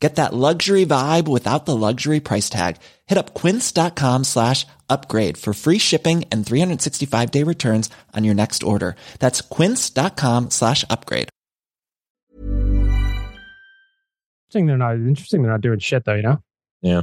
Get 0.00 0.16
that 0.16 0.32
luxury 0.32 0.86
vibe 0.86 1.28
without 1.28 1.66
the 1.66 1.76
luxury 1.76 2.20
price 2.20 2.48
tag. 2.48 2.78
Hit 3.06 3.18
up 3.18 3.34
quince.com 3.34 4.24
slash 4.24 4.66
upgrade 4.88 5.36
for 5.36 5.52
free 5.52 5.76
shipping 5.78 6.24
and 6.32 6.44
365 6.44 7.30
day 7.30 7.42
returns 7.42 7.90
on 8.16 8.24
your 8.24 8.34
next 8.34 8.62
order. 8.62 8.96
That's 9.18 9.42
quince.com 9.42 10.50
slash 10.50 10.84
upgrade. 10.88 11.28
Interesting. 14.48 14.66
They're 14.66 14.78
not 14.78 14.94
interesting. 14.94 15.42
They're 15.42 15.52
not 15.52 15.60
doing 15.60 15.78
shit 15.80 16.04
though. 16.06 16.14
You 16.14 16.22
know. 16.22 16.38
Yeah. 16.80 17.02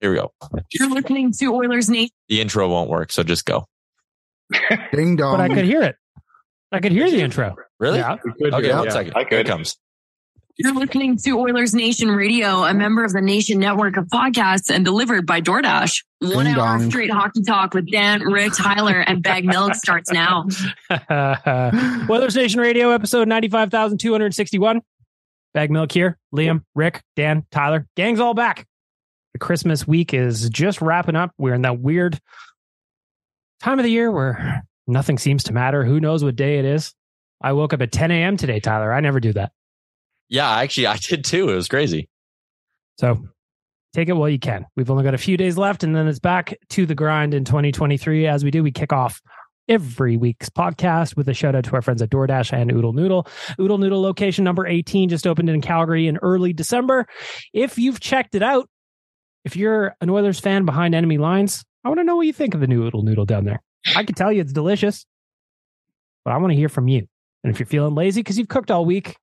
Here 0.00 0.10
we 0.10 0.16
go. 0.16 0.32
You're 0.72 0.90
listening 0.90 1.32
to 1.32 1.54
Oilers 1.54 1.88
Nation. 1.88 2.10
The 2.28 2.40
intro 2.40 2.68
won't 2.68 2.90
work, 2.90 3.12
so 3.12 3.22
just 3.22 3.44
go. 3.44 3.66
Ding 4.92 5.16
dong. 5.16 5.36
But 5.36 5.40
I 5.40 5.54
could 5.54 5.64
hear 5.64 5.82
it. 5.82 5.96
I 6.72 6.80
could 6.80 6.92
hear 6.92 7.10
the 7.10 7.20
intro. 7.20 7.54
Really? 7.78 7.98
Yeah. 7.98 8.16
Okay, 8.42 8.68
yeah. 8.68 8.78
one 8.80 8.90
second. 8.90 9.12
I 9.14 9.24
Here 9.28 9.40
it 9.40 9.46
comes. 9.46 9.76
You're 10.58 10.72
listening 10.72 11.18
to 11.18 11.38
Oilers 11.38 11.74
Nation 11.74 12.08
Radio, 12.08 12.64
a 12.64 12.72
member 12.72 13.04
of 13.04 13.12
the 13.12 13.20
Nation 13.20 13.58
Network 13.58 13.98
of 13.98 14.06
podcasts 14.06 14.74
and 14.74 14.86
delivered 14.86 15.26
by 15.26 15.42
DoorDash. 15.42 16.02
One 16.20 16.46
Ding 16.46 16.54
hour 16.54 16.78
dong. 16.78 16.90
straight 16.90 17.10
hockey 17.10 17.42
talk 17.42 17.74
with 17.74 17.90
Dan, 17.90 18.22
Rick, 18.22 18.54
Tyler, 18.56 19.00
and 19.00 19.22
Bag 19.22 19.44
Milk 19.44 19.74
starts 19.74 20.10
now. 20.10 20.46
Weather 22.08 22.30
Station 22.30 22.58
Radio, 22.60 22.90
episode 22.90 23.28
95,261. 23.28 24.80
Bag 25.52 25.70
Milk 25.70 25.92
here. 25.92 26.16
Liam, 26.34 26.64
Rick, 26.74 27.02
Dan, 27.16 27.44
Tyler. 27.50 27.86
Gang's 27.94 28.18
all 28.18 28.32
back. 28.32 28.66
The 29.34 29.38
Christmas 29.38 29.86
week 29.86 30.14
is 30.14 30.48
just 30.48 30.80
wrapping 30.80 31.16
up. 31.16 31.32
We're 31.36 31.52
in 31.52 31.62
that 31.62 31.80
weird 31.80 32.18
time 33.60 33.78
of 33.78 33.82
the 33.82 33.90
year 33.90 34.10
where 34.10 34.64
nothing 34.86 35.18
seems 35.18 35.44
to 35.44 35.52
matter. 35.52 35.84
Who 35.84 36.00
knows 36.00 36.24
what 36.24 36.34
day 36.34 36.58
it 36.58 36.64
is? 36.64 36.94
I 37.42 37.52
woke 37.52 37.74
up 37.74 37.82
at 37.82 37.92
10 37.92 38.10
a.m. 38.10 38.38
today, 38.38 38.58
Tyler. 38.58 38.90
I 38.90 39.00
never 39.00 39.20
do 39.20 39.34
that. 39.34 39.52
Yeah, 40.28 40.50
actually, 40.50 40.86
I 40.88 40.96
did 40.96 41.24
too. 41.24 41.50
It 41.50 41.54
was 41.54 41.68
crazy. 41.68 42.08
So 42.98 43.22
take 43.92 44.08
it 44.08 44.14
while 44.14 44.28
you 44.28 44.38
can. 44.38 44.66
We've 44.76 44.90
only 44.90 45.04
got 45.04 45.14
a 45.14 45.18
few 45.18 45.36
days 45.36 45.56
left, 45.56 45.82
and 45.82 45.94
then 45.94 46.06
it's 46.08 46.18
back 46.18 46.56
to 46.70 46.86
the 46.86 46.94
grind 46.94 47.34
in 47.34 47.44
2023. 47.44 48.26
As 48.26 48.44
we 48.44 48.50
do, 48.50 48.62
we 48.62 48.70
kick 48.70 48.92
off 48.92 49.20
every 49.68 50.16
week's 50.16 50.48
podcast 50.48 51.16
with 51.16 51.28
a 51.28 51.34
shout 51.34 51.54
out 51.54 51.64
to 51.64 51.74
our 51.74 51.82
friends 51.82 52.00
at 52.00 52.10
DoorDash 52.10 52.52
and 52.52 52.70
Oodle 52.70 52.92
Noodle. 52.92 53.26
Oodle 53.60 53.78
Noodle 53.78 54.00
location 54.00 54.44
number 54.44 54.66
18 54.66 55.08
just 55.08 55.26
opened 55.26 55.50
in 55.50 55.60
Calgary 55.60 56.06
in 56.06 56.18
early 56.18 56.52
December. 56.52 57.06
If 57.52 57.78
you've 57.78 58.00
checked 58.00 58.34
it 58.34 58.42
out, 58.42 58.68
if 59.44 59.56
you're 59.56 59.96
an 60.00 60.10
Oilers 60.10 60.40
fan 60.40 60.64
behind 60.64 60.94
enemy 60.94 61.18
lines, 61.18 61.64
I 61.84 61.88
want 61.88 62.00
to 62.00 62.04
know 62.04 62.16
what 62.16 62.26
you 62.26 62.32
think 62.32 62.54
of 62.54 62.60
the 62.60 62.66
new 62.66 62.84
Oodle 62.84 63.02
Noodle 63.02 63.26
down 63.26 63.44
there. 63.44 63.62
I 63.94 64.04
can 64.04 64.14
tell 64.14 64.32
you 64.32 64.40
it's 64.40 64.52
delicious, 64.52 65.06
but 66.24 66.32
I 66.32 66.38
want 66.38 66.52
to 66.52 66.56
hear 66.56 66.68
from 66.68 66.88
you. 66.88 67.06
And 67.44 67.52
if 67.52 67.60
you're 67.60 67.66
feeling 67.66 67.94
lazy 67.94 68.20
because 68.20 68.38
you've 68.38 68.48
cooked 68.48 68.70
all 68.70 68.84
week, 68.84 69.16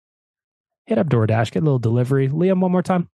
hit 0.86 0.98
up 0.98 1.08
DoorDash, 1.08 1.52
get 1.52 1.62
a 1.64 1.66
little 1.66 1.80
delivery. 1.80 2.30
Liam, 2.30 2.60
one 2.60 2.72
more 2.72 2.82
time. 2.84 3.10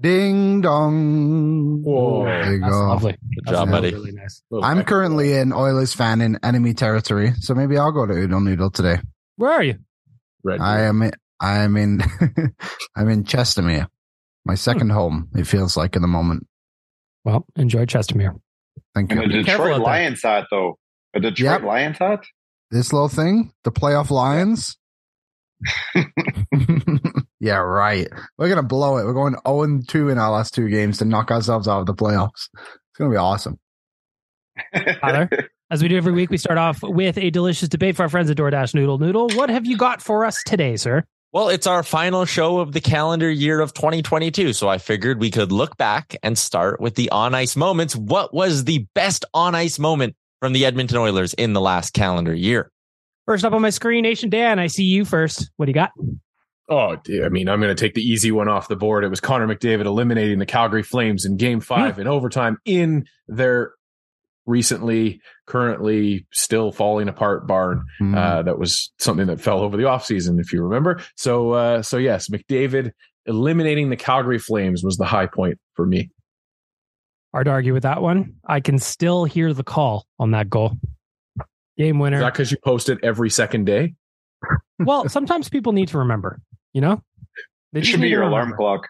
Ding 0.00 0.60
dong. 0.60 1.82
Whoa, 1.82 2.24
There 2.24 2.52
you 2.54 2.60
that's 2.60 2.72
go. 2.72 2.88
lovely. 2.88 3.12
Good 3.12 3.44
That's 3.46 3.56
job, 3.58 3.70
buddy. 3.70 3.90
Really 3.92 4.12
nice. 4.12 4.42
I'm 4.62 4.84
currently 4.84 5.32
an 5.38 5.52
Oilers 5.52 5.94
fan 5.94 6.20
in 6.20 6.38
enemy 6.42 6.74
territory, 6.74 7.32
so 7.38 7.54
maybe 7.54 7.78
I'll 7.78 7.92
go 7.92 8.04
to 8.04 8.12
Oodle 8.12 8.40
Noodle 8.40 8.70
today. 8.70 8.98
Where 9.36 9.50
are 9.52 9.62
you? 9.62 9.76
Red 10.44 10.60
I 10.60 10.82
am. 10.82 11.02
in- 11.02 11.12
I 11.40 11.58
am 11.60 11.76
in. 11.76 12.00
I'm 12.96 13.08
in 13.08 13.22
Chestermere, 13.24 13.86
my 14.44 14.54
Hmm. 14.54 14.56
second 14.56 14.90
home. 14.90 15.28
It 15.36 15.46
feels 15.46 15.76
like 15.76 15.94
in 15.96 16.02
the 16.02 16.08
moment. 16.08 16.46
Well, 17.24 17.46
enjoy 17.56 17.86
Chestermere. 17.86 18.34
Thank 18.94 19.12
And 19.12 19.20
a 19.20 19.24
you. 19.24 19.44
careful 19.44 19.66
Detroit 19.66 19.72
out 19.72 19.76
there. 19.76 19.84
Lions 19.84 20.22
hat, 20.22 20.44
though. 20.50 20.78
A 21.14 21.20
Detroit 21.20 21.38
Yep. 21.38 21.62
Lions 21.62 21.98
hat? 21.98 22.24
This 22.70 22.92
little 22.92 23.08
thing, 23.08 23.52
the 23.64 23.70
playoff 23.72 24.10
Lions. 24.10 24.76
yeah, 27.40 27.56
right. 27.56 28.08
We're 28.36 28.48
gonna 28.48 28.62
blow 28.62 28.98
it. 28.98 29.04
We're 29.04 29.14
going 29.14 29.36
0 29.46 29.62
and 29.62 29.88
2 29.88 30.08
in 30.08 30.18
our 30.18 30.30
last 30.30 30.54
two 30.54 30.68
games 30.68 30.98
to 30.98 31.04
knock 31.04 31.30
ourselves 31.30 31.68
out 31.68 31.80
of 31.80 31.86
the 31.86 31.94
playoffs. 31.94 32.48
It's 32.54 32.98
gonna 32.98 33.10
be 33.10 33.16
awesome. 33.16 33.58
Tyler? 35.00 35.28
As 35.70 35.82
we 35.82 35.88
do 35.88 35.96
every 35.96 36.12
week, 36.12 36.30
we 36.30 36.38
start 36.38 36.58
off 36.58 36.82
with 36.82 37.18
a 37.18 37.30
delicious 37.30 37.68
debate 37.68 37.96
for 37.96 38.02
our 38.02 38.08
friends 38.08 38.30
at 38.30 38.36
DoorDash 38.36 38.74
Noodle 38.74 38.98
Noodle. 38.98 39.28
What 39.30 39.50
have 39.50 39.66
you 39.66 39.76
got 39.76 40.00
for 40.00 40.24
us 40.24 40.42
today, 40.42 40.76
sir? 40.76 41.04
Well, 41.30 41.50
it's 41.50 41.66
our 41.66 41.82
final 41.82 42.24
show 42.24 42.58
of 42.58 42.72
the 42.72 42.80
calendar 42.80 43.30
year 43.30 43.60
of 43.60 43.74
2022. 43.74 44.54
So 44.54 44.66
I 44.66 44.78
figured 44.78 45.20
we 45.20 45.30
could 45.30 45.52
look 45.52 45.76
back 45.76 46.16
and 46.22 46.38
start 46.38 46.80
with 46.80 46.94
the 46.94 47.10
on 47.10 47.34
ice 47.34 47.54
moments. 47.54 47.94
What 47.94 48.32
was 48.32 48.64
the 48.64 48.86
best 48.94 49.26
on 49.34 49.54
ice 49.54 49.78
moment 49.78 50.16
from 50.40 50.54
the 50.54 50.64
Edmonton 50.64 50.96
Oilers 50.96 51.34
in 51.34 51.52
the 51.52 51.60
last 51.60 51.92
calendar 51.92 52.32
year? 52.32 52.70
First 53.28 53.44
up 53.44 53.52
on 53.52 53.60
my 53.60 53.68
screen, 53.68 54.04
Nation 54.04 54.30
Dan, 54.30 54.58
I 54.58 54.68
see 54.68 54.84
you 54.84 55.04
first. 55.04 55.50
What 55.58 55.66
do 55.66 55.70
you 55.70 55.74
got? 55.74 55.90
Oh, 56.70 56.96
dear. 56.96 57.26
I 57.26 57.28
mean, 57.28 57.46
I'm 57.46 57.60
going 57.60 57.76
to 57.76 57.78
take 57.78 57.92
the 57.92 58.00
easy 58.00 58.32
one 58.32 58.48
off 58.48 58.68
the 58.68 58.76
board. 58.76 59.04
It 59.04 59.08
was 59.08 59.20
Connor 59.20 59.46
McDavid 59.46 59.84
eliminating 59.84 60.38
the 60.38 60.46
Calgary 60.46 60.82
Flames 60.82 61.26
in 61.26 61.36
game 61.36 61.60
five 61.60 61.98
in 61.98 62.06
overtime 62.06 62.56
in 62.64 63.06
their 63.26 63.72
recently, 64.46 65.20
currently 65.46 66.26
still 66.32 66.72
falling 66.72 67.06
apart 67.06 67.46
barn. 67.46 67.84
Hmm. 67.98 68.14
Uh, 68.14 68.42
that 68.44 68.58
was 68.58 68.90
something 68.98 69.26
that 69.26 69.42
fell 69.42 69.60
over 69.60 69.76
the 69.76 69.82
offseason, 69.82 70.40
if 70.40 70.50
you 70.50 70.62
remember. 70.62 71.02
So, 71.14 71.50
uh, 71.50 71.82
so 71.82 71.98
yes, 71.98 72.30
McDavid 72.30 72.92
eliminating 73.26 73.90
the 73.90 73.96
Calgary 73.96 74.38
Flames 74.38 74.82
was 74.82 74.96
the 74.96 75.04
high 75.04 75.26
point 75.26 75.58
for 75.74 75.84
me. 75.84 76.10
Hard 77.34 77.44
to 77.44 77.50
argue 77.50 77.74
with 77.74 77.82
that 77.82 78.00
one. 78.00 78.36
I 78.46 78.60
can 78.60 78.78
still 78.78 79.26
hear 79.26 79.52
the 79.52 79.64
call 79.64 80.06
on 80.18 80.30
that 80.30 80.48
goal. 80.48 80.78
Game 81.78 81.96
Is 81.96 82.00
winner. 82.00 82.20
that 82.20 82.32
because 82.32 82.50
you 82.50 82.58
post 82.64 82.88
it 82.88 82.98
every 83.02 83.30
second 83.30 83.64
day? 83.66 83.94
well, 84.78 85.08
sometimes 85.08 85.48
people 85.48 85.72
need 85.72 85.88
to 85.88 85.98
remember, 85.98 86.40
you 86.72 86.80
know? 86.80 87.02
They 87.72 87.80
It 87.80 87.86
should 87.86 87.96
be 88.00 88.06
need 88.06 88.08
to 88.08 88.16
your 88.16 88.22
alarm 88.24 88.54
clock. 88.56 88.86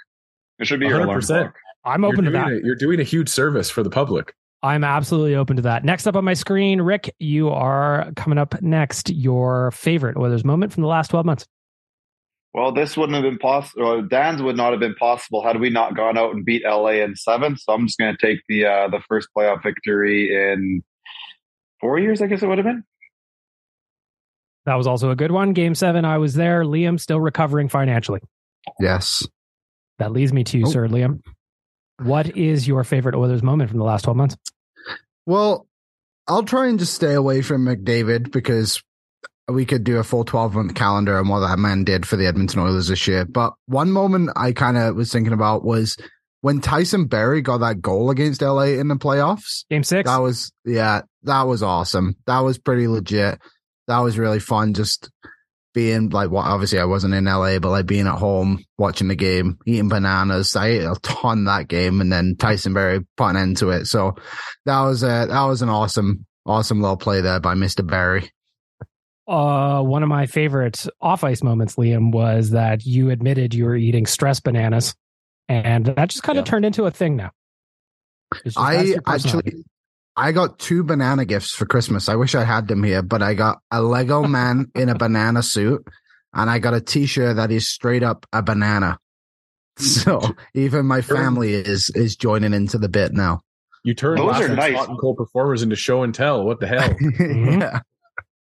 It 0.58 0.66
should 0.66 0.80
be 0.80 0.86
your 0.86 1.00
alarm 1.00 1.20
100%. 1.20 1.26
clock. 1.26 1.54
I'm 1.84 2.04
open 2.04 2.24
to 2.24 2.30
that. 2.32 2.48
a- 2.48 2.60
you're 2.64 2.74
doing 2.76 2.98
a 3.00 3.04
huge 3.04 3.28
service 3.28 3.70
for 3.70 3.82
the 3.82 3.90
public. 3.90 4.34
I'm 4.62 4.82
absolutely 4.82 5.36
open 5.36 5.54
to 5.56 5.62
that. 5.62 5.84
Next 5.84 6.06
up 6.08 6.16
on 6.16 6.24
my 6.24 6.34
screen, 6.34 6.80
Rick, 6.80 7.14
you 7.20 7.48
are 7.48 8.10
coming 8.16 8.38
up 8.38 8.60
next. 8.60 9.08
Your 9.10 9.70
favorite 9.70 10.16
Oilers 10.16 10.44
moment 10.44 10.72
from 10.72 10.82
the 10.82 10.88
last 10.88 11.10
12 11.10 11.24
months. 11.24 11.46
Well, 12.54 12.72
this 12.72 12.96
wouldn't 12.96 13.14
have 13.14 13.22
been 13.22 13.38
possible. 13.38 14.02
Dan's 14.02 14.42
would 14.42 14.56
not 14.56 14.72
have 14.72 14.80
been 14.80 14.94
possible 14.96 15.44
had 15.44 15.60
we 15.60 15.70
not 15.70 15.94
gone 15.94 16.18
out 16.18 16.34
and 16.34 16.44
beat 16.44 16.64
LA 16.64 17.02
in 17.04 17.14
seven. 17.14 17.56
So 17.56 17.72
I'm 17.72 17.86
just 17.86 17.98
going 17.98 18.16
to 18.16 18.26
take 18.26 18.40
the 18.48 18.66
uh, 18.66 18.88
the 18.88 19.00
first 19.08 19.28
playoff 19.36 19.62
victory 19.62 20.34
in 20.34 20.82
four 21.80 21.98
years. 21.98 22.20
I 22.22 22.26
guess 22.26 22.42
it 22.42 22.46
would 22.48 22.58
have 22.58 22.64
been. 22.66 22.84
That 24.66 24.74
was 24.74 24.86
also 24.86 25.10
a 25.10 25.16
good 25.16 25.32
one. 25.32 25.52
Game 25.54 25.74
seven, 25.74 26.04
I 26.04 26.18
was 26.18 26.34
there. 26.34 26.62
Liam 26.64 27.00
still 27.00 27.20
recovering 27.20 27.68
financially. 27.68 28.20
Yes. 28.80 29.26
That 29.98 30.12
leads 30.12 30.32
me 30.32 30.44
to 30.44 30.58
you, 30.58 30.66
Oh. 30.66 30.70
sir, 30.70 30.88
Liam. 30.88 31.20
What 32.02 32.36
is 32.36 32.68
your 32.68 32.84
favorite 32.84 33.14
Oilers 33.14 33.42
moment 33.42 33.70
from 33.70 33.78
the 33.78 33.84
last 33.84 34.02
12 34.02 34.16
months? 34.16 34.36
Well, 35.26 35.66
I'll 36.28 36.42
try 36.44 36.66
and 36.68 36.78
just 36.78 36.94
stay 36.94 37.14
away 37.14 37.40
from 37.42 37.64
McDavid 37.64 38.30
because 38.30 38.82
we 39.48 39.64
could 39.64 39.82
do 39.82 39.96
a 39.96 40.04
full 40.04 40.24
12 40.24 40.54
month 40.54 40.74
calendar 40.74 41.16
on 41.18 41.28
what 41.28 41.40
that 41.40 41.58
man 41.58 41.84
did 41.84 42.06
for 42.06 42.16
the 42.16 42.26
Edmonton 42.26 42.60
Oilers 42.60 42.88
this 42.88 43.08
year. 43.08 43.24
But 43.24 43.54
one 43.66 43.90
moment 43.90 44.30
I 44.36 44.52
kind 44.52 44.76
of 44.76 44.94
was 44.94 45.10
thinking 45.10 45.32
about 45.32 45.64
was 45.64 45.96
when 46.40 46.60
Tyson 46.60 47.06
Barrie 47.06 47.42
got 47.42 47.58
that 47.58 47.80
goal 47.80 48.10
against 48.10 48.42
LA 48.42 48.62
in 48.62 48.88
the 48.88 48.96
playoffs. 48.96 49.64
Game 49.70 49.82
six? 49.82 50.08
That 50.08 50.18
was, 50.18 50.52
yeah, 50.64 51.02
that 51.24 51.42
was 51.42 51.62
awesome. 51.62 52.16
That 52.26 52.40
was 52.40 52.58
pretty 52.58 52.88
legit. 52.88 53.40
That 53.86 53.98
was 54.00 54.18
really 54.18 54.40
fun. 54.40 54.74
Just 54.74 55.10
being 55.74 56.10
like, 56.10 56.30
well, 56.30 56.42
obviously 56.42 56.78
I 56.78 56.84
wasn't 56.84 57.14
in 57.14 57.24
LA, 57.24 57.58
but 57.58 57.70
like 57.70 57.86
being 57.86 58.06
at 58.06 58.18
home, 58.18 58.64
watching 58.78 59.08
the 59.08 59.14
game, 59.14 59.58
eating 59.66 59.88
bananas. 59.88 60.56
I 60.56 60.68
ate 60.68 60.84
a 60.84 60.96
ton 61.02 61.44
that 61.44 61.68
game 61.68 62.00
and 62.00 62.12
then 62.12 62.36
Tyson 62.36 62.74
Barrie 62.74 63.06
put 63.16 63.30
an 63.30 63.36
end 63.36 63.56
to 63.58 63.70
it. 63.70 63.86
So 63.86 64.16
that 64.64 64.80
was 64.82 65.02
a, 65.02 65.26
that 65.28 65.44
was 65.44 65.62
an 65.62 65.68
awesome, 65.68 66.26
awesome 66.46 66.80
little 66.80 66.96
play 66.96 67.20
there 67.20 67.40
by 67.40 67.54
Mr. 67.54 67.86
Barrie. 67.86 68.30
Uh, 69.28 69.82
one 69.82 70.02
of 70.02 70.08
my 70.08 70.26
favorite 70.26 70.86
off 71.02 71.22
ice 71.22 71.42
moments, 71.42 71.76
Liam, 71.76 72.12
was 72.12 72.50
that 72.50 72.86
you 72.86 73.10
admitted 73.10 73.52
you 73.52 73.66
were 73.66 73.76
eating 73.76 74.06
stress 74.06 74.40
bananas, 74.40 74.94
and 75.48 75.86
that 75.86 76.08
just 76.10 76.22
kind 76.22 76.38
of 76.38 76.46
Yeah. 76.46 76.50
turned 76.50 76.64
into 76.64 76.84
a 76.84 76.90
thing 76.90 77.16
now. 77.16 77.30
It's 78.44 78.54
just- 78.54 78.56
that's 78.56 79.04
I 79.06 79.14
actually, 79.14 79.64
I 80.16 80.32
got 80.32 80.58
two 80.58 80.82
banana 80.84 81.24
gifts 81.24 81.52
for 81.54 81.64
Christmas. 81.66 82.08
I 82.08 82.16
wish 82.16 82.34
I 82.34 82.44
had 82.44 82.68
them 82.68 82.82
here, 82.82 83.02
but 83.02 83.22
I 83.22 83.34
got 83.34 83.58
a 83.70 83.80
Lego 83.82 84.22
man 84.28 84.70
in 84.74 84.88
a 84.88 84.94
banana 84.94 85.42
suit 85.42 85.86
and 86.34 86.50
I 86.50 86.58
got 86.58 86.74
a 86.74 86.80
t-shirt 86.80 87.36
that 87.36 87.50
is 87.50 87.68
straight 87.68 88.02
up 88.02 88.26
a 88.32 88.42
banana. 88.42 88.98
So 89.78 90.20
even 90.54 90.86
my 90.86 91.02
family 91.02 91.54
is, 91.54 91.88
is 91.94 92.16
joining 92.16 92.52
into 92.52 92.78
the 92.78 92.88
bit 92.88 93.12
now. 93.12 93.42
You 93.84 93.94
turned 93.94 94.18
Those 94.18 94.40
are 94.40 94.48
nice. 94.48 94.74
hot 94.76 94.88
and 94.88 94.98
cold 94.98 95.16
performers 95.16 95.62
into 95.62 95.76
show 95.76 96.02
and 96.02 96.12
tell. 96.12 96.44
What 96.44 96.58
the 96.58 96.66
hell? 96.66 96.80
yeah. 96.80 96.96
Mm-hmm. 96.98 97.76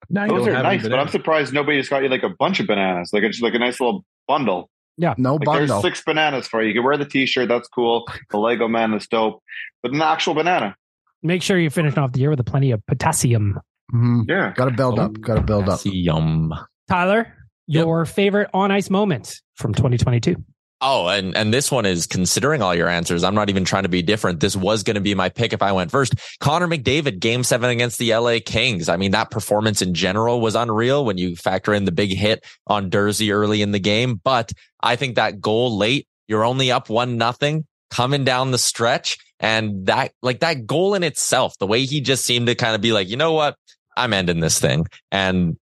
Now 0.08 0.26
Those 0.28 0.46
are 0.46 0.62
nice, 0.62 0.82
but 0.82 0.98
I'm 0.98 1.08
surprised 1.08 1.52
nobody 1.52 1.76
just 1.78 1.90
got 1.90 2.02
you 2.02 2.08
like 2.08 2.22
a 2.22 2.30
bunch 2.30 2.58
of 2.60 2.66
bananas. 2.66 3.10
Like 3.12 3.22
it's 3.22 3.40
like 3.42 3.52
a 3.52 3.58
nice 3.58 3.78
little 3.80 4.02
bundle. 4.26 4.70
No 4.98 5.34
Like 5.36 5.44
bundle. 5.44 5.66
there's 5.66 5.82
six 5.82 6.02
bananas 6.04 6.48
for 6.48 6.62
you. 6.62 6.68
You 6.68 6.74
can 6.74 6.84
wear 6.84 6.96
the 6.96 7.04
T-shirt. 7.04 7.48
That's 7.48 7.68
cool. 7.68 8.06
The 8.30 8.38
Lego 8.38 8.66
man 8.68 8.94
is 8.94 9.06
dope, 9.06 9.42
but 9.82 9.92
an 9.92 10.00
actual 10.02 10.34
banana. 10.34 10.74
Make 11.22 11.42
sure 11.42 11.58
you're 11.58 11.70
finishing 11.70 11.98
off 11.98 12.12
the 12.12 12.20
year 12.20 12.30
with 12.30 12.40
a 12.40 12.44
plenty 12.44 12.70
of 12.70 12.84
potassium. 12.86 13.60
Mhm. 13.94 14.24
Yeah. 14.28 14.52
Got 14.56 14.66
to 14.66 14.70
build 14.72 14.98
up. 14.98 15.20
Got 15.20 15.34
to 15.36 15.40
build 15.42 15.68
up. 15.68 15.80
Yum. 15.84 16.52
Tyler, 16.88 17.32
Yep. 17.68 17.84
your 17.84 18.04
favorite 18.06 18.48
on 18.54 18.70
ice 18.70 18.90
moment 18.90 19.40
from 19.54 19.74
2022? 19.74 20.36
Oh, 20.82 21.08
and 21.08 21.34
and 21.34 21.54
this 21.54 21.70
one 21.70 21.86
is 21.86 22.06
considering 22.06 22.60
all 22.60 22.74
your 22.74 22.88
answers. 22.88 23.24
I'm 23.24 23.34
not 23.34 23.48
even 23.48 23.64
trying 23.64 23.84
to 23.84 23.88
be 23.88 24.02
different. 24.02 24.40
This 24.40 24.54
was 24.54 24.82
going 24.82 24.96
to 24.96 25.00
be 25.00 25.14
my 25.14 25.30
pick 25.30 25.54
if 25.54 25.62
I 25.62 25.72
went 25.72 25.90
first. 25.90 26.14
Connor 26.38 26.68
McDavid, 26.68 27.18
game 27.18 27.44
seven 27.44 27.70
against 27.70 27.98
the 27.98 28.14
LA 28.14 28.38
Kings. 28.44 28.90
I 28.90 28.98
mean, 28.98 29.12
that 29.12 29.30
performance 29.30 29.80
in 29.80 29.94
general 29.94 30.40
was 30.40 30.54
unreal 30.54 31.04
when 31.04 31.16
you 31.16 31.34
factor 31.34 31.72
in 31.72 31.86
the 31.86 31.92
big 31.92 32.12
hit 32.12 32.44
on 32.66 32.90
Dersey 32.90 33.32
early 33.32 33.62
in 33.62 33.72
the 33.72 33.78
game. 33.78 34.20
But 34.22 34.52
I 34.82 34.96
think 34.96 35.16
that 35.16 35.40
goal 35.40 35.78
late, 35.78 36.06
you're 36.28 36.44
only 36.44 36.70
up 36.70 36.90
one 36.90 37.16
nothing 37.16 37.64
coming 37.90 38.24
down 38.24 38.50
the 38.50 38.58
stretch. 38.58 39.16
And 39.40 39.86
that, 39.86 40.12
like 40.20 40.40
that 40.40 40.66
goal 40.66 40.94
in 40.94 41.02
itself, 41.02 41.56
the 41.58 41.66
way 41.66 41.86
he 41.86 42.02
just 42.02 42.24
seemed 42.24 42.48
to 42.48 42.54
kind 42.54 42.74
of 42.74 42.82
be 42.82 42.92
like, 42.92 43.08
you 43.08 43.16
know 43.16 43.32
what? 43.32 43.56
I'm 43.96 44.12
ending 44.12 44.40
this 44.40 44.60
thing. 44.60 44.86
And 45.10 45.56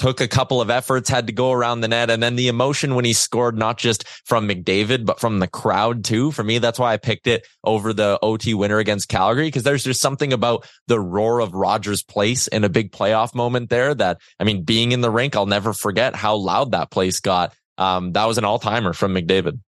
took 0.00 0.20
a 0.20 0.26
couple 0.26 0.60
of 0.60 0.70
efforts, 0.70 1.10
had 1.10 1.26
to 1.26 1.32
go 1.32 1.52
around 1.52 1.82
the 1.82 1.88
net. 1.88 2.10
And 2.10 2.22
then 2.22 2.34
the 2.34 2.48
emotion 2.48 2.94
when 2.94 3.04
he 3.04 3.12
scored, 3.12 3.56
not 3.56 3.78
just 3.78 4.08
from 4.24 4.48
McDavid, 4.48 5.04
but 5.04 5.20
from 5.20 5.38
the 5.38 5.46
crowd 5.46 6.04
too. 6.04 6.32
For 6.32 6.42
me, 6.42 6.58
that's 6.58 6.78
why 6.78 6.94
I 6.94 6.96
picked 6.96 7.26
it 7.26 7.46
over 7.62 7.92
the 7.92 8.18
OT 8.22 8.54
winner 8.54 8.78
against 8.78 9.08
Calgary, 9.08 9.48
because 9.48 9.62
there's 9.62 9.84
just 9.84 10.00
something 10.00 10.32
about 10.32 10.66
the 10.86 10.98
roar 10.98 11.40
of 11.40 11.54
Rogers 11.54 12.02
Place 12.02 12.48
in 12.48 12.64
a 12.64 12.70
big 12.70 12.92
playoff 12.92 13.34
moment 13.34 13.68
there 13.68 13.94
that, 13.94 14.20
I 14.40 14.44
mean, 14.44 14.64
being 14.64 14.92
in 14.92 15.02
the 15.02 15.10
rink, 15.10 15.36
I'll 15.36 15.46
never 15.46 15.72
forget 15.72 16.16
how 16.16 16.34
loud 16.36 16.72
that 16.72 16.90
place 16.90 17.20
got. 17.20 17.54
Um, 17.76 18.12
that 18.12 18.24
was 18.24 18.38
an 18.38 18.44
all 18.44 18.58
timer 18.58 18.94
from 18.94 19.14
McDavid. 19.14 19.60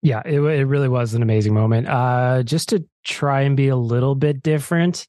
Yeah, 0.00 0.22
it, 0.24 0.38
it 0.38 0.64
really 0.64 0.88
was 0.88 1.14
an 1.14 1.22
amazing 1.22 1.54
moment. 1.54 1.88
Uh, 1.88 2.44
just 2.44 2.68
to 2.68 2.84
try 3.04 3.42
and 3.42 3.56
be 3.56 3.66
a 3.66 3.76
little 3.76 4.14
bit 4.14 4.44
different, 4.44 5.08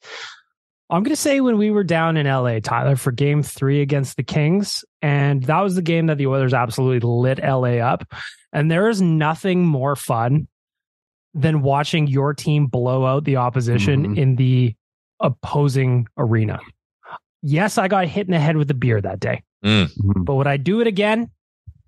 I'm 0.89 1.03
going 1.03 1.15
to 1.15 1.21
say 1.21 1.39
when 1.39 1.57
we 1.57 1.69
were 1.69 1.83
down 1.83 2.17
in 2.17 2.25
LA, 2.25 2.59
Tyler, 2.59 2.95
for 2.95 3.11
game 3.11 3.43
three 3.43 3.81
against 3.81 4.17
the 4.17 4.23
Kings, 4.23 4.83
and 5.01 5.43
that 5.43 5.61
was 5.61 5.75
the 5.75 5.83
game 5.83 6.07
that 6.07 6.17
the 6.17 6.27
Oilers 6.27 6.53
absolutely 6.53 7.07
lit 7.07 7.39
LA 7.43 7.77
up. 7.77 8.11
And 8.51 8.71
there 8.71 8.89
is 8.89 8.99
nothing 9.01 9.63
more 9.65 9.95
fun 9.95 10.47
than 11.35 11.61
watching 11.61 12.07
your 12.07 12.33
team 12.33 12.65
blow 12.65 13.05
out 13.05 13.23
the 13.23 13.35
opposition 13.35 14.15
Mhm. 14.15 14.17
in 14.17 14.35
the 14.37 14.75
opposing 15.19 16.07
arena. 16.17 16.59
Yes, 17.43 17.77
I 17.77 17.87
got 17.87 18.07
hit 18.07 18.25
in 18.27 18.31
the 18.31 18.39
head 18.39 18.57
with 18.57 18.71
a 18.71 18.73
beer 18.73 18.99
that 18.99 19.19
day. 19.19 19.43
Mhm. 19.63 20.25
But 20.25 20.35
would 20.35 20.47
I 20.47 20.57
do 20.57 20.81
it 20.81 20.87
again? 20.87 21.29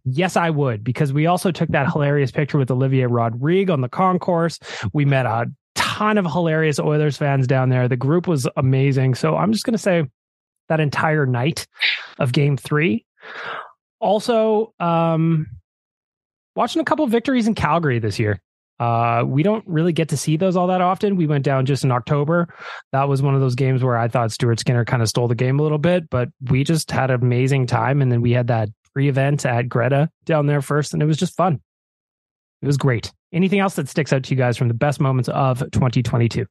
Yes, 0.05 0.37
I 0.37 0.49
would, 0.51 0.83
because 0.83 1.11
we 1.11 1.25
also 1.25 1.51
took 1.51 1.69
that 1.69 1.91
hilarious 1.91 2.31
picture 2.31 2.57
with 2.57 2.69
Olivier 2.71 3.05
Rodrigue 3.05 3.69
on 3.69 3.81
the 3.81 3.89
concourse. 3.89 4.59
We 4.93 5.05
met 5.05 5.25
a 5.25 5.51
ton 5.91 6.17
of 6.17 6.25
hilarious 6.25 6.79
Oilers 6.79 7.17
fans 7.17 7.47
down 7.47 7.69
there. 7.69 7.87
The 7.87 7.97
group 7.97 8.27
was 8.27 8.47
amazing. 8.55 9.15
So 9.15 9.35
I'm 9.35 9.51
just 9.51 9.65
going 9.65 9.73
to 9.73 9.77
say 9.77 10.05
that 10.69 10.79
entire 10.79 11.25
night 11.25 11.67
of 12.17 12.31
game 12.31 12.55
three. 12.55 13.05
Also, 13.99 14.73
um, 14.79 15.47
watching 16.55 16.81
a 16.81 16.85
couple 16.85 17.05
victories 17.07 17.47
in 17.47 17.55
Calgary 17.55 17.99
this 17.99 18.19
year. 18.19 18.39
Uh, 18.79 19.23
we 19.27 19.43
don't 19.43 19.63
really 19.67 19.93
get 19.93 20.09
to 20.09 20.17
see 20.17 20.37
those 20.37 20.55
all 20.55 20.67
that 20.67 20.81
often. 20.81 21.15
We 21.15 21.27
went 21.27 21.43
down 21.45 21.67
just 21.67 21.83
in 21.83 21.91
October. 21.91 22.51
That 22.93 23.07
was 23.07 23.21
one 23.21 23.35
of 23.35 23.41
those 23.41 23.53
games 23.53 23.83
where 23.83 23.97
I 23.97 24.07
thought 24.07 24.31
Stuart 24.31 24.59
Skinner 24.59 24.85
kind 24.85 25.03
of 25.03 25.09
stole 25.09 25.27
the 25.27 25.35
game 25.35 25.59
a 25.59 25.61
little 25.61 25.77
bit, 25.77 26.09
but 26.09 26.29
we 26.49 26.63
just 26.63 26.89
had 26.89 27.11
an 27.11 27.21
amazing 27.21 27.67
time. 27.67 28.01
And 28.01 28.11
then 28.11 28.21
we 28.21 28.31
had 28.31 28.47
that 28.47 28.69
pre 28.93 29.07
event 29.07 29.45
at 29.45 29.69
Greta 29.69 30.09
down 30.25 30.47
there 30.47 30.63
first, 30.63 30.93
and 30.93 31.03
it 31.03 31.05
was 31.05 31.17
just 31.17 31.37
fun. 31.37 31.61
It 32.63 32.65
was 32.65 32.77
great. 32.77 33.11
Anything 33.33 33.59
else 33.59 33.75
that 33.75 33.87
sticks 33.87 34.11
out 34.11 34.23
to 34.23 34.31
you 34.31 34.37
guys 34.37 34.57
from 34.57 34.67
the 34.67 34.73
best 34.73 34.99
moments 34.99 35.29
of 35.29 35.59
2022? 35.71 36.45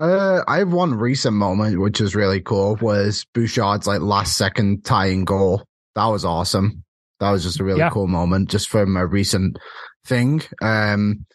Uh, 0.00 0.42
I 0.46 0.58
have 0.58 0.72
one 0.72 0.94
recent 0.94 1.34
moment, 1.36 1.80
which 1.80 2.00
is 2.00 2.14
really 2.14 2.40
cool, 2.40 2.76
was 2.76 3.24
Bouchard's 3.34 3.86
like 3.86 4.00
last 4.00 4.36
second 4.36 4.84
tying 4.84 5.24
goal. 5.24 5.64
That 5.96 6.06
was 6.06 6.24
awesome. 6.24 6.84
That 7.20 7.30
was 7.32 7.42
just 7.42 7.58
a 7.58 7.64
really 7.64 7.80
Yeah. 7.80 7.90
cool 7.90 8.06
moment, 8.06 8.48
just 8.48 8.68
from 8.68 8.96
a 8.96 9.06
recent 9.06 9.58
thing. 10.04 10.42
Um, 10.62 11.26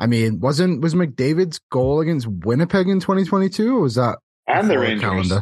I 0.00 0.06
mean, 0.06 0.40
wasn't 0.40 0.80
was 0.80 0.94
McDavid's 0.94 1.60
goal 1.70 2.00
against 2.00 2.26
Winnipeg 2.26 2.88
in 2.88 2.98
2022, 3.00 3.76
or 3.76 3.80
was 3.82 3.94
that 3.94 4.18
And 4.48 4.68
the 4.68 4.74
before 4.74 5.10
Rangers. 5.10 5.32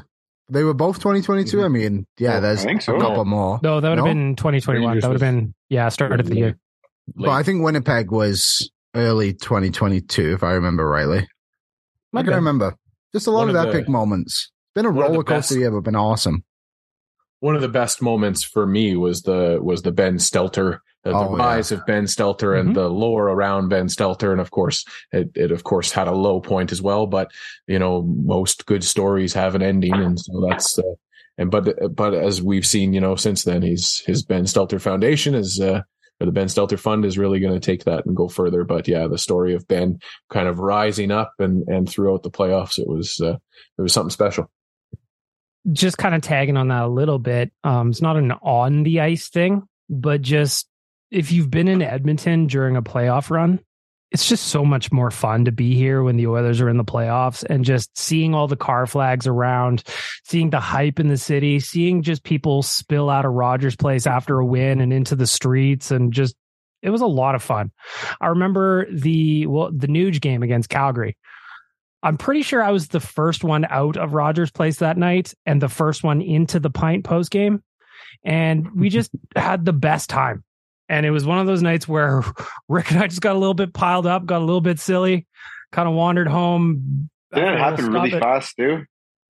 They 0.50 0.62
were 0.64 0.74
both 0.74 0.96
2022. 0.98 1.62
I 1.62 1.68
mean, 1.68 2.06
yeah, 2.18 2.40
there's 2.40 2.60
I 2.60 2.64
think 2.64 2.82
so. 2.82 2.96
a 2.96 3.00
couple 3.00 3.24
more. 3.26 3.60
No, 3.62 3.80
that 3.80 3.88
would 3.90 3.98
have 3.98 4.06
No? 4.06 4.12
been 4.12 4.36
2021. 4.36 4.86
Rangers 4.88 5.02
that 5.02 5.08
would 5.08 5.20
have 5.20 5.34
been, 5.34 5.54
yeah, 5.68 5.88
start 5.90 6.18
of 6.20 6.26
the 6.26 6.36
year. 6.36 6.58
But 7.16 7.30
I 7.30 7.42
think 7.42 7.62
Winnipeg 7.62 8.10
was 8.10 8.70
early 8.94 9.32
2022, 9.34 10.32
if 10.34 10.42
I 10.42 10.52
remember 10.52 10.86
rightly. 10.88 11.26
I 12.14 12.22
can 12.22 12.34
remember. 12.34 12.74
Just 13.12 13.26
a 13.26 13.30
lot 13.30 13.48
of 13.48 13.54
of 13.54 13.62
the- 13.62 13.68
epic 13.68 13.88
moments. 13.88 14.50
Been 14.74 14.86
a 14.86 14.92
the 14.92 15.00
roller 15.00 15.24
coaster 15.24 15.58
year, 15.58 15.70
but 15.70 15.80
been 15.80 15.96
awesome. 15.96 16.44
one 17.40 17.54
of 17.54 17.62
the 17.62 17.68
best 17.68 18.02
moments 18.02 18.42
for 18.42 18.66
me 18.66 18.96
was 18.96 19.22
the 19.22 19.58
was 19.62 19.82
the 19.82 19.92
Ben 19.92 20.16
Stelter, 20.18 20.74
uh, 21.06 21.10
Oh, 21.10 21.30
the 21.30 21.36
yeah. 21.36 21.44
rise 21.46 21.70
of 21.72 21.86
Ben 21.86 22.04
Stelter 22.04 22.54
Mhm. 22.56 22.60
and 22.60 22.76
the 22.76 22.88
lore 22.88 23.28
around 23.28 23.68
Ben 23.68 23.86
Stelter, 23.86 24.32
and 24.32 24.40
of 24.40 24.50
course, 24.50 24.84
it, 25.12 25.30
it 25.36 25.52
of 25.52 25.62
course 25.64 25.92
had 25.92 26.08
a 26.08 26.12
low 26.12 26.40
point 26.40 26.72
as 26.72 26.82
well. 26.82 27.06
But 27.06 27.30
you 27.68 27.78
know, 27.78 28.02
most 28.02 28.66
good 28.66 28.82
stories 28.82 29.34
have 29.34 29.54
an 29.54 29.62
ending, 29.62 29.94
and 29.94 30.18
so 30.18 30.44
that's 30.48 30.78
uh, 30.80 30.82
and 31.38 31.50
but 31.50 31.94
but 31.94 32.12
as 32.14 32.42
we've 32.42 32.66
seen, 32.66 32.92
you 32.92 33.00
know, 33.00 33.14
since 33.14 33.44
then, 33.44 33.62
he's 33.62 34.00
his 34.04 34.22
Ben 34.24 34.44
Stelter 34.44 34.80
Foundation 34.80 35.34
is. 35.36 35.60
Uh, 35.60 35.82
the 36.26 36.32
Ben 36.32 36.48
Stelter 36.48 36.78
Fund 36.78 37.04
is 37.04 37.16
really 37.16 37.38
going 37.40 37.54
to 37.54 37.60
take 37.60 37.84
that 37.84 38.04
and 38.06 38.16
go 38.16 38.28
further. 38.28 38.64
But 38.64 38.88
yeah, 38.88 39.06
the 39.06 39.18
story 39.18 39.54
of 39.54 39.68
Ben 39.68 40.00
kind 40.30 40.48
of 40.48 40.58
rising 40.58 41.10
up 41.10 41.32
and 41.38 41.66
and 41.68 41.88
throughout 41.88 42.22
the 42.22 42.30
playoffs, 42.30 42.78
it 42.78 42.88
was 42.88 43.20
uh, 43.20 43.36
it 43.78 43.82
was 43.82 43.92
something 43.92 44.10
special. 44.10 44.50
just 45.72 45.98
kind 45.98 46.14
of 46.14 46.22
tagging 46.22 46.56
on 46.56 46.68
that 46.68 46.84
a 46.84 46.88
little 46.88 47.18
bit. 47.18 47.52
Um, 47.64 47.90
it's 47.90 48.02
not 48.02 48.16
an 48.16 48.32
on 48.32 48.82
the 48.82 49.00
ice 49.00 49.28
thing, 49.28 49.62
but 49.88 50.22
just 50.22 50.66
if 51.10 51.32
you've 51.32 51.50
been 51.50 51.68
in 51.68 51.82
Edmonton 51.82 52.46
during 52.46 52.76
a 52.76 52.82
playoff 52.82 53.30
run, 53.30 53.60
it's 54.10 54.26
just 54.26 54.46
so 54.46 54.64
much 54.64 54.90
more 54.90 55.10
fun 55.10 55.44
to 55.44 55.52
be 55.52 55.74
here 55.74 56.02
when 56.02 56.16
the 56.16 56.26
Oilers 56.26 56.60
are 56.60 56.68
in 56.68 56.78
the 56.78 56.84
playoffs 56.84 57.44
and 57.44 57.64
just 57.64 57.96
seeing 57.96 58.34
all 58.34 58.48
the 58.48 58.56
car 58.56 58.86
flags 58.86 59.26
around, 59.26 59.82
seeing 60.24 60.50
the 60.50 60.60
hype 60.60 60.98
in 60.98 61.08
the 61.08 61.18
city, 61.18 61.60
seeing 61.60 62.02
just 62.02 62.22
people 62.22 62.62
spill 62.62 63.10
out 63.10 63.26
of 63.26 63.32
Rogers 63.32 63.76
Place 63.76 64.06
after 64.06 64.38
a 64.38 64.46
win 64.46 64.80
and 64.80 64.92
into 64.92 65.14
the 65.14 65.26
streets 65.26 65.90
and 65.90 66.12
just 66.12 66.34
it 66.80 66.90
was 66.90 67.00
a 67.00 67.06
lot 67.06 67.34
of 67.34 67.42
fun. 67.42 67.72
I 68.20 68.28
remember 68.28 68.86
the 68.90 69.46
well 69.46 69.70
the 69.72 69.88
Nuge 69.88 70.20
game 70.20 70.42
against 70.42 70.70
Calgary. 70.70 71.16
I'm 72.02 72.16
pretty 72.16 72.42
sure 72.42 72.62
I 72.62 72.70
was 72.70 72.88
the 72.88 73.00
first 73.00 73.42
one 73.42 73.66
out 73.68 73.96
of 73.96 74.14
Rogers 74.14 74.52
Place 74.52 74.78
that 74.78 74.96
night 74.96 75.34
and 75.44 75.60
the 75.60 75.68
first 75.68 76.04
one 76.04 76.22
into 76.22 76.60
the 76.60 76.70
pint 76.70 77.04
post 77.04 77.30
game. 77.30 77.62
And 78.24 78.72
we 78.74 78.88
just 78.88 79.10
had 79.36 79.64
the 79.64 79.72
best 79.72 80.08
time. 80.08 80.44
And 80.88 81.04
it 81.04 81.10
was 81.10 81.26
one 81.26 81.38
of 81.38 81.46
those 81.46 81.62
nights 81.62 81.86
where 81.86 82.22
Rick 82.68 82.90
and 82.90 83.00
I 83.00 83.06
just 83.06 83.20
got 83.20 83.36
a 83.36 83.38
little 83.38 83.54
bit 83.54 83.72
piled 83.72 84.06
up, 84.06 84.24
got 84.26 84.38
a 84.38 84.44
little 84.44 84.60
bit 84.60 84.80
silly, 84.80 85.26
kind 85.72 85.88
of 85.88 85.94
wandered 85.94 86.28
home. 86.28 87.10
Didn't 87.34 87.54
it 87.54 87.58
happen 87.58 87.92
really 87.92 88.12
it. 88.12 88.20
fast 88.20 88.56
too? 88.56 88.84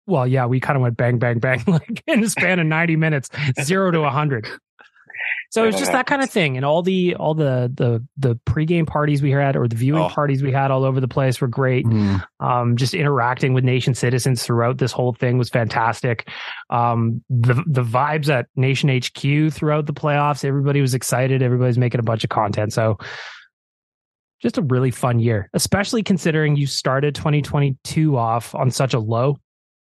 Well, 0.06 0.26
yeah, 0.26 0.46
we 0.46 0.60
kind 0.60 0.76
of 0.76 0.82
went 0.82 0.96
bang, 0.96 1.18
bang, 1.18 1.38
bang, 1.38 1.62
like 1.66 2.02
in 2.06 2.22
the 2.22 2.30
span 2.30 2.58
of 2.58 2.66
90 2.66 2.96
minutes, 2.96 3.28
zero 3.62 3.90
to 3.90 4.00
a 4.00 4.10
hundred. 4.10 4.48
So 5.52 5.64
it 5.64 5.66
was 5.66 5.76
just 5.76 5.92
that 5.92 6.06
kind 6.06 6.22
of 6.22 6.30
thing, 6.30 6.56
and 6.56 6.64
all 6.64 6.82
the 6.82 7.14
all 7.16 7.34
the 7.34 7.70
the 7.74 8.02
the 8.16 8.36
pregame 8.46 8.86
parties 8.86 9.20
we 9.20 9.32
had 9.32 9.54
or 9.54 9.68
the 9.68 9.76
viewing 9.76 10.04
oh. 10.04 10.08
parties 10.08 10.42
we 10.42 10.50
had 10.50 10.70
all 10.70 10.82
over 10.82 10.98
the 10.98 11.06
place 11.06 11.42
were 11.42 11.46
great. 11.46 11.84
Mm. 11.84 12.24
Um, 12.40 12.74
just 12.74 12.94
interacting 12.94 13.52
with 13.52 13.62
nation 13.62 13.92
citizens 13.92 14.42
throughout 14.42 14.78
this 14.78 14.92
whole 14.92 15.12
thing 15.12 15.36
was 15.36 15.50
fantastic. 15.50 16.26
Um, 16.70 17.22
the 17.28 17.62
the 17.66 17.84
vibes 17.84 18.30
at 18.30 18.46
Nation 18.56 18.88
HQ 18.88 19.52
throughout 19.52 19.84
the 19.84 19.92
playoffs, 19.92 20.42
everybody 20.42 20.80
was 20.80 20.94
excited. 20.94 21.42
Everybody's 21.42 21.76
making 21.76 22.00
a 22.00 22.02
bunch 22.02 22.24
of 22.24 22.30
content. 22.30 22.72
So 22.72 22.96
just 24.40 24.56
a 24.56 24.62
really 24.62 24.90
fun 24.90 25.18
year, 25.18 25.50
especially 25.52 26.02
considering 26.02 26.56
you 26.56 26.66
started 26.66 27.14
2022 27.14 28.16
off 28.16 28.54
on 28.54 28.70
such 28.70 28.94
a 28.94 28.98
low. 28.98 29.36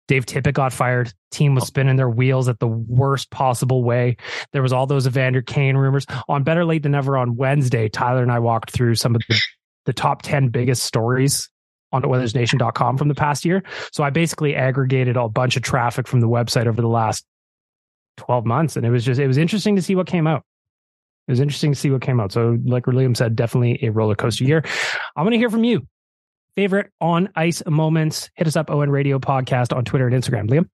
Dave 0.08 0.26
Tippett 0.26 0.54
got 0.54 0.72
fired. 0.72 1.12
Team 1.30 1.54
was 1.54 1.64
oh. 1.64 1.66
spinning 1.66 1.96
their 1.96 2.10
wheels 2.10 2.48
at 2.48 2.58
the 2.58 2.66
worst 2.68 3.30
possible 3.30 3.84
way. 3.84 4.16
There 4.52 4.62
was 4.62 4.72
all 4.72 4.86
those 4.86 5.06
Evander 5.06 5.42
Kane 5.42 5.76
rumors. 5.76 6.06
On 6.28 6.42
Better 6.42 6.64
Late 6.64 6.82
Than 6.82 6.92
Never 6.92 7.16
on 7.16 7.36
Wednesday, 7.36 7.88
Tyler 7.88 8.22
and 8.22 8.32
I 8.32 8.38
walked 8.38 8.70
through 8.70 8.96
some 8.96 9.14
of 9.14 9.22
the, 9.28 9.40
the 9.86 9.92
top 9.92 10.22
10 10.22 10.48
biggest 10.48 10.82
stories 10.82 11.48
on 11.92 12.02
oilersnation.com 12.02 12.98
from 12.98 13.08
the 13.08 13.14
past 13.14 13.44
year. 13.44 13.62
So 13.92 14.02
I 14.02 14.10
basically 14.10 14.56
aggregated 14.56 15.16
a 15.16 15.28
bunch 15.28 15.56
of 15.56 15.62
traffic 15.62 16.08
from 16.08 16.20
the 16.20 16.28
website 16.28 16.66
over 16.66 16.80
the 16.80 16.88
last 16.88 17.24
12 18.16 18.46
months. 18.46 18.76
And 18.76 18.86
it 18.86 18.90
was 18.90 19.04
just, 19.04 19.20
it 19.20 19.26
was 19.26 19.38
interesting 19.38 19.76
to 19.76 19.82
see 19.82 19.94
what 19.94 20.06
came 20.06 20.26
out. 20.26 20.42
It 21.28 21.32
was 21.32 21.40
interesting 21.40 21.72
to 21.72 21.78
see 21.78 21.90
what 21.90 22.02
came 22.02 22.18
out. 22.18 22.32
So, 22.32 22.58
like 22.64 22.84
Liam 22.86 23.16
said, 23.16 23.36
definitely 23.36 23.78
a 23.82 23.92
roller 23.92 24.16
coaster 24.16 24.42
year. 24.44 24.64
I 25.14 25.22
want 25.22 25.34
to 25.34 25.38
hear 25.38 25.50
from 25.50 25.62
you 25.62 25.86
favorite 26.56 26.90
on 27.00 27.28
ice 27.34 27.62
moments, 27.66 28.30
hit 28.34 28.46
us 28.46 28.56
up 28.56 28.70
ON 28.70 28.90
Radio 28.90 29.18
Podcast 29.18 29.76
on 29.76 29.84
Twitter 29.84 30.06
and 30.06 30.22
Instagram. 30.22 30.48
Liam? 30.48 30.68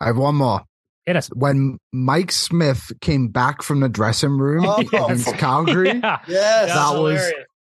I 0.00 0.06
have 0.06 0.16
one 0.16 0.36
more. 0.36 0.62
Hit 1.06 1.16
us. 1.16 1.28
When 1.28 1.78
Mike 1.92 2.32
Smith 2.32 2.92
came 3.00 3.28
back 3.28 3.62
from 3.62 3.80
the 3.80 3.88
dressing 3.88 4.38
room 4.38 4.64
oh, 4.68 4.84
yes. 4.92 5.30
Calgary, 5.32 5.88
yeah. 6.02 6.18
yes, 6.26 6.68
that 6.68 7.00
was 7.00 7.32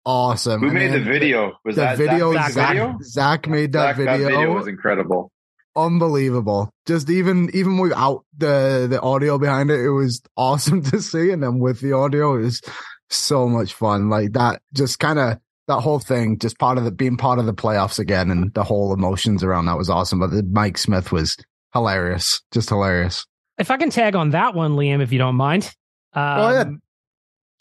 awesome. 0.06 0.62
Who 0.62 0.68
and 0.68 0.76
made 0.76 0.94
the 0.94 1.00
video? 1.00 1.54
Was 1.64 1.76
the 1.76 1.82
that 1.82 1.98
video? 1.98 2.34
Zach, 2.34 2.52
Zach, 2.52 2.68
video? 2.70 2.98
Zach 3.02 3.48
made 3.48 3.72
that 3.74 3.96
Zach, 3.96 3.98
video. 3.98 4.18
That 4.18 4.26
video 4.26 4.54
was 4.54 4.68
incredible. 4.68 5.32
Unbelievable. 5.76 6.70
Just 6.86 7.10
even 7.10 7.50
even 7.54 7.78
without 7.78 8.26
the 8.38 8.88
the 8.90 9.02
audio 9.02 9.38
behind 9.38 9.72
it, 9.72 9.80
it 9.80 9.90
was 9.90 10.22
awesome 10.38 10.84
to 10.84 11.02
see. 11.02 11.32
And 11.32 11.42
then 11.42 11.60
with 11.60 11.80
the 11.80 11.94
audio, 11.94 12.36
it 12.36 12.42
was 12.42 12.62
so 13.10 13.48
much 13.48 13.74
fun. 13.74 14.10
Like 14.10 14.34
that, 14.34 14.62
just 14.74 15.00
kind 15.00 15.18
of 15.18 15.40
that 15.68 15.80
whole 15.80 16.00
thing, 16.00 16.38
just 16.40 16.60
part 16.60 16.78
of 16.78 16.84
the 16.84 16.92
being 16.92 17.18
part 17.18 17.40
of 17.40 17.46
the 17.46 17.54
playoffs 17.54 18.00
again, 18.00 18.30
and 18.30 18.54
the 18.54 18.64
whole 18.64 18.94
emotions 18.94 19.44
around 19.44 19.66
that 19.66 19.78
was 19.78 19.90
awesome. 19.90 20.20
But 20.20 20.32
the, 20.32 20.44
Mike 20.44 20.78
Smith 20.78 21.12
was 21.12 21.38
hilarious, 21.74 22.42
just 22.52 22.70
hilarious. 22.70 23.26
If 23.58 23.72
I 23.72 23.78
can 23.78 23.90
tag 23.90 24.16
on 24.16 24.32
that 24.32 24.56
one, 24.56 24.76
Liam, 24.76 25.02
if 25.02 25.12
you 25.12 25.20
don't 25.20 25.36
mind. 25.36 25.74
Um, 26.14 26.38
Go 26.38 26.50
ahead. 26.50 26.78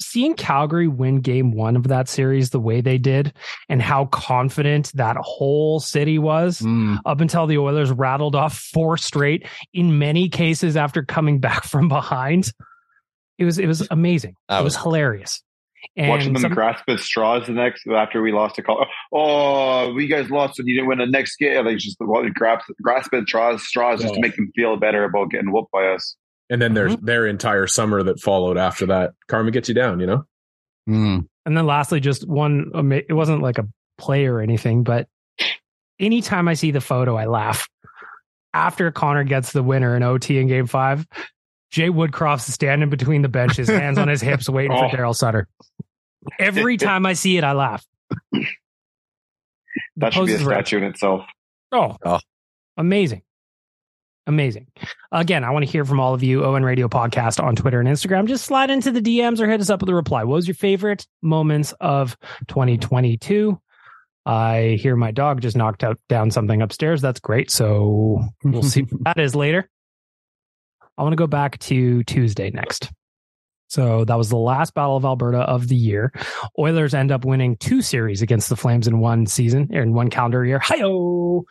Seeing 0.01 0.35
Calgary 0.35 0.89
win 0.89 1.21
game 1.21 1.53
one 1.53 1.77
of 1.77 1.85
that 1.85 2.09
series 2.09 2.51
the 2.51 2.59
way 2.59 2.81
they 2.81 2.99
did, 2.99 3.33
and 3.69 3.81
how 3.81 4.07
confident 4.07 4.91
that 4.95 5.17
whole 5.17 5.79
city 5.79 6.19
was 6.19 6.59
mm. 6.59 6.99
up 7.07 7.21
until 7.21 7.47
the 7.47 7.59
Oilers 7.59 7.93
rattled 7.93 8.35
off 8.35 8.59
four 8.59 8.97
straight, 8.97 9.47
in 9.73 10.01
many 10.01 10.29
cases 10.29 10.77
after 10.77 11.05
coming 11.05 11.39
back 11.41 11.65
from 11.65 11.89
behind. 11.89 12.53
It 13.39 13.45
was 13.45 13.59
it 13.59 13.67
was 13.67 13.87
amazing. 13.91 14.35
That 14.49 14.61
it 14.61 14.65
was, 14.65 14.75
was 14.75 14.83
hilarious. 14.83 15.43
And 15.97 16.09
Watching 16.09 16.33
them 16.33 16.43
some, 16.43 16.53
grasp 16.53 16.85
at 16.89 17.01
straws 17.01 17.47
the 17.47 17.53
next 17.53 17.87
after 17.87 18.23
we 18.23 18.33
lost 18.33 18.59
a 18.59 18.63
call. 18.63 18.87
Oh, 19.13 19.93
we 19.93 20.07
guys 20.07 20.31
lost 20.31 20.59
and 20.59 20.67
you 20.67 20.75
didn't 20.75 20.89
win 20.89 20.99
the 20.99 21.07
next 21.07 21.37
game. 21.37 21.67
Like 21.67 21.79
just 21.79 21.97
well, 22.01 22.25
grasp 22.35 22.71
grasp 22.81 23.13
at 23.15 23.27
straws, 23.29 23.67
straws 23.67 24.01
just 24.01 24.15
to 24.15 24.21
make 24.21 24.37
them 24.37 24.51
feel 24.55 24.77
better 24.77 25.05
about 25.05 25.31
getting 25.31 25.53
whooped 25.53 25.71
by 25.71 25.87
us. 25.89 26.17
And 26.49 26.61
then 26.61 26.75
there's 26.75 26.97
mm-hmm. 26.97 27.07
their 27.07 27.27
entire 27.27 27.67
summer 27.67 28.03
that 28.03 28.21
followed 28.21 28.59
after 28.59 28.87
that. 28.87 29.13
Karma 29.29 29.51
gets 29.51 29.69
you 29.69 29.75
down, 29.75 30.01
you 30.01 30.07
know. 30.07 30.25
Mm. 30.89 31.27
And 31.47 31.57
then 31.57 31.67
lastly, 31.67 32.01
just 32.01 32.27
one. 32.27 32.71
It 33.09 33.13
wasn't 33.13 33.43
like 33.43 33.59
a 33.59 33.69
play 33.99 34.27
or 34.27 34.41
anything, 34.41 34.83
but 34.83 35.09
anytime 35.99 36.49
I 36.49 36.55
see 36.55 36.71
the 36.71 36.81
photo, 36.81 37.17
I 37.17 37.27
laugh. 37.27 37.69
After 38.55 38.91
Connor 38.91 39.25
gets 39.25 39.53
the 39.53 39.63
winner 39.63 39.97
in 39.97 40.03
OT 40.03 40.39
in 40.39 40.47
Game 40.47 40.67
Five, 40.67 41.07
Jay 41.73 41.89
Woodcroft's 41.89 42.53
standing 42.53 42.91
between 42.91 43.23
the 43.23 43.29
benches, 43.29 43.67
hands 43.67 43.99
on 43.99 44.07
his 44.07 44.21
hips, 44.21 44.49
waiting 44.49 44.73
oh. 44.77 44.89
for 44.89 44.97
Daryl 44.97 45.17
Sutter. 45.17 45.49
Every 46.39 46.77
time 46.77 47.07
I 47.07 47.15
see 47.15 47.39
it, 47.39 47.45
I 47.45 47.53
laugh. 47.53 47.85
that 49.97 50.13
should 50.13 50.27
be 50.27 50.35
a 50.35 50.39
statue 50.39 50.77
in 50.77 50.85
itself. 50.85 51.25
Oh, 51.73 51.97
oh, 52.05 52.21
amazing. 52.77 53.23
Amazing. 54.27 54.69
Again, 55.11 55.43
I 55.43 55.51
want 55.51 55.65
to 55.65 55.71
hear 55.71 55.85
from 55.85 55.99
all 55.99 56.15
of 56.15 56.23
you. 56.23 56.45
ON 56.45 56.63
Radio 56.63 56.87
Podcast 56.89 57.43
on 57.43 57.57
Twitter 57.57 57.81
and 57.81 57.89
Instagram. 57.89 58.29
Just 58.29 58.45
slide 58.45 58.71
into 58.71 58.93
the 58.93 59.01
DMs 59.01 59.41
or 59.41 59.49
hit 59.49 59.61
us 59.61 59.69
up 59.69 59.81
with 59.81 59.89
a 59.89 59.95
reply. 59.95 60.23
What 60.23 60.37
was 60.37 60.47
your 60.47 60.55
favorite 60.55 61.09
moments 61.23 61.75
of 61.81 62.17
2022? 62.47 63.61
I 64.25 64.79
hear 64.81 64.95
my 64.95 65.11
dog 65.11 65.41
just 65.41 65.57
knocked 65.57 65.83
out 65.83 65.99
down 66.09 66.31
something 66.31 66.63
upstairs. 66.63 67.01
That's 67.01 67.19
great. 67.19 67.51
So 67.51 68.23
we'll 68.45 68.63
see 68.63 68.83
what 68.91 69.03
that 69.05 69.19
is 69.21 69.35
later. 69.35 69.69
I 70.99 71.03
want 71.03 71.13
to 71.13 71.17
go 71.17 71.27
back 71.27 71.59
to 71.61 72.03
Tuesday 72.05 72.51
next. 72.51 72.91
So 73.69 74.05
that 74.05 74.19
was 74.19 74.29
the 74.29 74.37
last 74.37 74.75
Battle 74.75 74.97
of 74.97 75.05
Alberta 75.07 75.39
of 75.39 75.69
the 75.69 75.77
year. 75.77 76.13
Oilers 76.59 76.93
end 76.93 77.11
up 77.11 77.25
winning 77.25 77.57
two 77.57 77.81
series 77.81 78.21
against 78.21 78.51
the 78.51 78.57
Flames 78.57 78.87
in 78.87 79.01
one 79.01 79.25
season, 79.25 79.73
in 79.73 79.95
one 79.95 80.11
calendar 80.11 80.45
year. 80.45 80.59
Hi-oh! 80.59 81.45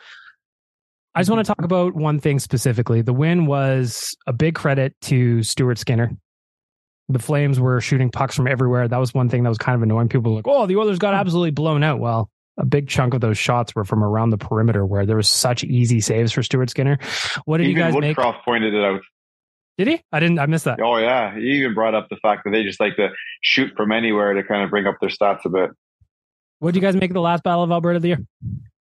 I 1.14 1.20
just 1.20 1.30
want 1.30 1.44
to 1.44 1.52
talk 1.52 1.64
about 1.64 1.94
one 1.94 2.20
thing 2.20 2.38
specifically. 2.38 3.02
The 3.02 3.12
win 3.12 3.46
was 3.46 4.16
a 4.26 4.32
big 4.32 4.54
credit 4.54 4.94
to 5.02 5.42
Stuart 5.42 5.78
Skinner. 5.78 6.12
The 7.08 7.18
Flames 7.18 7.58
were 7.58 7.80
shooting 7.80 8.10
pucks 8.10 8.36
from 8.36 8.46
everywhere. 8.46 8.86
That 8.86 8.98
was 8.98 9.12
one 9.12 9.28
thing 9.28 9.42
that 9.42 9.48
was 9.48 9.58
kind 9.58 9.74
of 9.74 9.82
annoying. 9.82 10.08
People 10.08 10.30
were 10.30 10.36
like, 10.36 10.48
oh, 10.48 10.66
the 10.66 10.76
Oilers 10.76 11.00
got 11.00 11.14
hmm. 11.14 11.20
absolutely 11.20 11.50
blown 11.50 11.82
out. 11.82 11.98
Well, 11.98 12.30
a 12.56 12.64
big 12.64 12.88
chunk 12.88 13.14
of 13.14 13.20
those 13.20 13.36
shots 13.36 13.74
were 13.74 13.84
from 13.84 14.04
around 14.04 14.30
the 14.30 14.38
perimeter 14.38 14.86
where 14.86 15.06
there 15.06 15.16
was 15.16 15.28
such 15.28 15.64
easy 15.64 16.00
saves 16.00 16.32
for 16.32 16.42
Stuart 16.42 16.70
Skinner. 16.70 16.98
What 17.44 17.58
did 17.58 17.66
Even 17.66 17.76
you 17.76 17.82
guys 17.82 17.94
Woodcroft 17.94 18.00
make? 18.00 18.16
Woodcroft 18.16 18.44
pointed 18.44 18.74
it 18.74 18.84
out. 18.84 19.00
Did 19.84 19.98
he? 19.98 20.04
I 20.12 20.20
didn't. 20.20 20.38
I 20.38 20.46
missed 20.46 20.66
that. 20.66 20.78
Oh 20.80 20.96
yeah, 20.96 21.34
he 21.34 21.58
even 21.58 21.74
brought 21.74 21.96
up 21.96 22.08
the 22.08 22.16
fact 22.16 22.44
that 22.44 22.50
they 22.50 22.62
just 22.62 22.78
like 22.78 22.94
to 22.96 23.08
shoot 23.40 23.72
from 23.76 23.90
anywhere 23.90 24.32
to 24.32 24.44
kind 24.44 24.62
of 24.62 24.70
bring 24.70 24.86
up 24.86 24.94
their 25.00 25.10
stats 25.10 25.44
a 25.44 25.48
bit. 25.48 25.70
What 26.60 26.72
do 26.72 26.78
you 26.78 26.86
guys 26.86 26.94
make 26.94 27.10
of 27.10 27.14
the 27.14 27.20
last 27.20 27.42
battle 27.42 27.64
of 27.64 27.72
Alberta 27.72 27.96
of 27.96 28.02
the 28.02 28.08
year? 28.08 28.24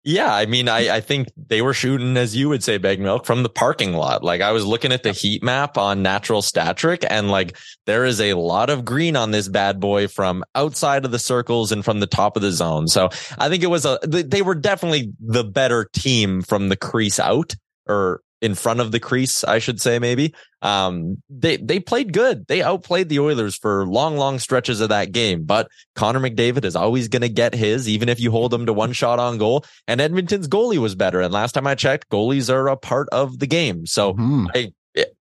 Yeah, 0.05 0.33
I 0.33 0.47
mean, 0.47 0.69
I, 0.69 0.97
I 0.97 1.01
think 1.01 1.33
they 1.49 1.63
were 1.63 1.75
shooting, 1.75 2.17
as 2.17 2.37
you 2.37 2.49
would 2.49 2.63
say, 2.63 2.79
Bag 2.79 3.01
Milk, 3.01 3.27
from 3.27 3.43
the 3.43 3.49
parking 3.49 3.95
lot. 3.95 4.23
Like 4.23 4.41
I 4.41 4.53
was 4.53 4.65
looking 4.65 4.93
at 4.93 5.03
the 5.03 5.11
heat 5.11 5.43
map 5.43 5.77
on 5.77 6.01
Natural 6.01 6.43
Stat 6.43 6.77
Trick, 6.77 7.05
and 7.11 7.29
like 7.29 7.57
there 7.87 8.05
is 8.05 8.21
a 8.21 8.35
lot 8.35 8.71
of 8.71 8.85
green 8.85 9.17
on 9.17 9.33
this 9.33 9.49
bad 9.49 9.81
boy 9.81 10.07
from 10.07 10.45
outside 10.55 11.05
of 11.05 11.11
the 11.11 11.19
circles 11.19 11.73
and 11.73 11.85
from 11.85 11.99
the 11.99 12.07
top 12.07 12.37
of 12.37 12.43
the 12.43 12.53
zone. 12.53 12.87
So 12.87 13.09
I 13.37 13.49
think 13.49 13.65
it 13.65 13.69
was 13.69 13.85
a 13.85 13.99
they 14.05 14.43
were 14.43 14.55
definitely 14.55 15.13
the 15.19 15.43
better 15.43 15.89
team 15.93 16.43
from 16.43 16.69
the 16.69 16.77
crease 16.77 17.19
out 17.19 17.57
or 17.89 18.21
in 18.45 18.55
front 18.55 18.79
of 18.81 18.93
the 18.93 19.01
crease, 19.01 19.43
I 19.43 19.59
should 19.59 19.81
say, 19.81 19.99
maybe. 19.99 20.35
Um, 20.61 21.23
they, 21.31 21.57
they 21.57 21.81
played 21.81 22.13
good. 22.13 22.47
They 22.47 22.63
outplayed 22.63 23.09
the 23.09 23.21
Oilers 23.21 23.57
for 23.57 23.87
long, 23.87 24.19
long 24.19 24.39
stretches 24.39 24.83
of 24.83 24.91
that 24.91 25.13
game, 25.13 25.45
but 25.45 25.69
Connor 25.95 26.21
McDavid 26.21 26.67
is 26.67 26.77
always 26.77 27.09
going 27.09 27.23
to 27.23 27.31
get 27.31 27.55
his, 27.55 27.89
even 27.89 28.11
if 28.11 28.21
you 28.21 28.31
hold 28.31 28.53
him 28.53 28.67
to 28.67 28.75
one 28.75 28.93
shot 28.93 29.19
on 29.19 29.39
goal. 29.39 29.65
And 29.89 29.99
Edmonton's 29.99 30.47
goalie 30.47 30.77
was 30.77 30.95
better. 30.95 31.23
And 31.23 31.33
last 31.33 31.53
time 31.53 31.67
I 31.67 31.75
checked, 31.75 32.11
goalies 32.11 32.53
are 32.53 32.69
a 32.69 32.77
part 32.77 33.09
of 33.13 33.39
the 33.39 33.47
game. 33.47 33.87
So 33.87 34.13
mm-hmm. 34.13 34.47
I, 34.55 34.73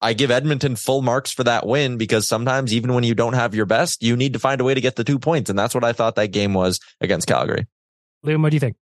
I 0.01 0.13
give 0.13 0.31
Edmonton 0.31 0.77
full 0.77 1.01
marks 1.01 1.33
for 1.33 1.43
that 1.43 1.67
win 1.67 1.97
because 1.97 2.29
sometimes 2.29 2.73
even 2.73 2.93
when 2.93 3.03
you 3.03 3.13
don't 3.13 3.33
have 3.33 3.53
your 3.53 3.65
best, 3.65 4.01
you 4.01 4.15
need 4.15 4.31
to 4.33 4.39
find 4.39 4.61
a 4.61 4.63
way 4.63 4.73
to 4.73 4.81
get 4.81 4.95
the 4.95 5.03
two 5.03 5.19
points. 5.19 5.49
And 5.49 5.59
that's 5.59 5.75
what 5.75 5.83
I 5.83 5.91
thought 5.91 6.15
that 6.15 6.31
game 6.31 6.53
was 6.53 6.79
against 7.01 7.27
Calgary. 7.27 7.67
Liam, 8.25 8.41
what 8.41 8.51
do 8.51 8.55
you 8.55 8.61
think? 8.61 8.77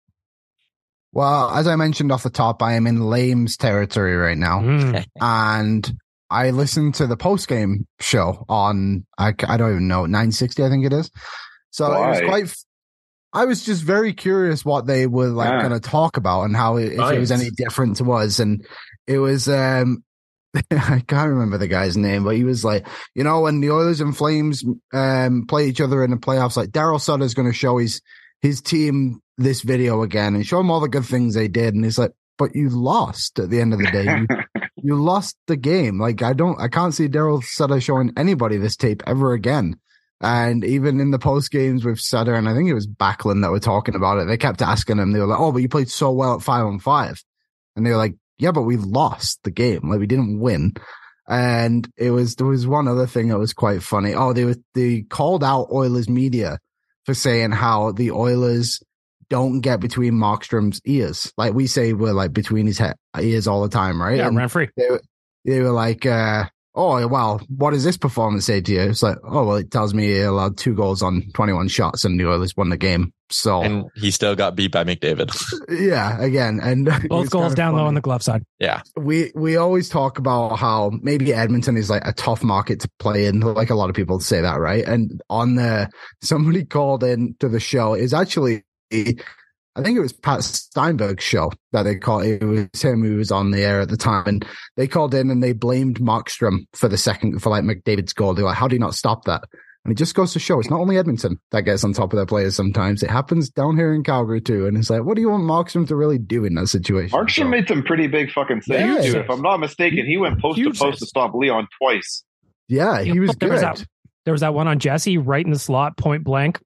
Well, 1.17 1.50
as 1.50 1.65
I 1.67 1.75
mentioned 1.77 2.12
off 2.12 2.21
the 2.21 2.29
top, 2.29 2.62
I 2.62 2.74
am 2.74 2.86
in 2.86 3.00
Flames 3.00 3.57
territory 3.57 4.15
right 4.15 4.38
now. 4.38 4.59
Mm. 4.59 5.03
and 5.19 5.93
I 6.29 6.51
listened 6.51 6.93
to 6.95 7.07
the 7.07 7.17
post 7.17 7.47
game 7.47 7.88
show 8.00 8.45
on, 8.47 9.03
I, 9.17 9.29
I 9.47 9.57
don't 9.57 9.71
even 9.71 9.88
know, 9.88 10.05
960, 10.05 10.63
I 10.63 10.69
think 10.69 10.86
it 10.86 10.93
is. 10.93 11.09
So 11.71 11.89
Why? 11.89 12.05
it 12.05 12.09
was 12.09 12.21
quite, 12.29 12.55
I 13.33 13.45
was 13.45 13.65
just 13.65 13.81
very 13.81 14.13
curious 14.13 14.63
what 14.63 14.86
they 14.86 15.07
were 15.07 15.29
like 15.29 15.50
Yeah. 15.50 15.67
going 15.67 15.81
to 15.81 15.89
talk 15.89 16.17
about 16.17 16.43
and 16.43 16.55
how 16.55 16.77
it, 16.77 16.91
if 16.91 17.00
it 17.00 17.19
was 17.19 17.31
any 17.31 17.50
different 17.50 17.97
to 17.97 18.12
us. 18.12 18.38
And 18.38 18.63
it 19.07 19.17
was, 19.17 19.50
um, 19.50 20.03
I 20.71 21.01
can't 21.07 21.29
remember 21.29 21.57
the 21.57 21.67
guy's 21.67 21.97
name, 21.97 22.25
but 22.25 22.36
he 22.36 22.43
was 22.43 22.63
like, 22.63 22.86
you 23.15 23.24
know, 23.24 23.41
when 23.41 23.59
the 23.59 23.71
Oilers 23.71 24.01
and 24.01 24.15
Flames 24.15 24.63
um, 24.93 25.47
play 25.47 25.67
each 25.67 25.81
other 25.81 26.03
in 26.03 26.12
the 26.12 26.17
playoffs, 26.17 26.57
like 26.57 26.69
Daryl 26.69 27.01
Sutter's 27.01 27.33
going 27.33 27.47
to 27.50 27.57
show 27.57 27.79
his 27.79 28.03
his 28.41 28.62
team 28.62 29.22
this 29.38 29.62
video 29.62 30.01
again 30.01 30.36
and 30.36 30.46
show 30.46 30.58
them 30.58 30.72
all 30.72 30.79
the 30.79 30.88
good 30.88 31.06
things 31.06 31.34
they 31.34 31.48
did. 31.48 31.74
And 31.74 31.84
he's 31.84 31.98
like, 31.98 32.12
but 32.38 32.56
you 32.56 32.70
lost 32.70 33.39
at 33.39 33.50
the 33.50 33.60
end 33.60 33.74
of 33.74 33.79
the 33.79 33.91
day. 33.91 34.03
You, 34.03 34.27
you 34.84 34.96
lost 34.96 35.38
the 35.48 35.58
game. 35.58 36.00
Like 36.00 36.22
I 36.22 36.34
don't, 36.34 36.60
I 36.60 36.67
can't 36.67 36.94
see 36.94 37.08
Daryl 37.08 37.44
Sutter 37.44 37.82
showing 37.82 38.13
anybody 38.17 38.58
this 38.58 38.75
tape 38.75 39.03
ever 39.08 39.34
again. 39.34 39.75
And 40.22 40.63
even 40.63 41.00
in 41.00 41.12
the 41.12 41.20
post 41.20 41.51
games 41.51 41.86
with 41.86 42.00
Sutter, 42.00 42.34
and 42.34 42.50
I 42.50 42.56
think 42.56 42.70
it 42.70 42.74
was 42.74 42.88
Backlund 42.88 43.44
that 43.44 43.51
were 43.51 43.60
talking 43.60 43.94
about 43.96 44.17
it, 44.17 44.27
they 44.27 44.38
kept 44.38 44.63
asking 44.63 44.98
him, 44.98 45.12
they 45.12 45.20
were 45.20 45.27
like, 45.27 45.39
Oh, 45.39 45.51
but 45.51 45.62
you 45.62 45.70
played 45.70 45.89
so 45.89 46.12
well 46.12 46.36
at 46.36 46.41
five 46.41 46.65
on 46.65 46.79
five. 46.79 47.24
And 47.75 47.86
they 47.86 47.91
were 47.91 47.98
like, 47.98 48.15
Yeah, 48.39 48.51
but 48.51 48.63
we 48.63 48.77
lost 48.77 49.44
the 49.44 49.51
game. 49.51 49.89
Like 49.89 50.00
we 50.00 50.08
didn't 50.08 50.39
win. 50.39 50.74
And 51.27 51.88
it 51.98 52.12
was, 52.12 52.36
there 52.36 52.48
was 52.48 52.65
one 52.65 52.88
other 52.88 53.06
thing 53.06 53.27
that 53.27 53.38
was 53.38 53.53
quite 53.53 53.84
funny. 53.84 54.13
Oh, 54.13 54.32
they 54.32 54.46
were, 54.46 54.56
they 54.74 55.01
called 55.01 55.44
out 55.44 55.67
Oilers 55.72 56.08
media 56.08 56.60
for 57.07 57.13
saying 57.15 57.51
how 57.53 57.93
the 57.93 58.11
Oilers 58.11 58.81
don't 59.29 59.61
get 59.61 59.79
between 59.79 60.13
Markstrom's 60.13 60.79
ears. 60.85 61.33
Like 61.37 61.53
we 61.53 61.65
say, 61.65 61.93
we're 61.93 62.13
like 62.13 62.33
between 62.33 62.67
his 62.67 62.77
he- 62.77 63.19
ears 63.21 63.47
all 63.47 63.63
the 63.63 63.69
time, 63.69 63.99
right? 64.01 64.17
Yeah, 64.17 64.27
And 64.27 64.37
rent 64.37 64.51
free. 64.51 64.69
they 64.77 64.89
were, 64.89 65.01
they 65.45 65.61
were 65.61 65.71
like, 65.71 66.05
uh, 66.05 66.45
oh, 66.77 67.07
well, 67.07 67.41
what 67.50 67.72
does 67.72 67.84
this 67.84 67.98
performance 67.98 68.46
say 68.46 68.62
to 68.62 68.72
you? 68.72 68.81
It's 68.81 69.03
like, 69.03 69.17
oh, 69.24 69.46
well, 69.46 69.57
it 69.57 69.72
tells 69.72 69.93
me 69.93 70.05
he 70.05 70.22
allowed 70.22 70.57
two 70.57 70.75
goals 70.75 71.01
on 71.01 71.24
21 71.34 71.67
shots 71.67 72.05
and 72.05 72.19
the 72.19 72.29
Oilers 72.29 72.55
won 72.55 72.69
the 72.69 72.77
game. 72.77 73.12
So, 73.29 73.62
And 73.62 73.86
he 73.96 74.12
still 74.12 74.36
got 74.36 74.55
beat 74.55 74.72
by 74.72 74.86
McDavid. 74.86 75.36
yeah, 75.69 76.22
again, 76.22 76.60
and 76.62 76.86
Both 77.10 77.29
goals 77.31 77.48
kinda 77.48 77.55
down 77.55 77.75
low 77.75 77.86
on 77.86 77.96
the 77.96 78.00
glove 78.01 78.24
side. 78.24 78.43
yeah. 78.60 78.81
we 78.96 79.31
we 79.36 79.57
always 79.57 79.89
talk 79.89 80.17
about 80.17 80.55
how 80.55 80.91
maybe 81.01 81.34
Edmonton 81.34 81.75
is 81.75 81.89
like 81.89 82.05
a 82.05 82.13
tough 82.13 82.41
market 82.41 82.79
to 82.81 82.89
play 83.00 83.25
in. 83.25 83.41
Like 83.41 83.69
a 83.69 83.75
lot 83.75 83.89
of 83.89 83.98
people 83.98 84.22
say 84.22 84.39
that, 84.39 84.60
right? 84.60 84.86
And 84.86 85.22
on 85.29 85.55
the 85.55 85.89
somebody 86.22 86.63
called 86.63 87.03
in 87.03 87.36
to 87.39 87.50
the 87.50 87.60
show 87.60 87.96
is 87.96 88.13
actually 88.13 88.63
I 89.77 89.84
think 89.84 89.98
it 89.98 90.01
was 90.01 90.13
Pat 90.13 90.39
Steinberg's 90.39 91.24
show 91.24 91.51
that 91.72 91.84
they 91.84 91.96
called. 91.96 92.25
It 92.25 92.43
was 92.43 92.81
him 92.81 93.03
who 93.03 93.17
was 93.17 93.31
on 93.31 93.51
the 93.51 93.62
air 93.62 93.79
at 93.79 93.89
the 93.89 93.98
time, 93.98 94.24
and 94.25 94.46
they 94.75 94.88
called 94.88 95.13
in 95.13 95.29
and 95.29 95.41
they 95.43 95.53
blamed 95.53 96.00
Markstrom 96.00 96.65
for 96.74 96.88
the 96.89 96.98
second 96.98 97.41
for 97.41 97.50
like 97.50 97.63
McDavid's 97.63 98.13
goal. 98.13 98.34
They're 98.34 98.43
like, 98.46 98.57
"How 98.57 98.67
do 98.67 98.75
you 98.75 98.79
not 98.79 98.96
stop 98.96 99.25
that?" 99.25 99.43
And 99.86 99.91
it 99.93 99.98
just 99.98 100.15
goes 100.15 100.34
to 100.34 100.39
show 100.39 100.60
it's 100.60 100.69
not 100.69 100.81
only 100.81 100.98
Edmonton 100.98 101.39
that 101.51 101.62
gets 101.62 101.84
on 101.86 101.93
top 101.93 102.12
of 102.12 102.17
their 102.17 102.25
players. 102.25 102.55
Sometimes 102.57 103.03
it 103.03 103.10
happens 103.10 103.50
down 103.50 103.77
here 103.77 103.93
in 103.93 104.03
Calgary 104.03 104.41
too. 104.41 104.65
And 104.67 104.75
it's 104.77 104.89
like, 104.89 105.05
what 105.05 105.15
do 105.15 105.22
you 105.22 105.29
want 105.29 105.43
Markstrom 105.43 105.88
to 105.88 105.96
really 105.96 106.17
do 106.17 106.43
in 106.43 106.55
that 106.55 106.67
situation? 106.67 107.17
Markstrom 107.17 107.36
So- 107.43 107.48
made 107.48 107.67
some 107.69 107.84
pretty 107.84 108.07
big 108.07 108.29
fucking 108.31 108.63
saves 108.63 109.05
Yeah. 109.05 109.12
too. 109.13 109.19
If 109.19 109.29
I'm 109.29 109.41
not 109.41 109.62
mistaken, 109.62 110.05
he 110.05 110.17
went 110.17 110.41
post 110.41 110.57
to 110.57 110.63
Huge 110.63 110.77
post 110.79 111.00
to 111.00 111.05
stop 111.05 111.34
Leon 111.34 111.69
twice. 111.81 112.24
yeah, 112.67 113.01
he 113.01 113.17
was 113.22 113.29
there 113.39 113.48
good. 113.48 113.53
was 113.53 113.62
that 113.62 113.86
there 114.25 114.34
was 114.34 114.41
that 114.41 114.53
one 114.53 114.67
on 114.67 114.77
Jesse 114.79 115.17
right 115.17 115.46
in 115.46 115.51
the 115.53 115.60
slot, 115.60 115.96
point 115.96 116.25
blank. 116.25 116.60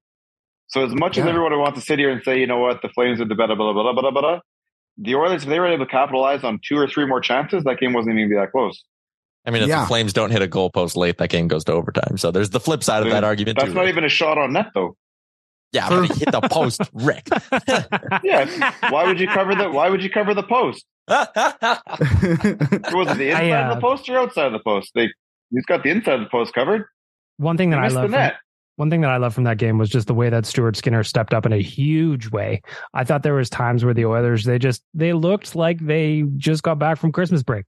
So 0.72 0.82
as 0.84 0.94
much 0.94 1.18
as 1.18 1.26
everyone 1.26 1.56
wants 1.58 1.78
to 1.78 1.84
sit 1.84 1.98
here 1.98 2.10
and 2.10 2.22
say, 2.24 2.40
you 2.40 2.46
know 2.46 2.58
what, 2.58 2.80
the 2.80 2.88
Flames 2.88 3.20
are 3.20 3.26
the 3.26 3.34
better, 3.34 3.54
blah 3.54 3.74
blah 3.74 3.82
blah 3.82 3.92
blah 3.92 4.10
blah 4.10 4.20
blah. 4.22 4.40
The 4.96 5.14
Oilers, 5.14 5.42
if 5.42 5.48
they 5.50 5.60
were 5.60 5.66
able 5.66 5.84
to 5.84 5.90
capitalize 5.90 6.42
on 6.44 6.60
two 6.66 6.78
or 6.78 6.88
three 6.88 7.04
more 7.06 7.20
chances, 7.20 7.62
that 7.64 7.78
game 7.78 7.92
wasn't 7.92 8.16
even 8.18 8.30
be 8.30 8.36
that 8.36 8.52
close. 8.52 8.82
I 9.46 9.50
mean, 9.50 9.62
if 9.62 9.68
Yeah. 9.68 9.82
the 9.82 9.86
Flames 9.86 10.14
don't 10.14 10.30
hit 10.30 10.40
a 10.40 10.48
goalpost 10.48 10.96
late, 10.96 11.18
that 11.18 11.28
game 11.28 11.46
goes 11.46 11.64
to 11.64 11.72
overtime. 11.72 12.16
So 12.16 12.30
there's 12.30 12.50
the 12.50 12.60
flip 12.60 12.82
side 12.82 13.02
of 13.02 13.10
that 13.10 13.22
argument. 13.24 13.58
That's 13.58 13.68
too, 13.70 13.74
not 13.74 13.82
Rick. 13.82 13.90
even 13.90 14.04
a 14.04 14.08
shot 14.08 14.38
on 14.38 14.54
net, 14.54 14.68
though. 14.74 14.96
Yeah, 15.72 15.88
but 15.90 16.10
he 16.10 16.20
hit 16.20 16.32
the 16.32 16.40
post, 16.50 16.80
Rick. 16.94 17.28
Yeah. 18.22 18.72
Why 18.90 19.04
would 19.04 19.20
you 19.20 19.26
cover 19.28 19.54
the 19.54 19.70
Why 19.70 19.90
would 19.90 20.02
you 20.02 20.08
cover 20.10 20.32
the 20.32 20.42
post? 20.42 20.86
Was 21.08 21.28
it 23.10 23.18
the 23.18 23.32
I, 23.32 23.42
inside 23.42 23.50
uh, 23.50 23.68
of 23.70 23.74
the 23.76 23.80
post 23.80 24.08
or 24.08 24.18
outside 24.18 24.46
of 24.46 24.52
the 24.52 24.58
post? 24.60 24.92
They 24.94 25.08
he's 25.50 25.64
got 25.66 25.82
the 25.82 25.90
inside 25.90 26.14
of 26.14 26.20
the 26.20 26.30
post 26.30 26.54
covered. 26.54 26.86
one 27.38 27.56
thing 27.56 27.70
that 27.70 27.78
I 27.78 27.82
missed 27.84 27.96
love 27.96 28.02
the 28.04 28.08
from, 28.16 28.20
net. 28.20 28.34
One 28.76 28.90
thing 28.90 29.02
that 29.02 29.10
I 29.10 29.18
love 29.18 29.34
from 29.34 29.44
that 29.44 29.58
game 29.58 29.78
was 29.78 29.90
just 29.90 30.06
the 30.06 30.14
way 30.14 30.30
that 30.30 30.46
Stuart 30.46 30.76
Skinner 30.76 31.02
stepped 31.04 31.34
up 31.34 31.44
in 31.46 31.52
a 31.52 31.60
huge 31.62 32.30
way. 32.30 32.62
I 32.94 33.04
thought 33.04 33.22
there 33.22 33.34
was 33.34 33.50
times 33.50 33.84
where 33.84 33.94
the 33.94 34.06
Oilers 34.06 34.44
they 34.44 34.58
just 34.58 34.82
they 34.94 35.12
looked 35.12 35.54
like 35.54 35.78
they 35.80 36.24
just 36.36 36.62
got 36.62 36.78
back 36.78 36.98
from 36.98 37.12
Christmas 37.12 37.42
break. 37.42 37.64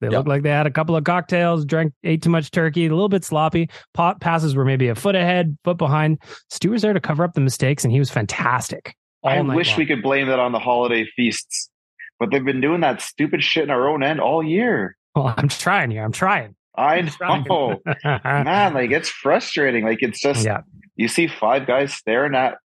They 0.00 0.08
Yep. 0.08 0.12
looked 0.14 0.28
like 0.28 0.42
they 0.42 0.50
had 0.50 0.66
a 0.66 0.70
couple 0.70 0.96
of 0.96 1.04
cocktails, 1.04 1.64
drank, 1.64 1.92
ate 2.02 2.22
too 2.22 2.30
much 2.30 2.50
turkey, 2.50 2.86
a 2.86 2.90
little 2.90 3.08
bit 3.08 3.24
sloppy. 3.24 3.70
Pot 3.94 4.20
passes 4.20 4.56
were 4.56 4.64
maybe 4.64 4.88
a 4.88 4.96
foot 4.96 5.14
ahead, 5.14 5.56
foot 5.62 5.78
behind. 5.78 6.18
Stu 6.50 6.70
was 6.70 6.82
there 6.82 6.92
to 6.92 7.00
cover 7.00 7.22
up 7.22 7.34
the 7.34 7.40
mistakes, 7.40 7.84
and 7.84 7.92
he 7.92 8.00
was 8.00 8.10
fantastic. 8.10 8.96
I 9.24 9.40
wish 9.40 9.68
long. 9.70 9.78
we 9.78 9.86
could 9.86 10.02
blame 10.02 10.26
that 10.26 10.40
on 10.40 10.50
the 10.50 10.58
holiday 10.58 11.06
feasts, 11.14 11.70
but 12.18 12.32
they've 12.32 12.44
been 12.44 12.60
doing 12.60 12.80
that 12.80 13.00
stupid 13.00 13.44
shit 13.44 13.62
in 13.62 13.70
our 13.70 13.88
own 13.88 14.02
end 14.02 14.20
all 14.20 14.42
year. 14.42 14.96
Well, 15.14 15.32
I'm 15.36 15.46
trying 15.48 15.92
here. 15.92 16.02
I'm 16.02 16.10
trying. 16.10 16.56
I 16.76 16.96
I'm 16.96 17.08
trying. 17.08 17.44
know, 17.44 17.80
man. 18.04 18.74
Like 18.74 18.90
it's 18.90 19.08
frustrating. 19.08 19.84
Like 19.84 20.02
it's 20.02 20.20
just 20.20 20.44
yeah. 20.44 20.62
you 20.96 21.08
see 21.08 21.26
five 21.26 21.66
guys 21.66 21.92
staring 21.92 22.34
at 22.34 22.58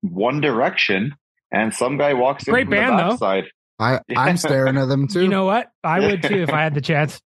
one 0.00 0.40
direction, 0.40 1.14
and 1.50 1.74
some 1.74 1.98
guy 1.98 2.14
walks 2.14 2.46
in 2.46 2.52
Great 2.52 2.64
from 2.64 2.72
band, 2.72 2.98
the 2.98 3.02
though. 3.02 3.10
backside. 3.10 3.44
I, 3.78 4.00
I'm 4.16 4.36
staring 4.36 4.76
at 4.76 4.86
them 4.86 5.08
too. 5.08 5.22
You 5.22 5.28
know 5.28 5.44
what? 5.44 5.70
I 5.82 6.00
would 6.00 6.22
too 6.22 6.42
if 6.42 6.50
I 6.50 6.62
had 6.62 6.74
the 6.74 6.80
chance. 6.80 7.20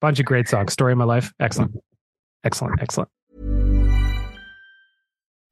Bunch 0.00 0.18
of 0.18 0.26
great 0.26 0.48
songs. 0.48 0.72
Story 0.72 0.92
of 0.92 0.98
my 0.98 1.04
life. 1.04 1.32
Excellent. 1.40 1.76
Excellent. 2.42 2.80
Excellent. 2.80 3.10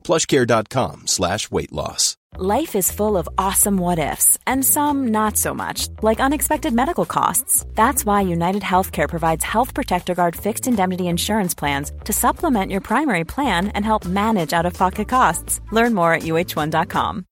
plushcare.com 0.00 1.06
slash 1.06 1.50
weight 1.50 1.72
loss. 1.72 2.16
Life 2.36 2.76
is 2.76 2.92
full 2.92 3.16
of 3.16 3.28
awesome 3.36 3.76
what 3.76 3.98
ifs, 3.98 4.38
and 4.46 4.64
some 4.64 5.08
not 5.08 5.36
so 5.36 5.52
much, 5.52 5.88
like 6.00 6.20
unexpected 6.20 6.72
medical 6.72 7.04
costs. 7.04 7.66
That's 7.74 8.04
why 8.04 8.20
United 8.20 8.62
Healthcare 8.62 9.08
provides 9.08 9.42
Health 9.44 9.74
Protector 9.74 10.14
Guard 10.14 10.36
fixed 10.36 10.68
indemnity 10.68 11.08
insurance 11.08 11.54
plans 11.54 11.90
to 12.04 12.12
supplement 12.12 12.70
your 12.70 12.82
primary 12.82 13.24
plan 13.24 13.68
and 13.68 13.84
help 13.84 14.04
manage 14.04 14.52
out 14.52 14.64
of 14.64 14.74
pocket 14.74 15.08
costs. 15.08 15.60
Learn 15.72 15.92
more 15.92 16.14
at 16.14 16.22
uh1.com. 16.22 17.26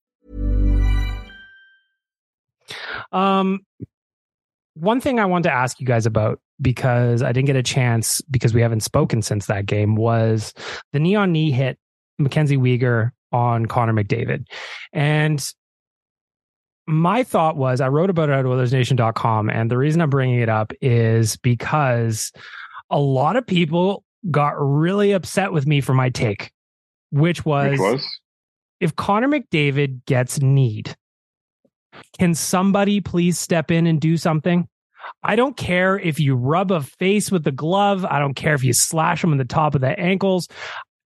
Um, 3.11 3.59
one 4.73 5.01
thing 5.01 5.19
I 5.19 5.25
want 5.25 5.43
to 5.43 5.51
ask 5.51 5.79
you 5.79 5.85
guys 5.85 6.05
about 6.05 6.39
because 6.61 7.23
I 7.23 7.31
didn't 7.31 7.47
get 7.47 7.55
a 7.55 7.63
chance 7.63 8.21
because 8.29 8.53
we 8.53 8.61
haven't 8.61 8.81
spoken 8.81 9.21
since 9.21 9.45
that 9.45 9.65
game 9.65 9.95
was 9.95 10.53
the 10.91 10.99
knee 10.99 11.15
on 11.15 11.31
knee 11.31 11.51
hit 11.51 11.79
Mackenzie 12.19 12.57
Weegar 12.57 13.11
on 13.31 13.65
Connor 13.65 13.93
McDavid. 13.93 14.45
And 14.93 15.45
my 16.87 17.23
thought 17.23 17.55
was 17.55 17.81
I 17.81 17.87
wrote 17.87 18.09
about 18.09 18.29
it 18.29 18.33
at 18.33 18.45
OilersNation.com. 18.45 19.49
And 19.49 19.69
the 19.69 19.77
reason 19.77 20.01
I'm 20.01 20.09
bringing 20.09 20.39
it 20.39 20.49
up 20.49 20.73
is 20.81 21.37
because 21.37 22.31
a 22.89 22.99
lot 22.99 23.35
of 23.35 23.45
people 23.45 24.03
got 24.29 24.53
really 24.57 25.11
upset 25.11 25.53
with 25.53 25.67
me 25.67 25.81
for 25.81 25.93
my 25.93 26.09
take, 26.09 26.51
which 27.11 27.45
was, 27.45 27.71
Which 27.71 27.79
was 27.79 28.19
if 28.79 28.95
Connor 28.95 29.27
McDavid 29.27 30.05
gets 30.05 30.41
kneed, 30.41 30.95
can 32.17 32.33
somebody 32.33 33.01
please 33.01 33.37
step 33.37 33.71
in 33.71 33.87
and 33.87 33.99
do 33.99 34.17
something? 34.17 34.67
I 35.23 35.35
don't 35.35 35.57
care 35.57 35.97
if 35.97 36.19
you 36.19 36.35
rub 36.35 36.71
a 36.71 36.81
face 36.81 37.31
with 37.31 37.43
the 37.43 37.51
glove. 37.51 38.05
I 38.05 38.19
don't 38.19 38.35
care 38.35 38.53
if 38.53 38.63
you 38.63 38.73
slash 38.73 39.21
them 39.21 39.31
in 39.31 39.37
the 39.37 39.45
top 39.45 39.75
of 39.75 39.81
the 39.81 39.99
ankles. 39.99 40.47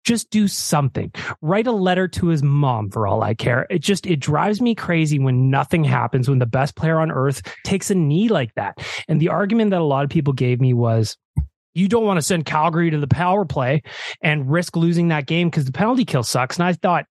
Just 0.05 0.29
do 0.29 0.47
something. 0.47 1.11
Write 1.41 1.67
a 1.67 1.71
letter 1.71 2.07
to 2.07 2.27
his 2.27 2.43
mom 2.43 2.89
for 2.89 3.07
all 3.07 3.23
I 3.23 3.33
care. 3.33 3.67
It 3.69 3.79
just, 3.79 4.05
it 4.05 4.19
drives 4.19 4.61
me 4.61 4.75
crazy 4.75 5.19
when 5.19 5.49
nothing 5.49 5.83
happens, 5.83 6.29
when 6.29 6.39
the 6.39 6.45
best 6.45 6.75
player 6.75 6.99
on 6.99 7.11
earth 7.11 7.41
takes 7.63 7.91
a 7.91 7.95
knee 7.95 8.29
like 8.29 8.53
that. 8.55 8.77
And 9.07 9.19
the 9.19 9.29
argument 9.29 9.71
that 9.71 9.81
a 9.81 9.83
lot 9.83 10.03
of 10.03 10.09
people 10.09 10.33
gave 10.33 10.61
me 10.61 10.73
was, 10.73 11.17
you 11.73 11.89
don't 11.89 12.05
want 12.05 12.17
to 12.17 12.21
send 12.21 12.45
Calgary 12.45 12.91
to 12.91 12.99
the 12.99 13.07
power 13.07 13.43
play 13.43 13.83
and 14.21 14.49
risk 14.49 14.77
losing 14.77 15.09
that 15.09 15.25
game 15.25 15.49
because 15.49 15.65
the 15.65 15.73
penalty 15.73 16.05
kill 16.05 16.23
sucks. 16.23 16.57
And 16.57 16.65
I 16.65 16.73
thought, 16.73 17.05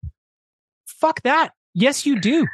fuck 0.86 1.22
that. 1.24 1.52
Yes, 1.74 2.06
you 2.06 2.22
do. 2.22 2.48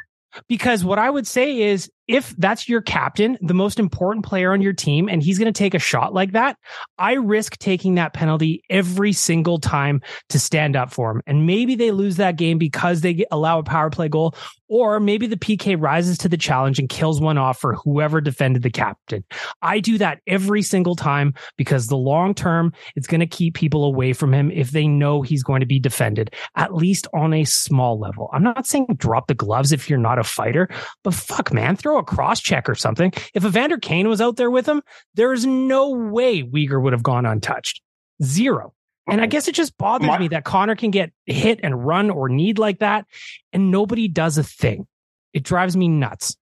Because 0.48 0.84
what 0.84 0.98
I 0.98 1.10
would 1.10 1.26
say 1.26 1.60
is 1.60 1.90
if 2.10 2.34
that's 2.38 2.68
your 2.68 2.82
captain, 2.82 3.38
the 3.40 3.54
most 3.54 3.78
important 3.78 4.24
player 4.24 4.52
on 4.52 4.60
your 4.60 4.72
team, 4.72 5.08
and 5.08 5.22
he's 5.22 5.38
going 5.38 5.52
to 5.52 5.56
take 5.56 5.74
a 5.74 5.78
shot 5.78 6.12
like 6.12 6.32
that, 6.32 6.56
I 6.98 7.12
risk 7.12 7.56
taking 7.58 7.94
that 7.94 8.14
penalty 8.14 8.64
every 8.68 9.12
single 9.12 9.60
time 9.60 10.00
to 10.30 10.40
stand 10.40 10.74
up 10.74 10.92
for 10.92 11.12
him. 11.12 11.22
And 11.28 11.46
maybe 11.46 11.76
they 11.76 11.92
lose 11.92 12.16
that 12.16 12.34
game 12.34 12.58
because 12.58 13.02
they 13.02 13.24
allow 13.30 13.60
a 13.60 13.62
power 13.62 13.90
play 13.90 14.08
goal, 14.08 14.34
or 14.68 14.98
maybe 14.98 15.28
the 15.28 15.36
PK 15.36 15.80
rises 15.80 16.18
to 16.18 16.28
the 16.28 16.36
challenge 16.36 16.80
and 16.80 16.88
kills 16.88 17.20
one 17.20 17.38
off 17.38 17.60
for 17.60 17.74
whoever 17.74 18.20
defended 18.20 18.62
the 18.62 18.70
captain. 18.70 19.24
I 19.62 19.78
do 19.78 19.96
that 19.98 20.18
every 20.26 20.62
single 20.62 20.96
time 20.96 21.34
because 21.56 21.86
the 21.86 21.96
long 21.96 22.34
term, 22.34 22.72
it's 22.96 23.06
going 23.06 23.20
to 23.20 23.26
keep 23.26 23.54
people 23.54 23.84
away 23.84 24.12
from 24.14 24.34
him 24.34 24.50
if 24.50 24.72
they 24.72 24.88
know 24.88 25.22
he's 25.22 25.44
going 25.44 25.60
to 25.60 25.66
be 25.66 25.78
defended, 25.78 26.34
at 26.56 26.74
least 26.74 27.06
on 27.14 27.34
a 27.34 27.44
small 27.44 28.00
level. 28.00 28.30
I'm 28.32 28.42
not 28.42 28.66
saying 28.66 28.86
drop 28.96 29.28
the 29.28 29.34
gloves 29.34 29.70
if 29.70 29.88
you're 29.88 29.98
not 29.98 30.18
a 30.18 30.24
fighter, 30.24 30.68
but 31.04 31.14
fuck, 31.14 31.52
man, 31.52 31.76
throw 31.76 31.99
a 32.00 32.04
cross 32.04 32.40
check 32.40 32.68
or 32.68 32.74
something. 32.74 33.12
If 33.34 33.44
Evander 33.44 33.78
Kane 33.78 34.08
was 34.08 34.20
out 34.20 34.36
there 34.36 34.50
with 34.50 34.66
him, 34.66 34.82
there's 35.14 35.46
no 35.46 35.90
way 35.90 36.42
Weegar 36.42 36.82
would 36.82 36.92
have 36.92 37.02
gone 37.02 37.24
untouched. 37.24 37.80
Zero. 38.22 38.74
And 39.08 39.20
I 39.20 39.26
guess 39.26 39.48
it 39.48 39.54
just 39.54 39.76
bothers 39.76 40.06
My- 40.06 40.18
me 40.18 40.28
that 40.28 40.44
Connor 40.44 40.76
can 40.76 40.90
get 40.90 41.10
hit 41.26 41.60
and 41.62 41.84
run 41.84 42.10
or 42.10 42.28
kneed 42.28 42.58
like 42.58 42.78
that, 42.78 43.06
and 43.52 43.70
nobody 43.70 44.06
does 44.06 44.38
a 44.38 44.44
thing. 44.44 44.86
It 45.32 45.42
drives 45.42 45.76
me 45.76 45.88
nuts. 45.88 46.36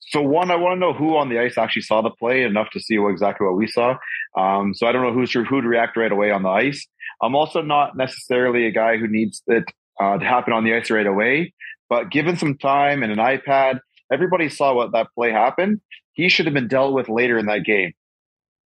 So 0.00 0.20
one, 0.20 0.50
I 0.50 0.56
want 0.56 0.76
to 0.76 0.80
know 0.80 0.92
who 0.92 1.16
on 1.16 1.28
the 1.28 1.38
ice 1.38 1.56
actually 1.56 1.82
saw 1.82 2.02
the 2.02 2.10
play 2.10 2.42
enough 2.42 2.70
to 2.70 2.80
see 2.80 2.98
what, 2.98 3.10
exactly 3.10 3.46
what 3.46 3.56
we 3.56 3.66
saw. 3.66 3.96
Um, 4.36 4.74
so 4.74 4.86
I 4.86 4.92
don't 4.92 5.02
know 5.02 5.12
who's 5.12 5.32
who'd 5.32 5.64
react 5.64 5.96
right 5.96 6.10
away 6.10 6.30
on 6.30 6.42
the 6.42 6.50
ice. 6.50 6.86
I'm 7.22 7.34
also 7.34 7.62
not 7.62 7.96
necessarily 7.96 8.66
a 8.66 8.72
guy 8.72 8.96
who 8.96 9.06
needs 9.06 9.42
it 9.46 9.64
uh, 10.00 10.18
to 10.18 10.24
happen 10.24 10.52
on 10.52 10.64
the 10.64 10.74
ice 10.74 10.90
right 10.90 11.06
away, 11.06 11.54
but 11.88 12.10
given 12.10 12.36
some 12.36 12.58
time 12.58 13.02
and 13.02 13.12
an 13.12 13.18
iPad, 13.18 13.78
everybody 14.12 14.48
saw 14.48 14.74
what 14.74 14.92
that 14.92 15.08
play 15.14 15.32
happened. 15.32 15.80
He 16.12 16.28
should 16.28 16.46
have 16.46 16.54
been 16.54 16.68
dealt 16.68 16.92
with 16.92 17.08
later 17.08 17.38
in 17.38 17.46
that 17.46 17.64
game. 17.64 17.92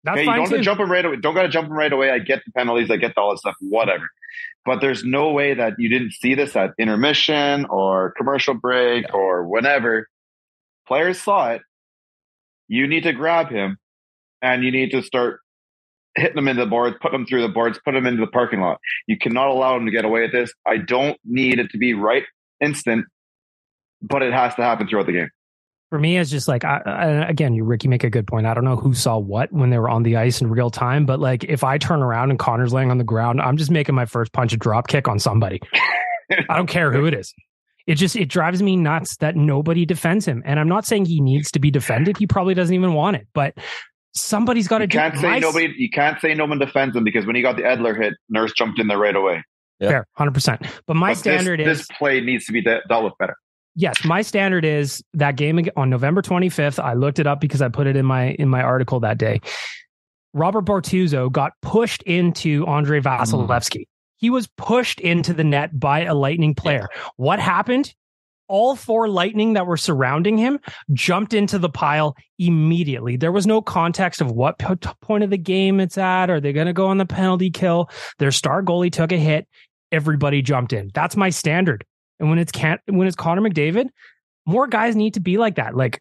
That's 0.05 0.19
okay, 0.19 0.23
you 0.23 0.27
don't 0.27 0.41
have 0.49 0.51
to 0.51 0.61
jump 0.61 0.81
him 0.81 0.91
right 0.91 1.05
away. 1.05 1.17
Don't 1.17 1.35
got 1.35 1.43
to 1.43 1.49
jump 1.49 1.69
him 1.69 1.75
right 1.75 1.93
away. 1.93 2.11
I 2.11 2.21
get 2.21 2.43
the 2.47 2.53
penalties. 2.53 2.91
I 2.91 2.97
get 2.97 3.19
all 3.19 3.31
that 3.31 3.39
stuff. 3.39 3.57
Whatever. 3.61 4.09
But 4.65 4.81
there's 4.81 5.05
no 5.05 5.33
way 5.33 5.55
that 5.55 5.75
you 5.79 5.89
didn't 5.89 6.13
see 6.13 6.35
this 6.35 6.55
at 6.57 6.73
intermission 6.79 7.67
or 7.67 8.15
commercial 8.17 8.55
break 8.55 9.05
yeah. 9.09 9.15
or 9.15 9.47
whenever. 9.47 10.09
Players 10.87 11.21
saw 11.21 11.53
it. 11.53 11.63
You 12.69 12.87
need 12.87 13.03
to 13.03 13.13
grab 13.13 13.51
him, 13.51 13.79
and 14.43 14.65
you 14.65 14.71
need 14.71 14.91
to 14.93 15.03
start 15.03 15.41
hitting 16.17 16.39
him 16.39 16.49
into 16.49 16.65
the 16.65 16.71
boards, 16.71 16.97
put 17.01 17.13
him 17.13 17.27
through 17.27 17.43
the 17.43 17.49
boards, 17.49 17.79
put 17.85 17.95
him 17.95 18.07
into 18.07 18.21
the 18.21 18.31
parking 18.31 18.61
lot. 18.61 18.79
You 19.07 19.19
cannot 19.19 19.49
allow 19.49 19.77
him 19.77 19.87
to 19.87 19.93
get 19.93 20.05
away 20.05 20.23
with 20.23 20.33
this. 20.33 20.53
I 20.67 20.79
don't 20.79 21.19
need 21.25 21.59
it 21.59 21.71
to 21.71 21.79
be 21.79 21.95
right 21.95 22.25
instant, 22.61 23.07
but 24.03 24.23
it 24.23 24.33
has 24.33 24.55
to 24.57 24.63
happen 24.63 24.87
throughout 24.87 25.07
the 25.07 25.13
game 25.13 25.31
for 25.91 25.99
me, 25.99 26.19
it's 26.19 26.31
just 26.31 26.49
like, 26.49 26.65
I, 26.65 26.83
I, 26.85 27.07
again, 27.29 27.55
you, 27.55 27.65
Ricky, 27.65 27.89
make 27.89 28.05
a 28.05 28.11
good 28.11 28.27
point. 28.27 28.47
I 28.47 28.55
don't 28.55 28.65
know 28.65 28.77
who 28.77 28.93
saw 28.93 29.19
what 29.19 29.53
when 29.53 29.71
they 29.71 29.79
were 29.79 29.89
on 29.89 30.03
the 30.03 30.17
ice 30.17 30.41
in 30.41 30.51
real 30.51 30.71
time, 30.71 31.07
but 31.07 31.21
like 31.21 31.45
if 31.45 31.63
I 31.63 31.79
turn 31.79 32.03
around 32.03 32.31
and 32.31 32.39
Connor's 32.39 32.73
laying 32.73 32.91
on 32.91 32.99
the 32.99 33.05
ground, 33.05 33.41
I'm 33.41 33.57
just 33.57 33.71
making 33.71 33.95
my 33.95 34.07
first 34.07 34.33
punch 34.33 34.53
a 34.53 34.57
drop 34.57 34.89
kick 34.89 35.07
on 35.07 35.19
somebody. 35.19 35.61
I 36.49 36.57
don't 36.57 36.67
care 36.67 36.93
who 36.93 37.07
it 37.07 37.15
is. 37.15 37.33
It 37.87 37.95
just, 37.95 38.17
it 38.17 38.27
drives 38.27 38.63
me 38.63 38.77
nuts 38.77 39.17
that 39.19 39.37
nobody 39.37 39.87
defends 39.87 40.27
him. 40.27 40.43
And 40.45 40.59
I'm 40.59 40.69
not 40.69 40.87
saying 40.87 41.05
he 41.05 41.21
needs 41.21 41.53
to 41.53 41.61
be 41.61 41.71
defended. 41.71 42.19
He 42.19 42.27
probably 42.27 42.55
doesn't 42.55 42.75
even 42.75 42.95
want 42.95 43.17
it, 43.17 43.29
but 43.33 43.55
somebody's 44.13 44.67
got 44.67 44.79
to 44.79 44.89
do 44.89 44.99
can't 44.99 45.17
say 45.17 45.39
nobody, 45.39 45.73
you 45.77 45.89
can't 45.89 46.21
say 46.21 46.35
no 46.35 46.47
one 46.47 46.59
defends 46.59 46.97
him 46.97 47.05
because 47.05 47.27
when 47.27 47.37
he 47.37 47.43
got 47.43 47.55
the 47.55 47.63
Edler 47.63 47.97
hit, 47.97 48.15
Nurse 48.29 48.53
jumped 48.53 48.81
in 48.81 48.89
there 48.89 48.99
right 48.99 49.15
away. 49.15 49.45
Yep. 49.79 49.91
Fair, 49.91 50.07
100%. 50.19 50.69
But 50.87 50.97
my 50.97 51.13
but 51.13 51.19
standard 51.19 51.61
this, 51.61 51.69
is 51.69 51.87
this 51.87 51.97
play 51.97 52.21
needs 52.21 52.47
to 52.47 52.53
be 52.53 52.61
de- 52.61 52.81
dealt 52.89 53.05
with 53.05 53.13
better 53.21 53.37
yes, 53.77 54.05
my 54.05 54.23
standard 54.23 54.65
is 54.65 55.05
that 55.15 55.37
game 55.37 55.69
on 55.77 55.91
November 55.91 56.23
25th. 56.23 56.83
I 56.83 56.95
looked 56.95 57.19
it 57.19 57.27
up 57.27 57.41
because 57.41 57.63
I 57.63 57.69
put 57.69 57.87
it 57.87 57.97
in 57.97 58.05
my 58.05 58.31
in 58.33 58.49
my 58.49 58.63
article 58.63 58.99
that 59.01 59.19
day. 59.19 59.41
Robert 60.33 60.65
Bortuzzo 60.65 61.31
got 61.31 61.53
pushed 61.63 62.03
into 62.03 62.67
Andrei 62.67 63.01
Vasilevskiy. 63.01 63.83
Mm. 63.83 63.89
He 64.19 64.31
was 64.31 64.49
pushed 64.57 65.01
into 65.01 65.33
the 65.33 65.45
net 65.45 65.79
by 65.79 66.01
a 66.05 66.15
Lightning 66.15 66.55
player. 66.55 66.89
Yeah. 66.95 67.03
What 67.17 67.39
happened? 67.39 67.95
All 68.49 68.77
four 68.77 69.09
Lightning 69.09 69.55
that 69.55 69.67
were 69.67 69.77
surrounding 69.77 70.39
him 70.39 70.61
jumped 70.93 71.35
into 71.35 71.59
the 71.59 71.69
pile 71.69 72.17
immediately. 72.39 73.17
There 73.17 73.33
was 73.33 73.47
no 73.47 73.61
context 73.61 74.21
of 74.21 74.31
what 74.31 74.59
point 75.01 75.25
of 75.25 75.31
the 75.31 75.39
game 75.39 75.81
it's 75.81 75.99
at. 75.99 76.31
Are 76.31 76.41
they 76.41 76.53
going 76.53 76.69
to 76.69 76.73
go 76.73 76.87
on 76.87 76.99
the 76.99 77.07
penalty 77.07 77.51
kill? 77.51 77.91
Their 78.19 78.31
star 78.31 78.63
goalie 78.63 78.93
took 78.93 79.13
a 79.13 79.19
hit. 79.19 79.49
Everybody 79.91 80.43
jumped 80.43 80.73
in. 80.73 80.91
That's 80.95 81.17
my 81.17 81.31
standard. 81.31 81.85
And 82.19 82.31
when 82.31 82.39
it's 82.39 82.53
can 82.53 82.79
when 82.87 83.07
it's 83.07 83.17
Connor 83.17 83.43
McDavid, 83.43 83.89
more 84.47 84.67
guys 84.67 84.97
need 84.97 85.15
to 85.15 85.21
be 85.21 85.37
like 85.37 85.57
that. 85.57 85.77
Like 85.77 86.01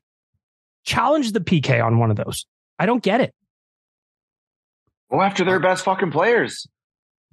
challenge 0.86 1.32
the 1.32 1.40
PK 1.40 1.84
on 1.84 1.98
one 2.00 2.12
of 2.12 2.18
those. 2.18 2.46
I 2.80 2.86
don't 2.86 3.04
get 3.04 3.22
it. 3.22 3.34
Go 5.12 5.22
after 5.22 5.44
their 5.44 5.60
best 5.60 5.84
fucking 5.84 6.12
players. 6.12 6.68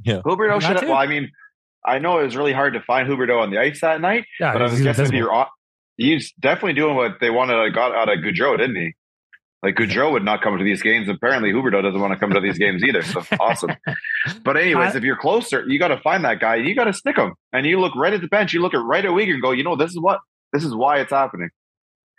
Yeah. 0.03 0.21
Huberdeau 0.25 0.61
should 0.61 0.77
have, 0.77 0.89
well, 0.89 0.99
I 0.99 1.07
mean, 1.07 1.31
I 1.85 1.99
know 1.99 2.19
it 2.19 2.25
was 2.25 2.37
really 2.37 2.53
hard 2.53 2.75
to 2.75 2.81
find 2.81 3.09
Huberdeau 3.09 3.41
on 3.41 3.51
the 3.51 3.59
ice 3.59 3.81
that 3.81 4.01
night, 4.01 4.25
yeah, 4.39 4.53
but 4.53 4.63
I 4.63 4.65
was 4.67 4.81
guessing 4.81 5.15
you're 5.15 5.47
he's 5.97 6.33
definitely 6.41 6.75
doing 6.75 6.97
what 6.97 7.19
they 7.21 7.31
wanted 7.31 7.57
I 7.57 7.69
got 7.71 7.95
out 7.95 8.09
of 8.09 8.19
Gaudreau, 8.19 8.57
didn't 8.59 8.77
he? 8.77 8.95
Like 9.63 9.77
Gaudreau 9.77 10.11
would 10.11 10.25
not 10.25 10.43
come 10.43 10.59
to 10.59 10.65
these 10.65 10.83
games. 10.83 11.09
Apparently, 11.09 11.53
Huberdeau 11.53 11.83
doesn't 11.83 12.01
want 12.01 12.13
to 12.13 12.19
come 12.19 12.31
to 12.31 12.41
these 12.41 12.59
games 12.59 12.83
either. 12.83 13.03
So 13.03 13.23
awesome. 13.39 13.71
But 14.43 14.57
anyways, 14.57 14.97
if 14.97 15.05
you're 15.05 15.17
closer, 15.17 15.65
you 15.69 15.79
got 15.79 15.89
to 15.89 16.01
find 16.01 16.25
that 16.25 16.41
guy. 16.41 16.57
You 16.57 16.75
got 16.75 16.85
to 16.85 16.93
stick 16.93 17.17
him, 17.17 17.35
and 17.53 17.65
you 17.65 17.79
look 17.79 17.95
right 17.95 18.13
at 18.13 18.21
the 18.21 18.29
bench. 18.29 18.53
You 18.53 18.61
look 18.61 18.75
at 18.75 18.83
right 18.83 19.05
at 19.05 19.13
Weegar 19.13 19.35
and 19.35 19.43
go, 19.43 19.53
you 19.53 19.63
know, 19.63 19.77
this 19.77 19.93
is 19.93 20.01
what 20.01 20.19
this 20.53 20.65
is 20.65 20.75
why 20.75 20.99
it's 20.99 21.13
happening. 21.13 21.51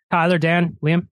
Tyler, 0.09 0.37
Dan, 0.37 0.77
Liam. 0.81 1.07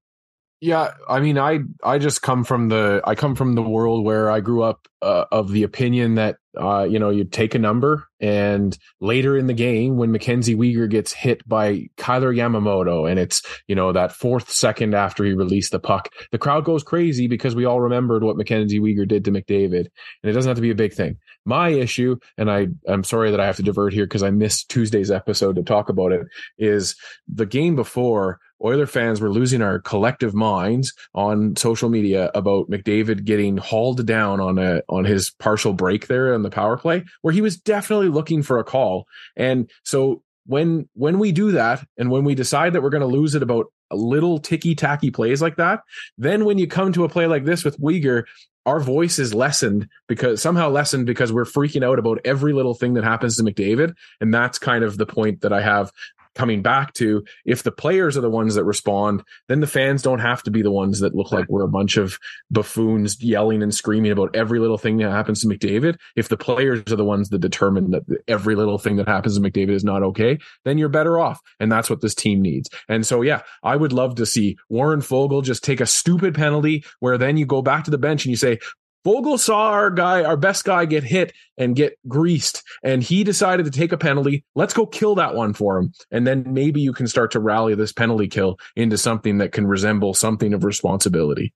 Yeah, 0.63 0.91
I 1.09 1.21
mean, 1.21 1.39
I 1.39 1.61
I 1.83 1.97
just 1.97 2.21
come 2.21 2.43
from 2.43 2.69
the 2.69 3.01
I 3.03 3.15
come 3.15 3.35
from 3.35 3.55
the 3.55 3.63
world 3.63 4.05
where 4.05 4.29
I 4.29 4.41
grew 4.41 4.61
up 4.61 4.87
uh, 5.01 5.25
of 5.31 5.51
the 5.51 5.63
opinion 5.63 6.13
that 6.15 6.37
uh, 6.55 6.83
you 6.83 6.99
know 6.99 7.09
you 7.09 7.23
take 7.23 7.55
a 7.55 7.59
number 7.59 8.07
and 8.19 8.77
later 8.99 9.35
in 9.35 9.47
the 9.47 9.55
game 9.55 9.97
when 9.97 10.11
Mackenzie 10.11 10.55
Weegar 10.55 10.87
gets 10.87 11.13
hit 11.13 11.47
by 11.49 11.87
Kailer 11.97 12.31
Yamamoto 12.31 13.09
and 13.09 13.19
it's 13.19 13.41
you 13.67 13.73
know 13.73 13.91
that 13.91 14.11
fourth 14.11 14.51
second 14.51 14.93
after 14.93 15.23
he 15.23 15.33
released 15.33 15.71
the 15.71 15.79
puck, 15.79 16.09
the 16.31 16.37
crowd 16.37 16.63
goes 16.63 16.83
crazy 16.83 17.25
because 17.25 17.55
we 17.55 17.65
all 17.65 17.81
remembered 17.81 18.23
what 18.23 18.37
Mackenzie 18.37 18.79
Weegar 18.79 19.07
did 19.07 19.25
to 19.25 19.31
McDavid, 19.31 19.87
and 20.21 20.29
it 20.29 20.33
doesn't 20.33 20.49
have 20.49 20.57
to 20.57 20.61
be 20.61 20.69
a 20.69 20.75
big 20.75 20.93
thing. 20.93 21.17
My 21.43 21.69
issue, 21.69 22.17
and 22.37 22.51
I 22.51 22.67
I'm 22.87 23.03
sorry 23.03 23.31
that 23.31 23.39
I 23.39 23.47
have 23.47 23.55
to 23.55 23.63
divert 23.63 23.93
here 23.93 24.05
because 24.05 24.21
I 24.21 24.29
missed 24.29 24.69
Tuesday's 24.69 25.09
episode 25.09 25.55
to 25.55 25.63
talk 25.63 25.89
about 25.89 26.11
it, 26.11 26.21
is 26.59 26.95
the 27.27 27.47
game 27.47 27.75
before 27.75 28.37
Oiler 28.63 28.85
fans 28.85 29.19
were 29.19 29.31
losing 29.31 29.61
our 29.61 29.79
collective 29.79 30.33
minds 30.33 30.93
on 31.13 31.55
social 31.55 31.89
media 31.89 32.31
about 32.35 32.69
McDavid 32.69 33.25
getting 33.25 33.57
hauled 33.57 34.05
down 34.05 34.39
on 34.39 34.57
a 34.57 34.81
on 34.89 35.05
his 35.05 35.31
partial 35.31 35.73
break 35.73 36.07
there 36.07 36.33
on 36.33 36.43
the 36.43 36.49
power 36.49 36.77
play, 36.77 37.03
where 37.21 37.33
he 37.33 37.41
was 37.41 37.57
definitely 37.57 38.09
looking 38.09 38.43
for 38.43 38.59
a 38.59 38.63
call. 38.63 39.07
And 39.35 39.69
so 39.83 40.23
when 40.45 40.87
when 40.93 41.19
we 41.19 41.31
do 41.31 41.51
that, 41.53 41.85
and 41.97 42.09
when 42.09 42.23
we 42.23 42.35
decide 42.35 42.73
that 42.73 42.81
we're 42.81 42.89
going 42.89 43.01
to 43.01 43.07
lose 43.07 43.35
it 43.35 43.43
about 43.43 43.67
little 43.91 44.39
ticky 44.39 44.75
tacky 44.75 45.11
plays 45.11 45.41
like 45.41 45.57
that, 45.57 45.81
then 46.17 46.45
when 46.45 46.57
you 46.57 46.67
come 46.67 46.93
to 46.93 47.03
a 47.03 47.09
play 47.09 47.27
like 47.27 47.45
this 47.45 47.63
with 47.63 47.79
Weegar, 47.79 48.23
our 48.65 48.79
voice 48.79 49.19
is 49.19 49.33
lessened 49.33 49.87
because 50.07 50.41
somehow 50.41 50.69
lessened 50.69 51.05
because 51.05 51.33
we're 51.33 51.45
freaking 51.45 51.83
out 51.83 51.99
about 51.99 52.19
every 52.23 52.53
little 52.53 52.73
thing 52.73 52.93
that 52.93 53.03
happens 53.03 53.35
to 53.37 53.43
McDavid. 53.43 53.95
And 54.19 54.33
that's 54.33 54.59
kind 54.59 54.83
of 54.83 54.97
the 54.97 55.05
point 55.05 55.41
that 55.41 55.51
I 55.51 55.61
have 55.61 55.91
coming 56.35 56.61
back 56.61 56.93
to 56.93 57.23
if 57.45 57.63
the 57.63 57.71
players 57.71 58.17
are 58.17 58.21
the 58.21 58.29
ones 58.29 58.55
that 58.55 58.63
respond, 58.63 59.23
then 59.47 59.59
the 59.59 59.67
fans 59.67 60.01
don't 60.01 60.19
have 60.19 60.43
to 60.43 60.51
be 60.51 60.61
the 60.61 60.71
ones 60.71 60.99
that 60.99 61.15
look 61.15 61.31
like 61.31 61.47
we're 61.49 61.63
a 61.63 61.67
bunch 61.67 61.97
of 61.97 62.17
buffoons 62.49 63.21
yelling 63.21 63.61
and 63.61 63.73
screaming 63.73 64.11
about 64.11 64.35
every 64.35 64.59
little 64.59 64.77
thing 64.77 64.97
that 64.97 65.11
happens 65.11 65.41
to 65.41 65.47
McDavid. 65.47 65.97
If 66.15 66.29
the 66.29 66.37
players 66.37 66.91
are 66.91 66.95
the 66.95 67.05
ones 67.05 67.29
that 67.29 67.39
determine 67.39 67.91
that 67.91 68.03
every 68.27 68.55
little 68.55 68.77
thing 68.77 68.95
that 68.97 69.07
happens 69.07 69.37
to 69.37 69.41
McDavid 69.41 69.71
is 69.71 69.83
not 69.83 70.03
okay, 70.03 70.37
then 70.65 70.77
you're 70.77 70.89
better 70.89 71.19
off. 71.19 71.39
And 71.59 71.71
that's 71.71 71.89
what 71.89 72.01
this 72.01 72.15
team 72.15 72.41
needs. 72.41 72.69
And 72.87 73.05
so, 73.05 73.21
yeah, 73.21 73.41
I 73.63 73.75
would 73.75 73.93
love 73.93 74.15
to 74.15 74.25
see 74.25 74.57
Warren 74.69 75.01
Foegele 75.01 75.43
just 75.43 75.63
take 75.63 75.81
a 75.81 75.85
stupid 75.85 76.35
penalty 76.35 76.83
where 76.99 77.17
then 77.17 77.37
you 77.37 77.45
go 77.45 77.61
back 77.61 77.83
to 77.85 77.91
the 77.91 77.97
bench 77.97 78.25
and 78.25 78.29
you 78.29 78.37
say, 78.37 78.59
Foegele 79.05 79.39
saw 79.39 79.71
our 79.71 79.89
guy, 79.89 80.23
our 80.23 80.37
best 80.37 80.63
guy 80.63 80.85
get 80.85 81.03
hit 81.03 81.33
and 81.57 81.75
get 81.75 81.97
greased, 82.07 82.63
and 82.83 83.01
he 83.01 83.23
decided 83.23 83.65
to 83.65 83.71
take 83.71 83.91
a 83.91 83.97
penalty. 83.97 84.45
Let's 84.55 84.73
go 84.73 84.85
kill 84.85 85.15
that 85.15 85.35
one 85.35 85.53
for 85.53 85.77
him. 85.77 85.93
And 86.11 86.27
then 86.27 86.43
maybe 86.47 86.81
you 86.81 86.93
can 86.93 87.07
start 87.07 87.31
to 87.31 87.39
rally 87.39 87.73
this 87.73 87.91
penalty 87.91 88.27
kill 88.27 88.59
into 88.75 88.97
something 88.97 89.39
that 89.39 89.51
can 89.51 89.65
resemble 89.65 90.13
something 90.13 90.53
of 90.53 90.63
responsibility. 90.63 91.53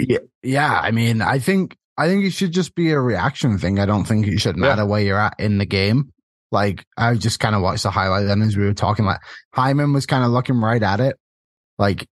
Yeah, 0.00 0.18
yeah. 0.42 0.80
I 0.82 0.90
mean, 0.90 1.22
I 1.22 1.38
think 1.38 1.76
I 1.96 2.08
think 2.08 2.24
it 2.24 2.32
should 2.32 2.52
just 2.52 2.74
be 2.74 2.90
a 2.90 3.00
reaction 3.00 3.58
thing. 3.58 3.78
I 3.78 3.86
don't 3.86 4.04
think 4.04 4.26
it 4.26 4.38
should 4.38 4.56
matter 4.56 4.84
where 4.84 5.00
you're 5.00 5.20
at 5.20 5.38
in 5.38 5.58
the 5.58 5.66
game. 5.66 6.12
Like 6.50 6.84
I 6.96 7.14
just 7.14 7.40
kind 7.40 7.54
of 7.54 7.62
watched 7.62 7.84
the 7.84 7.90
highlight 7.90 8.26
then 8.26 8.42
as 8.42 8.56
we 8.56 8.64
were 8.64 8.74
talking. 8.74 9.04
Like 9.04 9.20
Hyman 9.52 9.92
was 9.92 10.06
kind 10.06 10.24
of 10.24 10.30
looking 10.30 10.60
right 10.60 10.82
at 10.82 11.00
it. 11.00 11.16
Like 11.78 12.08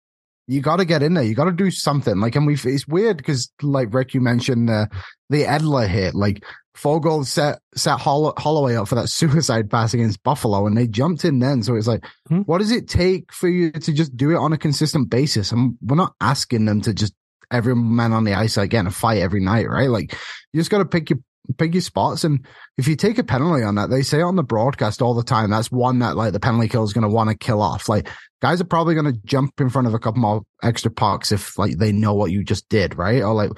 you 0.46 0.60
got 0.60 0.76
to 0.76 0.84
get 0.84 1.02
in 1.02 1.14
there. 1.14 1.24
You 1.24 1.34
got 1.34 1.44
to 1.44 1.52
do 1.52 1.70
something. 1.70 2.18
Like, 2.20 2.36
and 2.36 2.46
we 2.46 2.54
it's 2.54 2.86
weird 2.88 3.16
because 3.16 3.50
like 3.62 3.92
Rick, 3.94 4.14
you 4.14 4.20
mentioned 4.20 4.68
the 4.68 4.88
the 5.30 5.44
Edler 5.44 5.86
hit. 5.88 6.14
Like 6.14 6.44
Foegele 6.76 7.24
set 7.26 7.60
set 7.74 8.00
Holl- 8.00 8.34
Holloway 8.36 8.76
up 8.76 8.88
for 8.88 8.94
that 8.96 9.08
suicide 9.10 9.70
pass 9.70 9.94
against 9.94 10.22
Buffalo, 10.22 10.66
and 10.66 10.76
they 10.76 10.86
jumped 10.86 11.24
in 11.24 11.38
then. 11.38 11.62
So 11.62 11.74
it's 11.76 11.86
like, 11.86 12.04
Hmm. 12.28 12.40
what 12.40 12.58
does 12.58 12.70
it 12.72 12.88
take 12.88 13.32
for 13.32 13.48
you 13.48 13.70
to 13.72 13.92
just 13.92 14.16
do 14.16 14.30
it 14.30 14.36
on 14.36 14.52
a 14.52 14.58
consistent 14.58 15.10
basis? 15.10 15.52
And 15.52 15.76
we're 15.82 15.96
not 15.96 16.14
asking 16.20 16.64
them 16.64 16.80
to 16.82 16.94
just 16.94 17.14
every 17.50 17.76
man 17.76 18.12
on 18.12 18.24
the 18.24 18.34
ice 18.34 18.56
get 18.56 18.86
a 18.86 18.90
fight 18.90 19.18
every 19.18 19.40
night, 19.40 19.68
right? 19.68 19.90
Like 19.90 20.12
you 20.52 20.60
just 20.60 20.70
got 20.70 20.78
to 20.78 20.84
pick 20.86 21.10
your 21.10 21.18
your 21.60 21.80
spots. 21.80 22.24
And 22.24 22.46
if 22.76 22.88
you 22.88 22.96
take 22.96 23.18
a 23.18 23.24
penalty 23.24 23.62
on 23.62 23.74
that, 23.76 23.90
they 23.90 24.02
say 24.02 24.20
on 24.20 24.36
the 24.36 24.42
broadcast 24.42 25.02
all 25.02 25.14
the 25.14 25.22
time, 25.22 25.50
that's 25.50 25.70
one 25.70 26.00
that 26.00 26.16
like 26.16 26.32
the 26.32 26.40
penalty 26.40 26.68
kill 26.68 26.84
is 26.84 26.92
going 26.92 27.08
to 27.08 27.14
want 27.14 27.30
to 27.30 27.36
kill 27.36 27.62
off. 27.62 27.88
Like 27.88 28.08
guys 28.40 28.60
are 28.60 28.64
probably 28.64 28.94
going 28.94 29.12
to 29.12 29.20
jump 29.24 29.60
in 29.60 29.70
front 29.70 29.86
of 29.86 29.94
a 29.94 29.98
couple 29.98 30.20
more 30.20 30.42
extra 30.62 30.90
pucks 30.90 31.32
if 31.32 31.56
like 31.58 31.78
they 31.78 31.92
know 31.92 32.14
what 32.14 32.32
you 32.32 32.42
just 32.44 32.68
did, 32.68 32.96
right? 32.98 33.22
Or 33.22 33.34
like 33.34 33.50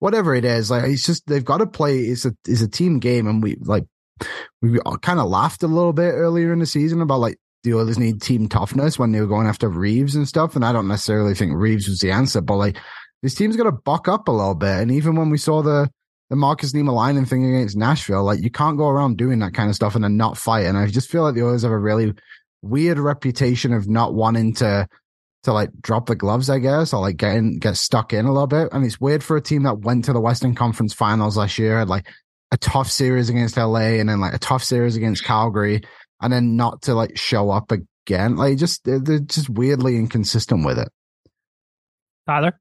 whatever 0.00 0.34
it 0.34 0.44
is. 0.44 0.70
Like 0.70 0.84
it's 0.84 1.06
just 1.06 1.26
they've 1.26 1.44
got 1.44 1.58
to 1.58 1.66
play. 1.66 2.00
It's 2.00 2.24
a 2.24 2.34
it's 2.46 2.62
a 2.62 2.68
team 2.68 2.98
game, 2.98 3.26
and 3.26 3.42
we 3.42 3.56
like 3.60 3.84
we 4.60 4.78
kind 5.00 5.20
of 5.20 5.28
laughed 5.28 5.62
a 5.62 5.68
little 5.68 5.92
bit 5.92 6.12
earlier 6.12 6.52
in 6.52 6.58
the 6.58 6.66
season 6.66 7.00
about 7.00 7.20
like 7.20 7.38
the 7.64 7.74
Oilers 7.74 7.98
need 7.98 8.20
team 8.20 8.48
toughness 8.48 8.98
when 8.98 9.12
they 9.12 9.20
were 9.20 9.26
going 9.26 9.46
after 9.46 9.68
Reaves 9.68 10.16
and 10.16 10.26
stuff. 10.26 10.56
And 10.56 10.64
I 10.64 10.72
don't 10.72 10.88
necessarily 10.88 11.34
think 11.34 11.52
Reaves 11.54 11.88
was 11.88 12.00
the 12.00 12.10
answer, 12.10 12.40
but 12.40 12.56
like 12.56 12.76
this 13.22 13.34
team's 13.34 13.56
got 13.56 13.64
to 13.64 13.72
buck 13.72 14.08
up 14.08 14.26
a 14.26 14.32
little 14.32 14.56
bit. 14.56 14.80
And 14.80 14.90
even 14.90 15.14
when 15.14 15.30
we 15.30 15.38
saw 15.38 15.62
the 15.62 15.88
the 16.32 16.36
Markus 16.36 16.72
Niemelainen 16.72 17.28
thing 17.28 17.44
against 17.44 17.76
Nashville, 17.76 18.24
like 18.24 18.42
you 18.42 18.50
can't 18.50 18.78
go 18.78 18.88
around 18.88 19.18
doing 19.18 19.40
that 19.40 19.52
kind 19.52 19.68
of 19.68 19.76
stuff 19.76 19.94
and 19.94 20.02
then 20.02 20.16
not 20.16 20.38
fight. 20.38 20.64
And 20.64 20.78
I 20.78 20.86
just 20.86 21.10
feel 21.10 21.24
like 21.24 21.34
the 21.34 21.44
Oilers 21.44 21.60
have 21.60 21.70
a 21.70 21.78
really 21.78 22.14
weird 22.62 22.98
reputation 22.98 23.74
of 23.74 23.86
not 23.86 24.14
wanting 24.14 24.54
to 24.54 24.88
to 25.42 25.52
like 25.52 25.68
drop 25.82 26.06
the 26.06 26.16
gloves, 26.16 26.48
I 26.48 26.58
guess, 26.58 26.94
or 26.94 27.02
like 27.02 27.18
get 27.18 27.36
in, 27.36 27.58
get 27.58 27.76
stuck 27.76 28.14
in 28.14 28.24
a 28.24 28.32
little 28.32 28.46
bit. 28.46 28.70
And 28.72 28.82
it's 28.82 28.98
weird 28.98 29.22
for 29.22 29.36
a 29.36 29.42
team 29.42 29.64
that 29.64 29.80
went 29.80 30.06
to 30.06 30.14
the 30.14 30.22
Western 30.22 30.54
Conference 30.54 30.94
Finals 30.94 31.36
last 31.36 31.58
year, 31.58 31.80
had 31.80 31.90
like 31.90 32.08
a 32.50 32.56
tough 32.56 32.90
series 32.90 33.28
against 33.28 33.58
LA, 33.58 33.98
and 34.00 34.08
then 34.08 34.18
like 34.18 34.32
a 34.32 34.38
tough 34.38 34.64
series 34.64 34.96
against 34.96 35.24
Calgary, 35.24 35.82
and 36.22 36.32
then 36.32 36.56
not 36.56 36.80
to 36.82 36.94
like 36.94 37.18
show 37.18 37.50
up 37.50 37.70
again. 37.70 38.36
Like 38.36 38.56
just 38.56 38.84
they're 38.84 39.00
they're 39.00 39.18
just 39.18 39.50
weirdly 39.50 39.96
inconsistent 39.96 40.64
with 40.64 40.78
it. 40.78 40.88
Tyler? 42.26 42.58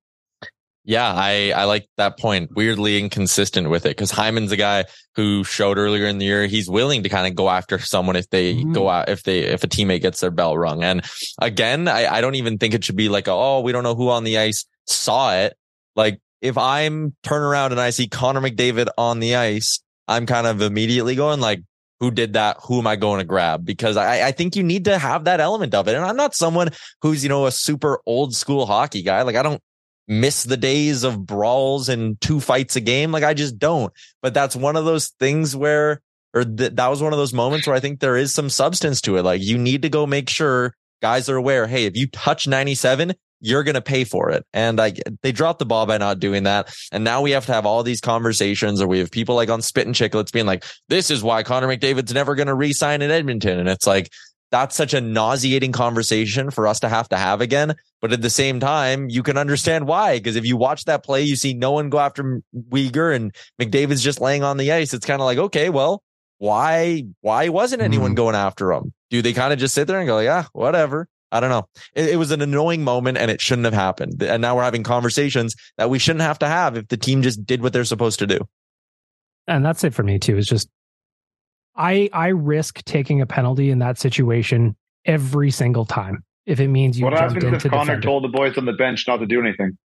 Yeah, 0.84 1.14
I, 1.14 1.52
I 1.56 1.66
like 1.66 1.88
that 1.98 2.18
point. 2.18 2.50
Weirdly 2.56 2.98
inconsistent 2.98 3.70
with 3.70 3.86
it 3.86 3.90
because 3.90 4.10
Hyman's 4.10 4.52
a 4.52 4.58
guy 4.58 4.86
who 5.16 5.44
showed 5.44 5.78
earlier 5.78 6.08
in 6.08 6.18
the 6.18 6.26
year 6.26 6.48
he's 6.48 6.70
willing 6.70 7.04
to 7.04 7.10
kind 7.10 7.28
of 7.28 7.36
go 7.36 7.50
after 7.50 7.78
someone 7.78 8.16
if 8.16 8.28
they 8.32 8.56
Mhm. 8.56 8.74
go 8.74 8.90
out 8.90 9.08
if 9.10 9.22
they 9.24 9.42
if 9.42 9.64
a 9.64 9.68
teammate 9.68 10.02
gets 10.02 10.22
their 10.22 10.32
bell 10.32 10.58
rung. 10.58 10.84
And 10.84 11.04
again, 11.40 11.88
I, 11.88 12.08
I 12.08 12.22
don't 12.22 12.34
even 12.36 12.58
think 12.58 12.74
it 12.74 12.84
should 12.84 12.96
be 12.96 13.10
like 13.10 13.28
a, 13.28 13.32
oh 13.32 13.62
we 13.62 13.72
don't 13.72 13.84
know 13.84 13.94
who 13.96 14.10
on 14.10 14.24
the 14.24 14.40
ice 14.40 14.66
saw 14.88 15.36
it. 15.36 15.56
Like 15.96 16.20
if 16.42 16.58
I'm 16.58 17.16
turn 17.22 17.44
around 17.44 17.74
and 17.74 17.80
I 17.82 17.92
see 17.92 18.08
Connor 18.08 18.42
McDavid 18.42 18.88
on 18.98 19.20
the 19.20 19.36
ice, 19.36 19.82
I'm 20.08 20.26
kind 20.26 20.48
of 20.48 20.62
immediately 20.64 21.16
going 21.16 21.40
like 21.42 21.62
who 22.00 22.10
did 22.10 22.34
that? 22.34 22.58
Who 22.64 22.80
am 22.80 22.88
I 22.88 22.96
going 22.96 23.20
to 23.20 23.24
grab? 23.26 23.64
Because 23.64 23.96
I, 23.98 24.30
I 24.30 24.32
think 24.32 24.56
you 24.56 24.64
need 24.64 24.86
to 24.86 24.98
have 24.98 25.26
that 25.26 25.40
element 25.40 25.76
of 25.76 25.88
it. 25.88 25.94
And 25.94 26.04
I'm 26.04 26.16
not 26.16 26.34
someone 26.34 26.70
who's, 27.04 27.22
you 27.22 27.30
know, 27.30 27.46
a 27.46 27.52
super 27.52 28.02
old 28.08 28.34
school 28.34 28.66
hockey 28.66 29.04
guy. 29.04 29.22
Like 29.22 29.36
I 29.36 29.44
don't 29.44 29.62
miss 30.08 30.44
the 30.44 30.58
days 30.58 31.04
of 31.04 31.26
brawls 31.26 31.90
and 31.90 32.20
two 32.22 32.40
fights 32.40 32.76
a 32.76 32.82
game. 32.82 33.12
Like 33.12 33.24
I 33.24 33.34
just 33.34 33.58
don't. 33.58 33.94
But 34.22 34.34
that's 34.34 34.56
one 34.56 34.76
of 34.76 34.86
those 34.86 35.10
things 35.20 35.56
where, 35.56 36.02
or 36.34 36.44
th- 36.44 36.74
that 36.76 36.88
was 36.88 37.02
one 37.02 37.14
of 37.14 37.20
those 37.20 37.34
moments 37.34 37.68
where 37.68 37.76
I 37.76 37.80
think 37.80 38.00
there 38.00 38.18
is 38.18 38.34
some 38.34 38.50
substance 38.50 39.02
to 39.02 39.18
it. 39.18 39.24
Like 39.24 39.42
you 39.42 39.58
need 39.58 39.84
to 39.84 39.90
go 39.90 40.06
make 40.06 40.30
sure 40.30 40.76
guys 41.02 41.30
are 41.30 41.38
aware. 41.38 41.68
Hey, 41.68 41.86
if 41.86 41.98
you 41.98 42.08
touch 42.08 42.48
97, 42.48 43.14
you're 43.42 43.64
going 43.64 43.76
to 43.76 43.82
pay 43.82 44.04
for 44.04 44.30
it. 44.30 44.46
And 44.54 44.80
I, 44.80 44.94
they 45.24 45.32
dropped 45.32 45.60
the 45.60 45.66
ball 45.66 45.86
by 45.88 45.98
not 45.98 46.20
doing 46.20 46.44
that. 46.44 46.74
And 46.92 47.04
now 47.04 47.22
we 47.22 47.32
have 47.32 47.48
to 47.48 47.54
have 47.54 47.66
all 47.66 47.84
these 47.84 48.00
conversations 48.00 48.82
or 48.82 48.88
we 48.88 49.00
have 49.00 49.12
people 49.12 49.36
like 49.36 49.50
on 49.50 49.62
Spittin' 49.62 49.94
Chiclets 49.94 50.32
being 50.32 50.46
like, 50.46 50.64
this 50.90 51.10
is 51.10 51.24
why 51.24 51.42
Connor 51.42 51.68
McDavid's 51.68 52.14
never 52.14 52.36
going 52.36 52.48
to 52.48 52.54
re-sign 52.54 53.02
in 53.02 53.10
Edmonton. 53.10 53.60
And 53.60 53.68
it's 53.68 53.88
like, 53.88 54.12
that's 54.52 54.76
such 54.76 54.94
a 54.94 55.02
nauseating 55.02 55.72
conversation 55.72 56.52
for 56.52 56.68
us 56.68 56.82
to 56.82 56.90
have 56.90 57.08
to 57.10 57.18
have 57.18 57.42
again. 57.42 57.76
But 58.02 58.12
at 58.12 58.22
the 58.22 58.30
same 58.30 58.60
time, 58.60 59.10
you 59.10 59.24
can 59.24 59.38
understand 59.38 59.88
why. 59.88 60.18
Because 60.18 60.36
if 60.36 60.46
you 60.46 60.58
watch 60.58 60.86
that 60.86 61.04
play, 61.04 61.22
you 61.22 61.36
see 61.36 61.54
no 61.54 61.72
one 61.72 61.90
go 61.90 62.00
after 62.00 62.42
Weegar 62.70 63.16
and 63.16 63.34
McDavid's 63.60 64.04
just 64.04 64.20
laying 64.20 64.44
on 64.44 64.58
the 64.58 64.72
ice. 64.72 64.94
It's 64.94 65.06
kind 65.06 65.22
of 65.22 65.26
like, 65.26 65.38
okay, 65.38 65.70
well, 65.70 66.04
why, 66.38 67.06
why 67.22 67.50
wasn't 67.50 67.82
anyone 67.82 68.10
mm-hmm. 68.10 68.16
going 68.16 68.36
after 68.36 68.72
him? 68.74 68.94
Do 69.10 69.22
they 69.22 69.34
kind 69.34 69.54
of 69.54 69.60
just 69.60 69.74
sit 69.74 69.88
there 69.88 70.00
and 70.00 70.08
go, 70.08 70.20
yeah, 70.20 70.46
whatever? 70.54 71.08
I 71.32 71.40
don't 71.40 71.50
know. 71.50 71.70
It, 71.94 72.10
it 72.10 72.16
was 72.18 72.32
an 72.32 72.42
annoying 72.42 72.84
moment 72.84 73.18
and 73.18 73.32
it 73.32 73.40
shouldn't 73.40 73.66
have 73.66 73.74
happened. 73.74 74.22
And 74.22 74.42
now 74.42 74.56
we're 74.56 74.64
having 74.64 74.84
conversations 74.84 75.56
that 75.78 75.90
we 75.90 75.98
shouldn't 75.98 76.24
have 76.24 76.40
to 76.40 76.48
have 76.48 76.76
if 76.76 76.90
the 76.90 76.98
team 76.98 77.22
just 77.22 77.46
did 77.46 77.62
what 77.62 77.72
they're 77.72 77.86
supposed 77.86 78.20
to 78.20 78.28
do. 78.28 78.40
and 79.48 79.66
that's 79.66 79.84
it 79.84 79.94
for 79.94 80.04
me 80.04 80.20
too. 80.20 80.38
It's 80.38 80.48
just 80.48 80.68
I 81.76 82.10
I 82.14 82.28
risk 82.30 82.84
taking 82.86 83.22
a 83.22 83.26
penalty 83.26 83.70
in 83.72 83.80
that 83.80 83.98
situation 83.98 84.76
every 85.06 85.52
single 85.52 85.86
time 85.86 86.24
if 86.46 86.60
it 86.60 86.68
means 86.68 87.00
you 87.00 87.06
what 87.06 87.12
jumped 87.14 87.36
happens 87.36 87.44
if 87.46 87.54
into 87.54 87.70
Connor 87.70 87.86
defender. 87.86 88.02
told 88.08 88.24
the 88.24 88.28
boys 88.30 88.58
on 88.58 88.66
the 88.66 88.74
bench 88.74 89.06
not 89.08 89.18
to 89.18 89.26
do 89.26 89.40
anything? 89.42 89.78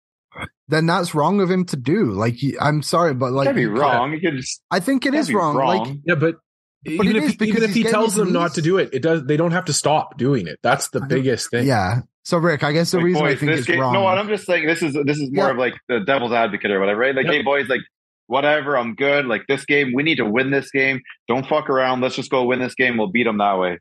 Then 0.68 0.86
that's 0.86 1.16
wrong 1.16 1.40
of 1.42 1.50
him 1.50 1.66
to 1.66 1.78
do. 1.78 2.12
Like 2.12 2.36
I'm 2.60 2.82
sorry, 2.82 3.14
but 3.14 3.32
like 3.32 3.46
That'd 3.46 3.56
be 3.56 3.68
wrong. 3.68 4.12
You 4.14 4.20
could 4.20 4.38
just 4.38 4.62
I 4.72 4.80
think 4.80 5.06
it 5.06 5.12
That'd 5.12 5.22
is 5.22 5.28
be 5.30 5.36
wrong. 5.36 5.56
Like. 5.56 5.96
Yeah, 6.06 6.16
but, 6.16 6.36
But 6.84 6.92
even 6.94 7.08
it 7.08 7.16
if, 7.18 7.24
is 7.24 7.36
because 7.38 7.56
even 7.58 7.70
if 7.70 7.76
he 7.76 7.84
tells 7.84 8.16
his 8.16 8.16
them 8.16 8.34
not 8.34 8.56
to 8.56 8.62
do 8.62 8.78
it, 8.78 8.90
it 8.94 9.02
does. 9.02 9.24
They 9.26 9.38
don't 9.38 9.52
have 9.52 9.66
to 9.66 9.74
stop 9.74 10.18
doing 10.18 10.48
it. 10.48 10.60
That's 10.62 10.90
the 10.90 11.02
biggest 11.02 11.50
thing. 11.52 11.66
yeah. 11.68 12.02
So 12.24 12.38
Rick, 12.40 12.64
I 12.64 12.72
guess 12.74 12.90
the 12.92 12.98
like, 12.98 13.06
reason 13.06 13.24
I 13.26 13.36
think 13.36 13.52
this 13.52 13.60
it's 13.62 13.68
game, 13.68 13.80
wrong. 13.80 13.94
No, 13.94 14.02
what 14.02 14.18
I'm 14.18 14.28
just 14.28 14.46
saying 14.46 14.66
this 14.66 14.82
is 14.82 14.94
this 15.06 15.18
is 15.20 15.32
more 15.32 15.46
Yeah. 15.46 15.52
of 15.52 15.58
like 15.58 15.76
the 15.88 16.00
devil's 16.02 16.32
advocate 16.34 16.72
or 16.72 16.80
whatever, 16.80 17.00
right? 17.00 17.16
Like, 17.16 17.26
Yep. 17.26 17.34
hey 17.34 17.42
boys, 17.44 17.70
like 17.70 17.82
whatever, 18.28 18.78
I'm 18.78 18.96
good. 18.96 19.26
Like 19.26 19.44
this 19.48 19.66
game, 19.66 19.94
we 19.94 20.04
need 20.04 20.16
to 20.18 20.26
win 20.26 20.52
this 20.52 20.72
game. 20.72 21.02
Don't 21.28 21.48
fuck 21.48 21.70
around. 21.70 22.02
Let's 22.02 22.16
just 22.16 22.32
go 22.32 22.44
win 22.46 22.60
this 22.60 22.76
game. 22.76 22.98
We'll 22.98 23.08
beat 23.08 23.24
them 23.24 23.38
that 23.40 23.58
way. 23.60 23.80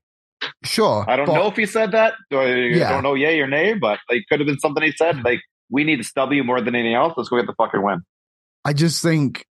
sure, 0.65 1.05
I 1.09 1.17
don't 1.17 1.27
but- 1.27 1.35
know 1.35 1.47
if 1.47 1.57
he 1.57 1.67
said 1.67 1.93
that. 1.93 2.15
Do 2.31 2.39
I 2.39 2.47
Yeah. 2.55 2.91
don't 2.91 3.03
know 3.03 3.15
yay 3.15 3.41
or 3.41 3.47
nay, 3.47 3.75
but 3.75 3.99
like 4.11 4.25
could 4.29 4.41
have 4.41 4.47
been 4.47 4.59
something 4.59 4.83
he 4.83 4.93
said. 4.93 5.23
Like 5.25 5.41
we 5.71 5.85
need 5.85 5.97
to 5.97 6.05
stub 6.05 6.33
you 6.33 6.45
more 6.45 6.61
than 6.61 6.75
anything 6.75 6.95
else. 6.95 7.15
Let's 7.17 7.29
go 7.29 7.37
get 7.37 7.47
the 7.47 7.55
fucking 7.55 7.83
win. 7.83 8.03
I 8.65 8.73
just 8.73 9.03
think 9.03 9.45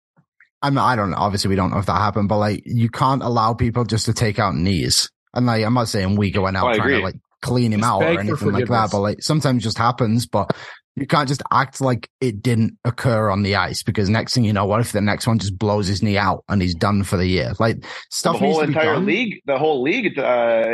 I'm 0.62 0.76
I 0.78 0.94
don't 0.96 1.10
know. 1.10 1.16
Obviously, 1.16 1.48
we 1.48 1.56
don't 1.56 1.70
know 1.70 1.78
if 1.78 1.86
that 1.86 1.98
happened, 1.98 2.28
but 2.28 2.38
like 2.38 2.62
you 2.66 2.88
can't 2.88 3.22
allow 3.22 3.54
people 3.54 3.84
just 3.84 4.06
to 4.06 4.12
take 4.12 4.38
out 4.38 4.54
knees. 4.54 5.10
And 5.34 5.46
like 5.46 5.64
I'm 5.64 5.74
not 5.74 5.88
saying 5.88 6.16
we 6.16 6.30
went 6.36 6.56
out 6.56 6.66
Oh, 6.66 6.68
I 6.68 6.76
trying 6.76 6.90
to 6.90 6.98
like 7.00 7.16
clean 7.40 7.72
him 7.72 7.80
Just 7.80 7.90
out 7.90 8.02
or 8.02 8.20
anything 8.20 8.52
like 8.52 8.68
that, 8.68 8.90
but 8.92 9.00
like 9.00 9.22
sometimes 9.22 9.62
it 9.62 9.64
just 9.64 9.78
happens. 9.78 10.26
But 10.26 10.54
you 10.96 11.06
can't 11.06 11.28
just 11.28 11.42
act 11.50 11.80
like 11.80 12.08
it 12.20 12.42
didn't 12.42 12.76
occur 12.84 13.30
on 13.30 13.42
the 13.42 13.56
ice 13.56 13.82
because 13.82 14.10
next 14.10 14.34
thing 14.34 14.44
you 14.44 14.52
know, 14.52 14.66
what 14.66 14.80
if 14.80 14.92
the 14.92 15.00
next 15.00 15.26
one 15.26 15.38
just 15.38 15.56
blows 15.58 15.86
his 15.86 16.02
knee 16.02 16.18
out 16.18 16.44
and 16.48 16.60
he's 16.60 16.74
done 16.74 17.02
for 17.02 17.16
the 17.16 17.26
year? 17.26 17.52
Like 17.58 17.84
stuff 18.10 18.34
the 18.34 18.38
whole 18.40 18.60
entire 18.60 18.94
done. 18.94 19.06
league, 19.06 19.40
the 19.46 19.58
whole 19.58 19.82
league 19.82 20.18
uh, 20.18 20.66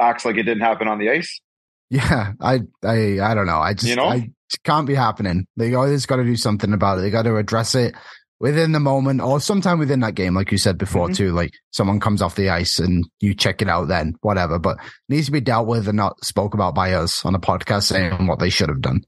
acts 0.00 0.24
like 0.24 0.36
it 0.36 0.42
didn't 0.42 0.62
happen 0.62 0.88
on 0.88 0.98
the 0.98 1.08
ice. 1.10 1.40
Yeah, 1.88 2.32
I, 2.40 2.60
I, 2.84 3.20
I 3.20 3.34
don't 3.34 3.46
know. 3.46 3.58
I 3.60 3.72
just, 3.74 3.86
You 3.88 3.96
know? 3.96 4.06
I 4.08 4.14
it 4.16 4.62
can't 4.64 4.86
be 4.86 4.94
happening. 4.94 5.46
They 5.56 5.72
always 5.74 6.04
got 6.06 6.16
to 6.16 6.24
do 6.24 6.36
something 6.36 6.72
about 6.72 6.98
it. 6.98 7.02
They 7.02 7.10
got 7.10 7.22
to 7.22 7.36
address 7.36 7.74
it 7.74 7.94
within 8.38 8.72
the 8.72 8.80
moment 8.80 9.20
or 9.22 9.40
sometime 9.40 9.78
within 9.78 10.00
that 10.00 10.14
game, 10.14 10.34
like 10.34 10.52
you 10.52 10.58
said 10.58 10.76
before, 10.78 11.08
Mhm. 11.08 11.16
too. 11.16 11.32
Like 11.32 11.52
someone 11.70 11.98
comes 12.00 12.20
off 12.22 12.34
the 12.36 12.50
ice 12.50 12.78
and 12.78 13.04
you 13.20 13.34
check 13.34 13.62
it 13.62 13.68
out, 13.68 13.88
then 13.88 14.14
whatever. 14.20 14.58
But 14.58 14.76
it 14.78 14.84
needs 15.08 15.26
to 15.26 15.32
be 15.32 15.40
dealt 15.40 15.66
with 15.66 15.88
and 15.88 15.96
not 15.96 16.22
spoke 16.24 16.54
about 16.54 16.74
by 16.74 16.92
us 16.92 17.24
on 17.24 17.34
a 17.34 17.40
podcast 17.40 17.84
saying 17.84 18.26
what 18.26 18.38
they 18.38 18.50
should 18.50 18.68
have 18.68 18.82
done. 18.82 19.02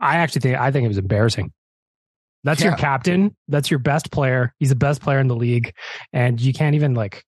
I 0.00 0.16
actually 0.16 0.40
think 0.40 0.58
I 0.58 0.70
think 0.70 0.84
it 0.84 0.88
was 0.88 0.98
embarrassing. 0.98 1.52
That's 2.44 2.62
your 2.62 2.76
captain. 2.76 3.34
That's 3.48 3.70
your 3.70 3.78
best 3.78 4.10
player. 4.10 4.52
He's 4.58 4.68
the 4.68 4.76
best 4.76 5.00
player 5.00 5.18
in 5.18 5.28
the 5.28 5.36
league, 5.36 5.72
and 6.12 6.38
you 6.40 6.52
can't 6.52 6.74
even 6.74 6.94
like 6.94 7.24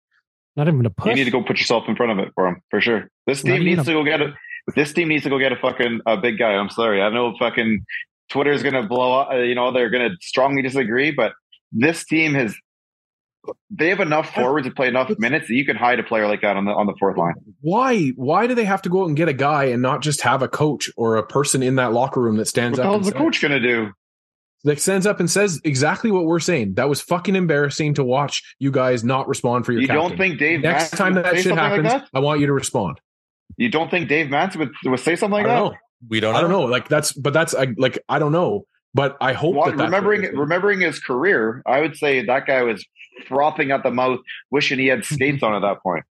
not 0.57 0.69
even 0.69 0.85
a 0.85 0.91
push. 0.91 1.11
You 1.11 1.15
need 1.15 1.25
to 1.25 1.31
go 1.31 1.43
put 1.43 1.59
yourself 1.59 1.85
in 1.89 1.97
front 1.97 2.13
of 2.13 2.19
it 2.19 2.33
for 2.35 2.47
him 2.47 2.63
for 2.71 2.81
sure. 2.81 3.09
This 3.27 3.43
team 3.43 3.65
needs 3.65 3.85
to 3.85 3.93
go 3.93 4.05
get 4.05 4.21
a. 4.21 4.35
This 4.75 4.93
team 4.93 5.09
needs 5.09 5.23
to 5.23 5.31
go 5.31 5.39
get 5.39 5.53
a 5.53 5.57
fucking 5.57 6.01
a 6.07 6.17
big 6.17 6.39
guy. 6.39 6.53
I'm 6.53 6.69
sorry. 6.69 7.01
I 7.01 7.09
know 7.09 7.35
fucking 7.39 7.85
Twitter's 8.31 8.63
gonna 8.63 8.87
blow 8.87 9.21
up. 9.21 9.33
You 9.33 9.55
know 9.55 9.73
they're 9.73 9.91
gonna 9.91 10.11
strongly 10.21 10.63
disagree, 10.63 11.11
but 11.13 11.33
this 11.73 12.05
team 12.05 12.35
has. 12.35 12.55
They 13.71 13.89
have 13.91 14.01
enough 14.01 14.35
forwards 14.35 14.67
to 14.67 14.73
play 14.75 14.89
enough 14.89 15.11
minutes 15.19 15.49
that 15.49 15.55
you 15.55 15.65
can 15.65 15.77
hide 15.77 15.99
a 16.01 16.03
player 16.03 16.27
like 16.29 16.43
that 16.43 16.57
on 16.57 16.65
the 16.65 16.73
on 16.73 16.87
the 16.87 16.95
fourth 16.99 17.17
line. 17.17 17.35
Why? 17.61 18.09
Why 18.17 18.47
do 18.47 18.55
they 18.55 18.65
have 18.65 18.83
to 18.83 18.89
go 18.89 19.03
out 19.03 19.09
and 19.09 19.17
get 19.17 19.29
a 19.29 19.33
guy 19.33 19.65
and 19.67 19.83
not 19.83 20.03
just 20.03 20.21
have 20.23 20.43
a 20.43 20.49
coach 20.49 20.91
or 20.97 21.17
a 21.17 21.27
person 21.27 21.63
in 21.63 21.77
that 21.77 21.93
locker 21.93 22.21
room 22.21 22.37
that 22.37 22.47
stands 22.49 22.77
the 22.79 22.83
up? 22.83 22.87
hell 22.87 22.95
and 22.97 23.05
the 23.05 23.11
says- 23.11 23.19
coach 23.19 23.43
gonna 23.43 23.61
do? 23.61 23.93
that 24.65 24.81
stands 24.81 25.07
up 25.07 25.21
and 25.21 25.31
says 25.31 25.61
exactly 25.63 26.11
what 26.11 26.25
we're 26.25 26.41
saying. 26.41 26.75
That 26.75 26.89
was 26.89 27.01
fucking 27.01 27.37
embarrassing 27.37 27.95
to 27.95 28.05
watch 28.05 28.43
you 28.59 28.73
guys 28.73 29.05
not 29.05 29.29
respond 29.29 29.65
for 29.65 29.71
your. 29.73 29.81
You 29.83 29.87
captain. 29.87 30.09
don't 30.09 30.19
think 30.19 30.39
Dave 30.41 30.61
next 30.63 30.93
Matthews 30.93 30.99
time 30.99 31.15
that 31.15 31.35
shit 31.37 31.45
something 31.45 31.57
like 31.59 31.71
happens, 31.71 31.89
that? 31.93 32.09
I 32.13 32.19
want 32.21 32.41
you 32.41 32.47
to 32.47 32.53
respond. 32.53 33.01
You 33.57 33.69
don't 33.69 33.91
think 33.91 34.09
Dave 34.09 34.29
Manson 34.29 34.59
would, 34.61 34.71
would 34.85 34.99
say 35.01 35.15
something 35.15 35.33
like 35.35 35.47
I 35.47 35.49
that? 35.51 35.55
don't 35.61 35.73
know. 35.73 35.79
We 36.09 36.19
don't 36.21 36.35
I 36.35 36.41
don't 36.41 36.51
know. 36.51 36.63
know. 36.63 36.67
Like 36.67 36.89
that's, 36.89 37.13
but 37.13 37.33
that's 37.33 37.55
I, 37.55 37.69
like 37.79 37.99
I 38.09 38.19
don't 38.19 38.33
know. 38.33 38.67
But 38.93 39.17
I 39.21 39.35
hope 39.35 39.55
Well, 39.57 39.67
that 39.67 39.77
remembering 39.77 40.23
what 40.23 40.29
it 40.31 40.33
is. 40.33 40.39
remembering 40.39 40.81
his 40.81 40.99
career, 40.99 41.63
I 41.67 41.81
would 41.81 41.97
say 41.97 42.25
that 42.25 42.47
guy 42.47 42.63
was 42.63 42.85
frothing 43.29 43.71
at 43.71 43.83
the 43.83 43.91
mouth, 43.91 44.21
wishing 44.51 44.79
he 44.79 44.87
had 44.87 45.05
skates 45.05 45.43
on 45.43 45.55
at 45.55 45.61
that 45.61 45.83
point. 45.83 46.05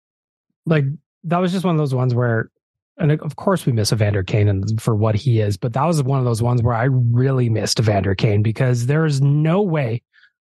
like 0.65 0.85
that 1.25 1.39
was 1.39 1.51
just 1.51 1.65
one 1.65 1.75
of 1.75 1.79
those 1.79 1.93
ones 1.93 2.13
where 2.13 2.49
and 2.97 3.11
of 3.11 3.35
course 3.35 3.65
we 3.65 3.71
miss 3.71 3.91
Evander 3.91 4.23
Kane 4.23 4.47
and 4.47 4.81
for 4.81 4.95
what 4.95 5.15
he 5.15 5.39
is, 5.39 5.57
but 5.57 5.73
that 5.73 5.85
was 5.85 6.03
one 6.03 6.19
of 6.19 6.25
those 6.25 6.41
ones 6.41 6.61
where 6.61 6.75
I 6.75 6.83
really 6.85 7.49
missed 7.49 7.79
Evander 7.79 8.13
Kane 8.13 8.43
because 8.43 8.85
there's 8.85 9.21
no 9.21 9.61
way 9.61 10.01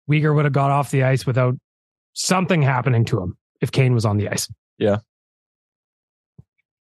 Weegar 0.09 0.33
would 0.33 0.45
have 0.45 0.53
got 0.53 0.71
off 0.71 0.89
the 0.89 1.03
ice 1.03 1.25
without 1.25 1.55
something 2.13 2.61
happening 2.61 3.05
to 3.05 3.21
him 3.21 3.37
if 3.61 3.71
Kane 3.71 3.93
was 3.93 4.05
on 4.05 4.17
the 4.17 4.29
ice. 4.29 4.51
Yeah. 4.77 4.97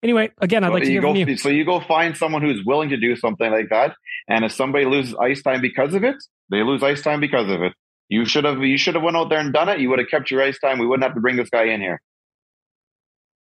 Anyway, 0.03 0.31
again, 0.39 0.63
I'd 0.63 0.73
like 0.73 0.85
to 0.85 0.89
you 0.89 0.93
hear 0.93 1.03
go, 1.03 1.09
from 1.09 1.29
you. 1.29 1.37
So 1.37 1.49
you 1.49 1.65
go 1.65 1.81
find 1.81 2.17
someone 2.17 2.43
who's 2.43 2.65
willing 2.65 2.91
to 2.91 2.97
do 2.97 3.17
something 3.17 3.51
like 3.51 3.71
that, 3.71 3.97
and 4.29 4.45
if 4.45 4.53
somebody 4.53 4.85
loses 4.85 5.17
ice 5.17 5.43
time 5.43 5.61
because 5.61 5.95
of 5.95 6.05
it, 6.05 6.17
they 6.51 6.63
lose 6.63 6.83
ice 6.83 7.03
time 7.03 7.19
because 7.19 7.51
of 7.51 7.63
it. 7.63 7.73
You 8.09 8.25
should 8.25 8.45
have 8.45 8.63
you 8.63 8.79
should 8.79 8.95
have 8.95 9.03
went 9.03 9.17
out 9.17 9.29
there 9.31 9.39
and 9.41 9.53
done 9.53 9.69
it. 9.69 9.81
You 9.81 9.91
would 9.91 9.99
have 9.99 10.09
kept 10.09 10.31
your 10.31 10.43
ice 10.43 10.59
time. 10.59 10.79
We 10.79 10.87
wouldn't 10.87 11.05
have 11.05 11.15
to 11.15 11.21
bring 11.21 11.37
this 11.37 11.51
guy 11.51 11.65
in 11.65 11.81
here. 11.81 12.01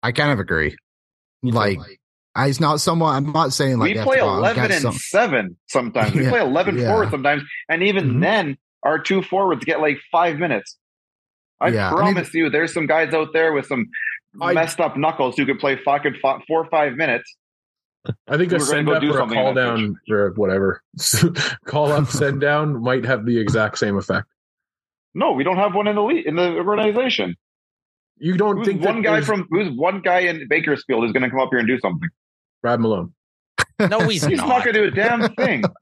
I 0.01 0.11
kind 0.11 0.31
of 0.31 0.39
agree. 0.39 0.75
Like, 1.43 1.79
I- 2.35 2.47
it's 2.47 2.59
not 2.59 2.81
someone. 2.81 3.15
I'm 3.15 3.31
not 3.31 3.53
saying 3.53 3.77
like 3.77 3.95
we 3.95 4.01
play 4.01 4.15
to 4.17 4.21
go 4.21 4.29
out 4.29 4.35
and 4.37 4.39
eleven 4.39 4.71
and 4.71 4.81
some- 4.81 4.93
seven 4.93 5.57
sometimes. 5.67 6.13
We 6.13 6.23
Yeah, 6.25 6.29
play 6.31 6.41
11 6.41 6.77
yeah. 6.77 6.87
forward 6.89 7.09
sometimes, 7.11 7.43
and 7.69 7.83
even 7.83 8.15
Mhm. 8.15 8.21
then, 8.21 8.57
our 8.83 8.99
two 8.99 9.21
forwards 9.21 9.63
get 9.65 9.79
like 9.79 9.97
five 10.11 10.37
minutes. 10.37 10.77
I 11.61 11.69
Yeah, 11.69 11.87
I 11.87 11.91
mean- 11.91 11.97
promise 12.13 12.33
you, 12.33 12.49
there's 12.49 12.73
some 12.73 12.87
guys 12.87 13.13
out 13.13 13.31
there 13.33 13.53
with 13.53 13.67
some 13.67 13.85
I- 14.41 14.53
messed 14.53 14.79
up 14.79 14.97
knuckles 14.97 15.37
who 15.37 15.45
could 15.45 15.59
play 15.59 15.75
fucking 15.77 16.15
four 16.21 16.61
or 16.61 16.65
five 16.69 16.93
minutes. 16.93 17.35
I 18.27 18.37
think 18.37 18.51
a 18.51 18.59
send 18.59 18.87
up 18.89 19.01
or 19.01 19.19
a 19.21 19.27
call 19.27 19.53
down 19.55 19.95
or 20.11 20.31
whatever. 20.35 20.83
call 21.65 21.91
up, 21.91 22.07
send 22.07 22.41
down 22.41 22.81
might 22.83 23.05
have 23.05 23.25
the 23.25 23.39
exact 23.39 23.77
same 23.79 23.97
effect. 23.97 24.27
No, 25.15 25.31
we 25.31 25.43
don't 25.43 25.57
have 25.57 25.73
one 25.73 25.87
in 25.87 25.95
the 25.95 26.03
league, 26.03 26.25
in 26.27 26.35
the 26.35 26.57
organization. 26.57 27.35
You 28.17 28.37
don't 28.37 28.57
Who's 28.57 28.67
think 28.67 28.81
that 28.81 28.93
one 28.93 29.01
guy 29.01 29.13
there's 29.13 29.25
from 29.25 29.47
who's 29.49 29.71
one 29.75 30.01
guy 30.01 30.19
in 30.19 30.47
Bakersfield 30.47 31.03
who's 31.03 31.11
going 31.11 31.23
to 31.23 31.29
come 31.29 31.39
up 31.39 31.49
here 31.49 31.59
and 31.59 31.67
do 31.67 31.79
something? 31.79 32.09
Brad 32.61 32.79
Malone? 32.79 33.13
No, 33.77 33.99
he's, 34.07 34.23
He's 34.25 34.37
not. 34.37 34.47
not 34.47 34.63
going 34.63 34.73
to 34.75 34.81
do 34.83 34.87
a 34.87 34.91
damn 34.91 35.33
thing. 35.35 35.63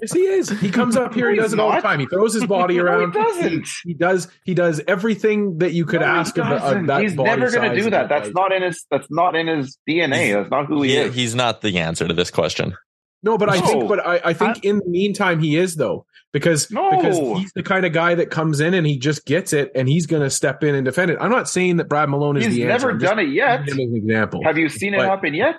Yes, 0.00 0.12
he 0.14 0.20
is. 0.20 0.48
He 0.60 0.70
comes 0.70 0.96
up 0.96 1.12
here. 1.12 1.28
he 1.30 1.36
does 1.36 1.46
he's 1.46 1.52
it 1.54 1.60
all 1.60 1.72
the 1.72 1.80
time. 1.82 2.00
He 2.00 2.06
throws 2.06 2.32
his 2.32 2.46
body 2.46 2.76
No, 2.78 2.84
he 2.84 2.88
around. 2.88 3.12
doesn't. 3.12 3.68
He 3.84 3.92
does. 3.92 4.28
He 4.44 4.54
does 4.54 4.80
everything 4.88 5.58
that 5.58 5.72
you 5.74 5.84
could 5.84 6.00
No, 6.00 6.06
ask 6.06 6.38
of, 6.38 6.46
a- 6.46 6.54
of 6.54 6.60
doesn't. 6.60 6.86
that. 6.86 7.02
He's 7.02 7.14
body 7.14 7.28
never 7.28 7.50
going 7.52 7.70
to 7.74 7.82
do 7.82 7.90
that. 7.90 8.08
That's 8.08 8.28
height. 8.28 8.34
not 8.34 8.52
in 8.52 8.62
his. 8.62 8.86
That's 8.90 9.08
not 9.10 9.36
in 9.36 9.46
his 9.48 9.76
DNA. 9.86 10.32
That's 10.32 10.50
not 10.50 10.66
who 10.66 10.80
he 10.82 10.90
He- 10.92 10.96
is. 10.96 11.14
he's 11.14 11.34
not 11.34 11.60
the 11.60 11.78
answer 11.78 12.08
to 12.08 12.14
this 12.14 12.30
question. 12.30 12.74
No, 13.22 13.36
but 13.36 13.50
I 13.50 13.60
think, 13.60 13.86
but 13.88 14.06
I, 14.06 14.20
I 14.24 14.32
think 14.32 14.64
in 14.64 14.78
the 14.78 14.86
meantime 14.88 15.40
he 15.40 15.56
is 15.56 15.76
though, 15.76 16.06
because 16.32 16.70
No. 16.70 16.90
because 16.96 17.18
he's 17.40 17.52
the 17.54 17.62
kind 17.62 17.84
of 17.84 17.92
guy 17.92 18.14
that 18.14 18.30
comes 18.30 18.60
in 18.60 18.74
and 18.74 18.86
he 18.86 18.98
just 18.98 19.26
gets 19.26 19.52
it 19.52 19.70
and 19.74 19.88
he's 19.88 20.06
going 20.06 20.22
to 20.22 20.30
step 20.30 20.62
in 20.62 20.74
and 20.74 20.84
defend 20.84 21.10
it. 21.10 21.18
I'm 21.20 21.30
not 21.30 21.48
saying 21.48 21.76
that 21.78 21.88
Brad 21.88 22.08
Malone 22.08 22.36
is 22.36 22.44
He's 22.46 22.54
the 22.54 22.62
answer. 22.70 22.92
He's 22.92 23.02
never 23.02 23.14
done 23.16 23.18
it 23.24 23.30
yet. 23.32 23.68
an 23.68 23.80
example. 23.96 24.40
Have 24.44 24.56
you 24.58 24.68
seen 24.68 24.94
it 24.94 25.00
happen 25.00 25.34
yet? 25.34 25.56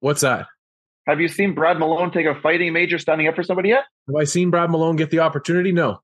What's 0.00 0.20
that? 0.20 0.46
Have 1.06 1.20
you 1.20 1.28
seen 1.28 1.54
Brad 1.54 1.78
Malone 1.78 2.10
take 2.10 2.26
a 2.26 2.38
fighting 2.40 2.72
major 2.74 2.98
standing 2.98 3.26
up 3.28 3.34
for 3.34 3.42
somebody 3.42 3.70
yet? 3.70 3.84
Have 4.08 4.16
I 4.16 4.24
seen 4.24 4.50
Brad 4.50 4.70
Malone 4.70 4.96
get 4.96 5.10
the 5.10 5.20
opportunity? 5.20 5.72
No, 5.72 6.00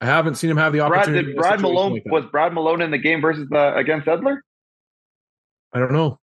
I 0.00 0.06
haven't 0.06 0.36
seen 0.36 0.50
him 0.50 0.56
have 0.56 0.72
the 0.72 0.78
Brad 0.78 0.92
opportunity. 0.92 1.26
did 1.32 1.36
Brad 1.36 1.60
Malone 1.60 1.94
like 1.94 2.04
was 2.06 2.26
Brad 2.30 2.52
Malone 2.54 2.80
in 2.80 2.92
the 2.92 2.98
game 2.98 3.20
versus 3.20 3.48
the 3.50 3.74
against 3.74 4.06
Edler? 4.06 4.36
I 5.72 5.80
don't 5.80 5.92
know. 5.92 6.19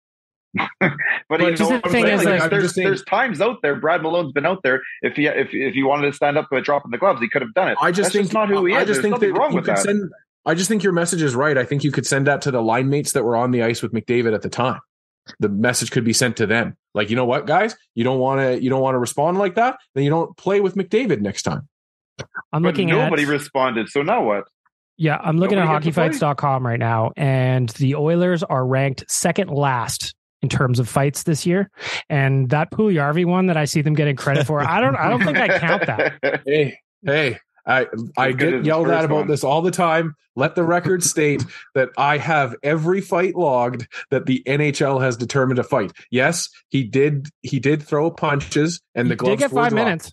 But, 0.80 0.92
But 1.28 1.40
you 1.40 1.56
just 1.56 1.70
know 1.70 1.80
the 1.82 1.88
thing 1.90 2.04
saying? 2.04 2.18
is, 2.20 2.24
Like, 2.24 2.40
like- 2.40 2.50
there's 2.50 2.74
saying- 2.74 2.86
there's 2.86 3.02
times 3.04 3.40
out 3.40 3.60
there. 3.62 3.74
Brad 3.76 4.02
Malone's 4.02 4.32
been 4.32 4.46
out 4.46 4.62
there. 4.62 4.80
If 5.02 5.16
he 5.16 5.26
if 5.26 5.48
if 5.52 5.74
he 5.74 5.82
wanted 5.82 6.06
to 6.06 6.12
stand 6.12 6.38
up 6.38 6.46
and 6.52 6.64
drop 6.64 6.84
in 6.84 6.90
the 6.92 6.98
gloves, 6.98 7.20
he 7.20 7.28
could 7.28 7.42
have 7.42 7.52
done 7.54 7.68
it. 7.68 7.78
I 7.80 7.90
just 7.90 8.12
That's 8.12 8.28
think 8.28 8.32
not 8.32 8.48
who 8.48 8.64
he 8.66 8.74
is. 8.74 8.78
I 8.78 8.84
just 8.84 9.02
There's 9.02 9.12
think 9.12 9.20
that 9.20 9.32
wrong 9.32 9.50
you 9.50 9.56
with 9.56 9.64
could 9.64 9.76
that. 9.76 9.82
send. 9.82 10.10
I 10.44 10.54
just 10.54 10.68
think 10.68 10.84
your 10.84 10.92
message 10.92 11.22
is 11.22 11.34
right. 11.34 11.58
I 11.58 11.64
think 11.64 11.82
you 11.82 11.90
could 11.90 12.06
send 12.06 12.28
that 12.28 12.42
to 12.42 12.50
the 12.52 12.62
line 12.62 12.88
mates 12.88 13.12
that 13.12 13.24
were 13.24 13.34
on 13.36 13.50
the 13.50 13.62
ice 13.64 13.82
with 13.82 13.92
McDavid 13.92 14.32
at 14.34 14.42
the 14.42 14.48
time. 14.48 14.78
The 15.40 15.48
message 15.48 15.90
could 15.90 16.04
be 16.04 16.12
sent 16.12 16.36
to 16.36 16.46
them. 16.46 16.76
Like, 16.94 17.10
you 17.10 17.16
know 17.16 17.24
what, 17.24 17.46
guys? 17.46 17.74
You 17.96 18.04
don't 18.04 18.20
want 18.20 18.40
to. 18.40 18.62
You 18.62 18.70
don't 18.70 18.80
want 18.80 18.94
to 18.94 18.98
respond 19.00 19.38
like 19.38 19.56
that. 19.56 19.76
Then 19.96 20.04
you 20.04 20.10
don't 20.10 20.36
play 20.36 20.60
with 20.60 20.76
McDavid 20.76 21.20
next 21.20 21.42
time. 21.42 21.68
I'm 22.52 22.62
But 22.62 22.68
looking 22.68 22.88
nobody 22.88 23.24
at 23.24 23.28
responded. 23.28 23.88
So 23.88 24.02
now 24.02 24.22
what? 24.22 24.44
Yeah, 24.98 25.18
I'm 25.22 25.36
looking 25.38 25.58
Nobody 25.58 25.76
at 25.76 25.82
gets 25.82 25.94
to 25.96 26.00
play? 26.00 26.08
hockeyfights.com 26.30 26.66
right 26.66 26.78
now, 26.78 27.12
and 27.18 27.68
the 27.70 27.96
Oilers 27.96 28.42
are 28.42 28.64
ranked 28.64 29.04
second 29.10 29.50
last 29.50 30.14
in 30.42 30.48
terms 30.48 30.78
of 30.78 30.88
fights 30.88 31.22
this 31.24 31.46
year. 31.46 31.70
And 32.08 32.50
that 32.50 32.70
Puljujarvi 32.70 33.24
one 33.26 33.46
that 33.46 33.56
I 33.56 33.64
see 33.64 33.80
them 33.82 33.94
getting 33.94 34.16
credit 34.16 34.46
for, 34.46 34.60
I 34.60 34.80
don't 34.80 34.96
I 34.96 35.08
don't 35.08 35.24
think 35.24 35.38
I 35.38 35.58
count 35.58 35.86
that. 35.86 36.42
Hey, 36.46 36.78
hey. 37.04 37.38
I 37.66 37.86
I 38.16 38.28
As 38.28 38.36
good 38.36 38.54
as 38.54 38.60
get 38.60 38.66
yelled 38.66 38.88
at 38.90 39.04
about 39.04 39.14
one. 39.16 39.26
this 39.26 39.42
all 39.42 39.60
the 39.60 39.72
time. 39.72 40.14
Let 40.36 40.54
the 40.54 40.62
record 40.62 41.02
state 41.02 41.44
that 41.74 41.88
I 41.98 42.18
have 42.18 42.54
every 42.62 43.00
fight 43.00 43.34
logged 43.34 43.88
that 44.10 44.26
the 44.26 44.42
NHL 44.46 45.00
has 45.02 45.16
determined 45.16 45.56
to 45.56 45.64
fight. 45.64 45.90
Yes, 46.10 46.48
he 46.68 46.84
did. 46.84 47.28
He 47.42 47.58
did 47.58 47.82
throw 47.82 48.10
punches, 48.10 48.80
and 48.94 49.06
You 49.06 49.10
the 49.10 49.16
gloves 49.16 49.40
did 49.40 49.48
get 49.48 49.52
were 49.52 49.62
five 49.62 49.72
minutes. 49.72 50.12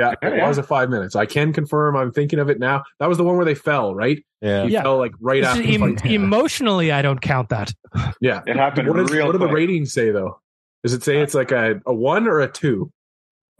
Yeah, 0.00 0.14
Yeah, 0.22 0.28
it 0.30 0.36
yeah. 0.38 0.48
was 0.48 0.58
a 0.58 0.62
five 0.62 0.88
minutes. 0.90 1.14
I 1.14 1.26
can 1.26 1.52
confirm. 1.52 1.96
I'm 1.96 2.10
thinking 2.12 2.38
of 2.38 2.48
it 2.48 2.58
now. 2.58 2.82
That 2.98 3.08
was 3.08 3.18
the 3.18 3.24
one 3.24 3.36
where 3.36 3.44
they 3.44 3.54
fell, 3.54 3.94
right? 3.94 4.24
Yeah. 4.40 4.64
He 4.64 4.72
Yeah. 4.72 4.82
fell 4.82 4.96
like 4.98 5.12
right 5.20 5.38
It's 5.40 5.48
after 5.48 5.62
em- 5.62 5.98
emotionally, 6.04 6.90
I 6.92 7.02
don't 7.02 7.20
count 7.20 7.50
that. 7.50 7.72
Yeah, 8.20 8.40
It 8.46 8.56
happened 8.56 8.88
What, 8.88 8.98
is, 9.00 9.10
real 9.10 9.26
what 9.26 9.32
do 9.32 9.38
the 9.38 9.48
ratings 9.48 9.92
say 9.92 10.10
though? 10.10 10.40
Does 10.82 10.94
it 10.94 11.02
say 11.02 11.18
it's 11.20 11.34
like 11.34 11.50
a, 11.52 11.80
a 11.86 11.92
one 11.94 12.26
or 12.26 12.40
a 12.40 12.50
two? 12.50 12.90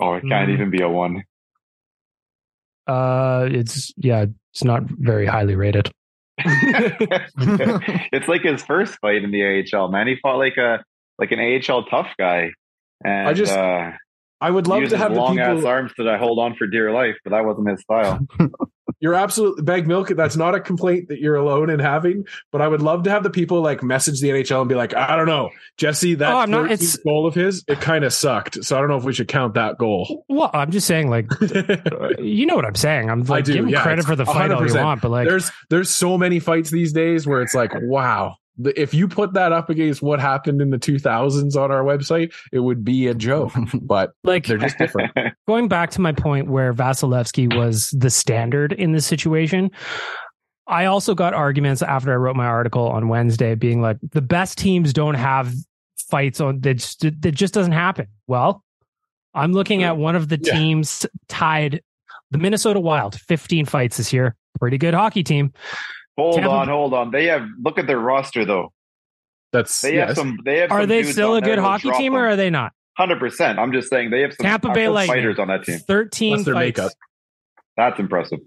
Oh, 0.00 0.14
it 0.14 0.22
can't 0.22 0.48
Mm. 0.48 0.55
even 0.55 0.70
be 0.70 0.81
a 0.83 0.88
one. 0.88 1.22
Uh, 2.87 3.48
it's 3.50 3.92
yeah, 3.98 4.24
it's 4.53 4.64
not 4.64 4.85
very 4.85 5.26
highly 5.26 5.55
rated. 5.55 5.90
it's 6.38 8.29
like 8.29 8.42
his 8.42 8.62
first 8.62 8.98
fight 9.00 9.22
in 9.22 9.31
the 9.31 9.42
AHL. 9.74 9.90
Man, 9.90 10.07
he 10.09 10.16
fought 10.22 10.38
like 10.38 10.57
a 10.57 10.83
like 11.18 11.33
an 11.33 11.38
AHL 11.38 11.85
tough 11.85 12.09
guy. 12.18 12.50
And 13.05 13.29
I 13.29 13.33
just- 13.35 13.53
uh, 13.53 13.92
I 14.40 14.50
would 14.50 14.66
love 14.66 14.79
to 14.81 14.88
his 14.88 14.92
have 14.94 15.12
the 15.14 15.20
long 15.20 15.38
ass 15.38 15.64
arms 15.64 15.92
that 15.98 16.09
I 16.09 16.16
hold 16.18 16.38
on 16.38 16.55
for 16.57 16.66
dear 16.66 16.92
life, 16.92 17.16
but 17.24 17.31
that 17.31 17.44
wasn't 17.44 17.68
his 17.68 17.81
style. 17.81 18.20
You're 19.03 19.14
absolutely 19.14 19.62
bag 19.62 19.87
milk. 19.87 20.09
That's 20.09 20.37
not 20.37 20.55
a 20.55 20.61
complaint 20.61 21.09
that 21.09 21.20
you're 21.20 21.37
alone 21.37 21.70
in 21.70 21.81
having, 21.81 22.26
but 22.53 22.61
I 22.61 22.68
would 22.68 22.83
love 22.83 23.05
to 23.05 23.11
have 23.11 23.22
the 23.22 23.31
people 23.31 23.62
like 23.62 23.83
message 23.83 24.20
the 24.20 24.29
NHL 24.29 24.61
and 24.61 24.68
be 24.68 24.74
like, 24.74 24.94
I 24.94 25.16
don't 25.16 25.26
know, 25.26 25.48
Jesse, 25.79 26.16
that 26.16 26.31
Oh, 26.31 26.37
I'm 26.37 26.50
not- 26.50 26.66
13th 26.66 26.72
it's- 26.72 26.96
goal 26.98 27.26
of 27.26 27.35
his, 27.35 27.64
it 27.66 27.81
kind 27.81 28.05
of 28.05 28.12
sucked. 28.12 28.62
So 28.62 28.76
I 28.76 28.81
don't 28.81 28.90
know 28.90 28.98
if 28.98 29.05
we 29.05 29.14
should 29.14 29.29
count 29.29 29.55
that 29.55 29.79
goal. 29.79 30.26
Well, 30.29 30.50
I'm 30.53 30.70
just 30.70 30.87
saying, 30.87 31.09
like, 31.09 31.31
you 32.18 32.44
know 32.44 32.57
what 32.57 32.66
I'm 32.66 32.74
saying. 32.74 33.09
I'm 33.09 33.22
like, 33.22 33.44
do, 33.44 33.55
give 33.55 33.64
him 33.64 33.70
yeah, 33.70 33.83
credit 33.83 34.05
for 34.05 34.16
the 34.16 34.26
fight 34.26 34.50
all 34.50 34.66
you 34.68 34.74
want, 34.74 35.00
but 35.00 35.11
like, 35.11 35.26
there's 35.26 35.50
there's 35.70 35.88
so 35.88 36.18
many 36.18 36.38
fights 36.38 36.68
these 36.68 36.92
days 36.92 37.26
where 37.26 37.40
it's 37.40 37.55
like, 37.55 37.72
wow. 37.74 38.37
If 38.76 38.92
you 38.94 39.06
put 39.08 39.32
that 39.34 39.52
up 39.52 39.70
against 39.70 40.02
what 40.02 40.20
happened 40.20 40.60
in 40.60 40.70
the 40.70 40.78
2000s 40.78 41.56
on 41.56 41.70
our 41.70 41.82
website, 41.82 42.32
it 42.52 42.60
would 42.60 42.84
be 42.84 43.06
a 43.06 43.14
joke. 43.14 43.52
But 43.82 44.12
like 44.24 44.46
they're 44.46 44.58
just 44.58 44.78
different. 44.78 45.12
going 45.48 45.68
back 45.68 45.90
to 45.92 46.00
my 46.00 46.12
point 46.12 46.48
where 46.50 46.72
Vasilevsky 46.74 47.54
was 47.56 47.90
the 47.90 48.10
standard 48.10 48.72
in 48.72 48.92
this 48.92 49.06
situation, 49.06 49.70
I 50.66 50.84
also 50.84 51.14
got 51.14 51.34
arguments 51.34 51.82
after 51.82 52.12
I 52.12 52.16
wrote 52.16 52.36
my 52.36 52.46
article 52.46 52.86
on 52.88 53.08
Wednesday 53.08 53.54
being 53.54 53.80
like, 53.82 53.96
the 54.12 54.22
best 54.22 54.58
teams 54.58 54.92
don't 54.92 55.14
have 55.14 55.52
fights 56.08 56.40
on 56.40 56.60
that, 56.60 56.74
just- 56.74 57.00
that 57.00 57.32
just 57.32 57.54
doesn't 57.54 57.72
happen. 57.72 58.06
Well, 58.26 58.62
I'm 59.34 59.52
looking 59.52 59.82
at 59.84 59.96
one 59.96 60.16
of 60.16 60.28
the 60.28 60.38
Yeah. 60.42 60.52
teams 60.54 61.06
tied 61.28 61.82
the 62.32 62.38
Minnesota 62.38 62.78
Wild, 62.78 63.16
15 63.20 63.64
fights 63.66 63.96
this 63.96 64.12
year. 64.12 64.36
Pretty 64.60 64.78
good 64.78 64.94
hockey 64.94 65.22
team. 65.24 65.52
Hold 66.16 66.36
Tampa- 66.36 66.50
on, 66.50 66.68
hold 66.68 66.94
on. 66.94 67.10
They 67.10 67.26
have 67.26 67.46
look 67.62 67.78
at 67.78 67.86
their 67.86 67.98
roster 67.98 68.44
though. 68.44 68.72
That's 69.52 69.80
They 69.80 69.96
have 69.96 70.14
some. 70.16 70.38
They 70.44 70.58
have. 70.58 70.70
Are 70.70 70.80
some 70.82 70.88
they 70.88 71.02
still 71.04 71.34
a 71.34 71.40
good 71.42 71.58
hockey 71.58 71.90
team 71.92 72.14
or 72.14 72.26
are 72.26 72.36
they 72.36 72.50
not? 72.50 72.72
Hundred 72.96 73.18
percent. 73.18 73.58
I'm 73.58 73.72
just 73.72 73.88
saying 73.90 74.10
they 74.10 74.20
have 74.22 74.32
some 74.34 74.44
Tampa 74.44 74.68
Bay 74.72 74.82
actual 74.82 74.94
Lightning. 74.94 75.16
fighters 75.16 75.38
on 75.38 75.48
that 75.48 75.64
team. 75.64 75.78
13 75.78 76.32
That's 76.32 76.44
their 76.44 76.54
fights. 76.54 76.78
makeup. 76.78 76.92
That's 77.76 77.98
impressive. 77.98 78.38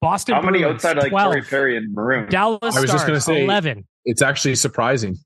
Boston 0.00 0.34
How 0.34 0.42
many 0.42 0.60
Bruins, 0.60 0.76
outside 0.84 0.96
like 0.96 1.10
12. 1.10 1.26
Corey 1.30 1.42
Perry 1.42 1.76
and 1.76 1.92
Maroon? 1.94 2.28
Dallas 2.30 2.76
I 2.76 2.80
was 2.80 2.90
just 2.90 3.06
gonna 3.06 3.20
say- 3.20 3.44
11. 3.44 3.86
it's 4.06 4.22
actually 4.22 4.54
surprising, 4.54 5.16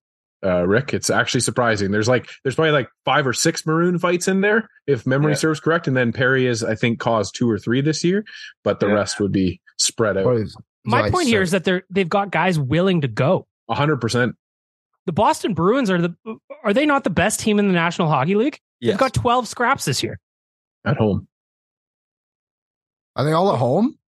uh, 0.45 0.67
Rick. 0.67 0.93
It's 0.95 1.11
actually 1.11 1.41
surprising. 1.41 1.91
There's 1.93 2.09
like 2.09 2.29
there's 2.43 2.57
probably 2.57 2.73
like 2.73 2.89
five 3.05 3.27
or 3.27 3.33
six 3.33 3.65
maroon 3.65 3.99
fights 3.99 4.27
in 4.29 4.41
there, 4.41 4.69
if 4.87 5.07
memory 5.07 5.33
Yeah. 5.33 5.37
serves 5.39 5.61
correct. 5.61 5.87
And 5.87 5.97
then 5.97 6.13
Perry 6.13 6.47
is, 6.47 6.63
I 6.65 6.75
think, 6.75 6.99
caused 6.99 7.35
two 7.37 7.49
or 7.49 7.57
three 7.59 7.81
this 7.81 8.03
year, 8.05 8.25
but 8.65 8.81
the 8.81 8.89
Yeah. 8.89 8.95
rest 8.95 9.21
would 9.21 9.33
be 9.33 9.61
spread 9.79 10.17
out. 10.19 10.37
is- 10.37 10.57
My 10.89 11.03
like, 11.03 11.13
point 11.13 11.27
so- 11.27 11.31
here 11.31 11.43
is 11.43 11.51
that 11.53 11.65
they're 11.65 11.83
they've 11.91 12.09
got 12.09 12.31
guys 12.31 12.59
willing 12.59 13.01
to 13.03 13.09
go. 13.09 13.47
hundred 13.71 13.99
percent. 14.01 14.37
The 15.07 15.13
Boston 15.13 15.55
Bruins 15.55 15.91
are 15.91 16.01
the 16.01 16.15
are 16.65 16.73
they 16.75 16.85
not 16.87 17.05
the 17.05 17.11
best 17.11 17.41
team 17.41 17.59
in 17.59 17.67
the 17.67 17.73
National 17.73 18.09
Hockey 18.09 18.35
League? 18.35 18.59
Yes. 18.81 18.93
They've 18.93 18.99
got 19.01 19.15
12 19.15 19.49
scraps 19.49 19.85
this 19.87 20.03
year. 20.03 20.21
at 20.85 20.97
home. 20.97 21.27
Are 23.17 23.25
they 23.25 23.33
all 23.33 23.53
at 23.53 23.59
home? 23.59 23.99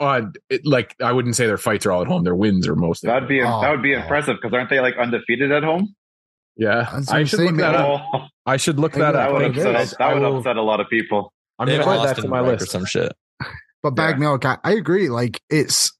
Uh, 0.00 0.22
it, 0.48 0.64
like 0.66 0.94
I 1.02 1.12
wouldn't 1.12 1.36
say 1.36 1.46
their 1.46 1.58
fights 1.58 1.86
are 1.86 1.92
all 1.92 2.02
at 2.02 2.08
home. 2.08 2.24
Their 2.24 2.34
wins 2.34 2.66
are 2.66 2.74
mostly. 2.76 3.08
That'd 3.08 3.28
be 3.28 3.42
Oh, 3.42 3.60
that 3.60 3.70
would 3.70 3.82
be 3.82 3.94
oh. 3.94 4.00
impressive 4.00 4.36
because 4.40 4.54
aren't 4.54 4.70
they 4.70 4.80
like 4.80 4.96
undefeated 4.96 5.52
at 5.52 5.62
home? 5.62 5.94
yeah. 6.56 7.00
I 7.08 7.24
should 7.24 7.40
look 7.40 7.56
that 7.56 7.74
up. 7.74 8.00
Oh, 8.14 8.26
I 8.46 8.56
should 8.56 8.78
look 8.78 8.92
Maybe 8.92 9.02
that 9.02 9.12
that 9.12 9.18
that 9.18 9.28
up. 9.28 9.32
would 9.34 9.44
upset. 9.58 9.98
That 9.98 10.14
would 10.14 10.22
will- 10.22 10.38
upset 10.38 10.56
a 10.56 10.62
lot 10.62 10.80
of 10.80 10.88
people. 10.88 11.32
I'm 11.58 11.66
gonna 11.68 11.78
haven't 11.78 11.98
add 12.00 12.08
that 12.08 12.16
to 12.16 12.24
in 12.24 12.30
my 12.30 12.40
list 12.40 12.62
or 12.64 12.66
some 12.66 12.84
shit. 12.84 13.12
But 13.84 13.92
bag 13.92 14.18
milk, 14.18 14.44
I, 14.46 14.56
I 14.64 14.72
agree. 14.72 15.10
Like 15.10 15.40
it's 15.48 15.92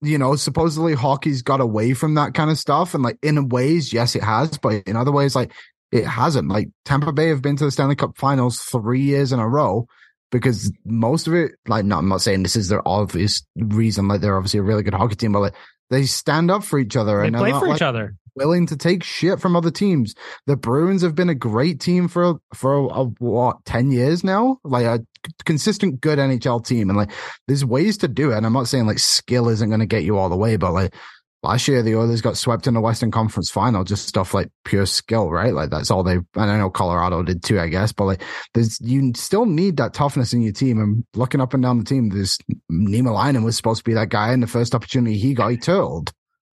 you 0.00 0.18
know, 0.18 0.36
supposedly 0.36 0.94
hockey's 0.94 1.42
got 1.42 1.60
away 1.60 1.94
from 1.94 2.14
that 2.14 2.34
kind 2.34 2.50
of 2.50 2.58
stuff. 2.58 2.94
And 2.94 3.02
like 3.02 3.18
in 3.22 3.48
ways, 3.48 3.92
yes, 3.92 4.14
it 4.14 4.22
has, 4.22 4.58
but 4.58 4.82
in 4.86 4.96
other 4.96 5.12
ways, 5.12 5.34
like 5.34 5.52
it 5.90 6.04
hasn't. 6.04 6.48
Like 6.48 6.68
Tampa 6.84 7.12
Bay 7.12 7.28
have 7.28 7.42
been 7.42 7.56
to 7.56 7.64
the 7.64 7.70
Stanley 7.70 7.96
Cup 7.96 8.16
finals 8.16 8.58
three 8.60 9.02
years 9.02 9.32
in 9.32 9.40
a 9.40 9.48
row 9.48 9.86
because 10.30 10.72
most 10.84 11.26
of 11.26 11.34
it, 11.34 11.52
like, 11.66 11.84
not, 11.84 11.98
I'm 11.98 12.08
not 12.08 12.20
saying 12.20 12.42
this 12.42 12.56
is 12.56 12.68
their 12.68 12.86
obvious 12.86 13.42
reason, 13.56 14.08
like 14.08 14.20
they're 14.20 14.36
obviously 14.36 14.60
a 14.60 14.64
really 14.64 14.82
good 14.82 14.94
hockey 14.94 15.16
team, 15.16 15.32
but 15.32 15.40
like 15.40 15.54
they 15.90 16.04
stand 16.04 16.50
up 16.50 16.64
for 16.64 16.78
each 16.78 16.96
other 16.96 17.20
They 17.20 17.28
and 17.28 17.36
play 17.36 17.50
not, 17.50 17.60
for 17.60 17.68
like, 17.68 17.76
each 17.76 17.82
other. 17.82 18.14
willing 18.36 18.66
to 18.66 18.76
take 18.76 19.02
shit 19.02 19.40
from 19.40 19.56
other 19.56 19.70
teams. 19.70 20.14
The 20.46 20.56
Bruins 20.56 21.02
have 21.02 21.14
been 21.14 21.28
a 21.28 21.34
great 21.34 21.80
team 21.80 22.08
for 22.08 22.34
for 22.54 22.74
a, 22.74 22.84
a, 22.86 23.04
what 23.18 23.64
ten 23.64 23.90
years 23.90 24.22
now, 24.22 24.58
like 24.64 24.86
a 24.86 25.00
consistent 25.44 26.00
good 26.00 26.18
NHL 26.18 26.64
team, 26.64 26.88
and 26.88 26.96
like 26.96 27.10
there's 27.46 27.64
ways 27.64 27.98
to 27.98 28.08
do 28.08 28.30
it. 28.32 28.36
And 28.36 28.46
I'm 28.46 28.52
not 28.52 28.68
saying 28.68 28.86
like 28.86 28.98
skill 28.98 29.48
isn't 29.48 29.68
going 29.68 29.80
to 29.80 29.86
get 29.86 30.04
you 30.04 30.16
all 30.18 30.28
the 30.28 30.36
way, 30.36 30.56
but 30.56 30.72
like 30.72 30.94
last 31.42 31.68
year 31.68 31.82
the 31.82 31.96
Oilers 31.96 32.20
got 32.20 32.36
swept 32.36 32.66
in 32.66 32.74
the 32.74 32.80
Western 32.80 33.10
Conference 33.10 33.50
Final, 33.50 33.84
just 33.84 34.06
stuff 34.08 34.34
like 34.34 34.50
pure 34.64 34.86
skill, 34.86 35.30
right? 35.30 35.54
Like 35.54 35.70
that's 35.70 35.90
all 35.90 36.02
they. 36.02 36.14
And 36.14 36.26
I 36.34 36.58
know 36.58 36.70
Colorado 36.70 37.22
did 37.22 37.42
too, 37.42 37.60
I 37.60 37.68
guess, 37.68 37.92
but 37.92 38.04
like 38.04 38.22
there's 38.54 38.80
you 38.80 39.12
still 39.16 39.46
need 39.46 39.76
that 39.76 39.94
toughness 39.94 40.32
in 40.32 40.42
your 40.42 40.52
team. 40.52 40.78
And 40.80 41.04
looking 41.14 41.40
up 41.40 41.54
and 41.54 41.62
down 41.62 41.78
the 41.78 41.84
team, 41.84 42.08
there's 42.10 42.38
Niemelainen 42.70 43.44
was 43.44 43.56
supposed 43.56 43.78
to 43.78 43.84
be 43.84 43.94
that 43.94 44.08
guy, 44.08 44.32
and 44.32 44.42
the 44.42 44.46
first 44.46 44.74
opportunity 44.74 45.16
he 45.18 45.34
got, 45.34 45.48
he 45.48 45.56
turtled. 45.56 46.12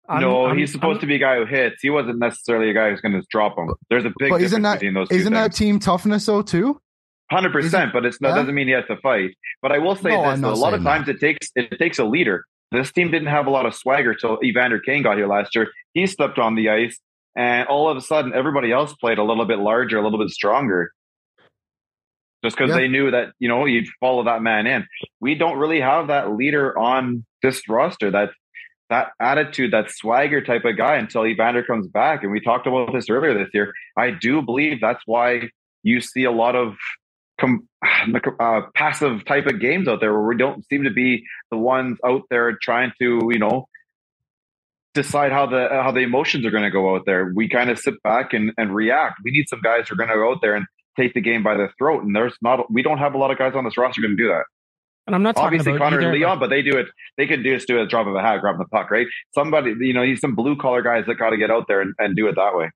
no, 0.09 0.53
he's 0.55 0.73
supposed 0.73 1.01
to 1.01 1.07
be 1.07 1.15
a 1.15 1.19
guy 1.19 1.37
who 1.37 1.47
hits. 1.47 1.77
He 1.81 1.91
wasn't 1.91 2.19
necessarily 2.19 2.71
a 2.71 2.75
guy 2.75 2.91
who's 2.91 3.01
going 3.01 3.13
to 3.13 3.23
drop 3.31 3.57
him. 3.57 3.73
There's 3.89 4.05
a 4.05 4.09
big 4.19 4.31
But 4.31 4.39
difference 4.39 4.45
isn't 4.45 4.63
that 4.63 4.75
between 4.81 4.95
those 4.95 5.09
two 5.09 5.15
isn't 5.17 5.33
that 5.33 5.53
team 5.55 5.79
toughness 5.79 6.27
though 6.27 6.43
too? 6.43 6.81
Hundred 7.31 7.53
percent, 7.53 7.93
but 7.95 8.05
it's 8.05 8.19
that 8.19 8.29
yeah? 8.29 8.35
doesn't 8.35 8.55
mean 8.55 8.67
he 8.67 8.75
has 8.75 8.85
to 8.89 8.97
fight. 8.99 9.31
But 9.63 9.73
I 9.73 9.79
will 9.79 9.97
say 9.97 10.11
No, 10.11 10.23
this: 10.23 10.33
I'm 10.35 10.41
though, 10.43 10.49
not 10.49 10.57
a 10.57 10.61
lot 10.61 10.75
of 10.75 10.83
saying 10.83 10.85
times 10.85 11.09
it 11.09 11.19
takes 11.21 11.49
it 11.55 11.79
takes 11.79 11.99
a 11.99 12.05
leader. 12.05 12.45
This 12.73 12.91
team 12.91 13.11
didn't 13.11 13.29
have 13.29 13.47
a 13.47 13.51
lot 13.51 13.67
of 13.67 13.75
swagger 13.75 14.15
till 14.15 14.39
Evander 14.43 14.81
Kane 14.81 15.03
got 15.03 15.17
here 15.19 15.29
last 15.29 15.55
year. 15.55 15.69
He 15.93 16.07
stepped 16.07 16.39
on 16.39 16.55
the 16.55 16.71
ice, 16.71 16.99
and 17.37 17.69
all 17.69 17.89
of 17.89 17.97
a 17.97 18.01
sudden, 18.01 18.33
everybody 18.35 18.73
else 18.73 18.95
played 18.95 19.19
a 19.19 19.23
little 19.23 19.45
bit 19.45 19.59
larger, 19.59 19.99
a 19.99 20.03
little 20.03 20.19
bit 20.19 20.31
stronger, 20.31 20.91
just 22.43 22.57
because 22.57 22.71
Yeah. 22.71 22.77
they 22.77 22.89
knew 22.89 23.11
that 23.11 23.33
you 23.39 23.49
know 23.49 23.67
you'd 23.67 23.89
follow 24.01 24.25
that 24.25 24.43
man 24.43 24.67
in. 24.67 24.87
We 25.21 25.35
don't 25.35 25.59
really 25.59 25.81
have 25.81 26.09
that 26.09 26.33
leader 26.33 26.77
on 26.79 27.25
this 27.43 27.69
roster. 27.69 28.11
That 28.11 28.31
that 28.91 29.13
attitude, 29.21 29.71
that 29.73 29.91
swagger 29.91 30.43
type 30.43 30.65
of 30.67 30.77
guy 30.77 30.97
until 30.97 31.27
Evander 31.27 31.63
comes 31.63 31.87
back. 31.89 32.23
And 32.23 32.31
we 32.33 32.41
talked 32.41 32.67
about 32.67 32.93
this 32.93 33.09
earlier 33.09 33.33
this 33.33 33.49
year. 33.55 33.73
I 33.97 34.11
do 34.11 34.43
believe 34.43 34.81
that's 34.83 35.03
why 35.07 35.49
you 35.83 36.01
see 36.03 36.25
a 36.25 36.31
lot 36.31 36.57
of 36.57 36.77
com- 37.43 37.69
uh, 38.41 38.61
passive 38.75 39.25
type 39.27 39.47
of 39.47 39.61
games 39.61 39.89
out 39.89 40.01
there 40.01 40.13
where 40.13 40.27
we 40.27 40.37
don't 40.37 40.65
seem 40.69 40.85
to 40.85 40.91
be 40.91 41.25
the 41.51 41.59
ones 41.59 41.99
out 42.07 42.23
there 42.31 42.57
trying 42.61 42.93
to, 43.01 43.21
you 43.31 43.39
know, 43.39 43.67
decide 44.95 45.33
how 45.33 45.47
the 45.47 45.69
how 45.71 45.91
the 45.91 46.01
emotions 46.01 46.47
are 46.47 46.51
going 46.51 46.65
to 46.65 46.71
go 46.71 46.95
out 46.95 47.03
there. 47.07 47.33
We 47.35 47.49
kind 47.49 47.71
of 47.71 47.79
sit 47.79 48.03
back 48.03 48.33
and, 48.33 48.53
and 48.57 48.75
react. 48.75 49.21
We 49.25 49.31
need 49.31 49.49
some 49.49 49.61
guys 49.61 49.89
who 49.89 49.95
are 49.95 49.97
going 49.97 50.11
to 50.11 50.15
go 50.15 50.31
out 50.31 50.39
there 50.43 50.55
and 50.55 50.67
take 50.99 51.15
the 51.15 51.21
game 51.21 51.43
by 51.43 51.55
the 51.55 51.69
throat. 51.79 52.05
And 52.05 52.15
there's 52.15 52.37
not 52.43 52.71
we 52.73 52.83
don't 52.83 52.99
have 52.99 53.15
a 53.15 53.19
lot 53.19 53.31
of 53.31 53.39
guys 53.39 53.55
on 53.55 53.65
this 53.65 53.77
roster 53.77 54.01
going 54.01 54.17
to 54.17 54.23
do 54.23 54.29
that. 54.29 54.45
And 55.07 55.17
I'm 55.17 55.23
not 55.25 55.35
talking 55.35 55.59
Obviously, 55.59 55.73
about 55.73 55.87
Connor 55.87 56.01
either, 56.01 56.11
and 56.11 56.19
Leon, 56.19 56.39
but 56.39 56.49
they 56.49 56.63
do 56.63 56.79
it. 56.79 56.87
They 57.19 57.27
can 57.27 57.43
do 57.43 57.55
just 57.55 57.67
do 57.67 57.79
it 57.79 57.83
at 57.83 57.89
drop 57.89 58.07
of 58.07 58.15
a 58.15 58.21
hat, 58.21 58.41
grabbing 58.41 58.61
the 58.61 58.69
puck, 58.69 58.89
right? 58.89 59.07
Somebody, 59.35 59.75
you 59.81 59.93
know, 59.93 60.03
he's 60.03 60.21
some 60.21 60.37
blue 60.37 60.57
collar 60.57 60.81
guys 60.81 61.07
that 61.07 61.17
got 61.17 61.31
to 61.31 61.37
get 61.37 61.51
out 61.51 61.65
there 61.67 61.81
and, 61.81 61.93
and 61.99 62.15
do 62.15 62.29
it 62.29 62.37
that 62.37 62.55
way. 62.55 62.71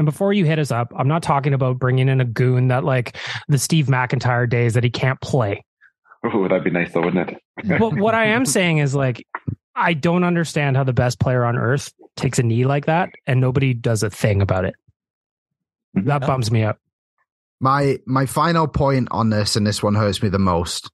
And 0.00 0.06
before 0.06 0.32
you 0.32 0.46
hit 0.46 0.58
us 0.58 0.70
up, 0.70 0.94
I'm 0.96 1.08
not 1.08 1.22
talking 1.22 1.52
about 1.52 1.78
bringing 1.78 2.08
in 2.08 2.22
a 2.22 2.24
goon 2.24 2.68
that 2.68 2.84
like 2.84 3.18
the 3.48 3.58
Steve 3.58 3.88
McIntyre 3.88 4.48
days 4.48 4.72
that 4.72 4.82
he 4.82 4.88
can't 4.88 5.20
play. 5.20 5.62
Ooh, 6.34 6.48
that'd 6.48 6.64
be 6.64 6.70
nice, 6.70 6.94
though, 6.94 7.02
wouldn't 7.02 7.28
it? 7.28 7.78
but 7.78 7.98
what 7.98 8.14
I 8.14 8.28
am 8.28 8.46
saying 8.46 8.78
is 8.78 8.94
like, 8.94 9.26
I 9.76 9.92
don't 9.92 10.24
understand 10.24 10.78
how 10.78 10.84
the 10.84 10.94
best 10.94 11.20
player 11.20 11.44
on 11.44 11.58
earth 11.58 11.92
takes 12.16 12.38
a 12.38 12.42
knee 12.42 12.64
like 12.64 12.86
that 12.86 13.10
and 13.26 13.42
nobody 13.42 13.74
does 13.74 14.02
a 14.02 14.08
thing 14.08 14.40
about 14.40 14.64
it. 14.64 14.74
Mm-hmm. 15.94 16.08
That 16.08 16.22
bums 16.22 16.50
me 16.50 16.64
up. 16.64 16.78
My 17.60 17.98
my 18.06 18.24
final 18.24 18.68
point 18.68 19.08
on 19.10 19.28
this, 19.28 19.54
and 19.54 19.66
this 19.66 19.82
one 19.82 19.96
hurts 19.96 20.22
me 20.22 20.30
the 20.30 20.38
most. 20.38 20.90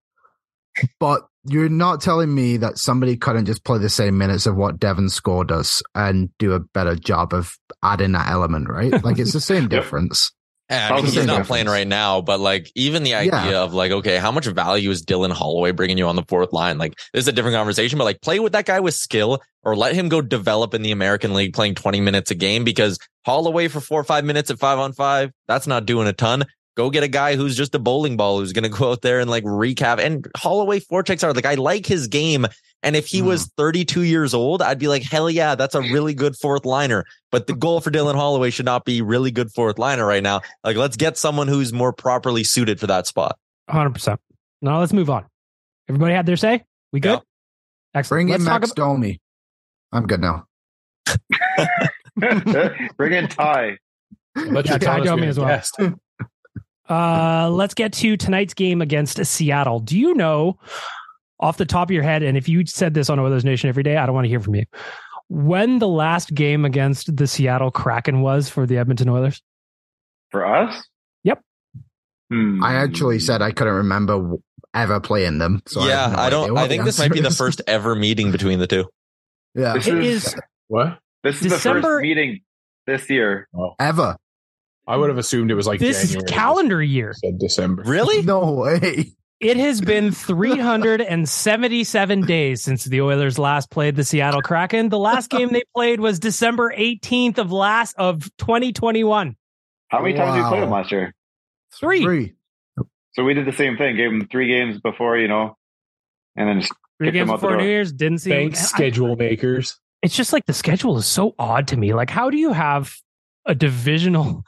But 0.98 1.28
you're 1.48 1.68
not 1.68 2.00
telling 2.00 2.34
me 2.34 2.56
that 2.58 2.78
somebody 2.78 3.16
couldn't 3.16 3.46
just 3.46 3.64
play 3.64 3.78
the 3.78 3.88
same 3.88 4.18
minutes 4.18 4.46
of 4.46 4.56
what 4.56 4.78
Devin 4.78 5.08
Shore 5.10 5.44
does 5.44 5.82
and 5.94 6.30
do 6.38 6.52
a 6.52 6.60
better 6.60 6.94
job 6.96 7.32
of 7.32 7.52
adding 7.82 8.12
that 8.12 8.28
element, 8.28 8.68
right? 8.68 9.02
Like 9.04 9.18
it's 9.18 9.32
the 9.32 9.40
same 9.52 9.68
difference. 9.68 10.32
Yeah, 10.68 10.88
I 10.90 10.96
mean, 10.96 11.04
he's 11.04 11.14
not 11.14 11.26
difference. 11.26 11.46
playing 11.48 11.66
right 11.66 11.86
now, 11.86 12.20
but 12.22 12.40
like 12.40 12.72
even 12.74 13.04
the 13.04 13.14
idea 13.14 13.52
Yeah. 13.52 13.62
of 13.62 13.72
like, 13.72 13.92
okay, 13.92 14.16
how 14.16 14.32
much 14.32 14.46
value 14.46 14.90
is 14.90 15.04
Dylan 15.04 15.30
Holloway 15.30 15.70
bringing 15.70 15.96
you 15.96 16.08
on 16.08 16.16
the 16.16 16.24
fourth 16.28 16.52
line? 16.52 16.76
Like, 16.76 16.94
this 17.14 17.22
is 17.22 17.28
a 17.28 17.32
different 17.32 17.54
conversation, 17.56 17.98
but 17.98 18.04
like 18.04 18.20
play 18.20 18.40
with 18.40 18.52
that 18.52 18.66
guy 18.66 18.80
with 18.80 18.94
skill 18.94 19.40
or 19.62 19.76
let 19.76 19.94
him 19.94 20.08
go 20.08 20.20
develop 20.20 20.74
in 20.74 20.82
the 20.82 20.90
American 20.90 21.34
League 21.34 21.54
playing 21.54 21.76
20 21.76 22.00
minutes 22.00 22.32
a 22.32 22.34
game 22.34 22.64
because 22.64 22.98
Holloway 23.24 23.68
for 23.68 23.80
four 23.80 24.00
or 24.00 24.04
five 24.04 24.24
minutes 24.24 24.50
at 24.50 24.58
five 24.58 24.80
on 24.80 24.92
five, 24.92 25.30
that's 25.46 25.68
not 25.68 25.86
doing 25.86 26.08
a 26.08 26.12
ton. 26.12 26.44
Go 26.76 26.90
get 26.90 27.02
a 27.02 27.08
guy 27.08 27.36
who's 27.36 27.56
just 27.56 27.74
a 27.74 27.78
bowling 27.78 28.18
ball 28.18 28.38
who's 28.38 28.52
going 28.52 28.70
to 28.70 28.78
go 28.78 28.92
out 28.92 29.00
there 29.00 29.18
and 29.18 29.30
like 29.30 29.44
recap. 29.44 29.98
And 29.98 30.26
Holloway 30.36 30.80
forechecks 30.80 31.24
are 31.24 31.32
like, 31.32 31.46
I 31.46 31.54
like 31.54 31.86
his 31.86 32.06
game. 32.06 32.46
And 32.82 32.94
if 32.94 33.06
he 33.06 33.22
was 33.22 33.44
hmm. 33.44 33.48
32 33.56 34.02
years 34.02 34.34
old, 34.34 34.60
I'd 34.60 34.78
be 34.78 34.86
like, 34.86 35.02
hell 35.02 35.30
yeah, 35.30 35.54
that's 35.54 35.74
a 35.74 35.80
really 35.80 36.12
good 36.12 36.36
fourth 36.36 36.66
liner. 36.66 37.04
But 37.32 37.46
the 37.46 37.54
goal 37.54 37.80
for 37.80 37.90
Dylan 37.90 38.14
Holloway 38.14 38.50
should 38.50 38.66
not 38.66 38.84
be 38.84 39.00
really 39.00 39.30
good 39.30 39.50
fourth 39.52 39.78
liner 39.78 40.04
right 40.06 40.22
now. 40.22 40.42
Like, 40.64 40.76
let's 40.76 40.96
get 40.96 41.16
someone 41.16 41.48
who's 41.48 41.72
more 41.72 41.94
properly 41.94 42.44
suited 42.44 42.78
for 42.78 42.86
that 42.88 43.06
spot. 43.06 43.38
100%. 43.70 44.18
Now 44.60 44.80
let's 44.80 44.92
move 44.92 45.08
on. 45.08 45.24
Everybody 45.88 46.14
had 46.14 46.26
their 46.26 46.36
say? 46.36 46.62
We 46.92 47.00
good? 47.00 47.20
Excellent. 47.94 48.18
Bring 48.18 48.28
let's 48.28 48.42
in 48.42 48.44
Max 48.44 48.70
about, 48.70 48.76
Domi. 48.76 49.20
I'm 49.92 50.06
good 50.06 50.20
now. 50.20 50.46
Bring 52.96 53.12
in 53.12 53.28
Tie. 53.28 53.78
Let 54.36 54.66
Yeah, 54.66 54.78
Tie 54.78 55.00
Domi 55.00 55.26
as 55.26 55.38
well. 55.38 55.62
guest. 56.88 56.90
Uh, 56.90 57.50
let's 57.50 57.74
get 57.74 57.92
to 57.94 58.16
tonight's 58.16 58.54
game 58.54 58.82
against 58.82 59.24
Seattle. 59.24 59.80
Do 59.80 59.98
you 59.98 60.14
know 60.14 60.58
off 61.38 61.56
the 61.56 61.66
top 61.66 61.88
of 61.88 61.92
your 61.92 62.02
head, 62.02 62.22
and 62.22 62.36
if 62.36 62.48
you 62.48 62.64
said 62.66 62.94
this 62.94 63.10
on 63.10 63.18
Oilers 63.18 63.44
Nation 63.44 63.68
every 63.68 63.82
day, 63.82 63.96
I 63.96 64.06
don't 64.06 64.14
want 64.14 64.24
to 64.24 64.28
hear 64.28 64.40
from 64.40 64.54
you, 64.54 64.64
when 65.28 65.78
the 65.78 65.88
last 65.88 66.34
game 66.34 66.64
against 66.64 67.14
the 67.16 67.26
Seattle 67.26 67.70
Kraken 67.70 68.20
was 68.22 68.48
for 68.48 68.66
the 68.66 68.78
Edmonton 68.78 69.08
Oilers? 69.08 69.42
For 70.30 70.46
us? 70.46 70.88
Yep. 71.24 71.42
Hmm. 72.30 72.62
I 72.62 72.76
actually 72.76 73.18
said 73.18 73.42
I 73.42 73.52
couldn't 73.52 73.74
remember 73.74 74.36
ever 74.74 75.00
playing 75.00 75.38
them. 75.38 75.62
So 75.66 75.82
I 75.82 75.88
yeah, 75.88 76.02
have 76.08 76.12
no 76.12 76.18
I, 76.18 76.30
don't. 76.30 76.58
I 76.58 76.68
think 76.68 76.84
this 76.84 76.98
might 76.98 77.12
be 77.12 77.20
the 77.20 77.30
first 77.30 77.62
ever 77.66 77.94
meeting 77.94 78.32
between 78.32 78.58
the 78.58 78.66
two. 78.66 78.86
Yeah, 79.54 79.74
This 79.74 79.86
It 79.86 79.98
is, 79.98 80.26
is 80.26 80.36
What? 80.68 80.98
this 81.22 81.42
is 81.42 81.50
the 81.50 81.58
first 81.58 82.02
meeting 82.02 82.40
this 82.86 83.08
year. 83.08 83.48
ever. 83.78 84.16
I 84.86 84.96
would 84.96 85.08
have 85.08 85.18
assumed 85.18 85.50
it 85.50 85.54
was 85.54 85.66
like 85.66 85.80
this 85.80 86.10
January. 86.12 86.28
calendar 86.30 86.82
year. 86.82 87.14
Said 87.24 87.38
December. 87.38 87.82
Really? 87.84 88.22
No 88.22 88.52
way. 88.52 89.12
It 89.40 89.56
has 89.58 89.80
been 89.82 90.12
377 90.12 92.20
days 92.22 92.62
since 92.62 92.84
the 92.84 93.00
Oilers 93.02 93.38
last 93.38 93.70
played 93.70 93.96
the 93.96 94.04
Seattle 94.04 94.40
Kraken. 94.42 94.88
The 94.88 94.98
last 94.98 95.28
game 95.30 95.50
they 95.52 95.62
played 95.74 96.00
was 96.00 96.18
December 96.18 96.72
18th 96.76 97.38
of 97.38 97.52
last 97.52 97.94
of 97.98 98.22
2021. 98.38 99.36
How 99.88 100.00
many 100.02 100.14
times 100.14 100.34
did 100.34 100.42
we 100.42 100.48
play 100.48 100.58
Wow. 100.58 100.64
them 100.64 100.70
last 100.70 100.90
year? 100.92 101.14
Three. 101.78 102.02
Three. 102.02 102.34
So 103.12 103.24
we 103.24 103.34
did 103.34 103.46
the 103.46 103.52
same 103.52 103.76
thing. 103.76 103.96
Gave 103.96 104.10
them 104.10 104.26
three 104.30 104.48
games 104.48 104.80
before, 104.80 105.16
you 105.18 105.28
know, 105.28 105.56
and 106.36 106.48
then 106.48 106.60
just 106.60 106.72
Three 106.98 107.10
games 107.10 107.28
them 107.28 107.36
before. 107.36 107.56
New 107.56 107.64
Year's. 107.64 107.92
Didn't 107.92 108.18
see 108.18 108.30
Thanks, 108.30 108.60
I- 108.60 108.64
schedule 108.64 109.16
makers. 109.16 109.78
it's 110.02 110.16
just 110.16 110.32
like 110.32 110.46
the 110.46 110.52
schedule 110.54 110.96
is 110.96 111.06
so 111.06 111.34
odd 111.38 111.68
to 111.68 111.76
me. 111.76 111.92
Like, 111.94 112.10
how 112.10 112.30
do 112.30 112.38
you 112.38 112.52
have 112.52 112.94
a 113.44 113.54
divisional 113.54 114.44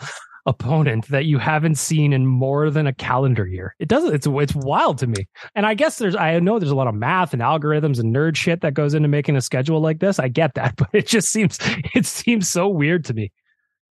opponent 0.48 1.06
that 1.08 1.26
you 1.26 1.38
haven't 1.38 1.76
seen 1.76 2.12
in 2.12 2.26
more 2.26 2.70
than 2.70 2.86
a 2.86 2.92
calendar 2.92 3.46
year? 3.46 3.76
It 3.78 3.88
doesn't. 3.88 4.14
It's 4.14 4.26
it's 4.26 4.54
wild 4.54 4.98
to 4.98 5.06
me. 5.06 5.28
And 5.54 5.66
I 5.66 5.74
guess 5.74 5.98
there's 5.98 6.16
I 6.16 6.38
know 6.40 6.58
there's 6.58 6.72
a 6.72 6.76
lot 6.76 6.88
of 6.88 6.94
math 6.94 7.32
and 7.32 7.42
algorithms 7.42 8.00
and 8.00 8.14
nerd 8.14 8.34
shit 8.34 8.62
that 8.62 8.74
goes 8.74 8.94
into 8.94 9.08
making 9.08 9.36
a 9.36 9.40
schedule 9.40 9.80
like 9.80 10.00
this. 10.00 10.18
I 10.18 10.28
get 10.28 10.54
that, 10.54 10.74
but 10.76 10.88
it 10.92 11.06
just 11.06 11.30
seems 11.30 11.58
it 11.94 12.06
seems 12.06 12.48
so 12.48 12.68
weird 12.68 13.04
to 13.04 13.14
me. 13.14 13.30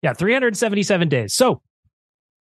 Yeah, 0.02 0.14
377 0.14 1.10
days. 1.10 1.34
So, 1.34 1.62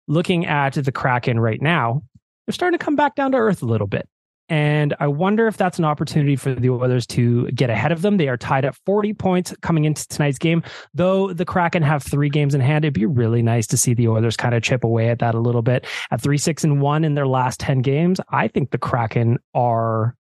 looking 0.07 0.45
at 0.45 0.73
the 0.73 0.91
Kraken 0.91 1.39
right 1.39 1.61
now, 1.61 2.03
they're 2.45 2.53
starting 2.53 2.77
to 2.77 2.83
come 2.83 2.95
back 2.95 3.15
down 3.15 3.31
to 3.31 3.37
earth 3.37 3.61
a 3.61 3.65
little 3.65 3.87
bit. 3.87 4.07
And 4.47 4.93
I 4.99 5.07
wonder 5.07 5.47
if 5.47 5.57
that's 5.57 5.79
an 5.79 5.85
opportunity 5.85 6.35
for 6.35 6.53
the 6.53 6.69
Oilers 6.69 7.07
to 7.07 7.49
get 7.51 7.71
ahead 7.71 7.91
of 7.91 8.03
them. 8.03 8.17
They 8.17 8.27
are 8.27 8.37
tied 8.37 8.63
at 8.63 8.75
40 8.85 9.13
points 9.13 9.55
coming 9.61 9.85
into 9.85 10.07
tonight's 10.07 10.37
game. 10.37 10.61
Though 10.93 11.33
the 11.33 11.45
Kraken 11.45 11.81
have 11.81 12.03
three 12.03 12.29
games 12.29 12.53
in 12.53 12.61
hand, 12.61 12.85
it'd 12.85 12.93
be 12.93 13.07
really 13.07 13.41
nice 13.41 13.65
to 13.67 13.77
see 13.77 13.95
the 13.95 14.07
Oilers 14.07 14.37
kind 14.37 14.53
of 14.53 14.61
chip 14.61 14.83
away 14.83 15.09
at 15.09 15.19
that 15.19 15.33
a 15.33 15.39
little 15.39 15.63
bit. 15.63 15.87
At 16.11 16.21
three, 16.21 16.37
six, 16.37 16.63
and 16.63 16.79
one 16.79 17.03
in 17.03 17.15
their 17.15 17.27
last 17.27 17.59
10 17.59 17.81
games, 17.81 18.19
I 18.29 18.47
think 18.47 18.69
the 18.69 18.77
Kraken 18.77 19.39
are, 19.55 20.15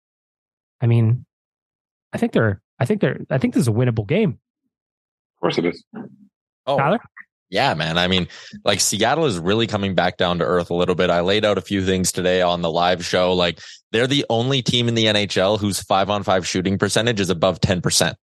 I 0.80 0.86
mean, 0.86 1.26
I 2.14 2.18
think 2.18 2.32
they're, 2.32 2.62
I 2.78 2.86
think 2.86 3.02
they're, 3.02 3.20
I 3.28 3.36
think 3.36 3.52
this 3.52 3.62
is 3.62 3.68
a 3.68 3.72
winnable 3.72 4.06
game. 4.06 4.38
Of 5.36 5.40
course 5.40 5.58
it 5.58 5.66
is. 5.66 5.84
Oh, 6.66 6.78
Tyler? 6.78 7.00
Yeah, 7.50 7.74
man. 7.74 7.98
I 7.98 8.08
mean, 8.08 8.28
like 8.64 8.80
Seattle 8.80 9.26
is 9.26 9.38
really 9.38 9.66
coming 9.66 9.94
back 9.94 10.16
down 10.16 10.38
to 10.38 10.44
earth 10.44 10.70
a 10.70 10.74
little 10.74 10.94
bit. 10.94 11.10
I 11.10 11.20
laid 11.20 11.44
out 11.44 11.58
a 11.58 11.60
few 11.60 11.84
things 11.84 12.10
today 12.10 12.42
on 12.42 12.62
the 12.62 12.70
live 12.70 13.04
show. 13.04 13.32
Like 13.32 13.60
they're 13.92 14.06
the 14.06 14.26
only 14.28 14.62
team 14.62 14.88
in 14.88 14.94
the 14.94 15.06
NHL 15.06 15.60
whose 15.60 15.80
five 15.80 16.10
on 16.10 16.22
five 16.22 16.46
shooting 16.46 16.78
percentage 16.78 17.20
is 17.20 17.30
above 17.30 17.60
10%. 17.60 18.14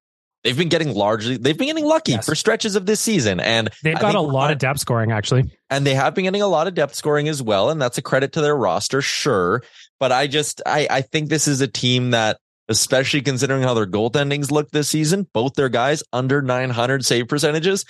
They've 0.44 0.58
been 0.58 0.70
getting 0.70 0.96
largely, 0.96 1.38
they've 1.38 1.58
been 1.58 1.68
getting 1.68 1.86
lucky 1.86 2.14
yes. 2.14 2.26
for 2.26 2.34
stretches 2.34 2.76
of 2.76 2.88
this 2.88 3.00
season. 3.00 3.40
And 3.40 3.70
they've 3.84 4.00
got 4.00 4.16
a 4.16 4.22
lot 4.22 4.52
of 4.52 4.58
depth 4.58 4.80
scoring, 4.80 5.12
actually. 5.12 5.52
And 5.70 5.86
they 5.86 5.94
have 5.94 6.16
been 6.16 6.24
getting 6.24 6.42
a 6.42 6.48
lot 6.48 6.68
of 6.68 6.74
depth 6.74 6.96
scoring 6.96 7.30
as 7.30 7.44
well. 7.44 7.70
And 7.70 7.80
that's 7.80 8.00
a 8.00 8.02
credit 8.02 8.34
to 8.34 8.42
their 8.42 8.56
roster, 8.56 9.02
sure. 9.02 9.62
But 10.00 10.12
I 10.12 10.26
just, 10.26 10.62
I, 10.66 10.88
I 10.90 11.02
think 11.02 11.30
this 11.30 11.48
is 11.48 11.62
a 11.62 11.68
team 11.68 12.12
that, 12.12 12.40
especially 12.70 13.22
considering 13.22 13.62
how 13.62 13.76
their 13.76 13.86
goaltendings 13.86 14.50
look 14.50 14.72
this 14.72 14.90
season, 14.90 15.28
both 15.32 15.54
their 15.54 15.70
guys 15.70 16.04
under 16.12 16.42
900 16.42 17.06
save 17.06 17.28
percentages. 17.28 17.86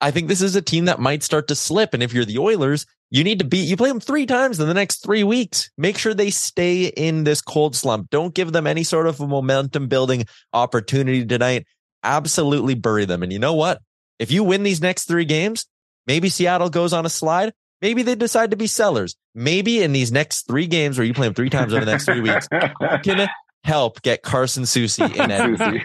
I 0.00 0.10
think 0.10 0.28
this 0.28 0.42
is 0.42 0.56
a 0.56 0.62
team 0.62 0.86
that 0.86 1.00
might 1.00 1.22
start 1.22 1.48
to 1.48 1.54
slip. 1.54 1.94
And 1.94 2.02
if 2.02 2.12
you're 2.12 2.24
the 2.24 2.38
Oilers, 2.38 2.86
you 3.10 3.24
need 3.24 3.40
to 3.40 3.44
beat, 3.44 3.68
you 3.68 3.76
play 3.76 3.88
them 3.88 4.00
three 4.00 4.24
times 4.24 4.60
in 4.60 4.68
the 4.68 4.74
next 4.74 5.02
three 5.02 5.24
weeks. 5.24 5.70
Make 5.76 5.98
sure 5.98 6.14
they 6.14 6.30
stay 6.30 6.86
in 6.86 7.24
this 7.24 7.42
cold 7.42 7.76
slump. 7.76 8.10
Don't 8.10 8.34
give 8.34 8.52
them 8.52 8.66
any 8.66 8.82
sort 8.82 9.06
of 9.06 9.20
a 9.20 9.26
momentum 9.26 9.88
building 9.88 10.24
opportunity 10.52 11.26
tonight 11.26 11.66
absolutely 12.02 12.74
bury 12.74 13.04
them. 13.04 13.22
And 13.22 13.32
you 13.32 13.38
know 13.38 13.54
what? 13.54 13.80
If 14.18 14.30
you 14.30 14.44
win 14.44 14.62
these 14.62 14.80
next 14.80 15.04
three 15.04 15.24
games, 15.24 15.66
maybe 16.06 16.28
Seattle 16.28 16.70
goes 16.70 16.92
on 16.92 17.06
a 17.06 17.10
slide. 17.10 17.52
Maybe 17.80 18.02
they 18.02 18.14
decide 18.14 18.50
to 18.50 18.56
be 18.56 18.66
sellers. 18.66 19.16
Maybe 19.34 19.82
in 19.82 19.92
these 19.92 20.12
next 20.12 20.46
three 20.46 20.66
games 20.66 20.98
where 20.98 21.06
you 21.06 21.14
play 21.14 21.26
them 21.26 21.34
three 21.34 21.50
times 21.50 21.72
over 21.72 21.84
the 21.84 21.90
next 21.90 22.04
three 22.04 22.20
weeks, 22.20 22.46
you 22.52 22.98
can 23.02 23.28
help 23.64 24.02
get 24.02 24.22
Carson 24.22 24.64
Soucy 24.64 25.14
in 25.14 25.30
Edmonton. 25.30 25.80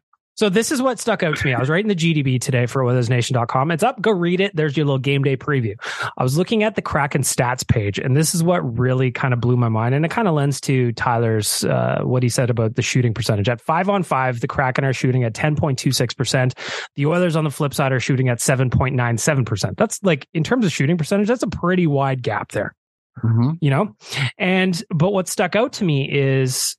So 0.36 0.48
this 0.48 0.72
is 0.72 0.80
what 0.80 0.98
stuck 0.98 1.22
out 1.22 1.36
to 1.36 1.46
me. 1.46 1.52
I 1.52 1.60
was 1.60 1.68
writing 1.68 1.88
the 1.88 1.94
GDB 1.94 2.40
today 2.40 2.66
for 2.66 2.82
OilersNation.com. 2.82 3.70
It's 3.70 3.82
up. 3.82 4.00
Go 4.00 4.10
read 4.10 4.40
it. 4.40 4.54
There's 4.56 4.76
your 4.76 4.86
little 4.86 4.98
game 4.98 5.22
day 5.22 5.36
preview. 5.36 5.74
I 6.16 6.22
was 6.22 6.38
looking 6.38 6.62
at 6.62 6.76
the 6.76 6.82
Kraken 6.82 7.22
stats 7.22 7.66
page, 7.66 7.98
and 7.98 8.16
this 8.16 8.34
is 8.34 8.42
what 8.42 8.60
really 8.78 9.10
kind 9.10 9.34
of 9.34 9.40
blew 9.40 9.56
my 9.56 9.68
mind. 9.68 9.94
And 9.94 10.04
it 10.04 10.10
kind 10.10 10.28
of 10.28 10.34
lends 10.34 10.60
to 10.62 10.92
Tyler's 10.92 11.64
uh, 11.64 12.00
what 12.02 12.22
he 12.22 12.28
said 12.28 12.48
about 12.48 12.76
the 12.76 12.82
shooting 12.82 13.12
percentage. 13.12 13.48
At 13.48 13.60
five 13.60 13.88
on 13.88 14.02
five, 14.02 14.40
the 14.40 14.48
Kraken 14.48 14.84
are 14.84 14.92
shooting 14.92 15.24
at 15.24 15.34
10.26%. 15.34 16.52
The 16.96 17.06
Oilers 17.06 17.36
on 17.36 17.44
the 17.44 17.50
flip 17.50 17.74
side 17.74 17.92
are 17.92 18.00
shooting 18.00 18.28
at 18.28 18.38
7.97%. 18.38 19.76
That's 19.76 20.02
like 20.02 20.26
in 20.32 20.42
terms 20.42 20.64
of 20.64 20.72
shooting 20.72 20.96
percentage, 20.96 21.28
that's 21.28 21.42
a 21.42 21.48
pretty 21.48 21.86
wide 21.86 22.22
gap 22.22 22.52
there. 22.52 22.74
Mm-hmm. 23.22 23.50
You 23.60 23.70
know? 23.70 23.94
And 24.38 24.82
but 24.88 25.12
what 25.12 25.28
stuck 25.28 25.54
out 25.54 25.74
to 25.74 25.84
me 25.84 26.10
is 26.10 26.76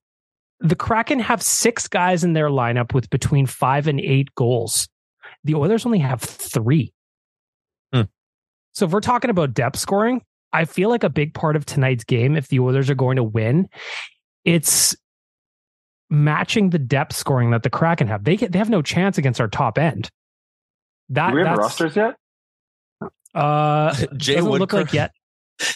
the 0.62 0.76
Kraken 0.76 1.20
have 1.20 1.42
six 1.42 1.88
guys 1.88 2.24
in 2.24 2.34
their 2.34 2.50
lineup 2.50 2.94
with 2.94 3.10
between 3.10 3.46
five 3.46 3.88
and 3.88 4.00
eight 4.00 4.34
goals. 4.36 4.88
The 5.44 5.56
Oilers 5.56 5.86
only 5.86 6.00
have 6.00 6.22
three. 6.22 6.94
Hmm. 7.92 8.04
So 8.74 8.86
if 8.86 8.92
we're 8.92 9.02
talking 9.02 9.32
about 9.32 9.54
depth 9.54 9.80
scoring, 9.80 10.22
I 10.54 10.66
feel 10.66 10.90
like 10.90 11.04
a 11.04 11.10
big 11.10 11.34
part 11.34 11.56
of 11.56 11.66
tonight's 11.66 12.04
game, 12.04 12.36
if 12.36 12.48
the 12.50 12.60
Oilers 12.60 12.90
are 12.90 12.96
going 12.96 13.16
to 13.16 13.24
win, 13.24 13.70
it's 14.46 14.96
matching 16.10 16.70
the 16.70 16.80
depth 16.80 17.16
scoring 17.16 17.52
that 17.52 17.64
the 17.64 17.70
Kraken 17.70 18.08
have. 18.08 18.24
They 18.24 18.36
get, 18.36 18.52
they 18.52 18.60
have 18.60 18.70
no 18.70 18.82
chance 18.82 19.18
against 19.18 19.42
our 19.42 19.48
top 19.48 19.78
end. 19.78 20.10
That 21.10 21.30
Do 21.32 21.38
we 21.38 21.44
have 21.44 21.58
rosters 21.58 21.96
yet? 21.96 22.16
Uh, 23.34 23.96
Jay 24.18 24.36
doesn't 24.36 24.52
Woodcroft, 24.52 24.60
look 24.60 24.74
like 24.74 24.94
yet. 24.94 25.12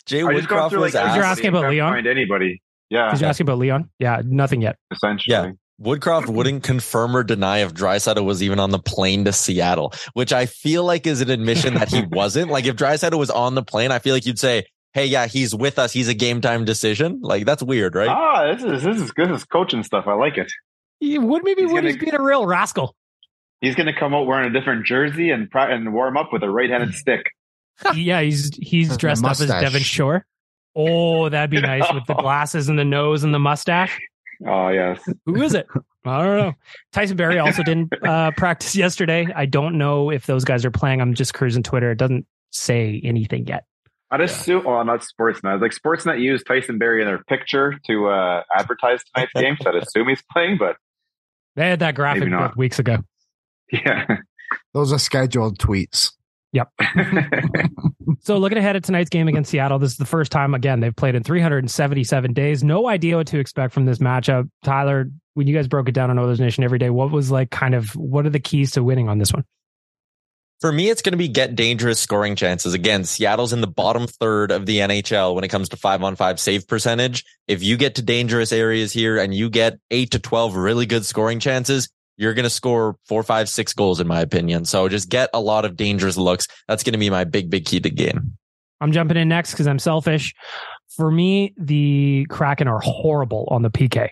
Jay 0.05 0.21
Woodcroft 0.21 0.77
was 0.77 0.93
like, 0.93 0.95
asked. 0.95 1.15
You're 1.15 1.25
asking 1.25 1.47
about 1.47 1.71
Leon. 1.71 1.93
Find 1.93 2.07
anybody? 2.07 2.61
Yeah. 2.95 3.11
Did 3.11 3.21
you 3.21 3.27
ask 3.27 3.39
about 3.41 3.57
Leon? 3.57 3.89
Yeah, 3.99 4.21
nothing 4.25 4.61
yet. 4.61 4.77
Essentially. 4.91 5.33
Yeah. 5.33 5.51
Woodcroft 5.81 6.27
wouldn't 6.27 6.63
confirm 6.63 7.17
or 7.17 7.23
deny 7.23 7.57
if 7.57 7.73
Draisaitl 7.73 8.23
was 8.23 8.41
even 8.41 8.59
on 8.59 8.71
the 8.71 8.79
plane 8.79 9.25
to 9.25 9.33
Seattle, 9.33 9.93
which 10.13 10.31
I 10.31 10.45
feel 10.45 10.85
like 10.85 11.05
is 11.05 11.19
an 11.19 11.29
admission 11.29 11.73
that 11.73 11.89
he 11.89 12.01
wasn't. 12.11 12.49
Like 12.49 12.65
if 12.65 12.77
Draisaitl 12.77 13.19
was 13.19 13.29
on 13.29 13.55
the 13.55 13.63
plane, 13.63 13.91
I 13.91 13.99
feel 13.99 14.13
like 14.15 14.25
you'd 14.25 14.39
say, 14.39 14.63
"Hey, 14.93 15.05
yeah, 15.05 15.27
he's 15.27 15.53
with 15.53 15.77
us. 15.77 15.91
He's 15.91 16.07
a 16.07 16.13
game 16.13 16.39
time 16.39 16.63
decision." 16.63 17.19
Like 17.21 17.45
that's 17.45 17.61
weird, 17.61 17.93
right? 17.93 18.07
Ah, 18.07 18.53
this 18.53 18.63
is 18.63 18.83
this 18.83 19.01
is 19.01 19.11
good. 19.11 19.29
This 19.29 19.39
is 19.39 19.43
coaching 19.43 19.83
stuff. 19.83 20.05
I 20.07 20.13
like 20.13 20.37
it. 20.37 20.49
He 21.01 21.19
would 21.19 21.43
maybe 21.43 21.63
he's 21.63 21.73
Woody's 21.73 21.97
gonna, 21.97 22.11
being 22.11 22.15
a 22.15 22.23
real 22.23 22.45
rascal. 22.45 22.95
He's 23.59 23.75
going 23.75 23.87
to 23.87 23.99
come 23.99 24.13
out 24.13 24.27
wearing 24.27 24.49
a 24.49 24.53
different 24.57 24.85
jersey 24.85 25.31
and 25.31 25.49
and 25.53 25.93
warm 25.93 26.15
up 26.15 26.31
with 26.31 26.43
a 26.43 26.49
right-handed 26.49 26.93
stick. 27.03 27.25
yeah, 27.93 28.21
he's 28.21 28.55
he's 28.55 28.95
dressed 28.95 29.25
up 29.25 29.31
as 29.31 29.39
Devin 29.39 29.81
Shore. 29.83 30.25
Oh, 30.75 31.29
that'd 31.29 31.49
be 31.49 31.61
nice 31.61 31.91
with 31.93 32.05
the 32.05 32.13
glasses 32.13 32.69
and 32.69 32.77
the 32.77 32.85
nose 32.85 33.23
and 33.23 33.33
the 33.33 33.39
mustache. 33.39 33.99
Oh 34.45 34.69
yes. 34.69 35.01
Who 35.25 35.41
is 35.41 35.53
it? 35.53 35.67
I 36.05 36.23
don't 36.23 36.37
know. 36.37 36.53
Tyson 36.91 37.17
Barrie 37.17 37.39
also 37.39 37.63
didn't 37.63 37.93
uh, 38.03 38.31
practice 38.31 38.75
yesterday. 38.75 39.27
I 39.35 39.45
don't 39.45 39.77
know 39.77 40.11
if 40.11 40.25
those 40.25 40.43
guys 40.43 40.65
are 40.65 40.71
playing. 40.71 41.01
I'm 41.01 41.13
just 41.13 41.33
cruising 41.33 41.63
Twitter. 41.63 41.91
It 41.91 41.97
doesn't 41.97 42.25
say 42.51 43.01
anything 43.03 43.47
yet. 43.47 43.65
I'd 44.11 44.21
assume, 44.21 44.63
well, 44.65 44.83
not 44.85 45.01
Sportsnet. 45.01 45.61
Like 45.61 45.71
Sportsnet 45.71 46.21
used 46.21 46.45
Tyson 46.45 46.77
Barrie 46.77 47.01
in 47.01 47.07
their 47.07 47.23
picture 47.23 47.75
to 47.87 48.07
uh, 48.07 48.43
advertise 48.55 49.01
tonight's 49.13 49.33
game, 49.35 49.57
so 49.61 49.69
I'd 49.69 49.75
assume 49.75 50.07
he's 50.07 50.23
playing. 50.31 50.57
But 50.57 50.77
they 51.55 51.69
had 51.69 51.79
that 51.79 51.95
graphic 51.95 52.55
weeks 52.55 52.77
ago. 52.77 52.97
Yeah, 53.71 54.05
those 54.73 54.93
are 54.93 54.99
scheduled 54.99 55.57
tweets. 55.57 56.11
Yep. 56.55 56.71
so 58.21 58.37
looking 58.37 58.57
ahead 58.57 58.77
at 58.77 58.85
tonight's 58.85 59.09
game 59.09 59.27
against 59.27 59.51
Seattle, 59.51 59.77
this 59.77 59.91
is 59.91 59.97
the 59.97 60.05
first 60.05 60.31
time 60.31 60.53
again 60.53 60.79
they've 60.79 60.95
played 60.95 61.13
in 61.13 61.21
377 61.21 62.31
days. 62.31 62.63
No 62.63 62.87
idea 62.87 63.17
what 63.17 63.27
to 63.27 63.39
expect 63.39 63.73
from 63.73 63.83
this 63.83 63.97
matchup. 63.97 64.49
Tyler, 64.63 65.09
when 65.33 65.47
you 65.47 65.53
guys 65.53 65.67
broke 65.67 65.89
it 65.89 65.91
down 65.91 66.09
on 66.09 66.17
Oilers 66.17 66.39
Nation 66.39 66.63
every 66.63 66.79
day, 66.79 66.89
what 66.89 67.11
was 67.11 67.29
like 67.29 67.51
kind 67.51 67.75
of 67.75 67.89
what 67.97 68.25
are 68.25 68.29
the 68.29 68.39
keys 68.39 68.71
to 68.71 68.83
winning 68.83 69.09
on 69.09 69.17
this 69.17 69.33
one? 69.33 69.43
For 70.61 70.71
me, 70.71 70.89
it's 70.89 71.01
going 71.01 71.11
to 71.11 71.17
be 71.17 71.27
get 71.27 71.57
dangerous 71.57 71.99
scoring 71.99 72.37
chances. 72.37 72.73
Again, 72.73 73.03
Seattle's 73.03 73.51
in 73.51 73.59
the 73.59 73.67
bottom 73.67 74.07
third 74.07 74.51
of 74.51 74.65
the 74.65 74.77
NHL 74.77 75.35
when 75.35 75.43
it 75.43 75.49
comes 75.49 75.67
to 75.69 75.77
five 75.77 76.01
on 76.01 76.15
five 76.15 76.39
save 76.39 76.69
percentage. 76.69 77.25
If 77.49 77.63
you 77.63 77.75
get 77.75 77.95
to 77.95 78.01
dangerous 78.01 78.53
areas 78.53 78.93
here 78.93 79.17
and 79.17 79.33
you 79.33 79.49
get 79.49 79.77
eight 79.91 80.11
to 80.11 80.19
12 80.19 80.55
really 80.55 80.85
good 80.85 81.05
scoring 81.05 81.41
chances, 81.41 81.89
you're 82.17 82.33
going 82.33 82.43
to 82.43 82.49
score 82.49 82.97
four, 83.05 83.23
five, 83.23 83.49
six 83.49 83.73
goals, 83.73 83.99
in 83.99 84.07
my 84.07 84.21
opinion. 84.21 84.65
So 84.65 84.87
just 84.87 85.09
get 85.09 85.29
a 85.33 85.39
lot 85.39 85.65
of 85.65 85.75
dangerous 85.75 86.17
looks. 86.17 86.47
That's 86.67 86.83
going 86.83 86.93
to 86.93 86.99
be 86.99 87.09
my 87.09 87.23
big, 87.23 87.49
big 87.49 87.65
key 87.65 87.79
to 87.79 87.89
the 87.89 87.95
game. 87.95 88.37
I'm 88.81 88.91
jumping 88.91 89.17
in 89.17 89.27
next 89.27 89.51
because 89.51 89.67
I'm 89.67 89.79
selfish. 89.79 90.33
For 90.95 91.11
me, 91.11 91.53
the 91.57 92.25
Kraken 92.29 92.67
are 92.67 92.79
horrible 92.79 93.47
on 93.51 93.61
the 93.61 93.69
PK. 93.69 94.09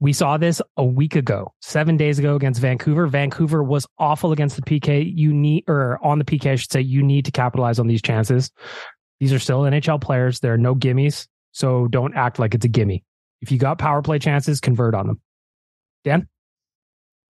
We 0.00 0.14
saw 0.14 0.38
this 0.38 0.62
a 0.78 0.84
week 0.84 1.14
ago, 1.14 1.52
seven 1.60 1.98
days 1.98 2.18
ago 2.18 2.36
against 2.36 2.60
Vancouver. 2.60 3.06
Vancouver 3.06 3.62
was 3.62 3.86
awful 3.98 4.32
against 4.32 4.56
the 4.56 4.62
PK. 4.62 5.12
You 5.14 5.32
need, 5.32 5.64
or 5.68 5.98
on 6.02 6.18
the 6.18 6.24
PK, 6.24 6.52
I 6.52 6.54
should 6.56 6.72
say, 6.72 6.80
you 6.80 7.02
need 7.02 7.26
to 7.26 7.30
capitalize 7.30 7.78
on 7.78 7.86
these 7.86 8.00
chances. 8.00 8.50
These 9.20 9.32
are 9.32 9.38
still 9.38 9.62
NHL 9.62 10.00
players. 10.00 10.40
There 10.40 10.54
are 10.54 10.58
no 10.58 10.74
gimmies. 10.74 11.26
So 11.52 11.88
don't 11.88 12.16
act 12.16 12.38
like 12.38 12.54
it's 12.54 12.64
a 12.64 12.68
gimme. 12.68 13.04
If 13.42 13.52
you 13.52 13.58
got 13.58 13.78
power 13.78 14.00
play 14.00 14.18
chances, 14.18 14.60
convert 14.60 14.94
on 14.94 15.06
them. 15.06 15.20
Dan? 16.04 16.28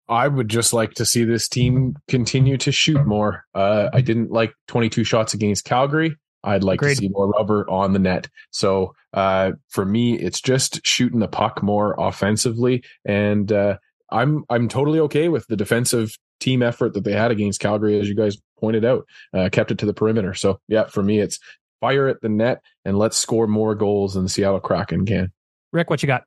I 0.10 0.28
would 0.28 0.50
just 0.50 0.74
like 0.74 0.94
to 0.96 1.06
see 1.06 1.24
this 1.24 1.48
team 1.48 1.96
continue 2.08 2.58
to 2.58 2.72
shoot 2.72 3.06
more. 3.06 3.46
Uh, 3.56 3.90
I 3.94 4.02
didn't 4.02 4.32
like 4.32 4.54
22 4.68 5.04
shots 5.04 5.34
against 5.34 5.66
Calgary. 5.66 6.18
I'd 6.44 6.64
like 6.64 6.80
Agreed. 6.80 6.96
to 6.96 7.02
see 7.02 7.10
more 7.10 7.30
rubber 7.30 7.70
on 7.70 7.94
the 7.94 8.00
net. 8.00 8.28
So 8.52 8.96
uh, 9.14 9.54
for 9.70 9.86
me, 9.86 10.20
it's 10.20 10.42
just 10.42 10.86
shooting 10.86 11.20
the 11.20 11.28
puck 11.28 11.64
more 11.64 11.96
offensively, 11.98 12.84
and 13.06 13.50
uh, 13.52 13.78
I'm 14.12 14.44
I'm 14.50 14.68
totally 14.68 15.00
okay 15.02 15.30
with 15.30 15.48
the 15.48 15.56
defensive 15.56 16.18
team 16.42 16.62
effort 16.62 16.94
that 16.94 17.06
they 17.06 17.14
had 17.14 17.32
against 17.32 17.62
Calgary, 17.62 18.00
as 18.00 18.10
you 18.10 18.16
guys 18.16 18.38
pointed 18.60 18.84
out, 18.84 19.06
uh, 19.34 19.50
kept 19.52 19.72
it 19.72 19.78
to 19.80 19.86
the 19.86 19.94
perimeter. 19.94 20.34
So 20.34 20.60
yeah, 20.68 20.86
for 20.86 21.02
me, 21.02 21.20
it's 21.20 21.40
fire 21.80 22.08
at 22.08 22.22
the 22.22 22.30
net 22.30 22.62
and 22.86 22.98
let's 22.98 23.18
score 23.18 23.48
more 23.48 23.76
goals 23.76 24.14
than 24.14 24.28
Seattle 24.28 24.60
Kraken 24.60 25.06
can. 25.06 25.32
Rick, 25.72 25.90
what 25.90 26.04
you 26.04 26.08
got? 26.08 26.24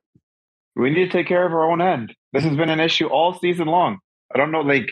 We 0.77 0.91
need 0.91 1.05
to 1.05 1.09
take 1.09 1.27
care 1.27 1.45
of 1.45 1.53
our 1.53 1.69
own 1.69 1.81
end. 1.81 2.13
This 2.33 2.43
has 2.43 2.55
been 2.55 2.69
an 2.69 2.79
issue 2.79 3.07
all 3.07 3.39
season 3.39 3.67
long. 3.67 3.97
I 4.33 4.37
don't 4.37 4.51
know, 4.51 4.61
like, 4.61 4.87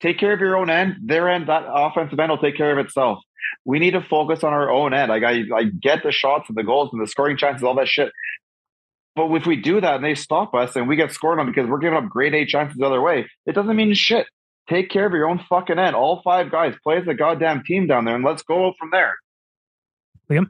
take 0.00 0.18
care 0.18 0.34
of 0.34 0.40
your 0.40 0.56
own 0.56 0.68
end. 0.68 0.96
Their 1.04 1.30
end, 1.30 1.48
that 1.48 1.64
offensive 1.66 2.18
end 2.20 2.30
will 2.30 2.38
take 2.38 2.56
care 2.56 2.78
of 2.78 2.84
itself. 2.84 3.18
We 3.64 3.78
need 3.78 3.92
to 3.92 4.02
focus 4.02 4.44
on 4.44 4.52
our 4.52 4.70
own 4.70 4.92
end. 4.92 5.08
Like, 5.08 5.22
I, 5.22 5.44
I 5.54 5.64
get 5.64 6.02
the 6.02 6.12
shots 6.12 6.48
and 6.48 6.58
the 6.58 6.62
goals 6.62 6.90
and 6.92 7.00
the 7.00 7.06
scoring 7.06 7.38
chances, 7.38 7.62
all 7.62 7.74
that 7.76 7.88
shit. 7.88 8.12
But 9.16 9.30
if 9.32 9.46
we 9.46 9.56
do 9.56 9.80
that 9.80 9.96
and 9.96 10.04
they 10.04 10.14
stop 10.14 10.54
us 10.54 10.76
and 10.76 10.88
we 10.88 10.96
get 10.96 11.12
scored 11.12 11.38
on 11.38 11.46
because 11.46 11.68
we're 11.68 11.78
giving 11.78 11.96
up 11.96 12.08
grade 12.08 12.34
A 12.34 12.44
chances 12.44 12.76
the 12.76 12.86
other 12.86 13.00
way, 13.00 13.28
it 13.46 13.54
doesn't 13.54 13.76
mean 13.76 13.94
shit. 13.94 14.26
Take 14.68 14.90
care 14.90 15.06
of 15.06 15.12
your 15.12 15.28
own 15.28 15.40
fucking 15.48 15.78
end. 15.78 15.96
All 15.96 16.20
five 16.22 16.50
guys 16.50 16.74
play 16.82 16.98
as 16.98 17.08
a 17.08 17.14
goddamn 17.14 17.62
team 17.64 17.86
down 17.86 18.04
there 18.04 18.14
and 18.14 18.24
let's 18.24 18.42
go 18.42 18.72
from 18.78 18.90
there. 18.90 19.14
Liam? 20.30 20.46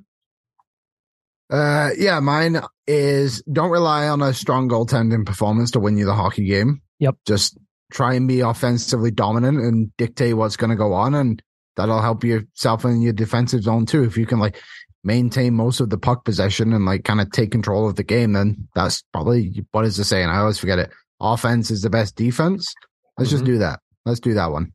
Uh, 1.53 1.91
yeah, 1.99 2.19
mine 2.19 2.63
is 2.87 3.43
don't 3.43 3.71
rely 3.71 4.09
on 4.09 4.23
a 4.23 4.33
strong 4.33 4.71
goaltending 4.71 5.27
performance 5.27 5.71
to 5.73 5.81
win 5.81 5.99
you 5.99 6.07
the 6.07 6.15
hockey 6.15 6.47
game. 6.47 6.81
Yep. 6.99 7.17
Just 7.27 7.59
try 7.93 8.15
and 8.15 8.27
be 8.27 8.41
offensively 8.41 9.11
dominant 9.11 9.61
and 9.61 9.95
dictate 9.99 10.35
what's 10.35 10.57
going 10.57 10.71
to 10.71 10.77
go 10.77 10.95
on, 10.95 11.15
and 11.15 11.43
that'll 11.77 12.01
help 12.01 12.25
yourself 12.25 12.87
in 12.87 13.03
your 13.03 13.13
defensive 13.13 13.63
zone 13.63 13.85
too. 13.85 14.03
If 14.03 14.17
you 14.17 14.25
can 14.25 14.39
like 14.39 14.57
maintain 15.05 15.53
most 15.53 15.81
of 15.81 15.91
the 15.91 15.99
puck 15.99 16.25
possession 16.25 16.73
and 16.73 16.87
like 16.87 17.05
kind 17.05 17.21
of 17.21 17.31
take 17.33 17.51
control 17.51 17.87
of 17.87 17.97
the 17.97 18.05
game, 18.05 18.33
then 18.33 18.69
that's 18.75 19.03
probably 19.13 19.63
what 19.73 19.85
is 19.85 19.99
the 19.99 20.05
saying? 20.05 20.31
I 20.31 20.39
always 20.39 20.59
forget 20.59 20.79
it. 20.79 20.91
Offense 21.21 21.71
is 21.71 21.83
the 21.83 21.91
best 21.91 22.17
defense. 22.17 22.73
Let's 23.19 23.29
mm-hmm. 23.29 23.37
just 23.37 23.45
do 23.45 23.59
that. 23.59 23.81
Let's 24.07 24.21
do 24.21 24.33
that 24.35 24.51
one. 24.51 24.73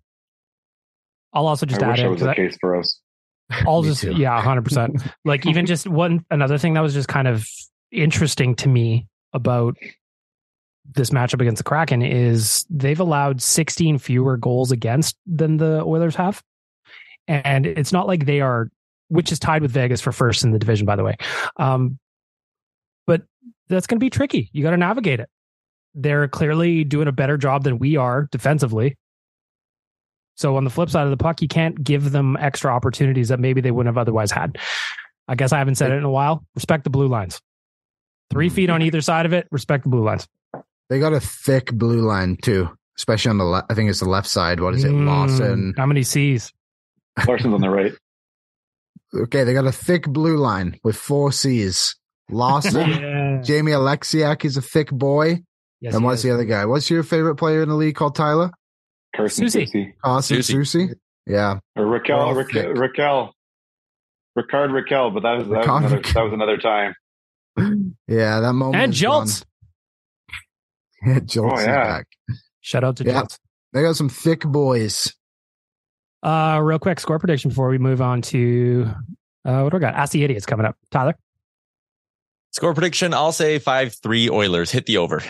I'll 1.34 1.48
also 1.48 1.66
just 1.66 1.82
I 1.82 1.88
add 1.88 1.92
wish 1.92 2.00
in 2.00 2.06
that 2.06 2.10
was 2.12 2.20
'cause 2.20 2.26
the 2.26 2.32
I- 2.32 2.36
case 2.36 2.58
for 2.62 2.76
us. 2.76 3.02
I'll 3.50 3.82
just 3.84 4.02
too. 4.02 4.14
yeah, 4.14 4.42
hundred 4.42 4.64
percent. 4.64 5.02
Like 5.26 5.46
even 5.46 5.66
just 5.68 5.88
one 5.88 6.26
another 6.30 6.58
thing 6.58 6.74
that 6.74 6.82
was 6.82 6.94
just 6.94 7.08
kind 7.08 7.28
of 7.28 7.48
interesting 7.92 8.56
to 8.56 8.70
me 8.70 9.08
about 9.34 9.78
this 10.96 11.10
matchup 11.10 11.42
against 11.42 11.60
the 11.60 11.64
Kraken 11.64 12.02
is 12.02 12.66
they've 12.70 13.00
allowed 13.00 13.42
16 13.42 13.98
fewer 13.98 14.38
goals 14.38 14.72
against 14.72 15.18
than 15.26 15.58
the 15.58 15.84
Oilers 15.84 16.16
have. 16.16 16.42
And 17.28 17.66
it's 17.66 17.92
not 17.92 18.08
like 18.08 18.26
they 18.26 18.40
are 18.40 18.70
which 19.10 19.32
is 19.32 19.40
tied 19.40 19.62
with 19.62 19.72
Vegas 19.72 20.02
for 20.02 20.12
first 20.12 20.44
in 20.44 20.52
the 20.52 20.60
division, 20.60 20.86
by 20.86 20.96
the 20.96 21.04
way. 21.04 21.16
Um, 21.58 21.98
but 23.06 23.24
that's 23.70 23.88
going 23.88 23.98
to 24.00 24.04
be 24.04 24.10
tricky. 24.10 24.50
You 24.52 24.64
got 24.64 24.72
to 24.72 24.78
navigate 24.78 25.20
it. 25.20 25.30
They're 25.96 26.28
clearly 26.28 26.84
doing 26.84 27.08
a 27.08 27.12
better 27.12 27.38
job 27.38 27.64
than 27.64 27.80
we 27.80 27.96
are 27.96 28.28
defensively. 28.32 28.98
So 30.38 30.56
on 30.56 30.64
the 30.64 30.70
flip 30.70 30.90
side 30.90 31.04
of 31.04 31.10
the 31.10 31.18
puck, 31.18 31.42
you 31.42 31.48
can't 31.48 31.84
give 31.84 32.12
them 32.12 32.38
extra 32.40 32.72
opportunities 32.74 33.30
that 33.30 33.40
maybe 33.40 33.60
they 33.60 33.72
wouldn't 33.72 33.94
have 33.94 34.00
otherwise 34.00 34.32
had. 34.32 34.58
I 35.28 35.36
guess 35.36 35.52
I 35.52 35.58
haven't 35.58 35.76
said 35.76 35.92
it 35.92 35.96
in 35.96 36.04
a 36.04 36.10
while. 36.12 36.46
Respect 36.56 36.84
the 36.84 36.90
blue 36.90 37.08
lines. 37.08 37.42
Three 38.30 38.50
feet 38.50 38.70
on 38.70 38.82
either 38.82 39.02
side 39.02 39.26
of 39.26 39.34
it. 39.34 39.48
Respect 39.52 39.84
the 39.84 39.90
blue 39.90 40.04
lines. 40.04 40.28
They 40.90 41.00
got 41.00 41.12
a 41.14 41.20
thick 41.20 41.72
blue 41.74 42.02
line 42.02 42.38
too, 42.42 42.70
especially 42.98 43.32
on 43.32 43.38
the 43.40 43.44
left. 43.46 43.70
I 43.70 43.74
think 43.74 43.90
it's 43.90 44.00
the 44.00 44.08
left 44.10 44.28
side. 44.28 44.60
What 44.62 44.76
is 44.76 44.84
it, 44.84 44.92
Mm, 44.92 45.06
Lawson? 45.06 45.74
How 45.76 45.86
many 45.86 46.04
C's? 46.04 46.54
Larsson's 47.28 47.54
on 47.54 47.62
the 47.62 47.70
right. 47.70 47.94
Okay, 49.16 49.46
they 49.46 49.54
got 49.54 49.66
a 49.66 49.72
thick 49.72 50.04
blue 50.06 50.36
line 50.38 50.78
with 50.84 50.98
four 50.98 51.32
C's. 51.32 51.96
Lawson, 52.30 52.90
Yeah. 53.02 53.42
Jamie 53.42 53.72
Oleksiak 53.72 54.44
is 54.44 54.58
a 54.58 54.62
thick 54.62 54.92
boy. 54.92 55.42
Yes, 55.80 55.96
and 55.96 56.04
what's 56.04 56.20
is. 56.20 56.24
the 56.24 56.34
other 56.34 56.44
guy? 56.44 56.66
What's 56.66 56.90
your 56.90 57.04
favorite 57.04 57.36
player 57.36 57.62
in 57.64 57.70
the 57.70 57.76
league 57.76 57.96
called 57.96 58.16
Tyler? 58.16 58.52
Carson 59.18 59.46
Soucy. 59.48 59.68
Soucy. 59.74 59.94
Carson 60.04 60.38
Soucy. 60.38 60.56
Soucy. 60.56 60.96
Yeah. 61.26 61.60
Or 61.76 61.84
Rakell, 61.86 62.34
Rakell. 62.46 62.76
Rakell. 62.76 63.32
Rickard 64.36 64.70
Rakell, 64.70 65.12
but 65.14 65.24
that 65.24 65.40
was, 65.40 65.48
that 65.48 65.68
was, 65.68 65.68
another, 65.68 66.02
that 66.14 66.22
was 66.24 66.34
another 66.34 66.58
time. 66.58 66.94
Yeah, 68.08 68.40
that 68.40 68.54
moment. 68.54 68.76
And 68.76 68.94
is 68.94 69.02
gone. 69.02 69.26
Jolts. 69.26 69.44
Yeah, 71.06 71.20
Jolts 71.20 71.62
Oh, 71.62 71.66
yeah. 71.66 71.84
back. 71.84 72.08
Shout 72.62 72.84
out 72.84 72.98
to 72.98 73.04
Yeah. 73.04 73.14
Jolts. 73.14 73.40
They 73.74 73.82
got 73.82 73.96
some 73.96 74.10
thick 74.10 74.42
boys. 74.42 75.12
Uh, 76.24 76.60
real 76.64 76.78
quick 76.80 77.00
score 77.00 77.18
prediction 77.20 77.50
before 77.50 77.70
we 77.70 77.78
move 77.80 78.02
on 78.02 78.22
to 78.24 78.90
uh, 79.46 79.62
what 79.62 79.70
do 79.72 79.78
we 79.78 79.82
got? 79.82 79.96
Ask 79.96 80.12
the 80.12 80.24
idiots 80.24 80.46
coming 80.46 80.66
up. 80.68 80.76
Tyler, 80.92 81.16
Score 82.52 82.74
prediction, 82.74 83.14
I'll 83.14 83.32
say 83.32 83.60
5 83.60 83.96
3 84.02 84.30
Oilers. 84.30 84.72
Hit 84.72 84.86
the 84.86 84.98
over. 84.98 85.22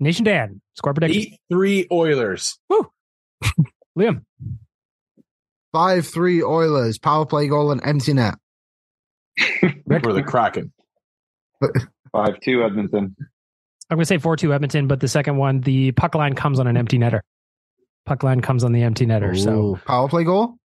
Nation 0.00 0.24
Dan, 0.24 0.60
score 0.74 0.94
prediction. 0.94 1.20
Eight 1.34 1.40
three 1.50 1.86
Oilers. 1.92 2.58
Woo. 2.68 2.90
Liam, 3.98 4.22
Five 5.72 6.06
three 6.06 6.42
Oilers. 6.42 6.98
Power 6.98 7.26
play 7.26 7.46
goal 7.48 7.70
and 7.70 7.80
empty 7.84 8.12
net. 8.14 8.34
Rick. 9.86 10.02
For 10.02 10.12
the 10.12 10.22
Kraken. 10.22 10.72
5 12.12 12.40
2 12.40 12.64
Edmonton. 12.64 13.14
I'm 13.90 13.96
going 13.96 14.00
to 14.00 14.06
say 14.06 14.18
4 14.18 14.36
2 14.36 14.52
Edmonton, 14.54 14.86
but 14.88 14.98
the 15.00 15.06
second 15.08 15.36
one, 15.36 15.60
the 15.60 15.92
puck 15.92 16.14
line 16.14 16.34
comes 16.34 16.58
on 16.58 16.66
an 16.66 16.76
empty 16.76 16.98
netter. 16.98 17.20
Puck 18.06 18.22
line 18.22 18.40
comes 18.40 18.64
on 18.64 18.72
the 18.72 18.82
empty 18.82 19.06
netter. 19.06 19.38
So, 19.38 19.78
power 19.86 20.08
play 20.08 20.24
goal. 20.24 20.56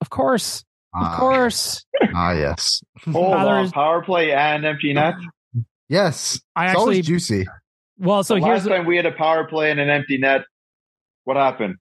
of 0.00 0.10
course, 0.10 0.64
of 0.94 1.02
Ah, 1.02 1.16
course. 1.18 1.84
Ah, 2.14 2.32
yes, 2.32 2.82
Hold 3.10 3.34
on. 3.34 3.70
Power 3.70 4.02
play 4.02 4.32
and 4.32 4.64
empty 4.66 4.92
net. 4.92 5.14
yes. 5.88 6.40
I 6.56 6.66
It's 6.70 6.76
always 6.76 6.98
actually, 6.98 7.02
juicy. 7.02 7.46
Well, 7.98 8.22
so 8.24 8.34
the 8.34 8.40
here's 8.44 8.64
last 8.64 8.76
time 8.76 8.86
we 8.86 8.96
had 8.96 9.06
a 9.06 9.12
power 9.12 9.44
play 9.44 9.70
and 9.70 9.80
an 9.80 9.88
empty 9.90 10.18
net, 10.18 10.42
what 11.24 11.36
happened? 11.36 11.76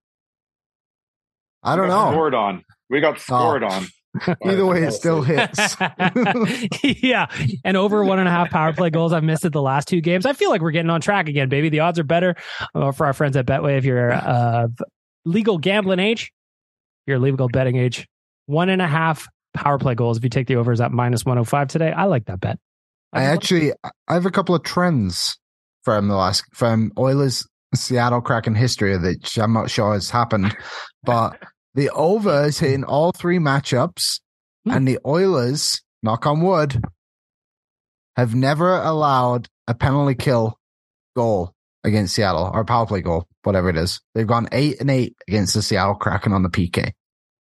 I 1.63 1.75
don't 1.75 1.87
know. 1.87 2.11
Scored 2.11 2.33
on. 2.35 2.63
We 2.89 3.01
got 3.01 3.19
scored 3.19 3.63
Oh. 3.63 3.67
on. 3.67 3.87
Either 4.45 4.65
way, 4.65 4.83
it 4.83 4.91
still 4.93 5.21
hits. 5.21 5.75
yeah. 6.83 7.27
And 7.63 7.77
over 7.77 8.03
one 8.03 8.19
and 8.19 8.27
a 8.27 8.31
half 8.31 8.49
power 8.49 8.73
play 8.73 8.89
goals 8.89 9.13
I've 9.13 9.23
missed 9.23 9.45
it 9.45 9.53
the 9.53 9.61
last 9.61 9.87
two 9.87 10.01
games. 10.01 10.25
I 10.25 10.33
feel 10.33 10.49
like 10.49 10.61
we're 10.61 10.71
getting 10.71 10.89
on 10.89 11.01
track 11.01 11.29
again, 11.29 11.49
baby. 11.49 11.69
The 11.69 11.81
odds 11.81 11.99
are 11.99 12.03
better 12.03 12.35
uh, 12.73 12.91
for 12.93 13.05
our 13.05 13.13
friends 13.13 13.37
at 13.37 13.45
Betway 13.45 13.77
if 13.77 13.85
you're 13.85 14.11
uh, 14.11 14.67
legal 15.25 15.57
gambling 15.59 15.99
age, 15.99 16.31
you're 17.05 17.19
legal 17.19 17.47
betting 17.47 17.75
age. 17.75 18.07
One 18.47 18.69
and 18.69 18.81
a 18.81 18.87
half 18.87 19.27
power 19.53 19.77
play 19.77 19.93
goals 19.93 20.17
if 20.17 20.23
you 20.23 20.29
take 20.29 20.47
the 20.47 20.55
overs 20.55 20.81
at 20.81 20.91
minus 20.91 21.23
105 21.25 21.67
today. 21.67 21.91
I 21.91 22.05
like 22.05 22.25
that 22.25 22.39
bet. 22.39 22.57
I 23.13 23.23
actually, 23.23 23.71
I 24.07 24.13
have 24.13 24.25
a 24.25 24.31
couple 24.31 24.55
of 24.55 24.63
trends 24.63 25.37
from 25.87 26.09
the 26.09 26.15
last 26.17 26.43
from 26.53 26.91
Oilers 26.99 27.47
Seattle 27.73 28.19
Kraken 28.19 28.55
history 28.55 28.97
that 28.97 29.37
I'm 29.37 29.53
not 29.53 29.69
sure 29.69 29.93
has 29.93 30.09
happened, 30.09 30.53
but 31.05 31.41
the 31.75 31.89
over 31.91 32.43
is 32.43 32.59
hitting 32.59 32.83
all 32.83 33.13
three 33.13 33.39
matchups, 33.39 34.19
Hmm. 34.65 34.71
and 34.71 34.85
the 34.87 34.99
Oilers, 35.05 35.81
knock 36.03 36.25
on 36.25 36.41
wood, 36.41 36.83
have 38.17 38.35
never 38.35 38.73
allowed 38.81 39.47
a 39.65 39.73
penalty 39.73 40.13
kill 40.15 40.57
goal 41.15 41.53
against 41.85 42.15
Seattle 42.15 42.51
or 42.53 42.59
a 42.61 42.65
power 42.65 42.85
play 42.85 42.99
goal, 43.01 43.25
whatever 43.43 43.69
it 43.69 43.77
is. 43.77 44.01
They've 44.13 44.27
gone 44.27 44.49
eight 44.51 44.81
and 44.81 44.91
eight 44.91 45.15
against 45.29 45.53
the 45.53 45.61
Seattle 45.61 45.95
Kraken 45.95 46.33
on 46.33 46.43
the 46.43 46.49
PK. 46.49 46.91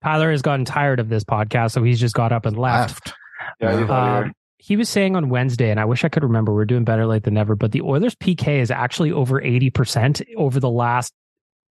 Tyler 0.03 0.29
has 0.29 0.43
gotten 0.43 0.63
tired 0.63 0.99
of 0.99 1.09
this 1.09 1.23
podcast, 1.23 1.71
so 1.71 1.81
he's 1.81 1.99
just 1.99 2.13
got 2.13 2.31
up 2.31 2.45
and 2.45 2.55
left. 2.55 3.13
Yeah, 3.59 3.71
he's 3.79 3.79
out 3.79 3.83
of 3.83 3.89
Um, 3.89 4.23
here. 4.25 4.33
He 4.60 4.76
was 4.76 4.89
saying 4.89 5.16
on 5.16 5.30
Wednesday, 5.30 5.70
and 5.72 5.80
I 5.80 5.86
wish 5.86 6.03
I 6.03 6.10
could 6.10 6.24
remember. 6.24 6.53
We're 6.53 6.66
doing 6.66 6.84
better 6.84 7.05
late 7.05 7.24
than 7.24 7.36
never, 7.36 7.55
but 7.55 7.72
the 7.72 7.82
Oilers 7.82 8.16
PK 8.16 8.60
is 8.60 8.72
actually 8.72 9.12
over 9.12 9.41
eighty 9.41 9.70
percent 9.70 10.22
over 10.36 10.60
the 10.60 10.70
last 10.70 11.14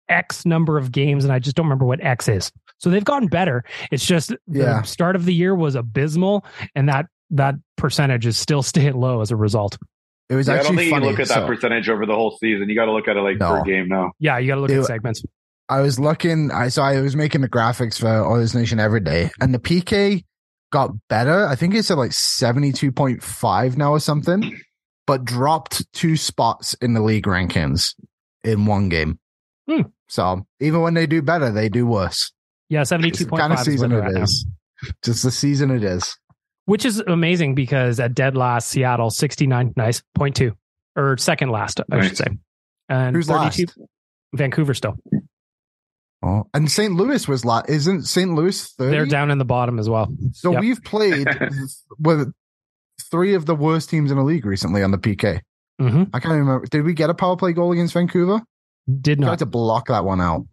X 0.08 0.44
number 0.44 0.76
of 0.78 0.90
games, 0.90 1.24
and 1.24 1.32
I 1.32 1.38
just 1.38 1.56
don't 1.56 1.66
remember 1.66 1.84
what 1.84 2.02
X 2.02 2.28
is. 2.28 2.50
So 2.78 2.90
they've 2.90 3.04
gotten 3.04 3.28
better. 3.28 3.64
It's 3.92 4.04
just 4.04 4.30
the 4.48 4.60
Yeah. 4.60 4.82
start 4.82 5.14
of 5.14 5.24
the 5.24 5.34
year 5.34 5.54
was 5.54 5.74
abysmal, 5.74 6.44
and 6.74 6.88
that 6.88 7.06
that 7.30 7.54
percentage 7.76 8.26
is 8.26 8.36
still 8.38 8.62
staying 8.64 8.94
low 8.94 9.20
as 9.20 9.30
a 9.30 9.36
result. 9.36 9.78
It 10.28 10.34
was 10.36 10.46
Yeah, 10.48 10.54
I 10.54 10.56
don't 10.58 10.66
actually 10.66 10.76
think 10.76 10.86
you 10.86 10.90
funny. 10.92 11.02
can 11.06 11.10
look 11.12 11.20
at 11.20 11.28
that 11.28 11.34
so- 11.34 11.46
percentage 11.46 11.88
over 11.88 12.06
the 12.06 12.14
whole 12.14 12.36
season. 12.40 12.68
You 12.68 12.74
got 12.76 12.86
to 12.86 12.92
look 12.92 13.08
at 13.08 13.16
it 13.16 13.20
like 13.20 13.38
No. 13.38 13.50
per 13.58 13.62
game 13.62 13.88
now. 13.88 14.12
Yeah, 14.18 14.38
you 14.38 14.48
got 14.48 14.56
to 14.56 14.60
look 14.62 14.70
Ew. 14.70 14.80
at 14.80 14.86
segments. 14.86 15.22
I 15.68 15.80
was 15.80 16.00
looking, 16.00 16.50
I 16.50 16.68
saw 16.68 16.84
I 16.84 17.00
was 17.00 17.14
making 17.14 17.42
the 17.42 17.48
graphics 17.48 18.00
for 18.00 18.08
Oilers 18.08 18.54
Nation 18.56 18.80
every 18.80 19.00
day, 19.00 19.30
and 19.40 19.54
the 19.54 19.58
PK 19.60 20.24
got 20.70 20.90
better. 21.08 21.46
I 21.46 21.54
think 21.56 21.74
it's 21.74 21.90
at 21.90 21.98
like 21.98 22.12
72.5 22.12 23.76
now 23.76 23.92
or 23.92 24.00
something, 24.00 24.58
but 25.06 25.24
dropped 25.24 25.90
two 25.92 26.16
spots 26.16 26.74
in 26.74 26.94
the 26.94 27.00
league 27.02 27.24
rankings 27.26 27.94
in 28.44 28.66
one 28.66 28.88
game. 28.88 29.18
Hmm. 29.68 29.82
So 30.08 30.46
even 30.60 30.80
when 30.80 30.94
they 30.94 31.06
do 31.06 31.22
better, 31.22 31.50
they 31.50 31.68
do 31.68 31.86
worse. 31.86 32.32
Yeah, 32.68 32.80
It's 32.82 32.90
seventy 32.90 33.10
the 33.10 33.26
kind 33.26 33.52
of 33.52 33.58
five 33.58 33.66
season 33.66 33.92
is 33.92 34.14
it 34.16 34.22
is. 34.22 34.46
Just 35.04 35.22
the 35.24 35.30
season 35.30 35.70
it 35.70 35.82
is. 35.84 36.16
which 36.66 36.84
is 36.84 37.00
amazing 37.00 37.54
because 37.54 37.98
at 38.00 38.14
dead 38.14 38.36
last 38.36 38.68
Seattle 38.68 39.10
sixty 39.10 39.46
nine, 39.46 39.72
nice 39.76 40.02
point 40.14 40.36
two 40.36 40.52
or 40.96 41.16
second 41.16 41.50
last, 41.50 41.80
I 41.90 42.06
should 42.06 42.16
say, 42.16 42.26
and 42.88 43.14
Who's 43.14 43.26
thirty 43.26 43.50
two. 43.50 43.66
last? 43.66 43.78
Vancouver 44.34 44.74
still. 44.74 44.96
Oh, 46.22 46.44
and 46.52 46.70
St. 46.70 46.94
Louis 46.94 47.26
was 47.26 47.44
la 47.46 47.62
Isn't 47.66 48.02
St. 48.02 48.30
Louis 48.34 48.62
30? 48.74 48.90
They're 48.90 49.06
down 49.06 49.30
in 49.30 49.38
the 49.38 49.44
bottom 49.44 49.78
as 49.78 49.88
well. 49.88 50.12
So 50.32 50.52
Yep. 50.52 50.60
we've 50.60 50.82
played 50.84 51.26
with 51.98 52.32
three 53.10 53.34
of 53.34 53.46
the 53.46 53.54
worst 53.54 53.88
teams 53.88 54.10
in 54.10 54.18
the 54.18 54.22
league 54.22 54.44
recently 54.44 54.82
on 54.82 54.90
the 54.90 54.98
PK. 54.98 55.40
hmm 55.78 56.04
I 56.12 56.20
can't 56.20 56.34
remember. 56.34 56.66
Did 56.66 56.84
we 56.84 56.92
get 56.92 57.08
a 57.10 57.14
power 57.14 57.36
play 57.36 57.52
goal 57.54 57.72
against 57.72 57.94
Vancouver? 57.94 58.42
Did 58.86 59.18
Tried 59.18 59.20
not. 59.20 59.26
Tried 59.28 59.38
to 59.40 59.46
block 59.46 59.88
that 59.88 60.04
one 60.04 60.20
out. 60.20 60.46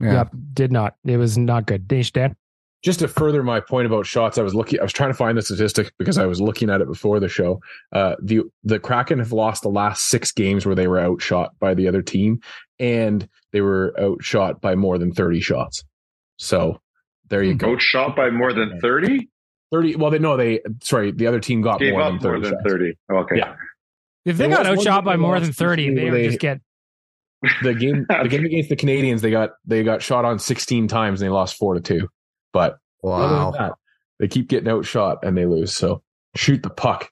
Yeah. 0.00 0.12
Yep, 0.12 0.30
did 0.52 0.72
not. 0.72 0.96
It 1.04 1.16
was 1.16 1.38
not 1.38 1.66
good. 1.66 1.88
Danish 1.88 2.12
Dan. 2.12 2.36
Just 2.84 2.98
to 3.00 3.08
further 3.08 3.42
my 3.42 3.58
point 3.60 3.86
about 3.86 4.04
shots, 4.06 4.36
I 4.38 4.42
was 4.42 4.54
looking. 4.54 4.78
I 4.78 4.82
was 4.82 4.92
trying 4.92 5.10
to 5.10 5.14
find 5.14 5.36
the 5.38 5.42
statistic 5.42 5.92
because 5.98 6.18
I 6.18 6.26
was 6.26 6.40
looking 6.40 6.68
at 6.70 6.80
it 6.82 6.86
before 6.86 7.18
the 7.18 7.28
show. 7.28 7.60
Uh, 7.92 8.14
the 8.22 8.42
the 8.62 8.78
Kraken 8.78 9.18
have 9.18 9.32
lost 9.32 9.62
the 9.62 9.70
last 9.70 10.04
six 10.04 10.30
games 10.30 10.66
where 10.66 10.74
they 10.74 10.86
were 10.86 11.00
outshot 11.00 11.58
by 11.58 11.72
the 11.74 11.88
other 11.88 12.02
team, 12.02 12.40
and 12.78 13.26
they 13.52 13.62
were 13.62 13.94
outshot 13.98 14.60
by 14.60 14.74
more 14.74 14.98
than 14.98 15.12
thirty 15.12 15.40
shots. 15.40 15.82
So 16.36 16.80
there 17.30 17.42
you 17.42 17.54
go. 17.54 17.72
Outshot 17.72 18.14
by 18.14 18.28
more 18.30 18.52
than 18.52 18.78
30? 18.80 19.28
Thirty. 19.72 19.96
Well, 19.96 20.10
they 20.10 20.18
no, 20.18 20.36
they 20.36 20.60
sorry, 20.82 21.10
the 21.10 21.26
other 21.26 21.40
team 21.40 21.62
got 21.62 21.80
Gave 21.80 21.92
more 21.92 22.02
up 22.02 22.20
than 22.20 22.30
more 22.30 22.40
thirty. 22.40 22.50
than 22.50 22.58
shots. 22.58 22.70
30. 22.70 22.98
Okay. 23.12 23.36
Yeah. 23.38 23.54
If 24.26 24.36
they 24.36 24.46
There 24.48 24.56
got 24.56 24.66
outshot 24.66 25.04
by 25.04 25.16
more 25.16 25.40
than 25.40 25.52
thirty, 25.52 25.94
they 25.94 26.04
would 26.04 26.12
they- 26.14 26.26
just 26.26 26.38
get. 26.40 26.60
The 27.62 27.74
game, 27.74 28.06
the 28.08 28.28
game 28.28 28.44
against 28.46 28.70
the 28.70 28.76
Canadians, 28.76 29.20
they 29.20 29.30
got 29.30 29.50
they 29.66 29.82
got 29.82 30.00
shot 30.02 30.24
on 30.24 30.38
sixteen 30.38 30.88
times 30.88 31.20
and 31.20 31.28
they 31.28 31.32
lost 31.32 31.56
four 31.56 31.74
to 31.74 31.80
two. 31.80 32.08
But 32.54 32.78
other 33.04 33.28
than 33.28 33.36
Wow. 33.42 33.50
that, 33.50 33.72
they 34.18 34.28
keep 34.28 34.48
getting 34.48 34.70
outshot 34.70 35.18
and 35.24 35.36
they 35.36 35.44
lose. 35.44 35.74
So 35.76 36.02
shoot 36.36 36.62
the 36.62 36.70
puck. 36.70 37.10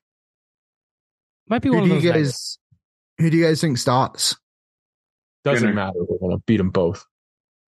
Might 1.49 1.61
be 1.61 1.69
Who 1.69 1.75
one 1.77 1.85
do 1.89 1.97
of 1.97 2.03
you 2.03 2.11
those. 2.13 2.17
guys? 2.17 2.27
nights. 2.29 2.59
Who 3.19 3.29
do 3.31 3.37
you 3.37 3.45
guys 3.45 3.61
think 3.61 3.77
starts? 3.77 4.37
Doesn't 5.45 5.59
Skinner. 5.59 5.75
matter. 5.75 5.99
We're 6.09 6.19
gonna 6.19 6.41
beat 6.47 6.57
them 6.59 6.71
both. 6.71 7.05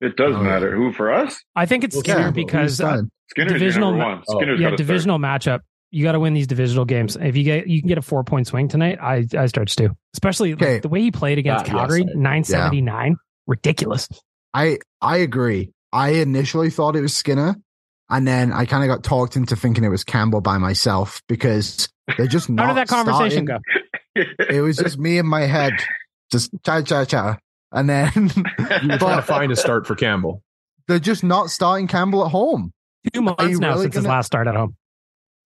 It 0.01 0.17
does 0.17 0.35
Oh, 0.35 0.43
matter. 0.43 0.75
Who 0.75 0.93
for 0.93 1.13
us? 1.13 1.43
I 1.55 1.67
think 1.67 1.85
it's 1.85 1.95
Well, 1.97 2.03
Skinner 2.05 2.21
yeah, 2.21 2.31
because 2.31 2.81
uh, 2.81 2.85
starting? 2.87 3.11
Skinner's 3.31 3.53
Divisional 3.53 3.91
your 3.91 3.99
ma- 3.99 4.09
one. 4.17 4.23
Oh, 4.29 4.39
Skinner's 4.39 4.61
yeah, 4.61 4.67
gotta 4.67 4.77
start. 4.77 4.87
divisional 4.87 5.19
matchup. 5.19 5.61
You 5.91 6.03
got 6.05 6.13
to 6.13 6.21
win 6.21 6.35
these 6.35 6.47
divisional 6.49 6.85
games. 6.85 7.17
If 7.17 7.37
you 7.37 7.45
get 7.45 7.67
you 7.69 7.81
can 7.81 7.89
get 7.89 7.99
a 7.99 8.03
four 8.03 8.25
point 8.25 8.47
swing 8.47 8.69
tonight, 8.69 8.99
I 9.01 9.27
I 9.37 9.47
start 9.47 9.69
to. 9.69 9.91
Especially 10.15 10.55
like, 10.55 10.83
the 10.83 10.89
way 10.89 11.01
he 11.01 11.11
played 11.11 11.39
against 11.39 11.65
That, 11.67 11.71
Calgary, 11.73 12.03
I- 12.03 12.13
nine 12.19 12.45
seventy 12.45 12.81
nine, 12.81 13.17
ridiculous. 13.47 14.09
I 14.53 14.79
I 15.01 15.19
agree. 15.19 15.73
I 15.95 16.11
initially 16.11 16.69
thought 16.71 16.97
it 16.97 17.01
was 17.01 17.15
Skinner, 17.17 17.55
and 18.11 18.27
then 18.27 18.53
I 18.53 18.67
kind 18.67 18.83
of 18.83 18.95
got 18.95 19.05
talked 19.05 19.37
into 19.37 19.55
thinking 19.57 19.85
it 19.85 19.89
was 19.89 20.05
Campbell 20.05 20.41
by 20.41 20.59
myself 20.59 21.23
because 21.29 21.89
they're 22.19 22.27
just 22.27 22.51
not. 22.51 22.67
How 22.67 22.75
did 22.75 22.81
that 22.81 22.89
conversation 22.89 23.47
starting- 23.47 23.63
go? 24.17 24.45
It 24.51 24.61
was 24.61 24.77
just 24.77 24.99
me 24.99 25.19
in 25.19 25.27
my 25.27 25.43
head, 25.43 25.73
just 26.31 26.51
cha 26.67 26.83
cha 26.83 27.05
cha, 27.05 27.39
and 27.73 27.89
then 27.89 28.11
You 28.83 28.89
were 28.89 28.99
trying 28.99 29.17
to 29.17 29.23
find 29.23 29.51
a 29.53 29.57
start 29.57 29.87
for 29.87 29.95
Campbell. 29.95 30.43
they're 30.89 30.99
just 30.99 31.25
not 31.25 31.51
starting 31.51 31.87
Campbell 31.87 32.25
at 32.25 32.31
home. 32.31 32.73
Two 33.13 33.23
months 33.23 33.43
now 33.59 33.71
really 33.71 33.83
since 33.83 33.95
his 33.95 34.03
gonna- 34.05 34.15
last 34.17 34.27
start 34.27 34.47
at 34.49 34.55
home. 34.57 34.77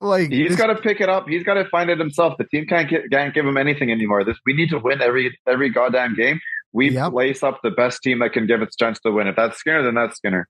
Like 0.01 0.31
he's 0.31 0.55
got 0.55 0.69
to 0.69 0.77
pick 0.77 1.01
it 1.01 1.09
up. 1.09 1.29
He's 1.29 1.43
got 1.43 1.55
to 1.55 1.65
find 1.71 1.91
it 1.91 1.99
himself. 1.99 2.35
The 2.39 2.45
team 2.45 2.67
can't 2.67 2.89
get, 2.89 3.11
can't 3.11 3.35
give 3.35 3.45
him 3.45 3.57
anything 3.57 3.91
anymore. 3.91 4.23
This 4.25 4.37
we 4.47 4.53
need 4.55 4.71
to 4.71 4.79
win 4.79 5.03
every 5.03 5.37
every 5.47 5.71
goddamn 5.71 6.15
game. 6.15 6.39
We 6.73 6.91
Yep. 6.91 7.13
lace 7.13 7.43
up 7.43 7.61
the 7.63 7.71
best 7.71 8.03
team 8.03 8.19
that 8.21 8.33
can 8.33 8.47
give 8.47 8.61
its 8.63 8.77
chance 8.77 8.99
to 9.01 9.11
win. 9.11 9.27
If 9.27 9.37
that's 9.37 9.59
Skinner, 9.59 9.83
then 9.83 9.95
that's 9.95 10.17
Skinner. 10.17 10.47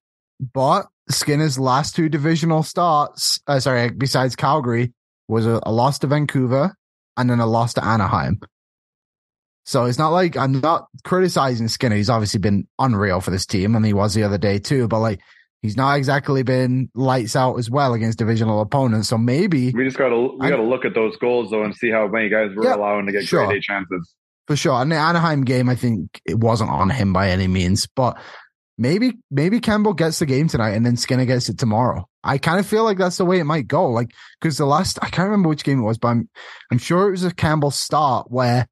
But 0.53 0.87
Skinner's 1.11 1.59
last 1.59 1.95
two 1.97 2.09
divisional 2.09 2.63
starts, 2.63 3.41
uh, 3.47 3.61
sorry, 3.61 3.91
besides 3.91 4.37
Calgary, 4.37 4.93
was 5.29 5.47
a, 5.47 5.61
a 5.65 5.73
loss 5.73 5.99
to 6.01 6.07
Vancouver 6.07 6.75
and 7.17 7.29
then 7.31 7.41
a 7.41 7.47
loss 7.47 7.75
to 7.75 7.85
Anaheim. 7.85 8.41
So 9.65 9.85
it's 9.85 9.99
not 9.99 10.11
like 10.11 10.37
I'm 10.37 10.61
not 10.61 10.87
criticizing 11.05 11.69
Skinner. 11.69 11.97
He's 11.97 12.09
obviously 12.09 12.41
been 12.41 12.67
unreal 12.79 13.21
for 13.21 13.31
this 13.31 13.45
team, 13.45 13.75
and 13.77 13.85
he 13.85 13.93
was 13.93 14.15
the 14.15 14.23
other 14.23 14.39
day 14.39 14.59
too. 14.59 14.89
But 14.89 15.01
like, 15.01 15.21
he's 15.61 15.77
not 15.77 15.99
exactly 15.99 16.43
been 16.43 16.89
lights 16.95 17.37
out 17.37 17.57
as 17.59 17.69
well 17.71 17.93
against 17.93 18.19
divisional 18.19 18.61
opponents. 18.63 19.09
So 19.09 19.19
maybe 19.19 19.71
We 19.73 19.85
just 19.85 19.99
got 19.99 20.09
to 20.09 20.37
we 20.39 20.47
I- 20.47 20.51
got 20.51 20.57
to 20.57 20.63
look 20.63 20.85
at 20.87 20.95
those 20.95 21.17
goals 21.19 21.51
though 21.51 21.65
and 21.65 21.75
see 21.77 21.91
how 21.91 22.09
many 22.09 22.31
guys 22.31 22.51
we're 22.57 22.65
Yeah, 22.65 22.77
allowing 22.77 23.07
to 23.07 23.13
get 23.13 23.25
sure. 23.25 23.45
grade 23.47 23.59
A 23.59 23.61
chances. 23.61 24.15
For 24.49 24.57
sure. 24.57 24.81
And 24.81 24.91
the 24.91 24.97
Anaheim 24.97 25.45
game, 25.45 25.69
I 25.69 25.77
think 25.77 26.23
it 26.25 26.39
wasn't 26.39 26.71
on 26.71 26.89
him 26.89 27.13
by 27.13 27.31
any 27.31 27.47
means, 27.47 27.87
but 27.87 28.19
maybe 28.79 29.19
maybe 29.31 29.61
Campbell 29.61 29.93
gets 29.93 30.19
the 30.21 30.27
game 30.27 30.49
tonight 30.49 30.71
and 30.71 30.87
then 30.87 30.97
Skinner 30.97 31.27
gets 31.27 31.51
it 31.51 31.59
tomorrow. 31.59 32.09
I 32.25 32.39
kind 32.39 32.59
of 32.59 32.67
feel 32.67 32.83
like 32.83 32.97
that's 32.97 33.19
the 33.19 33.27
way 33.27 33.41
it 33.41 33.45
might 33.45 33.67
go. 33.67 33.91
Like 33.91 34.11
because 34.41 34.57
the 34.57 34.65
last 34.65 34.99
I 35.03 35.11
can't 35.11 35.27
remember 35.27 35.51
which 35.51 35.65
game 35.65 35.81
it 35.81 35.85
was, 35.85 35.99
but 35.99 36.09
I'm 36.09 36.31
I'm 36.73 36.79
sure 36.79 37.09
it 37.09 37.13
was 37.13 37.25
a 37.25 37.35
Campbell 37.35 37.71
start 37.71 38.31
where 38.31 38.67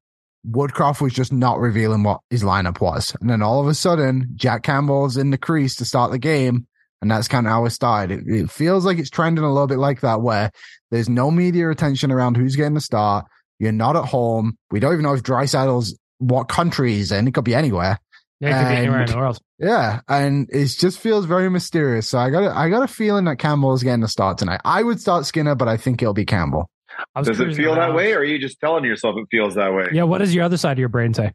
Woodcroft 0.49 0.99
was 0.99 1.13
just 1.13 1.31
not 1.31 1.59
revealing 1.59 2.01
what 2.01 2.21
his 2.31 2.43
lineup 2.43 2.81
was, 2.81 3.15
and 3.21 3.29
then 3.29 3.43
all 3.43 3.61
of 3.61 3.67
a 3.67 3.75
sudden 3.75 4.31
Jack 4.35 4.63
Campbell's 4.63 5.15
in 5.15 5.29
the 5.29 5.37
crease 5.37 5.75
to 5.75 5.85
start 5.85 6.11
the 6.11 6.19
game. 6.19 6.67
And 6.99 7.11
that's 7.11 7.27
kind 7.27 7.45
of 7.45 7.51
how 7.51 7.63
it 7.65 7.69
started. 7.69 8.27
It, 8.27 8.35
it 8.35 8.49
feels 8.49 8.83
like 8.83 8.97
it's 8.97 9.11
trending 9.11 9.43
a 9.43 9.53
little 9.53 9.67
bit 9.67 9.77
like 9.77 10.01
that, 10.01 10.23
where 10.23 10.49
there's 10.89 11.07
no 11.07 11.29
media 11.29 11.69
attention 11.69 12.11
around 12.11 12.37
who's 12.37 12.55
getting 12.55 12.73
the 12.73 12.81
start. 12.81 13.27
You're 13.59 13.71
not 13.71 13.95
at 13.95 14.05
home. 14.05 14.57
We 14.71 14.79
don't 14.79 14.93
even 14.93 15.03
know 15.03 15.13
if 15.13 15.23
Draisaitl's 15.23 15.97
what 16.19 16.47
country 16.49 16.93
he's 16.93 17.11
in. 17.11 17.27
It 17.27 17.33
could 17.33 17.43
be 17.43 17.55
anywhere. 17.55 17.97
Yeah, 18.39 18.49
it 18.59 18.63
could 18.63 18.69
be 18.69 18.75
anywhere 18.77 18.95
in 18.97 19.01
And- 19.03 19.11
the 19.11 19.17
world. 19.17 19.39
Yeah, 19.59 20.01
and 20.07 20.47
it 20.51 20.67
just 20.77 20.99
feels 20.99 21.25
very 21.25 21.49
mysterious. 21.49 22.07
So 22.09 22.19
I 22.19 22.29
got 22.29 22.43
a, 22.43 22.55
I 22.55 22.69
got 22.69 22.83
a 22.83 22.87
feeling 22.87 23.25
that 23.25 23.37
Campbell 23.39 23.73
is 23.73 23.81
getting 23.81 24.01
the 24.01 24.07
start 24.07 24.37
tonight. 24.37 24.61
I 24.63 24.83
would 24.83 24.99
start 25.01 25.25
Skinner, 25.25 25.55
but 25.55 25.67
I 25.67 25.77
think 25.77 26.01
it'll 26.03 26.13
be 26.13 26.25
Campbell. 26.25 26.69
Does 27.15 27.27
it 27.29 27.35
cruising 27.37 27.63
feel 27.63 27.73
that 27.75 27.95
way, 27.95 28.13
or 28.13 28.19
are 28.19 28.23
you 28.23 28.37
just 28.37 28.59
telling 28.59 28.83
yourself 28.85 29.15
it 29.17 29.25
feels 29.31 29.55
that 29.55 29.73
way? 29.73 29.87
Yeah, 29.91 30.03
what 30.03 30.19
does 30.19 30.35
your 30.35 30.43
other 30.43 30.57
side 30.57 30.73
of 30.73 30.79
your 30.79 30.89
brain 30.89 31.15
say? 31.15 31.31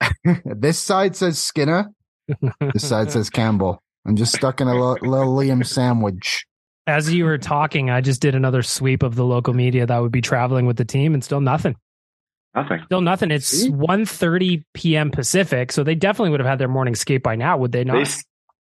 this 0.44 0.78
side 0.78 1.16
says 1.16 1.38
Skinner. 1.38 1.88
This 2.72 2.86
side 2.88 3.10
says 3.10 3.30
Campbell. 3.30 3.82
I'm 4.06 4.16
just 4.16 4.34
stuck 4.34 4.60
in 4.60 4.68
a 4.68 4.72
little, 4.74 4.96
little 5.10 5.34
Liam 5.36 5.66
sandwich. 5.66 6.46
As 6.88 7.12
you 7.12 7.26
were 7.26 7.36
talking, 7.36 7.90
I 7.90 8.00
just 8.00 8.22
did 8.22 8.34
another 8.34 8.62
sweep 8.62 9.02
of 9.02 9.14
the 9.14 9.24
local 9.24 9.52
media 9.52 9.84
that 9.84 9.98
would 9.98 10.10
be 10.10 10.22
traveling 10.22 10.64
with 10.64 10.78
the 10.78 10.86
team, 10.86 11.12
and 11.12 11.22
still 11.22 11.40
nothing. 11.42 11.76
Nothing. 12.54 12.80
Still 12.86 13.02
nothing. 13.02 13.30
It's 13.30 13.46
See? 13.46 13.70
1.30 13.70 14.64
p.m. 14.72 15.10
Pacific, 15.10 15.70
so 15.70 15.84
they 15.84 15.94
definitely 15.94 16.30
would 16.30 16.40
have 16.40 16.48
had 16.48 16.58
their 16.58 16.66
morning 16.66 16.94
skate 16.94 17.22
by 17.22 17.36
now, 17.36 17.58
would 17.58 17.72
they 17.72 17.80
They, 17.84 17.92
not? 17.92 18.00
s- 18.00 18.24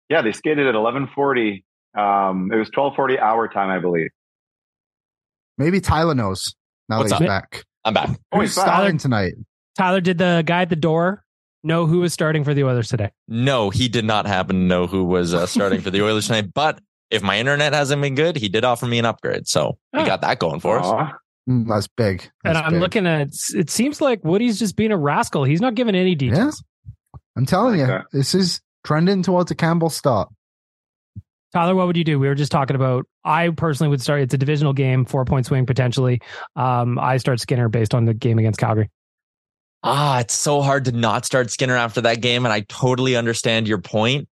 yeah, 0.08 0.22
they 0.22 0.30
skated 0.30 0.66
at 0.68 0.74
11:40. 0.76 1.64
Um, 1.98 2.50
it 2.52 2.56
was 2.56 2.70
12:40 2.70 3.18
hour 3.18 3.48
time, 3.48 3.68
I 3.70 3.80
believe. 3.80 4.10
Maybe 5.58 5.80
Tyler 5.80 6.14
knows 6.14 6.54
now 6.88 6.98
What's 6.98 7.10
that 7.10 7.20
he's 7.20 7.28
up? 7.28 7.42
back. 7.50 7.64
I'm 7.84 7.94
back. 7.94 8.10
Oh, 8.32 8.38
Who's 8.40 8.50
he's 8.50 8.56
back. 8.56 8.66
starting 8.66 8.98
tonight? 8.98 9.34
Tyler, 9.76 10.00
did 10.00 10.18
the 10.18 10.42
guy 10.46 10.62
at 10.62 10.70
the 10.70 10.76
door 10.76 11.24
know 11.64 11.86
who 11.86 11.98
was 11.98 12.12
starting 12.12 12.44
for 12.44 12.54
the 12.54 12.64
Oilers 12.64 12.88
today? 12.88 13.10
No, 13.28 13.70
he 13.70 13.88
did 13.88 14.04
not 14.04 14.26
happen 14.26 14.54
to 14.56 14.62
know 14.62 14.86
who 14.86 15.04
was 15.04 15.34
uh, 15.34 15.46
starting 15.46 15.80
for 15.80 15.90
the 15.90 16.02
Oilers 16.04 16.26
tonight. 16.28 16.52
But 16.54 16.78
if 17.14 17.22
my 17.22 17.38
internet 17.38 17.72
hasn't 17.72 18.02
been 18.02 18.14
good, 18.14 18.36
he 18.36 18.48
did 18.48 18.64
offer 18.64 18.86
me 18.86 18.98
an 18.98 19.04
upgrade. 19.06 19.46
So 19.48 19.78
we 19.92 20.00
Oh. 20.00 20.06
got 20.06 20.20
that 20.22 20.38
going 20.38 20.60
for 20.60 20.78
us. 20.78 20.86
Aw. 20.86 21.12
Mm, 21.48 21.68
That's 21.68 21.88
big. 21.88 22.28
and 22.44 22.56
I'm 22.56 22.72
big. 22.74 22.80
looking 22.80 23.06
at 23.06 23.28
it 23.54 23.70
seems 23.70 24.00
like 24.00 24.24
Woody's 24.24 24.58
just 24.58 24.76
being 24.76 24.92
a 24.92 24.96
rascal. 24.96 25.44
He's 25.44 25.60
not 25.60 25.74
giving 25.74 25.94
any 25.94 26.14
details. 26.14 26.62
I'm 27.36 27.46
telling 27.46 27.72
Like 27.78 27.80
you, 27.80 27.86
that. 27.86 28.04
this 28.12 28.34
is 28.34 28.60
trending 28.84 29.22
towards 29.22 29.50
a 29.50 29.54
Campbell 29.54 29.90
start. 29.90 30.28
Tyler, 31.52 31.74
what 31.74 31.86
would 31.86 31.96
you 31.96 32.02
do? 32.04 32.18
We 32.18 32.26
were 32.28 32.34
just 32.34 32.50
talking 32.50 32.74
about. 32.76 33.06
I 33.24 33.50
personally 33.50 33.88
would 33.90 34.00
start. 34.02 34.22
It's 34.22 34.34
a 34.34 34.38
divisional 34.38 34.72
game, 34.72 35.04
four 35.04 35.24
point 35.24 35.46
swing 35.46 35.66
potentially. 35.66 36.20
Um, 36.56 36.98
I 36.98 37.16
start 37.18 37.38
Skinner 37.40 37.68
based 37.68 37.94
on 37.94 38.06
the 38.06 38.14
game 38.14 38.38
against 38.38 38.58
Calgary. 38.58 38.90
Ah, 39.82 40.20
it's 40.20 40.34
so 40.34 40.62
hard 40.62 40.86
to 40.86 40.92
not 40.92 41.24
start 41.26 41.50
Skinner 41.50 41.76
after 41.76 42.00
that 42.00 42.20
game, 42.22 42.44
and 42.46 42.52
I 42.52 42.60
totally 42.60 43.16
understand 43.16 43.68
your 43.68 43.78
point. 43.78 44.28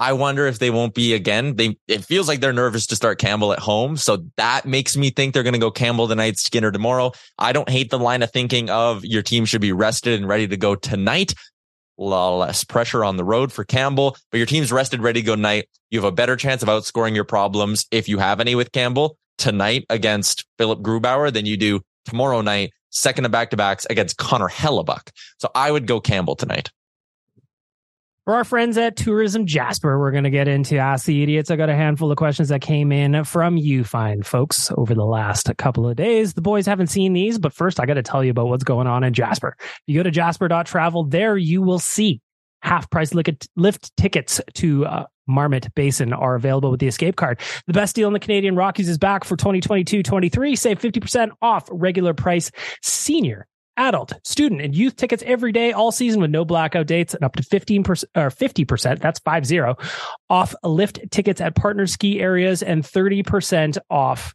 I 0.00 0.14
wonder 0.14 0.46
if 0.46 0.58
they 0.58 0.70
won't 0.70 0.94
be 0.94 1.12
again. 1.12 1.56
They 1.56 1.76
it 1.86 2.02
feels 2.04 2.26
like 2.26 2.40
they're 2.40 2.54
nervous 2.54 2.86
to 2.86 2.96
start 2.96 3.18
Campbell 3.18 3.52
at 3.52 3.58
home, 3.58 3.98
so 3.98 4.24
that 4.38 4.64
makes 4.64 4.96
me 4.96 5.10
think 5.10 5.34
they're 5.34 5.42
going 5.42 5.52
to 5.52 5.58
go 5.60 5.70
Campbell 5.70 6.08
tonight, 6.08 6.38
Skinner 6.38 6.72
tomorrow. 6.72 7.12
I 7.38 7.52
don't 7.52 7.68
hate 7.68 7.90
the 7.90 7.98
line 7.98 8.22
of 8.22 8.32
thinking 8.32 8.70
of 8.70 9.04
your 9.04 9.22
team 9.22 9.44
should 9.44 9.60
be 9.60 9.72
rested 9.72 10.18
and 10.18 10.26
ready 10.26 10.48
to 10.48 10.56
go 10.56 10.74
tonight. 10.74 11.34
L- 12.00 12.38
Less 12.38 12.64
pressure 12.64 13.04
on 13.04 13.18
the 13.18 13.24
road 13.24 13.52
for 13.52 13.62
Campbell, 13.62 14.16
but 14.32 14.38
your 14.38 14.46
team's 14.46 14.72
rested, 14.72 15.02
ready 15.02 15.20
to 15.20 15.26
go 15.26 15.36
tonight. 15.36 15.68
You 15.90 15.98
have 15.98 16.10
a 16.10 16.12
better 16.12 16.34
chance 16.34 16.62
of 16.62 16.70
outscoring 16.70 17.14
your 17.14 17.24
problems 17.24 17.84
if 17.90 18.08
you 18.08 18.18
have 18.18 18.40
any 18.40 18.54
with 18.54 18.72
Campbell 18.72 19.18
tonight 19.36 19.84
against 19.90 20.46
Philipp 20.56 20.80
Grubauer 20.80 21.30
than 21.30 21.44
you 21.44 21.58
do 21.58 21.82
tomorrow 22.06 22.40
night, 22.40 22.72
second 22.88 23.26
of 23.26 23.32
back 23.32 23.50
to 23.50 23.56
backs 23.58 23.86
against 23.90 24.16
Connor 24.16 24.48
Hellebuyck. 24.48 25.10
So 25.38 25.50
I 25.54 25.70
would 25.70 25.86
go 25.86 26.00
Campbell 26.00 26.36
tonight. 26.36 26.70
For 28.30 28.36
our 28.36 28.44
friends 28.44 28.78
at 28.78 28.94
Tourism 28.94 29.44
Jasper, 29.44 29.98
we're 29.98 30.12
going 30.12 30.22
to 30.22 30.30
get 30.30 30.46
into 30.46 30.76
Ask 30.76 31.04
the 31.04 31.20
Idiots. 31.20 31.50
I 31.50 31.56
got 31.56 31.68
a 31.68 31.74
handful 31.74 32.12
of 32.12 32.16
questions 32.16 32.50
that 32.50 32.60
came 32.60 32.92
in 32.92 33.24
from 33.24 33.56
you, 33.56 33.82
fine 33.82 34.22
folks, 34.22 34.70
over 34.78 34.94
the 34.94 35.04
last 35.04 35.50
couple 35.58 35.88
of 35.88 35.96
days. 35.96 36.34
The 36.34 36.40
boys 36.40 36.64
haven't 36.64 36.86
seen 36.86 37.12
these, 37.12 37.40
but 37.40 37.52
first 37.52 37.80
I 37.80 37.86
got 37.86 37.94
to 37.94 38.04
tell 38.04 38.22
you 38.22 38.30
about 38.30 38.46
what's 38.46 38.62
going 38.62 38.86
on 38.86 39.02
in 39.02 39.14
Jasper. 39.14 39.56
If 39.58 39.80
you 39.86 39.96
go 39.96 40.04
to 40.04 40.12
jasper.travel, 40.12 41.06
there 41.06 41.36
you 41.36 41.60
will 41.60 41.80
see 41.80 42.20
half 42.62 42.88
price 42.88 43.12
lift, 43.14 43.96
tickets 43.96 44.40
to 44.54 44.86
uh, 44.86 45.06
Marmot 45.26 45.74
Basin 45.74 46.12
are 46.12 46.36
available 46.36 46.70
with 46.70 46.78
the 46.78 46.86
escape 46.86 47.16
card. 47.16 47.40
The 47.66 47.72
best 47.72 47.96
deal 47.96 48.06
in 48.06 48.12
the 48.12 48.20
Canadian 48.20 48.54
Rockies 48.54 48.88
is 48.88 48.96
back 48.96 49.24
for 49.24 49.36
2022-23. 49.36 50.56
Save 50.56 50.78
50% 50.78 51.30
off 51.42 51.68
regular 51.72 52.14
price 52.14 52.52
senior 52.80 53.48
adult, 53.80 54.12
student, 54.24 54.60
and 54.60 54.74
youth 54.74 54.96
tickets 54.96 55.22
every 55.26 55.52
day, 55.52 55.72
all 55.72 55.90
season 55.90 56.20
with 56.20 56.30
no 56.30 56.44
blackout 56.44 56.86
dates 56.86 57.14
and 57.14 57.24
up 57.24 57.34
to 57.36 57.42
15% 57.42 58.04
or 58.14 58.30
50%, 58.30 59.00
that's 59.00 59.18
50 59.18 59.60
off 60.28 60.54
lift 60.62 61.00
tickets 61.10 61.40
at 61.40 61.54
partner 61.56 61.86
ski 61.86 62.20
areas 62.20 62.62
and 62.62 62.84
30% 62.84 63.78
off 63.88 64.34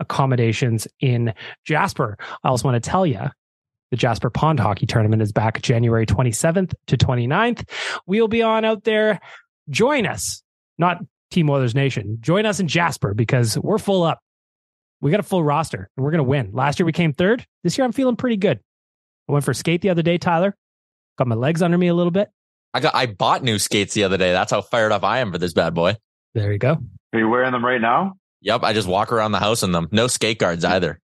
accommodations 0.00 0.88
in 1.00 1.34
Jasper. 1.64 2.16
I 2.42 2.48
also 2.48 2.68
want 2.68 2.82
to 2.82 2.90
tell 2.90 3.06
you 3.06 3.20
the 3.90 3.96
Jasper 3.96 4.30
Pond 4.30 4.58
Hockey 4.58 4.86
Tournament 4.86 5.22
is 5.22 5.32
back 5.32 5.60
January 5.62 6.06
27th 6.06 6.74
to 6.88 6.96
29th. 6.96 7.68
We'll 8.06 8.28
be 8.28 8.42
on 8.42 8.64
out 8.64 8.84
there. 8.84 9.20
Join 9.70 10.06
us, 10.06 10.42
not 10.78 10.98
Team 11.30 11.50
Oilers 11.50 11.74
Nation. 11.74 12.18
Join 12.20 12.46
us 12.46 12.60
in 12.60 12.68
Jasper 12.68 13.14
because 13.14 13.58
we're 13.58 13.78
full 13.78 14.02
up. 14.02 14.20
We 15.00 15.10
got 15.10 15.20
a 15.20 15.24
full 15.24 15.44
roster 15.44 15.90
and 15.96 16.04
we're 16.04 16.10
going 16.10 16.24
to 16.24 16.24
win. 16.24 16.50
Last 16.52 16.78
year 16.78 16.86
we 16.86 16.92
came 16.92 17.12
third. 17.12 17.44
This 17.62 17.76
year 17.76 17.84
I'm 17.84 17.92
feeling 17.92 18.16
pretty 18.16 18.38
good. 18.38 18.60
I 19.28 19.32
went 19.32 19.44
for 19.44 19.54
skate 19.54 19.80
the 19.80 19.90
other 19.90 20.02
day, 20.02 20.18
Tyler. 20.18 20.56
Got 21.18 21.28
my 21.28 21.34
legs 21.34 21.62
under 21.62 21.78
me 21.78 21.88
a 21.88 21.94
little 21.94 22.10
bit. 22.10 22.30
I 22.74 22.80
got 22.80 22.94
I 22.94 23.06
bought 23.06 23.42
new 23.42 23.58
skates 23.58 23.94
the 23.94 24.04
other 24.04 24.18
day. 24.18 24.32
That's 24.32 24.50
how 24.52 24.60
fired 24.60 24.92
up 24.92 25.02
I 25.02 25.20
am 25.20 25.32
for 25.32 25.38
this 25.38 25.52
bad 25.54 25.74
boy. 25.74 25.96
There 26.34 26.52
you 26.52 26.58
go. 26.58 26.76
Are 27.12 27.18
you 27.18 27.28
wearing 27.28 27.52
them 27.52 27.64
right 27.64 27.80
now? 27.80 28.16
Yep, 28.42 28.62
I 28.62 28.72
just 28.74 28.86
walk 28.86 29.12
around 29.12 29.32
the 29.32 29.38
house 29.38 29.62
in 29.62 29.72
them. 29.72 29.88
No 29.92 30.06
skate 30.06 30.38
guards 30.38 30.64
mm. 30.64 30.70
either. 30.70 31.00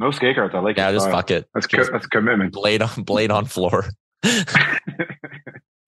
No 0.00 0.10
skate 0.10 0.36
guards. 0.36 0.54
I 0.54 0.60
like 0.60 0.76
Yeah, 0.76 0.88
your 0.90 1.00
just 1.00 1.10
fuck 1.10 1.30
it. 1.30 1.46
That's 1.54 1.66
co- 1.66 1.84
that's 1.84 2.06
commitment. 2.06 2.52
blade 2.52 2.82
on 2.82 3.02
blade 3.02 3.30
on 3.30 3.44
floor. 3.44 3.86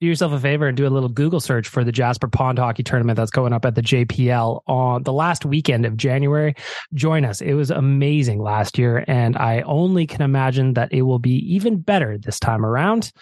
do 0.00 0.06
yourself 0.06 0.32
a 0.32 0.38
favor 0.38 0.66
and 0.66 0.76
do 0.76 0.86
a 0.86 0.90
little 0.90 1.08
Google 1.08 1.40
search 1.40 1.68
for 1.68 1.82
the 1.82 1.92
Jasper 1.92 2.28
Pond 2.28 2.58
Hockey 2.58 2.82
Tournament 2.82 3.16
that's 3.16 3.30
going 3.30 3.52
up 3.52 3.64
at 3.64 3.74
the 3.74 3.82
JPL 3.82 4.60
on 4.66 5.02
the 5.04 5.12
last 5.12 5.46
weekend 5.46 5.86
of 5.86 5.96
January. 5.96 6.54
Join 6.92 7.24
us. 7.24 7.40
It 7.40 7.54
was 7.54 7.70
amazing 7.70 8.42
last 8.42 8.76
year, 8.78 9.04
and 9.08 9.36
I 9.36 9.62
only 9.62 10.06
can 10.06 10.20
imagine 10.20 10.74
that 10.74 10.92
it 10.92 11.02
will 11.02 11.18
be 11.18 11.36
even 11.54 11.80
better 11.80 12.18
this 12.18 12.38
time 12.38 12.64
around. 12.64 13.12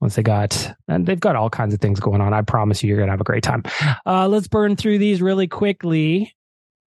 Once 0.00 0.14
they 0.14 0.22
got, 0.22 0.72
and 0.86 1.06
they've 1.06 1.18
got 1.18 1.34
all 1.34 1.50
kinds 1.50 1.74
of 1.74 1.80
things 1.80 1.98
going 1.98 2.20
on. 2.20 2.32
I 2.32 2.42
promise 2.42 2.84
you, 2.84 2.88
you're 2.88 2.98
going 2.98 3.08
to 3.08 3.12
have 3.12 3.20
a 3.20 3.24
great 3.24 3.42
time. 3.42 3.64
Uh, 4.06 4.28
let's 4.28 4.46
burn 4.46 4.76
through 4.76 4.98
these 4.98 5.20
really 5.20 5.48
quickly. 5.48 6.32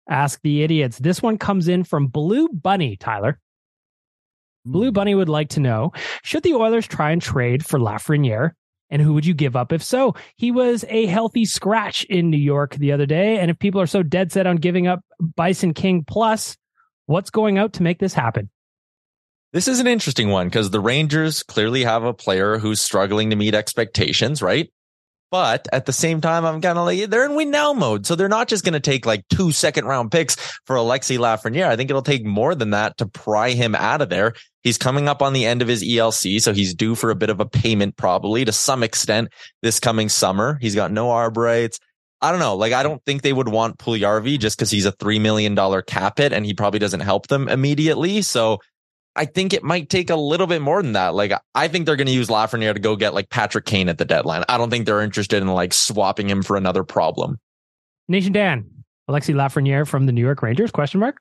Ask 0.09 0.39
the 0.43 0.62
idiots. 0.62 0.99
This 0.99 1.23
one 1.23 1.39
comes 1.39 1.66
in 1.66 1.85
from 1.85 2.09
Blue 2.09 2.49
Bunny, 2.49 2.97
Tyler. 2.97 3.41
Blue 4.66 4.93
Bunny 4.93 5.14
would 5.14 5.31
like 5.31 5.49
to 5.51 5.61
know 5.61 5.93
Should 6.23 6.43
the 6.43 6.53
Oilers 6.53 6.87
try 6.87 7.11
and 7.11 7.23
trade 7.23 7.64
for 7.64 7.79
Lafreniere 7.79 8.53
And 8.91 9.01
who 9.01 9.14
would 9.14 9.24
you 9.24 9.34
give 9.34 9.57
up 9.57 9.72
if 9.72 9.82
so? 9.82 10.14
He 10.36 10.51
was 10.51 10.84
a 10.88 11.07
healthy 11.07 11.45
scratch 11.45 12.05
in 12.05 12.28
New 12.28 12.36
York 12.36 12.74
the 12.74 12.93
other 12.93 13.07
day. 13.07 13.38
And 13.38 13.51
if 13.51 13.59
people 13.59 13.80
are 13.80 13.86
so 13.86 14.03
dead 14.03 14.32
set 14.32 14.47
on 14.47 14.57
giving 14.57 14.86
up 14.86 15.01
Bison 15.20 15.74
King 15.74 16.05
plus, 16.05 16.57
what's 17.07 17.30
going 17.30 17.57
out 17.57 17.74
to 17.74 17.82
make 17.82 17.99
this 17.99 18.14
happen? 18.14 18.51
This 19.53 19.66
is 19.66 19.80
an 19.80 19.86
interesting 19.86 20.28
one 20.28 20.47
because 20.47 20.70
the 20.70 20.80
Rangers 20.80 21.43
clearly 21.43 21.82
have 21.84 22.05
a 22.05 22.14
player 22.14 22.59
who's 22.59 22.80
struggling 22.80 23.30
to 23.30 23.36
meet 23.36 23.55
expectations, 23.55 24.43
right? 24.43 24.70
But 25.31 25.68
at 25.72 25.87
the 25.87 25.93
same 25.93 26.20
time, 26.20 26.45
I'm 26.45 26.61
kind 26.61 26.76
of 26.76 26.85
like, 26.85 27.09
they're 27.09 27.24
in 27.24 27.37
win 27.37 27.51
now 27.51 27.72
mode. 27.72 28.05
So 28.05 28.16
they're 28.16 28.28
not 28.28 28.49
just 28.49 28.64
going 28.64 28.74
to 28.74 28.81
take 28.81 29.07
like 29.07 29.24
two 29.28 29.53
second 29.53 29.85
round 29.85 30.11
picks 30.11 30.37
for 30.64 30.74
Alexi 30.76 31.18
Lafreniere. 31.18 31.68
I 31.68 31.76
think 31.76 31.89
it'll 31.89 32.03
take 32.03 32.24
more 32.24 32.55
than 32.55 32.70
that 32.70 32.99
to 32.99 33.07
pry 33.07 33.51
him 33.51 33.74
out 33.76 34.03
of 34.03 34.09
there. 34.09 34.35
He's 34.62 34.76
coming 34.76 35.09
up 35.09 35.22
on 35.22 35.33
the 35.33 35.47
end 35.47 35.62
of 35.62 35.68
his 35.68 35.85
ELC. 35.85 36.41
So 36.41 36.53
he's 36.53 36.74
due 36.74 36.97
for 36.97 37.11
a 37.11 37.16
bit 37.16 37.31
of 37.31 37.39
a 37.39 37.47
payment 37.47 37.97
probably 37.97 38.45
to 38.45 38.53
some 38.53 38.83
extent 38.83 39.28
this 39.62 39.78
coming 39.78 40.09
summer. 40.09 40.59
He's 40.61 40.74
got 40.74 40.91
no 40.91 41.09
arb 41.09 41.37
rights. 41.37 41.78
I 42.22 42.33
don't 42.33 42.41
know. 42.41 42.57
Like, 42.57 42.74
I 42.74 42.83
don't 42.83 43.03
think 43.07 43.22
they 43.22 43.33
would 43.33 43.49
want 43.49 43.78
Puljujarvi 43.78 44.39
just 44.39 44.59
because 44.59 44.70
he's 44.70 44.85
a 44.85 44.93
$3 44.93 45.20
million 45.20 45.57
cap 45.87 46.18
hit 46.18 46.33
and 46.33 46.45
he 46.45 46.53
probably 46.53 46.78
doesn't 46.78 47.01
help 47.01 47.28
them 47.28 47.49
immediately. 47.49 48.20
So 48.20 48.59
I 49.21 49.27
think 49.27 49.53
it 49.53 49.62
might 49.62 49.91
take 49.91 50.09
a 50.09 50.16
little 50.16 50.47
bit 50.47 50.62
more 50.62 50.83
than 50.83 50.93
that. 50.93 51.14
Like, 51.14 51.33
I 51.55 51.68
think 51.68 51.85
they're 51.85 51.97
going 51.97 52.07
to 52.07 52.12
use 52.12 52.29
Lafreniere 52.29 52.73
to 52.73 52.81
go 52.81 52.97
get 52.97 53.12
like 53.12 53.29
Patrick 53.29 53.66
Kane 53.66 53.91
at 53.91 53.99
the 53.99 54.07
deadline. 54.07 54.45
I 54.49 54.57
don't 54.57 54.71
think 54.71 54.87
they're 54.87 55.03
interested 55.03 55.43
in 55.43 55.49
like 55.49 55.75
swapping 55.75 56.31
him 56.31 56.43
for 56.43 56.57
another 56.57 56.85
problem. 56.85 57.39
Nation 58.09 58.33
Dan, 58.33 58.64
Alexi 59.11 59.35
Lafreniere 59.35 59.87
from 59.87 60.07
the 60.07 60.12
New 60.12 60.23
York 60.23 60.43
Rangers? 60.43 60.71
Question 60.71 61.01
mark. 61.01 61.18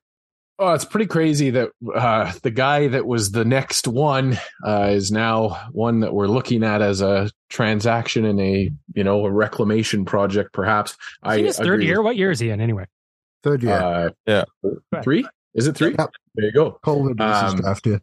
Oh, 0.57 0.73
it's 0.73 0.85
pretty 0.85 1.07
crazy 1.07 1.49
that 1.49 1.71
uh, 1.93 2.31
the 2.41 2.51
guy 2.51 2.87
that 2.87 3.05
was 3.05 3.31
the 3.31 3.43
next 3.43 3.85
one 3.85 4.39
uh, 4.65 4.91
is 4.91 5.11
now 5.11 5.69
one 5.73 5.99
that 5.99 6.13
we're 6.13 6.27
looking 6.27 6.63
at 6.63 6.81
as 6.81 7.01
a 7.01 7.29
transaction 7.49 8.23
in 8.23 8.39
a 8.39 8.71
you 8.93 9.03
know 9.03 9.25
a 9.25 9.31
reclamation 9.31 10.05
project, 10.05 10.53
perhaps. 10.53 10.95
I 11.21 11.39
his 11.39 11.57
third 11.57 11.83
year. 11.83 11.99
With, 11.99 12.05
what 12.05 12.15
year 12.15 12.31
is 12.31 12.39
he 12.39 12.49
in 12.49 12.61
anyway? 12.61 12.85
Third 13.43 13.61
year. 13.61 13.73
Uh, 13.73 14.09
yeah, 14.25 14.45
three. 15.03 15.25
Is 15.53 15.67
it 15.67 15.75
three? 15.75 15.95
Yep. 15.97 16.11
There 16.35 16.45
you 16.45 16.51
go. 16.51 16.79
COVID 16.85 17.19
um, 17.19 17.57
draft, 17.57 17.85
yeah. 17.85 17.97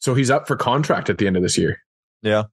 So 0.00 0.14
he's 0.14 0.30
up 0.30 0.46
for 0.46 0.56
contract 0.56 1.10
at 1.10 1.18
the 1.18 1.26
end 1.26 1.36
of 1.36 1.42
this 1.42 1.58
year. 1.58 1.80
Yeah. 2.22 2.44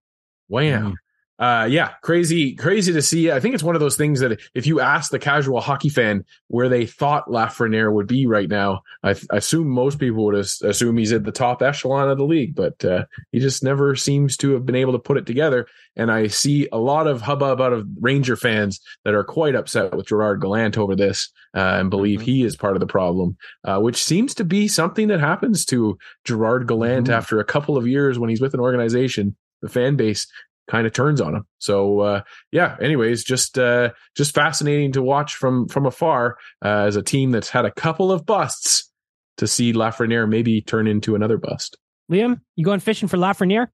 Wham 0.47 0.95
uh, 1.37 1.67
yeah, 1.69 1.93
crazy, 2.01 2.55
crazy 2.55 2.93
to 2.93 3.01
see. 3.01 3.29
I 3.29 3.41
think 3.41 3.55
it's 3.55 3.63
one 3.63 3.75
of 3.75 3.81
those 3.81 3.97
things 3.97 4.21
that 4.21 4.39
if 4.53 4.65
you 4.65 4.79
ask 4.79 5.11
the 5.11 5.19
casual 5.19 5.59
hockey 5.59 5.89
fan 5.89 6.23
where 6.47 6.69
they 6.69 6.85
thought 6.85 7.27
Lafreniere 7.27 7.91
would 7.91 8.07
be 8.07 8.25
right 8.25 8.47
now, 8.47 8.83
I, 9.03 9.13
th- 9.13 9.27
I 9.31 9.37
assume 9.37 9.67
most 9.67 9.99
people 9.99 10.23
would 10.25 10.35
assume 10.35 10.97
he's 10.97 11.11
at 11.11 11.25
the 11.25 11.33
top 11.33 11.61
echelon 11.61 12.09
of 12.09 12.17
the 12.17 12.23
league, 12.23 12.55
but 12.55 12.83
uh, 12.85 13.05
he 13.33 13.39
just 13.39 13.63
never 13.63 13.97
seems 13.97 14.37
to 14.37 14.51
have 14.51 14.65
been 14.65 14.75
able 14.75 14.93
to 14.93 14.99
put 14.99 15.17
it 15.17 15.25
together. 15.25 15.67
And 15.97 16.09
I 16.09 16.27
see 16.27 16.69
a 16.71 16.77
lot 16.77 17.05
of 17.05 17.21
hubbub 17.21 17.59
out 17.59 17.73
of 17.73 17.85
Ranger 17.99 18.37
fans 18.37 18.79
that 19.03 19.13
are 19.13 19.23
quite 19.23 19.55
upset 19.55 19.93
with 19.93 20.07
Gerard 20.07 20.39
Gallant 20.39 20.77
over 20.77 20.95
this 20.95 21.29
uh, 21.53 21.77
and 21.79 21.89
believe 21.89 22.19
mm-hmm. 22.19 22.31
he 22.31 22.43
is 22.45 22.55
part 22.55 22.77
of 22.77 22.79
the 22.79 22.87
problem, 22.87 23.35
uh, 23.65 23.79
which 23.79 24.01
seems 24.01 24.33
to 24.35 24.45
be 24.45 24.69
something 24.69 25.09
that 25.09 25.19
happens 25.19 25.65
to 25.65 25.97
Gerard 26.23 26.65
Gallant 26.65 27.07
mm-hmm. 27.07 27.13
after 27.13 27.41
a 27.41 27.45
couple 27.45 27.75
of 27.75 27.87
years 27.87 28.17
when 28.17 28.29
he's 28.29 28.41
with 28.41 28.53
an 28.53 28.61
organization 28.61 29.35
the 29.61 29.69
fan 29.69 29.95
base 29.95 30.27
kind 30.69 30.87
of 30.87 30.93
turns 30.93 31.21
on 31.21 31.35
him. 31.35 31.45
So 31.59 31.99
uh, 31.99 32.21
yeah. 32.51 32.75
Anyways, 32.81 33.23
just 33.23 33.57
uh, 33.57 33.91
just 34.15 34.33
fascinating 34.33 34.91
to 34.93 35.01
watch 35.01 35.35
from 35.35 35.67
from 35.67 35.85
afar 35.85 36.37
uh, 36.63 36.85
as 36.87 36.95
a 36.95 37.03
team 37.03 37.31
that's 37.31 37.49
had 37.49 37.65
a 37.65 37.71
couple 37.71 38.11
of 38.11 38.25
busts 38.25 38.91
to 39.37 39.47
see 39.47 39.73
Lafreniere 39.73 40.29
maybe 40.29 40.61
turn 40.61 40.87
into 40.87 41.15
another 41.15 41.37
bust. 41.37 41.77
Liam, 42.11 42.39
you 42.55 42.63
going 42.63 42.79
fishing 42.79 43.07
for 43.07 43.17
Lafreniere? 43.17 43.67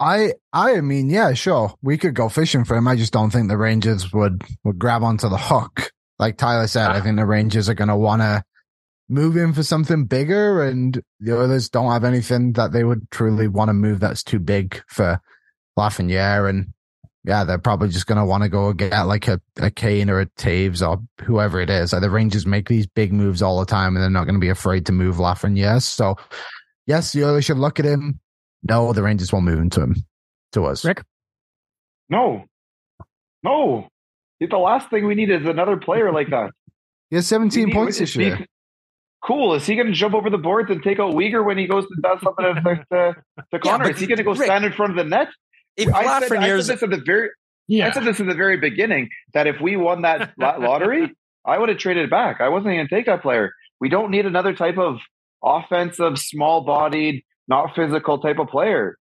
I 0.00 0.32
I 0.52 0.80
mean, 0.80 1.10
yeah, 1.10 1.32
sure, 1.32 1.74
we 1.82 1.96
could 1.98 2.14
go 2.14 2.28
fishing 2.28 2.64
for 2.64 2.76
him. 2.76 2.88
I 2.88 2.96
just 2.96 3.12
don't 3.12 3.30
think 3.30 3.48
the 3.48 3.56
Rangers 3.56 4.12
would 4.12 4.42
would 4.64 4.78
grab 4.78 5.02
onto 5.02 5.28
the 5.28 5.38
hook. 5.38 5.90
Like 6.18 6.36
Tyler 6.38 6.66
said, 6.66 6.90
I 6.90 6.98
ah. 6.98 7.02
think 7.02 7.16
the 7.16 7.26
Rangers 7.26 7.68
are 7.68 7.74
going 7.74 7.88
to 7.88 7.96
want 7.96 8.22
to 8.22 8.42
move 9.08 9.36
in 9.36 9.52
for 9.52 9.62
something 9.62 10.04
bigger, 10.04 10.62
and 10.62 11.00
the 11.20 11.38
others 11.38 11.68
don't 11.68 11.92
have 11.92 12.04
anything 12.04 12.52
that 12.54 12.72
they 12.72 12.84
would 12.84 13.10
truly 13.10 13.48
want 13.48 13.68
to 13.68 13.74
move 13.74 14.00
that's 14.00 14.22
too 14.22 14.38
big 14.38 14.82
for 14.88 15.20
Lafreniere, 15.78 16.48
and 16.48 16.72
yeah, 17.24 17.44
they're 17.44 17.58
probably 17.58 17.88
just 17.88 18.06
going 18.06 18.18
to 18.18 18.24
want 18.24 18.44
to 18.44 18.48
go 18.48 18.72
get 18.72 19.02
like 19.02 19.28
a, 19.28 19.40
a 19.58 19.70
Kane 19.70 20.10
or 20.10 20.20
a 20.20 20.26
Toews 20.26 20.86
or 20.86 21.02
whoever 21.24 21.60
it 21.60 21.70
is. 21.70 21.92
Like 21.92 22.02
the 22.02 22.10
Rangers 22.10 22.46
make 22.46 22.68
these 22.68 22.86
big 22.86 23.12
moves 23.12 23.42
all 23.42 23.58
the 23.58 23.66
time, 23.66 23.96
and 23.96 24.02
they're 24.02 24.10
not 24.10 24.24
going 24.24 24.36
to 24.36 24.40
be 24.40 24.48
afraid 24.48 24.86
to 24.86 24.92
move 24.92 25.16
Lafreniere. 25.16 25.82
So, 25.82 26.16
yes, 26.86 27.12
the 27.12 27.24
Oilers 27.24 27.44
should 27.44 27.58
look 27.58 27.78
at 27.78 27.84
him. 27.84 28.20
No, 28.62 28.92
the 28.92 29.02
Rangers 29.02 29.32
won't 29.32 29.44
move 29.44 29.58
him 29.58 29.70
to 29.70 29.82
him 29.82 29.96
to 30.52 30.64
us. 30.64 30.84
Rick, 30.84 31.02
no, 32.08 32.44
no. 33.42 33.88
The 34.40 34.56
last 34.56 34.90
thing 34.90 35.06
we 35.06 35.14
need 35.14 35.30
is 35.30 35.46
another 35.46 35.76
player 35.76 36.12
like 36.12 36.30
that. 36.30 36.50
He 37.08 37.14
has 37.14 37.28
17 37.28 37.66
need, 37.66 37.72
points 37.72 38.00
this 38.00 38.16
year. 38.16 38.44
Cool. 39.22 39.54
Is 39.54 39.64
he 39.64 39.76
going 39.76 39.86
to 39.86 39.92
jump 39.92 40.12
over 40.12 40.28
the 40.28 40.38
boards 40.38 40.72
and 40.72 40.82
take 40.82 40.98
out 40.98 41.14
Weegar 41.14 41.44
when 41.44 41.56
he 41.56 41.68
goes 41.68 41.84
to 41.84 41.94
does 42.00 42.20
something 42.20 42.44
to, 42.44 42.84
to, 42.90 43.16
to 43.52 43.58
Connor? 43.60 43.84
Yeah, 43.84 43.90
is 43.92 44.00
he 44.00 44.08
going 44.08 44.18
to 44.18 44.24
go 44.24 44.32
Rick, 44.32 44.46
stand 44.46 44.64
in 44.64 44.72
front 44.72 44.90
of 44.90 44.96
the 44.96 45.08
net? 45.08 45.28
If 45.76 45.92
I 45.94 46.20
said, 46.20 46.38
I 46.38 46.60
said 46.60 46.76
this 46.76 46.82
at 46.82 46.90
the 46.90 47.02
very 47.04 47.30
yeah. 47.68 47.88
I 47.88 47.90
said 47.90 48.04
this 48.04 48.20
at 48.20 48.26
the 48.26 48.34
very 48.34 48.56
beginning 48.56 49.10
that 49.34 49.46
if 49.46 49.60
we 49.60 49.76
won 49.76 50.02
that 50.02 50.32
lottery, 50.38 51.12
I 51.44 51.58
would 51.58 51.68
have 51.68 51.78
traded 51.78 52.10
back. 52.10 52.40
I 52.40 52.48
wasn't 52.48 52.74
going 52.74 52.86
to 52.86 52.94
take 52.94 53.06
that 53.06 53.22
player. 53.22 53.52
We 53.80 53.88
don't 53.88 54.10
need 54.10 54.26
another 54.26 54.54
type 54.54 54.78
of 54.78 54.98
offensive, 55.42 56.18
small 56.18 56.62
bodied, 56.62 57.24
not 57.48 57.74
physical 57.74 58.18
type 58.18 58.38
of 58.38 58.48
player. 58.48 58.96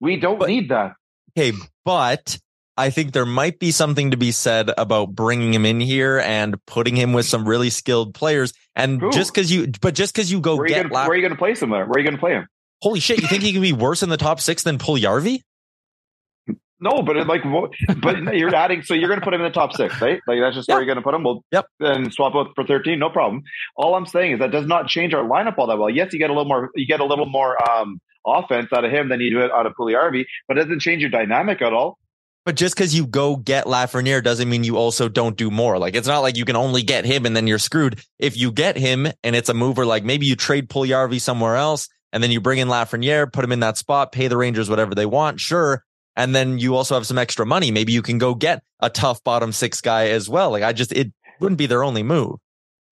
We 0.00 0.18
don't 0.18 0.38
but, 0.38 0.48
need 0.48 0.70
that. 0.70 0.94
Okay, 1.36 1.56
but 1.84 2.38
I 2.76 2.90
think 2.90 3.12
there 3.12 3.26
might 3.26 3.58
be 3.58 3.70
something 3.70 4.10
to 4.10 4.16
be 4.16 4.32
said 4.32 4.70
about 4.76 5.14
bringing 5.14 5.54
him 5.54 5.64
in 5.64 5.80
here 5.80 6.18
and 6.18 6.56
putting 6.66 6.96
him 6.96 7.12
with 7.12 7.26
some 7.26 7.48
really 7.48 7.70
skilled 7.70 8.14
players. 8.14 8.52
And 8.74 9.02
Ooh. 9.02 9.10
just 9.10 9.32
because 9.32 9.50
you, 9.50 9.68
but 9.80 9.94
just 9.94 10.14
because 10.14 10.30
you 10.30 10.40
go 10.40 10.56
where 10.56 10.66
get, 10.66 10.82
gonna, 10.82 10.94
where 10.94 11.10
are 11.10 11.14
you 11.14 11.22
going 11.22 11.32
to 11.32 11.38
place 11.38 11.62
him 11.62 11.70
there? 11.70 11.86
Where 11.86 11.92
are 11.92 11.98
you 11.98 12.04
going 12.04 12.16
to 12.16 12.20
play 12.20 12.32
him? 12.32 12.48
Holy 12.84 13.00
shit! 13.00 13.22
You 13.22 13.28
think 13.28 13.42
he 13.42 13.52
can 13.54 13.62
be 13.62 13.72
worse 13.72 14.02
in 14.02 14.10
the 14.10 14.18
top 14.18 14.40
six 14.40 14.62
than 14.62 14.76
Puljujarvi? 14.76 15.40
No, 16.80 17.00
but 17.00 17.16
it, 17.16 17.26
like, 17.26 17.40
but 18.02 18.36
you're 18.36 18.54
adding, 18.54 18.82
so 18.82 18.92
you're 18.92 19.08
going 19.08 19.20
to 19.20 19.24
put 19.24 19.32
him 19.32 19.40
in 19.40 19.46
the 19.46 19.54
top 19.54 19.72
six, 19.72 19.98
right? 20.02 20.20
Like 20.26 20.38
that's 20.38 20.54
just 20.54 20.68
yep. 20.68 20.74
where 20.74 20.82
you're 20.82 20.94
going 20.94 21.02
to 21.02 21.02
put 21.02 21.14
him. 21.14 21.24
Well, 21.24 21.42
yep, 21.50 21.64
and 21.80 22.12
swap 22.12 22.34
out 22.34 22.48
for 22.54 22.62
thirteen, 22.66 22.98
no 22.98 23.08
problem. 23.08 23.42
All 23.74 23.94
I'm 23.94 24.04
saying 24.04 24.32
is 24.32 24.38
that 24.40 24.50
does 24.50 24.66
not 24.66 24.86
change 24.86 25.14
our 25.14 25.24
lineup 25.24 25.56
all 25.56 25.66
that 25.68 25.78
well. 25.78 25.88
Yes, 25.88 26.12
you 26.12 26.18
get 26.18 26.28
a 26.28 26.34
little 26.34 26.44
more, 26.44 26.68
you 26.74 26.86
get 26.86 27.00
a 27.00 27.06
little 27.06 27.24
more 27.24 27.56
um, 27.70 28.02
offense 28.26 28.70
out 28.70 28.84
of 28.84 28.92
him 28.92 29.08
than 29.08 29.18
you 29.20 29.30
do 29.30 29.40
it 29.40 29.50
out 29.50 29.64
of 29.64 29.72
Puljujarvi, 29.80 30.26
but 30.46 30.58
it 30.58 30.64
doesn't 30.64 30.80
change 30.80 31.00
your 31.00 31.10
dynamic 31.10 31.62
at 31.62 31.72
all. 31.72 31.96
But 32.44 32.56
just 32.56 32.76
because 32.76 32.94
you 32.94 33.06
go 33.06 33.36
get 33.36 33.64
Lafreniere 33.64 34.22
doesn't 34.22 34.50
mean 34.50 34.62
you 34.62 34.76
also 34.76 35.08
don't 35.08 35.38
do 35.38 35.50
more. 35.50 35.78
Like 35.78 35.94
it's 35.94 36.06
not 36.06 36.18
like 36.18 36.36
you 36.36 36.44
can 36.44 36.56
only 36.56 36.82
get 36.82 37.06
him 37.06 37.24
and 37.24 37.34
then 37.34 37.46
you're 37.46 37.58
screwed. 37.58 38.02
If 38.18 38.36
you 38.36 38.52
get 38.52 38.76
him 38.76 39.08
and 39.22 39.34
it's 39.34 39.48
a 39.48 39.54
mover, 39.54 39.86
like 39.86 40.04
maybe 40.04 40.26
you 40.26 40.36
trade 40.36 40.68
Puljujarvi 40.68 41.18
somewhere 41.18 41.56
else 41.56 41.88
and 42.14 42.22
then 42.22 42.30
you 42.30 42.40
bring 42.40 42.60
in 42.60 42.68
Lafreniere, 42.68 43.30
put 43.30 43.44
him 43.44 43.50
in 43.50 43.60
that 43.60 43.76
spot, 43.76 44.12
pay 44.12 44.28
the 44.28 44.36
Rangers 44.36 44.70
whatever 44.70 44.94
they 44.94 45.04
want, 45.04 45.40
sure. 45.40 45.84
And 46.14 46.32
then 46.32 46.58
you 46.58 46.76
also 46.76 46.94
have 46.94 47.06
some 47.06 47.18
extra 47.18 47.44
money. 47.44 47.72
Maybe 47.72 47.92
you 47.92 48.02
can 48.02 48.18
go 48.18 48.36
get 48.36 48.62
a 48.78 48.88
tough 48.88 49.22
bottom 49.24 49.50
six 49.50 49.80
guy 49.80 50.10
as 50.10 50.28
well. 50.28 50.50
Like 50.52 50.62
I 50.62 50.72
just, 50.72 50.92
it 50.92 51.12
wouldn't 51.40 51.58
be 51.58 51.66
their 51.66 51.82
only 51.82 52.04
move. 52.04 52.36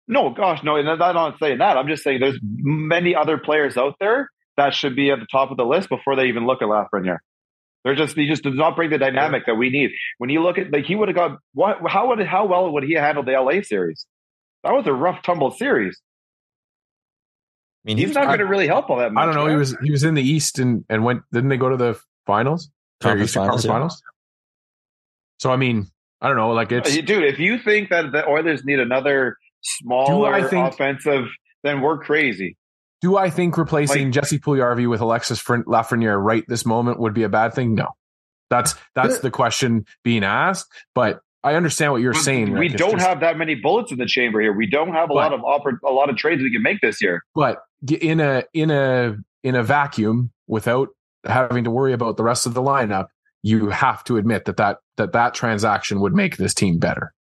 No, 0.06 0.32
gosh, 0.32 0.62
no. 0.64 0.76
And 0.76 0.90
I'm 0.90 0.98
not 1.00 1.40
saying 1.40 1.60
that. 1.60 1.78
I'm 1.78 1.88
just 1.88 2.04
saying 2.04 2.20
there's 2.20 2.40
many 2.44 3.16
other 3.16 3.38
players 3.38 3.78
out 3.78 3.96
there 4.02 4.30
that 4.58 4.74
should 4.74 4.98
be 4.98 5.12
at 5.12 5.20
the 5.20 5.28
top 5.32 5.50
of 5.50 5.56
the 5.56 5.66
list 5.66 5.88
before 5.88 6.18
they 6.18 6.26
even 6.26 6.46
look 6.46 6.62
at 6.62 6.68
Lafreniere. 6.68 7.20
They're 7.86 7.96
just 7.96 8.18
he 8.18 8.28
just 8.28 8.44
does 8.44 8.56
not 8.56 8.76
bring 8.76 8.90
the 8.90 8.98
dynamic 8.98 9.46
that 9.46 9.56
we 9.56 9.70
need. 9.70 9.92
When 10.18 10.30
you 10.30 10.42
look 10.42 10.58
at 10.58 10.74
like 10.74 10.86
he 10.86 10.96
would 10.96 11.08
have 11.08 11.16
got 11.16 11.38
what 11.54 11.78
how 11.88 12.10
would 12.10 12.26
how 12.26 12.48
well 12.48 12.74
would 12.74 12.84
he 12.84 12.96
handle 12.96 13.24
the 13.24 13.34
LA 13.34 13.62
series? 13.62 14.06
That 14.64 14.74
was 14.74 14.88
a 14.88 14.94
rough 14.94 15.22
tumble 15.22 15.52
series. 15.52 15.96
I 17.86 17.90
mean, 17.90 17.98
he's, 17.98 18.08
he's 18.08 18.16
not 18.16 18.26
going 18.26 18.40
to 18.40 18.46
really 18.46 18.66
help 18.66 18.90
all 18.90 18.98
that 18.98 19.14
much. 19.14 19.22
I 19.22 19.26
don't 19.26 19.36
know. 19.36 19.46
Right? 19.46 19.52
He 19.52 19.58
was 19.58 19.78
he 19.84 19.92
was 19.92 20.04
in 20.04 20.16
the 20.16 20.24
East 20.24 20.58
and 20.58 20.84
and 20.90 21.04
went. 21.04 21.22
Didn't 21.32 21.50
they 21.50 21.58
go 21.58 21.70
to 21.70 21.78
the 21.78 22.00
finals? 22.26 22.72
Conference, 23.00 23.34
finals, 23.34 23.48
conference 23.48 23.66
yeah. 23.66 23.72
finals. 23.72 24.04
So 25.40 25.52
I 25.52 25.58
mean, 25.58 25.88
I 26.20 26.28
don't 26.28 26.38
know. 26.38 26.50
Like 26.50 26.72
it's 26.72 26.96
dude. 26.96 27.24
If 27.24 27.38
you 27.38 27.60
think 27.60 27.90
that 27.90 28.12
the 28.12 28.28
Oilers 28.28 28.66
need 28.66 28.80
another 28.80 29.38
smaller 29.62 30.48
think, 30.50 30.74
offensive, 30.74 31.26
then 31.64 31.82
we're 31.82 32.00
crazy. 32.00 32.58
Do 33.02 33.18
I 33.18 33.30
think 33.30 33.56
replacing 33.56 34.06
like, 34.06 34.14
Jesse 34.14 34.40
Puljujarvi 34.40 34.90
with 34.90 35.02
Alexis 35.02 35.44
Lafreniere 35.44 36.20
right 36.20 36.44
this 36.48 36.66
moment 36.66 37.00
would 37.00 37.14
be 37.14 37.22
a 37.22 37.30
bad 37.30 37.54
thing? 37.54 37.76
No. 37.76 37.90
That's 38.50 38.76
that's 38.96 39.20
the 39.20 39.30
question 39.30 39.86
being 40.04 40.24
asked. 40.24 40.72
But 40.94 41.20
I 41.46 41.54
understand 41.54 41.92
what 41.92 42.02
you're 42.02 42.16
saying. 42.16 42.58
We 42.58 42.70
don't 42.70 42.94
just, 42.94 43.06
have 43.06 43.20
that 43.20 43.38
many 43.38 43.54
bullets 43.54 43.92
in 43.92 44.00
the 44.00 44.08
chamber 44.08 44.42
here. 44.42 44.52
We 44.52 44.66
don't 44.66 44.94
have 44.94 45.06
a 45.12 45.14
but, 45.14 45.32
lot 45.32 45.34
of 45.34 45.42
oper- 45.42 45.78
a 45.86 45.92
lot 45.92 46.10
of 46.10 46.18
trades 46.18 46.42
we 46.42 46.52
can 46.52 46.64
make 46.64 46.82
this 46.82 47.04
year. 47.04 47.24
But 47.36 47.60
in 47.88 48.20
a 48.20 48.44
in 48.54 48.72
a 48.72 49.18
in 49.44 49.54
a 49.54 49.62
vacuum, 49.62 50.32
without 50.48 50.90
having 51.24 51.64
to 51.66 51.70
worry 51.70 51.94
about 51.94 52.18
the 52.18 52.24
rest 52.24 52.48
of 52.48 52.56
the 52.56 52.64
lineup, 52.64 53.10
you 53.44 53.70
have 53.70 54.04
to 54.06 54.18
admit 54.18 54.46
that 54.46 54.58
that 54.58 54.80
that 54.98 55.14
that 55.14 55.36
transaction 55.36 56.00
would 56.00 56.16
make 56.16 56.38
this 56.38 56.56
team 56.56 56.80
better. 56.80 57.14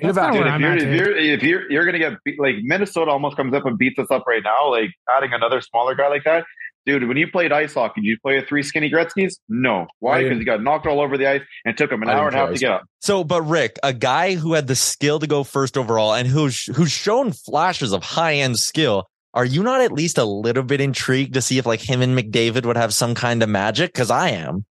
That's 0.00 0.16
kinda 0.16 0.32
Dude, 0.32 0.44
where 0.44 0.54
if 0.54 0.60
you're, 0.60 0.76
if 0.76 0.94
you're 0.94 1.18
if 1.18 1.42
you're 1.42 1.72
you're 1.72 1.84
gonna 1.86 1.98
get 1.98 2.12
beat, 2.24 2.38
like 2.38 2.54
Minnesota 2.62 3.10
almost 3.10 3.36
comes 3.36 3.52
up 3.52 3.66
and 3.66 3.76
beats 3.76 3.98
us 3.98 4.12
up 4.12 4.28
right 4.28 4.44
now. 4.44 4.70
Like 4.70 4.90
adding 5.16 5.32
another 5.32 5.60
smaller 5.60 5.96
guy 5.96 6.06
like 6.06 6.22
that, 6.22 6.44
dude. 6.86 7.06
When 7.06 7.16
you 7.16 7.30
played 7.30 7.52
ice 7.52 7.74
hockey, 7.74 8.00
did 8.00 8.08
you 8.08 8.18
play 8.22 8.36
with 8.36 8.48
three 8.48 8.62
skinny 8.62 8.90
Gretzky's? 8.90 9.40
No. 9.48 9.86
Why? 10.00 10.22
Because 10.22 10.38
he 10.38 10.44
got 10.44 10.62
knocked 10.62 10.86
all 10.86 11.00
over 11.00 11.16
the 11.16 11.26
ice 11.26 11.42
and 11.64 11.76
took 11.76 11.90
him 11.90 12.02
an 12.02 12.08
I 12.08 12.14
hour 12.14 12.28
and 12.28 12.36
a 12.36 12.38
half 12.38 12.52
to 12.52 12.58
get 12.58 12.72
up. 12.72 12.82
So, 13.00 13.24
but 13.24 13.42
Rick, 13.42 13.78
a 13.82 13.92
guy 13.92 14.34
who 14.34 14.54
had 14.54 14.66
the 14.66 14.76
skill 14.76 15.18
to 15.18 15.26
go 15.26 15.44
first 15.44 15.76
overall 15.76 16.14
and 16.14 16.28
who's 16.28 16.64
who's 16.76 16.90
shown 16.92 17.32
flashes 17.32 17.92
of 17.92 18.02
high 18.02 18.34
end 18.34 18.58
skill, 18.58 19.06
are 19.32 19.44
you 19.44 19.62
not 19.62 19.80
at 19.80 19.92
least 19.92 20.18
a 20.18 20.24
little 20.24 20.62
bit 20.62 20.80
intrigued 20.80 21.34
to 21.34 21.42
see 21.42 21.58
if 21.58 21.66
like 21.66 21.80
him 21.80 22.02
and 22.02 22.16
McDavid 22.16 22.64
would 22.66 22.76
have 22.76 22.94
some 22.94 23.14
kind 23.14 23.42
of 23.42 23.48
magic? 23.48 23.92
Because 23.92 24.10
I 24.10 24.30
am. 24.30 24.64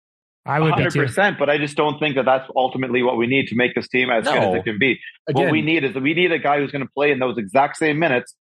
I 0.45 0.59
would 0.59 0.75
be 0.75 0.83
hundred 0.83 0.93
too. 0.93 1.01
percent. 1.01 1.39
But 1.39 1.49
I 1.49 1.57
just 1.57 1.77
don't 1.77 1.99
think 1.99 2.15
that 2.15 2.25
that's 2.25 2.49
ultimately 2.55 3.01
what 3.01 3.17
we 3.17 3.27
need 3.27 3.47
to 3.47 3.55
make 3.55 3.75
this 3.75 3.87
team 3.87 4.09
as 4.09 4.25
good 4.25 4.35
as 4.35 4.55
it 4.55 4.63
can 4.63 4.77
be. 4.77 4.99
Again, 5.27 5.43
what 5.43 5.51
we 5.51 5.61
need 5.61 5.83
is 5.83 5.93
that 5.93 6.03
we 6.03 6.13
need 6.13 6.31
a 6.31 6.39
guy 6.39 6.59
who's 6.59 6.71
going 6.71 6.85
to 6.85 6.91
play 6.93 7.11
in 7.11 7.19
those 7.19 7.37
exact 7.37 7.77
same 7.77 7.99
minutes, 7.99 8.35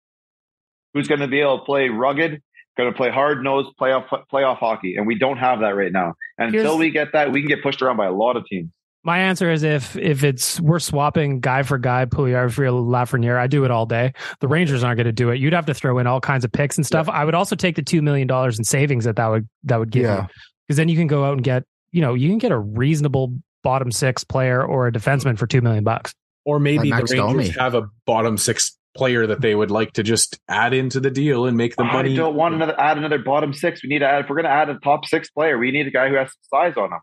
who's 0.94 1.06
going 1.06 1.20
to 1.20 1.28
be 1.28 1.40
able 1.40 1.60
to 1.60 1.64
play 1.64 1.88
rugged, 1.88 2.42
going 2.76 2.90
to 2.90 2.96
play 2.96 3.10
hard 3.10 3.42
nosed 3.44 3.70
playoff 3.80 4.06
playoff 4.32 4.58
hockey, 4.58 4.96
and 4.96 5.06
we 5.06 5.18
don't 5.18 5.36
have 5.38 5.60
that 5.60 5.70
right 5.76 5.92
now. 5.92 6.14
And 6.38 6.50
Here's- 6.52 6.64
until 6.64 6.78
we 6.78 6.90
get 6.90 7.12
that, 7.12 7.32
we 7.32 7.40
can 7.40 7.48
get 7.48 7.62
pushed 7.62 7.82
around 7.82 7.96
by 7.96 8.06
a 8.06 8.12
lot 8.12 8.36
of 8.36 8.46
teams. 8.46 8.70
My 9.04 9.18
answer 9.18 9.50
is 9.50 9.64
if 9.64 9.96
if 9.96 10.22
it's 10.22 10.60
we're 10.60 10.78
swapping 10.78 11.40
guy 11.40 11.64
for 11.64 11.76
guy, 11.76 12.04
Pouliot 12.04 12.52
for 12.52 12.62
Lafreniere, 12.64 13.36
I 13.36 13.48
do 13.48 13.64
it 13.64 13.72
all 13.72 13.84
day. 13.84 14.12
The 14.40 14.46
Rangers 14.46 14.84
aren't 14.84 14.98
going 14.98 15.06
to 15.06 15.12
do 15.12 15.30
it. 15.30 15.40
You'd 15.40 15.54
have 15.54 15.66
to 15.66 15.74
throw 15.74 15.98
in 15.98 16.06
all 16.06 16.20
kinds 16.20 16.44
of 16.44 16.52
picks 16.52 16.76
and 16.76 16.86
stuff. 16.86 17.08
I 17.08 17.24
would 17.24 17.34
also 17.34 17.56
take 17.56 17.74
the 17.74 17.82
two 17.82 18.00
million 18.00 18.28
dollars 18.28 18.58
in 18.58 18.64
savings 18.64 19.04
that 19.04 19.16
that 19.16 19.26
would 19.26 19.48
that 19.64 19.78
would 19.80 19.90
give 19.90 20.04
Yeah. 20.04 20.22
you, 20.22 20.28
because 20.68 20.76
then 20.76 20.88
you 20.88 20.96
can 20.96 21.08
go 21.08 21.24
out 21.24 21.32
and 21.32 21.42
get 21.42 21.64
you 21.90 22.00
know 22.00 22.14
you 22.14 22.28
can 22.28 22.38
get 22.38 22.52
a 22.52 22.58
reasonable 22.58 23.34
bottom 23.64 23.90
six 23.90 24.22
player 24.22 24.64
or 24.64 24.86
a 24.86 24.92
defenseman 24.92 25.36
for 25.36 25.48
two 25.48 25.60
million 25.62 25.82
bucks. 25.82 26.14
or 26.44 26.58
maybe 26.60 26.90
Like 26.90 27.06
the 27.06 27.16
Rangers 27.18 27.48
Domi. 27.48 27.60
have 27.60 27.74
a 27.74 27.88
bottom 28.06 28.36
six 28.36 28.76
player 28.94 29.26
that 29.26 29.40
they 29.40 29.54
would 29.54 29.70
like 29.70 29.92
to 29.94 30.02
just 30.02 30.38
add 30.48 30.74
into 30.74 31.00
the 31.00 31.10
deal 31.10 31.46
and 31.46 31.56
make 31.56 31.76
the 31.76 31.84
money. 31.84 32.12
I 32.12 32.16
don't 32.16 32.34
want 32.34 32.54
another 32.54 32.78
add 32.78 32.98
another 32.98 33.18
bottom 33.18 33.52
six. 33.54 33.82
We 33.82 33.88
need 33.88 34.00
to 34.00 34.06
add 34.08 34.24
if 34.24 34.30
we're 34.30 34.36
going 34.36 34.44
to 34.44 34.50
add 34.50 34.68
a 34.68 34.78
top 34.80 35.06
six 35.06 35.30
player, 35.30 35.56
we 35.58 35.70
need 35.70 35.86
a 35.86 35.90
guy 35.90 36.08
who 36.08 36.16
has 36.16 36.30
size 36.52 36.74
on 36.76 36.92
him. 36.92 37.00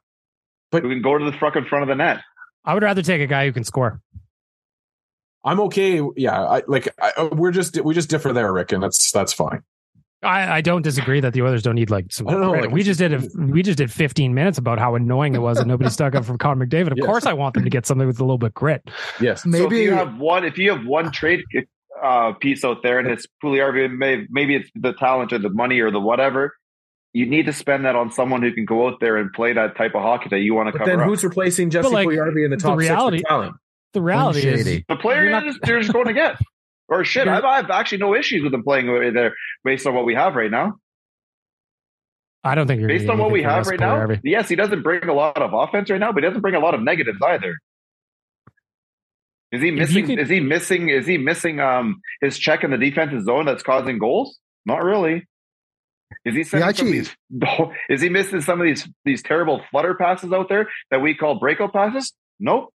But- 0.71 0.83
But 0.83 0.83
who 0.83 0.89
can 0.89 1.01
go 1.01 1.17
to 1.17 1.25
the 1.25 1.35
fucking 1.37 1.65
front 1.65 1.83
of 1.83 1.89
the 1.89 1.95
net. 1.95 2.21
I 2.65 2.73
would 2.73 2.83
rather 2.83 3.01
take 3.01 3.21
a 3.21 3.27
guy 3.27 3.45
who 3.45 3.53
can 3.53 3.63
score. 3.63 4.01
I'm 5.43 5.59
okay. 5.61 6.01
Yeah, 6.17 6.39
I, 6.41 6.61
like 6.67 6.89
I, 7.01 7.11
uh, 7.17 7.29
we're 7.31 7.51
just 7.51 7.79
we 7.81 7.93
just 7.93 8.09
differ 8.09 8.33
there, 8.33 8.51
Rick, 8.51 8.71
and 8.73 8.83
that's 8.83 9.11
that's 9.11 9.31
fine. 9.33 9.63
I, 10.21 10.57
I 10.57 10.61
don't 10.61 10.81
disagree 10.81 11.21
that 11.21 11.31
the 11.31 11.41
Oilers 11.43 11.63
don't 11.63 11.75
need 11.75 11.89
like 11.89 12.11
some. 12.11 12.27
I 12.27 12.31
don't 12.33 12.41
know, 12.41 12.51
like, 12.51 12.71
we 12.71 12.83
just 12.83 12.99
did 12.99 13.13
a, 13.13 13.21
we 13.37 13.63
just 13.63 13.77
did 13.77 13.89
15 13.89 14.33
minutes 14.33 14.57
about 14.57 14.77
how 14.77 14.95
annoying 14.95 15.33
it 15.33 15.37
was 15.41 15.57
that 15.59 15.65
nobody 15.65 15.89
stuck 15.89 16.13
up 16.13 16.25
for 16.25 16.37
Connor 16.37 16.65
McDavid. 16.67 16.91
Of 16.91 16.97
Yes. 16.97 17.05
course, 17.05 17.25
I 17.25 17.31
want 17.31 17.53
them 17.53 17.63
to 17.63 17.69
get 17.69 17.85
something 17.85 18.05
with 18.05 18.19
a 18.19 18.23
little 18.23 18.37
bit 18.37 18.53
grit. 18.53 18.83
Yes, 19.21 19.43
So 19.43 19.47
if 19.49 19.53
Maybe 19.53 19.77
you 19.79 19.93
have 19.93 20.17
one, 20.17 20.43
if 20.43 20.57
you 20.57 20.71
have 20.75 20.85
one 20.85 21.09
trade 21.13 21.45
uh, 22.01 22.33
piece 22.33 22.63
out 22.63 22.83
there, 22.83 22.99
and 22.99 23.07
it's 23.07 23.27
Puljujarvi, 23.43 23.95
may, 23.95 24.25
maybe 24.29 24.55
it's 24.55 24.69
the 24.75 24.93
talent 24.93 25.33
or 25.33 25.39
the 25.39 25.49
money 25.49 25.79
or 25.79 25.91
the 25.91 25.99
whatever. 25.99 26.53
You 27.13 27.25
need 27.25 27.47
to 27.47 27.53
spend 27.53 27.85
that 27.85 27.95
on 27.95 28.11
someone 28.11 28.41
who 28.43 28.51
can 28.53 28.65
go 28.65 28.87
out 28.87 28.99
there 28.99 29.17
and 29.17 29.33
play 29.33 29.53
that 29.53 29.75
type 29.75 29.95
of 29.95 30.01
hockey 30.03 30.29
that 30.29 30.39
you 30.39 30.53
want 30.53 30.67
to 30.67 30.71
but 30.73 30.79
cover 30.79 30.91
then 30.91 30.99
up. 31.01 31.07
who's 31.07 31.23
replacing 31.23 31.71
Jesse 31.71 31.89
like, 31.89 32.07
Puljujarvi 32.07 32.45
in 32.45 32.51
the 32.51 32.57
the 32.57 32.61
top 32.63 32.77
reality- 32.77 33.17
six 33.17 33.27
for 33.27 33.29
talent? 33.29 33.55
The 33.93 34.01
reality 34.01 34.47
is, 34.47 34.65
the 34.87 34.95
player 34.95 35.21
You're 35.21 35.23
you're, 35.23 35.31
not- 35.31 35.43
just, 35.45 35.59
you're 35.67 35.79
just 35.81 35.93
going 35.93 36.05
to 36.05 36.13
get. 36.13 36.35
Or 36.87 37.03
shit, 37.03 37.27
I've, 37.27 37.43
I've 37.45 37.69
actually 37.69 37.99
no 37.99 38.15
issues 38.15 38.43
with 38.43 38.53
him 38.53 38.63
playing 38.63 38.89
over 38.89 39.11
there 39.11 39.35
based 39.63 39.85
on 39.85 39.93
what 39.93 40.05
we 40.05 40.15
have 40.15 40.35
right 40.35 40.49
now. 40.49 40.73
I 42.43 42.55
don't 42.55 42.67
think 42.67 42.79
you're 42.79 42.87
Based 42.87 43.09
on 43.09 43.17
what 43.17 43.31
we 43.31 43.43
have 43.43 43.65
for 43.65 43.71
right 43.71 43.79
now, 43.79 44.07
yes, 44.23 44.49
he 44.49 44.55
doesn't 44.55 44.81
bring 44.81 45.03
a 45.07 45.13
lot 45.13 45.37
of 45.37 45.53
offense 45.53 45.89
right 45.89 45.99
now, 45.99 46.11
but 46.11 46.23
he 46.23 46.29
doesn't 46.29 46.41
bring 46.41 46.55
a 46.55 46.59
lot 46.59 46.73
of 46.73 46.81
negatives 46.81 47.19
either. 47.21 47.53
Is 49.51 49.61
he 49.61 49.71
missing? 49.71 50.05
could- 50.05 50.19
is 50.19 50.29
he 50.29 50.39
missing? 50.39 50.89
Is 50.89 51.07
he 51.07 51.17
missing 51.17 51.59
um 51.59 52.01
his 52.21 52.37
check 52.37 52.63
in 52.63 52.71
the 52.71 52.77
defensive 52.77 53.23
zone 53.23 53.45
that's 53.45 53.63
causing 53.63 53.97
goals? 53.99 54.37
Not 54.65 54.83
really. 54.83 55.25
Is 56.25 56.35
he 56.35 56.43
sending 56.43 56.67
of 56.69 56.77
these? 56.77 57.15
Is 57.89 58.01
he 58.01 58.09
missing 58.09 58.41
some 58.41 58.59
of 58.59 58.65
these 58.67 58.87
these 59.05 59.21
terrible 59.23 59.61
flutter 59.71 59.93
passes 59.95 60.31
out 60.33 60.49
there 60.49 60.67
that 60.91 61.01
we 61.01 61.15
call 61.15 61.39
breakout 61.39 61.71
passes? 61.73 62.13
Nope. 62.39 62.73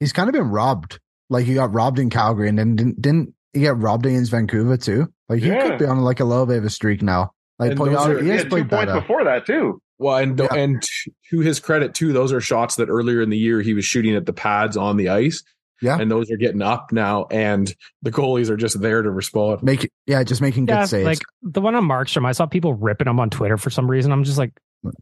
he's 0.00 0.12
kind 0.12 0.28
of 0.28 0.32
been 0.32 0.50
robbed. 0.50 0.98
Like 1.28 1.46
he 1.46 1.54
got 1.54 1.72
robbed 1.72 1.98
in 1.98 2.10
Calgary, 2.10 2.48
and 2.48 2.58
then 2.58 2.74
didn't, 2.76 3.00
didn't 3.02 3.34
he 3.52 3.60
get 3.60 3.76
robbed 3.76 4.06
against 4.06 4.30
Vancouver 4.32 4.76
too? 4.76 5.12
Like 5.28 5.40
he 5.40 5.48
Yeah. 5.48 5.68
could 5.68 5.78
be 5.78 5.84
on 5.84 6.00
like 6.00 6.20
a 6.20 6.24
little 6.24 6.46
bit 6.46 6.58
of 6.58 6.64
a 6.64 6.70
streak 6.70 7.02
now. 7.02 7.32
Like 7.60 7.72
And 7.72 7.80
are- 7.80 8.18
he 8.18 8.24
He 8.24 8.28
has 8.30 8.38
had 8.42 8.44
two 8.50 8.64
played 8.64 8.70
points 8.70 8.92
before 8.92 9.24
that 9.24 9.46
too. 9.46 9.80
Well, 9.98 10.16
and 10.16 10.38
Yeah. 10.38 10.46
and 10.54 10.82
to 11.30 11.40
his 11.40 11.60
credit 11.60 11.94
too, 11.94 12.12
those 12.12 12.32
are 12.32 12.40
shots 12.40 12.76
that 12.76 12.88
earlier 12.88 13.20
in 13.20 13.28
the 13.30 13.36
year 13.38 13.60
he 13.60 13.74
was 13.74 13.84
shooting 13.84 14.16
at 14.16 14.24
the 14.26 14.32
pads 14.32 14.76
on 14.78 14.96
the 14.96 15.10
ice, 15.10 15.42
Yeah, 15.82 15.98
and 16.00 16.10
those 16.10 16.30
are 16.30 16.38
getting 16.38 16.62
up 16.62 16.90
now, 16.90 17.26
and 17.30 17.72
the 18.02 18.10
goalies 18.10 18.48
are 18.48 18.56
just 18.56 18.80
there 18.80 19.02
to 19.02 19.10
respond. 19.10 19.62
make 19.62 19.84
it, 19.84 19.90
yeah, 20.06 20.22
just 20.24 20.40
making 20.40 20.64
good 20.66 20.86
saves. 20.88 21.04
like 21.04 21.18
the 21.42 21.60
one 21.60 21.74
on 21.74 21.84
Markstrom, 21.84 22.24
I 22.26 22.32
saw 22.32 22.46
people 22.46 22.72
ripping 22.74 23.08
him 23.08 23.20
on 23.20 23.28
Twitter 23.28 23.58
for 23.58 23.68
some 23.70 23.90
reason. 23.90 24.10
I'm 24.10 24.24
just 24.24 24.38
like, 24.38 24.52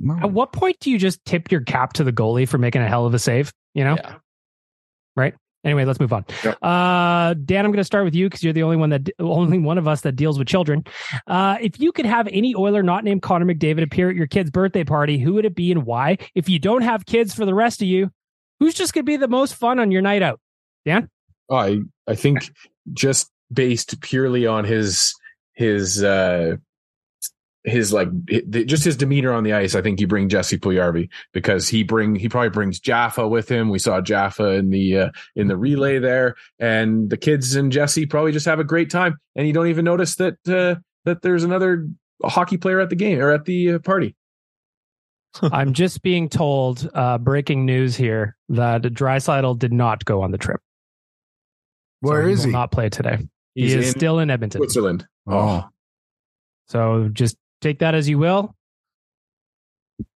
No. 0.00 0.18
at 0.20 0.32
what 0.32 0.52
point 0.52 0.78
do 0.80 0.90
you 0.90 0.98
just 0.98 1.24
tip 1.24 1.52
your 1.52 1.60
cap 1.60 1.92
to 1.94 2.02
the 2.04 2.12
goalie 2.12 2.48
for 2.48 2.58
making 2.58 2.82
a 2.82 2.88
hell 2.88 3.06
of 3.06 3.14
a 3.14 3.18
save? 3.20 3.52
You 3.74 3.84
know, 3.84 3.94
Yeah. 3.96 4.14
right? 5.16 5.34
Anyway, 5.64 5.84
let's 5.84 5.98
move 5.98 6.12
on. 6.12 6.24
Yep. 6.44 6.58
Uh, 6.62 7.34
Dan, 7.34 7.64
I'm 7.64 7.72
going 7.72 7.78
to 7.78 7.84
start 7.84 8.04
with 8.04 8.14
you 8.14 8.26
because 8.26 8.44
you're 8.44 8.52
the 8.52 8.62
only 8.62 8.76
one 8.76 8.90
that 8.90 9.10
only 9.18 9.58
one 9.58 9.76
of 9.76 9.88
us 9.88 10.02
that 10.02 10.12
deals 10.12 10.38
with 10.38 10.46
children. 10.46 10.84
Uh, 11.26 11.56
if 11.60 11.80
you 11.80 11.90
could 11.90 12.06
have 12.06 12.28
any 12.28 12.54
Oiler 12.54 12.82
not 12.82 13.02
named 13.04 13.22
Connor 13.22 13.44
McDavid 13.44 13.82
appear 13.82 14.08
at 14.08 14.16
your 14.16 14.28
kid's 14.28 14.50
birthday 14.50 14.84
party, 14.84 15.18
who 15.18 15.34
would 15.34 15.44
it 15.44 15.56
be 15.56 15.72
and 15.72 15.84
why? 15.84 16.18
If 16.34 16.48
you 16.48 16.58
don't 16.58 16.82
have 16.82 17.06
kids 17.06 17.34
for 17.34 17.44
the 17.44 17.54
rest 17.54 17.82
of 17.82 17.88
you, 17.88 18.10
who's 18.60 18.74
just 18.74 18.94
going 18.94 19.04
to 19.04 19.06
be 19.06 19.16
the 19.16 19.28
most 19.28 19.54
fun 19.54 19.80
on 19.80 19.90
your 19.90 20.02
night 20.02 20.22
out? 20.22 20.40
Dan, 20.84 21.10
I 21.50 21.80
I 22.06 22.14
think 22.14 22.50
just 22.92 23.30
based 23.52 24.00
purely 24.00 24.46
on 24.46 24.64
his 24.64 25.12
his 25.54 26.02
uh 26.04 26.56
his 27.68 27.92
like 27.92 28.08
just 28.50 28.84
his 28.84 28.96
demeanor 28.96 29.32
on 29.32 29.44
the 29.44 29.52
ice, 29.52 29.74
I 29.74 29.82
think 29.82 30.00
you 30.00 30.06
bring 30.06 30.28
Jesse 30.28 30.58
Puljujarvi 30.58 31.08
because 31.32 31.68
he 31.68 31.82
bring 31.82 32.14
he 32.14 32.28
probably 32.28 32.50
brings 32.50 32.80
Jaffa 32.80 33.28
with 33.28 33.48
him. 33.48 33.68
We 33.68 33.78
saw 33.78 34.00
Jaffa 34.00 34.50
in 34.52 34.70
the 34.70 34.96
uh, 34.98 35.10
in 35.36 35.48
the 35.48 35.56
relay 35.56 35.98
there, 35.98 36.36
and 36.58 37.10
the 37.10 37.16
kids 37.16 37.54
and 37.54 37.70
Jesse 37.70 38.06
probably 38.06 38.32
just 38.32 38.46
have 38.46 38.60
a 38.60 38.64
great 38.64 38.90
time, 38.90 39.18
and 39.36 39.46
you 39.46 39.52
don't 39.52 39.68
even 39.68 39.84
notice 39.84 40.16
that 40.16 40.36
uh, 40.48 40.80
that 41.04 41.22
there's 41.22 41.44
another 41.44 41.88
hockey 42.24 42.56
player 42.56 42.80
at 42.80 42.90
the 42.90 42.96
game 42.96 43.20
or 43.20 43.30
at 43.30 43.44
the 43.44 43.72
uh, 43.74 43.78
party. 43.78 44.16
I'm 45.42 45.72
just 45.74 46.02
being 46.02 46.28
told, 46.28 46.88
uh, 46.94 47.18
breaking 47.18 47.66
news 47.66 47.96
here, 47.96 48.36
that 48.48 48.82
Draisaitl 48.82 49.58
did 49.58 49.72
not 49.72 50.04
go 50.04 50.22
on 50.22 50.30
the 50.30 50.38
trip. 50.38 50.60
Where 52.00 52.22
So 52.24 52.28
is 52.28 52.38
will 52.40 52.46
he? 52.46 52.52
Not 52.52 52.72
play 52.72 52.88
today. 52.88 53.28
He's 53.54 53.72
he 53.72 53.78
is 53.78 53.86
in 53.88 53.98
still 53.98 54.18
in 54.20 54.30
Edmonton. 54.30 54.60
Switzerland. 54.60 55.06
Oh, 55.26 55.64
So 56.68 57.08
just 57.12 57.36
take 57.60 57.80
that 57.80 57.94
as 57.94 58.08
you 58.08 58.18
will. 58.18 58.54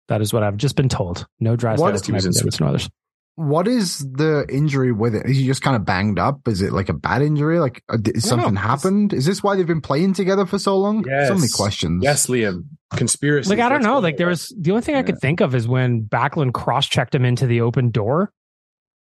That 0.07 0.21
is 0.21 0.33
what 0.33 0.43
I've 0.43 0.57
just 0.57 0.75
been 0.75 0.89
told. 0.89 1.27
No 1.39 1.55
dry 1.55 1.75
What- 1.75 1.97
side 1.97 2.05
He 2.05 2.11
was 2.11 2.25
in 2.25 2.65
Oilers. 2.65 2.89
what 3.35 3.67
is 3.67 3.99
the 3.99 4.45
injury 4.49 4.91
with 4.91 5.15
it? 5.15 5.25
Is 5.25 5.37
he 5.37 5.45
just 5.45 5.61
kind 5.61 5.75
of 5.75 5.85
banged 5.85 6.19
up? 6.19 6.47
Is 6.47 6.61
it 6.61 6.71
like 6.73 6.89
a 6.89 6.93
bad 6.93 7.21
injury? 7.21 7.59
Like 7.59 7.83
uh, 7.89 7.97
did 7.97 8.21
something 8.21 8.53
know. 8.53 8.59
happened? 8.61 9.13
Is 9.13 9.25
this 9.25 9.41
why 9.41 9.55
they've 9.55 9.65
been 9.67 9.81
playing 9.81 10.13
together 10.13 10.45
for 10.45 10.59
so 10.59 10.77
long? 10.77 11.03
Yes. 11.07 11.29
So 11.29 11.35
many 11.35 11.47
questions. 11.47 12.03
Yes, 12.03 12.27
Liam. 12.27 12.65
Conspiracy. 12.95 13.49
Like 13.49 13.59
I 13.59 13.69
don't 13.69 13.81
know. 13.81 13.99
Like 13.99 14.17
there 14.17 14.27
was 14.27 14.53
the 14.59 14.71
only 14.71 14.83
thing 14.83 14.95
I 14.95 15.03
could 15.03 15.19
think 15.19 15.39
of 15.41 15.55
is 15.55 15.67
when 15.67 16.03
Backlund 16.03 16.53
cross 16.53 16.85
checked 16.87 17.15
him 17.15 17.25
into 17.25 17.47
the 17.47 17.61
open 17.61 17.89
door 17.89 18.31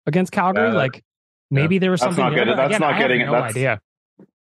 against 0.07 0.33
Calgary. 0.33 0.69
Yeah, 0.71 0.75
like 0.75 1.05
maybe 1.51 1.79
there 1.79 1.91
was 1.93 2.01
That's 2.01 2.17
something 2.17 2.37
not 2.37 2.45
good. 2.47 2.59
That's 2.59 2.67
again, 2.75 2.81
not 2.81 2.99
getting- 2.99 3.27
no 3.27 3.33
that's- 3.33 3.53
idea. 3.53 3.81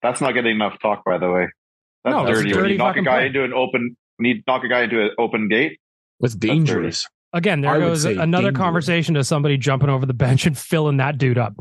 That's 0.02 0.20
not 0.22 0.32
getting 0.32 0.56
enough 0.56 0.78
talk, 0.80 1.04
by 1.04 1.18
the 1.18 1.30
way. 1.30 1.48
That's 2.06 2.14
No, 2.16 2.24
that's 2.24 2.38
dirty. 2.38 2.54
When 2.54 2.70
you 2.70 2.78
knock 2.78 2.96
a 2.96 3.02
guy 3.02 3.16
play. 3.18 3.26
into 3.26 3.44
an 3.44 3.52
open, 3.52 3.96
when 4.16 4.26
you 4.36 4.42
knock 4.46 4.64
a 4.64 4.68
guy 4.68 4.82
into 4.84 5.02
an 5.02 5.10
open 5.18 5.48
gate, 5.48 5.78
It's 6.20 6.34
dangerous. 6.34 7.06
Again, 7.32 7.60
there 7.60 7.72
I 7.72 7.78
goes 7.80 8.04
another 8.06 8.44
dangerous. 8.48 8.56
conversation 8.56 9.14
to 9.16 9.24
somebody 9.24 9.58
jumping 9.58 9.90
over 9.90 10.06
the 10.06 10.14
bench 10.14 10.46
and 10.46 10.56
filling 10.56 10.98
that 10.98 11.18
dude 11.18 11.36
up. 11.36 11.52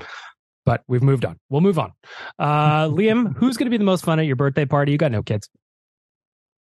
But 0.65 0.83
we've 0.87 1.03
moved 1.03 1.25
on. 1.25 1.37
We'll 1.49 1.61
move 1.61 1.79
on. 1.79 1.91
Uh, 2.39 2.85
Liam, 2.89 3.35
who's 3.35 3.57
going 3.57 3.65
to 3.65 3.71
be 3.71 3.77
the 3.77 3.83
most 3.83 4.05
fun 4.05 4.19
at 4.19 4.25
your 4.27 4.35
birthday 4.35 4.65
party? 4.65 4.91
You 4.93 4.97
got 4.97 5.11
no 5.11 5.23
kids. 5.23 5.49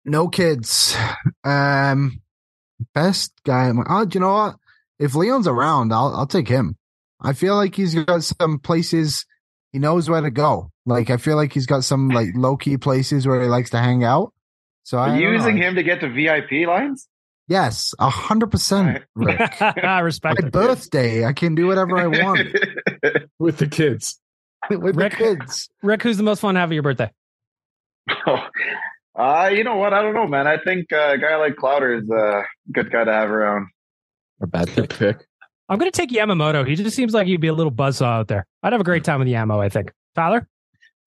No 0.05 0.29
kids. 0.29 0.97
Um, 1.45 2.21
best 2.95 3.33
guy. 3.45 3.69
I'm 3.69 3.81
oh, 3.89 4.05
do 4.05 4.17
you 4.17 4.21
know 4.21 4.33
what? 4.33 4.57
If 4.99 5.15
Leon's 5.15 5.47
around, 5.49 5.93
I'll 5.93 6.15
I'll 6.17 6.27
take 6.27 6.49
him. 6.49 6.77
I 7.21 7.33
feel 7.33 7.55
like 7.57 7.75
he's 7.75 7.95
got 7.95 8.23
some 8.25 8.59
places 8.59 9.25
he 9.73 9.79
knows 9.79 10.09
where 10.09 10.21
to 10.21 10.31
go. 10.31 10.71
Like 10.87 11.11
I 11.11 11.17
feel 11.17 11.37
like 11.37 11.53
he's 11.53 11.67
got 11.67 11.85
some 11.85 12.09
like 12.09 12.29
low 12.35 12.57
key 12.57 12.77
places 12.77 13.27
where 13.27 13.41
he 13.43 13.49
likes 13.49 13.71
to 13.71 13.79
hang 13.79 14.05
out. 14.05 14.33
So 14.85 14.99
I 14.99 15.11
are 15.11 15.17
you 15.17 15.23
don't 15.25 15.33
know. 15.33 15.39
using 15.39 15.57
him 15.57 15.75
to 15.77 15.83
get 15.83 16.01
to 16.01 16.09
VIP 16.09 16.67
lines? 16.67 17.09
Yes, 17.49 17.95
a 17.99 18.09
hundred 18.11 18.51
percent. 18.51 19.03
I 19.21 20.01
Respect. 20.01 20.43
My 20.43 20.49
birthday, 20.49 21.25
I 21.25 21.33
can 21.33 21.55
do 21.55 21.67
whatever 21.67 21.97
I 21.99 22.07
want 22.07 22.41
with 23.39 23.59
the 23.59 23.67
kids. 23.67 24.19
with 24.71 24.97
Rick- 24.97 25.19
the 25.19 25.37
kids. 25.37 25.69
Rick, 25.83 26.03
who's 26.03 26.17
the 26.17 26.23
most 26.23 26.41
fun 26.41 26.55
to 26.55 26.61
have 26.61 26.71
at 26.71 26.75
your 26.75 26.83
birthday? 26.83 27.11
Oh, 28.27 28.47
uh, 29.19 29.51
you 29.53 29.65
know 29.65 29.77
what? 29.77 29.93
I 29.93 30.03
don't 30.03 30.15
know, 30.15 30.27
man. 30.27 30.47
I 30.47 30.57
think 30.59 30.93
uh, 30.93 31.13
a 31.15 31.19
guy 31.19 31.37
like 31.37 31.57
Clouder 31.57 31.95
is 31.97 32.09
a 32.11 32.43
good 32.73 32.91
guy 32.91 33.05
to 33.05 33.13
have 33.13 33.31
around. 33.31 33.67
Or 34.41 34.47
bad 34.47 34.69
pick. 34.69 34.91
pick. 34.91 35.27
I'm 35.69 35.79
going 35.79 35.91
to 35.91 35.97
take 35.97 36.11
Yamamoto. 36.11 36.67
He 36.67 36.75
just 36.75 36.95
seems 36.97 37.15
like 37.15 37.27
he'd 37.27 37.41
be 37.41 37.49
a 37.49 37.53
little 37.55 37.73
buzzsaw 37.73 38.07
out 38.21 38.29
there. 38.29 38.47
I'd 38.63 38.73
have 38.73 38.81
a 38.81 38.85
great 38.85 39.05
time 39.05 39.21
with 39.21 39.29
Yamo, 39.29 39.59
I 39.63 39.69
think. 39.69 39.93
Tyler? 40.15 40.47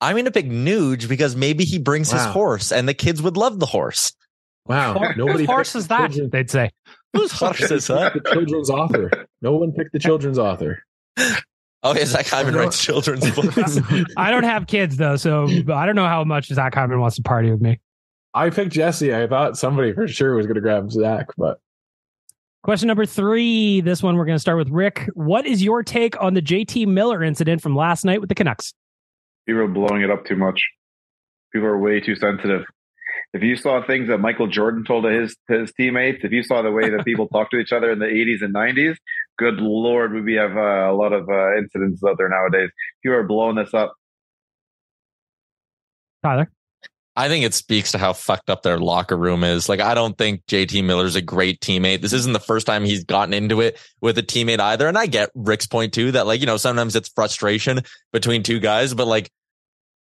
I'm 0.02 0.14
going 0.14 0.26
to 0.26 0.32
pick 0.32 0.46
Nuge 0.48 1.08
because 1.08 1.36
maybe 1.36 1.64
he 1.66 1.78
brings 1.80 2.12
his 2.12 2.24
horse 2.26 2.72
and 2.72 2.88
the 2.88 2.94
kids 2.94 3.22
would 3.22 3.38
love 3.38 3.60
the 3.60 3.66
horse. 3.66 4.14
Wow. 4.68 4.98
Whose 5.00 5.18
Nobody 5.18 5.46
horse 5.46 5.76
is 5.76 5.88
that? 5.88 6.12
children- 6.12 6.30
They'd 6.32 6.50
say. 6.50 6.72
Whose 7.14 7.32
horse 7.32 7.72
is 7.72 7.88
that? 7.88 8.14
the 8.14 8.22
children's 8.32 8.70
author. 8.70 9.10
No 9.42 9.54
one 9.54 9.72
picked 9.72 9.94
the 9.94 10.00
children's 10.00 10.38
author. 10.40 10.84
Oh, 11.18 11.94
yeah, 11.96 12.06
Zach 12.06 12.26
Hyman 12.28 12.56
writes 12.56 12.84
children's 12.84 13.30
books. 13.32 13.80
I 14.18 14.32
don't 14.32 14.44
have 14.44 14.66
kids 14.68 14.98
though, 14.98 15.16
so 15.18 15.44
I 15.72 15.86
don't 15.86 15.96
know 15.96 16.08
how 16.08 16.24
much 16.24 16.48
Zach 16.48 16.74
Hyman 16.74 17.00
wants 17.00 17.16
to 17.18 17.22
party 17.22 17.52
with 17.52 17.62
me. 17.62 17.80
I 18.34 18.50
picked 18.50 18.72
Jesse. 18.74 19.14
I 19.16 19.28
thought 19.28 19.56
somebody 19.58 19.94
for 19.94 20.08
sure 20.08 20.36
was 20.36 20.46
going 20.48 20.56
to 20.56 20.62
grab 20.62 20.92
Zach, 20.92 21.28
but 21.38 21.60
Question 22.66 22.88
number 22.88 23.06
three. 23.06 23.80
This 23.82 24.02
one 24.02 24.18
we're 24.18 24.26
going 24.26 24.38
to 24.38 24.42
start 24.42 24.58
with 24.58 24.70
Rick. 24.70 25.08
What 25.14 25.46
is 25.46 25.62
your 25.62 25.84
take 25.84 26.20
on 26.20 26.34
the 26.34 26.42
JT 26.42 26.88
Miller 26.88 27.22
incident 27.22 27.62
from 27.62 27.76
last 27.76 28.04
night 28.04 28.20
with 28.22 28.28
the 28.28 28.34
Canucks? 28.34 28.74
People 29.46 29.62
are 29.62 29.68
blowing 29.68 30.02
it 30.02 30.10
up 30.10 30.26
too 30.26 30.36
much. 30.36 30.60
People 31.54 31.68
are 31.68 31.78
way 31.78 32.00
too 32.00 32.16
sensitive. 32.16 32.64
If 33.36 33.44
you 33.44 33.56
saw 33.56 33.86
things 33.86 34.08
that 34.08 34.18
Michael 34.18 34.48
Jordan 34.48 34.84
told 34.84 35.04
to 35.04 35.12
his 35.12 35.38
to 35.48 35.60
his 35.60 35.74
teammates, 35.74 36.24
if 36.24 36.32
you 36.32 36.42
saw 36.42 36.64
the 36.64 36.72
way 36.72 36.90
that 36.90 37.06
people 37.06 37.28
talk 37.32 37.52
to 37.52 37.58
each 37.58 37.72
other 37.72 37.92
in 37.92 38.00
the 38.00 38.06
80s 38.06 38.44
and 38.44 38.56
90s, 38.56 38.96
good 39.38 39.58
lord, 39.58 40.14
would 40.14 40.26
we 40.26 40.34
have 40.34 40.58
uh, 40.58 40.90
a 40.90 40.96
lot 40.96 41.14
of 41.14 41.30
uh, 41.30 41.58
incidents 41.60 42.02
out 42.04 42.18
there 42.18 42.30
nowadays? 42.30 42.72
People 43.04 43.18
are 43.20 43.28
blowing 43.28 43.58
this 43.58 43.76
up. 43.76 43.94
Tyler? 46.24 46.50
I 47.18 47.30
think 47.30 47.46
it 47.46 47.54
speaks 47.54 47.94
to 47.94 47.98
how 47.98 48.12
fucked 48.12 48.50
up 48.50 48.62
their 48.62 48.78
locker 48.78 49.16
room 49.16 49.44
is. 49.44 49.70
Like, 49.70 49.80
I 49.80 49.94
don't 49.94 50.18
think 50.18 50.46
JT 50.48 50.84
Miller's 50.84 51.16
a 51.16 51.22
great 51.22 51.62
teammate. 51.62 52.02
This 52.02 52.12
isn't 52.12 52.34
the 52.34 52.40
first 52.40 52.68
time 52.68 52.84
he's 52.84 53.06
gotten 53.06 53.34
into 53.34 53.62
it 53.62 53.80
with 54.02 54.18
a 54.18 54.24
teammate 54.24 54.60
either. 54.60 54.88
And 54.88 54.98
I 54.98 55.06
get 55.06 55.30
Rick's 55.34 55.68
point 55.68 55.94
too, 55.94 56.12
that 56.12 56.28
like, 56.28 56.42
you 56.42 56.46
know, 56.46 56.58
sometimes 56.58 56.96
it's 56.96 57.10
frustration 57.10 57.82
between 58.12 58.44
two 58.44 58.60
guys, 58.60 58.94
but 58.94 59.08
like, 59.08 59.32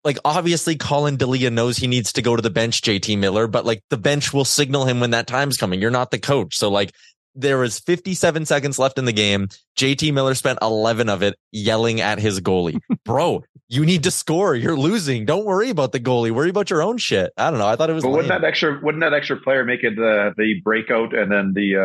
like 0.03 0.17
obviously 0.25 0.75
Collin 0.75 1.17
Delia 1.17 1.49
knows 1.49 1.77
he 1.77 1.87
needs 1.87 2.13
to 2.13 2.21
go 2.21 2.35
to 2.35 2.41
the 2.41 2.49
bench, 2.49 2.81
JT 2.81 3.17
Miller, 3.19 3.47
but 3.47 3.65
like 3.65 3.83
the 3.89 3.97
bench 3.97 4.33
will 4.33 4.45
signal 4.45 4.85
him 4.85 4.99
when 4.99 5.11
that 5.11 5.27
time's 5.27 5.57
coming. 5.57 5.81
You're 5.81 5.91
not 5.91 6.11
the 6.11 6.19
coach. 6.19 6.57
So 6.57 6.69
like 6.69 6.93
there 7.35 7.57
was 7.57 7.79
57 7.79 8.45
seconds 8.45 8.79
left 8.79 8.97
in 8.97 9.05
the 9.05 9.11
game. 9.13 9.49
JT 9.77 10.13
Miller 10.13 10.33
spent 10.35 10.59
11 10.61 11.09
of 11.09 11.21
it 11.21 11.35
yelling 11.51 12.01
at 12.01 12.19
his 12.19 12.39
goalie. 12.41 12.79
Bro, 13.05 13.43
you 13.67 13.85
need 13.85 14.03
to 14.03 14.11
score. 14.11 14.55
You're 14.55 14.77
losing. 14.77 15.25
Don't 15.25 15.45
worry 15.45 15.69
about 15.69 15.91
the 15.91 15.99
goalie. 15.99 16.31
Worry 16.31 16.49
about 16.49 16.69
your 16.69 16.81
own 16.81 16.97
shit. 16.97 17.31
I 17.37 17.49
don't 17.49 17.59
know. 17.59 17.67
I 17.67 17.75
thought 17.75 17.89
it 17.89 17.93
was 17.93 18.03
But 18.03 18.11
wouldn't 18.11 18.29
lame. 18.29 18.41
that 18.41 18.47
extra 18.47 18.79
wouldn't 18.81 19.01
that 19.01 19.13
extra 19.13 19.37
player 19.37 19.65
make 19.65 19.83
it 19.83 19.95
the 19.95 20.33
the 20.37 20.61
breakout 20.63 21.13
and 21.13 21.31
then 21.31 21.53
the 21.53 21.75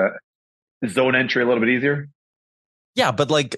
uh, 0.84 0.88
zone 0.88 1.14
entry 1.16 1.42
a 1.42 1.46
little 1.46 1.60
bit 1.60 1.70
easier? 1.70 2.08
Yeah, 2.94 3.12
but 3.12 3.30
like 3.30 3.56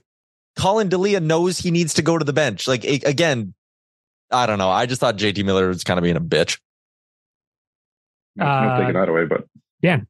Collin 0.56 0.88
Delia 0.88 1.20
knows 1.20 1.58
he 1.58 1.70
needs 1.70 1.94
to 1.94 2.02
go 2.02 2.16
to 2.18 2.24
the 2.24 2.32
bench. 2.32 2.66
Like 2.68 2.84
again, 2.84 3.54
I 4.30 4.46
don't 4.46 4.58
know. 4.58 4.70
I 4.70 4.86
just 4.86 5.00
thought 5.00 5.16
JT 5.16 5.44
Miller 5.44 5.68
was 5.68 5.84
kind 5.84 5.98
of 5.98 6.04
being 6.04 6.16
a 6.16 6.20
bitch. 6.20 6.58
No, 8.36 8.46
Uh, 8.46 8.64
no 8.78 8.78
taking 8.80 8.94
that 9.00 9.08
away, 9.08 9.24
but 9.26 9.44
Dan. 9.82 10.06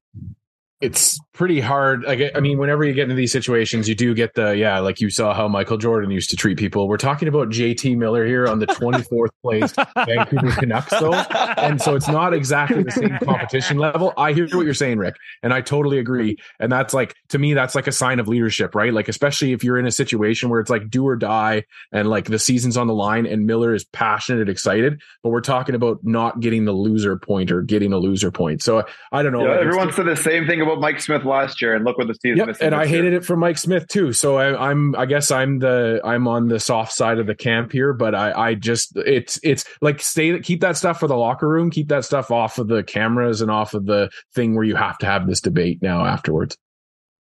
It's 0.82 1.20
pretty 1.32 1.60
hard. 1.60 2.02
Like, 2.02 2.32
I 2.34 2.40
mean, 2.40 2.58
whenever 2.58 2.84
you 2.84 2.92
get 2.92 3.04
into 3.04 3.14
these 3.14 3.30
situations, 3.30 3.88
you 3.88 3.94
do 3.94 4.14
get 4.14 4.34
the, 4.34 4.56
yeah, 4.56 4.80
like 4.80 5.00
you 5.00 5.10
saw 5.10 5.32
how 5.32 5.46
Michael 5.46 5.78
Jordan 5.78 6.10
used 6.10 6.28
to 6.30 6.36
treat 6.36 6.58
people. 6.58 6.88
We're 6.88 6.96
talking 6.96 7.28
about 7.28 7.50
JT 7.50 7.96
Miller 7.96 8.26
here 8.26 8.48
on 8.48 8.58
the 8.58 8.66
24th 8.66 9.30
place 9.42 9.72
Vancouver 10.04 10.50
Canucks, 10.60 10.90
though. 10.90 11.14
And 11.14 11.80
so 11.80 11.94
it's 11.94 12.08
not 12.08 12.34
exactly 12.34 12.82
the 12.82 12.90
same 12.90 13.16
competition 13.22 13.78
level. 13.78 14.12
I 14.16 14.32
hear 14.32 14.48
what 14.48 14.64
you're 14.64 14.74
saying, 14.74 14.98
Rick, 14.98 15.14
and 15.44 15.54
I 15.54 15.60
totally 15.60 16.00
agree. 16.00 16.36
And 16.58 16.72
that's 16.72 16.92
like, 16.92 17.14
to 17.28 17.38
me, 17.38 17.54
that's 17.54 17.76
like 17.76 17.86
a 17.86 17.92
sign 17.92 18.18
of 18.18 18.26
leadership, 18.26 18.74
right? 18.74 18.92
Like, 18.92 19.08
especially 19.08 19.52
if 19.52 19.62
you're 19.62 19.78
in 19.78 19.86
a 19.86 19.92
situation 19.92 20.50
where 20.50 20.58
it's 20.58 20.70
like 20.70 20.90
do 20.90 21.06
or 21.06 21.14
die 21.14 21.64
and 21.92 22.10
like 22.10 22.24
the 22.24 22.40
season's 22.40 22.76
on 22.76 22.88
the 22.88 22.94
line 22.94 23.24
and 23.24 23.46
Miller 23.46 23.72
is 23.72 23.84
passionate 23.84 24.40
and 24.40 24.50
excited, 24.50 25.00
but 25.22 25.30
we're 25.30 25.40
talking 25.40 25.76
about 25.76 26.00
not 26.02 26.40
getting 26.40 26.64
the 26.64 26.72
loser 26.72 27.16
point 27.16 27.52
or 27.52 27.62
getting 27.62 27.92
a 27.92 27.98
loser 27.98 28.32
point. 28.32 28.64
So 28.64 28.84
I 29.12 29.22
don't 29.22 29.30
know. 29.30 29.44
Yeah, 29.44 29.52
like, 29.52 29.60
everyone 29.60 29.92
said 29.92 30.06
the 30.06 30.16
same 30.16 30.48
thing 30.48 30.60
about 30.60 30.71
Mike 30.76 31.00
Smith 31.00 31.24
last 31.24 31.60
year, 31.62 31.74
and 31.74 31.84
look 31.84 31.98
what 31.98 32.06
the 32.06 32.14
season. 32.14 32.38
Yep, 32.38 32.46
missing. 32.46 32.66
and 32.66 32.74
I 32.74 32.82
this 32.84 32.92
year. 32.92 33.02
hated 33.02 33.16
it 33.16 33.24
for 33.24 33.36
Mike 33.36 33.58
Smith 33.58 33.86
too. 33.88 34.12
So 34.12 34.36
I, 34.36 34.70
I'm, 34.70 34.94
I 34.96 35.06
guess 35.06 35.30
I'm 35.30 35.58
the, 35.58 36.00
I'm 36.04 36.26
on 36.28 36.48
the 36.48 36.60
soft 36.60 36.92
side 36.92 37.18
of 37.18 37.26
the 37.26 37.34
camp 37.34 37.72
here. 37.72 37.92
But 37.92 38.14
I, 38.14 38.32
I 38.32 38.54
just, 38.54 38.96
it's, 38.96 39.38
it's 39.42 39.64
like 39.80 40.00
stay, 40.00 40.38
keep 40.40 40.60
that 40.60 40.76
stuff 40.76 41.00
for 41.00 41.06
the 41.06 41.16
locker 41.16 41.48
room, 41.48 41.70
keep 41.70 41.88
that 41.88 42.04
stuff 42.04 42.30
off 42.30 42.58
of 42.58 42.68
the 42.68 42.82
cameras 42.82 43.40
and 43.40 43.50
off 43.50 43.74
of 43.74 43.86
the 43.86 44.10
thing 44.34 44.54
where 44.54 44.64
you 44.64 44.76
have 44.76 44.98
to 44.98 45.06
have 45.06 45.26
this 45.26 45.40
debate 45.40 45.80
now 45.82 46.04
afterwards. 46.04 46.56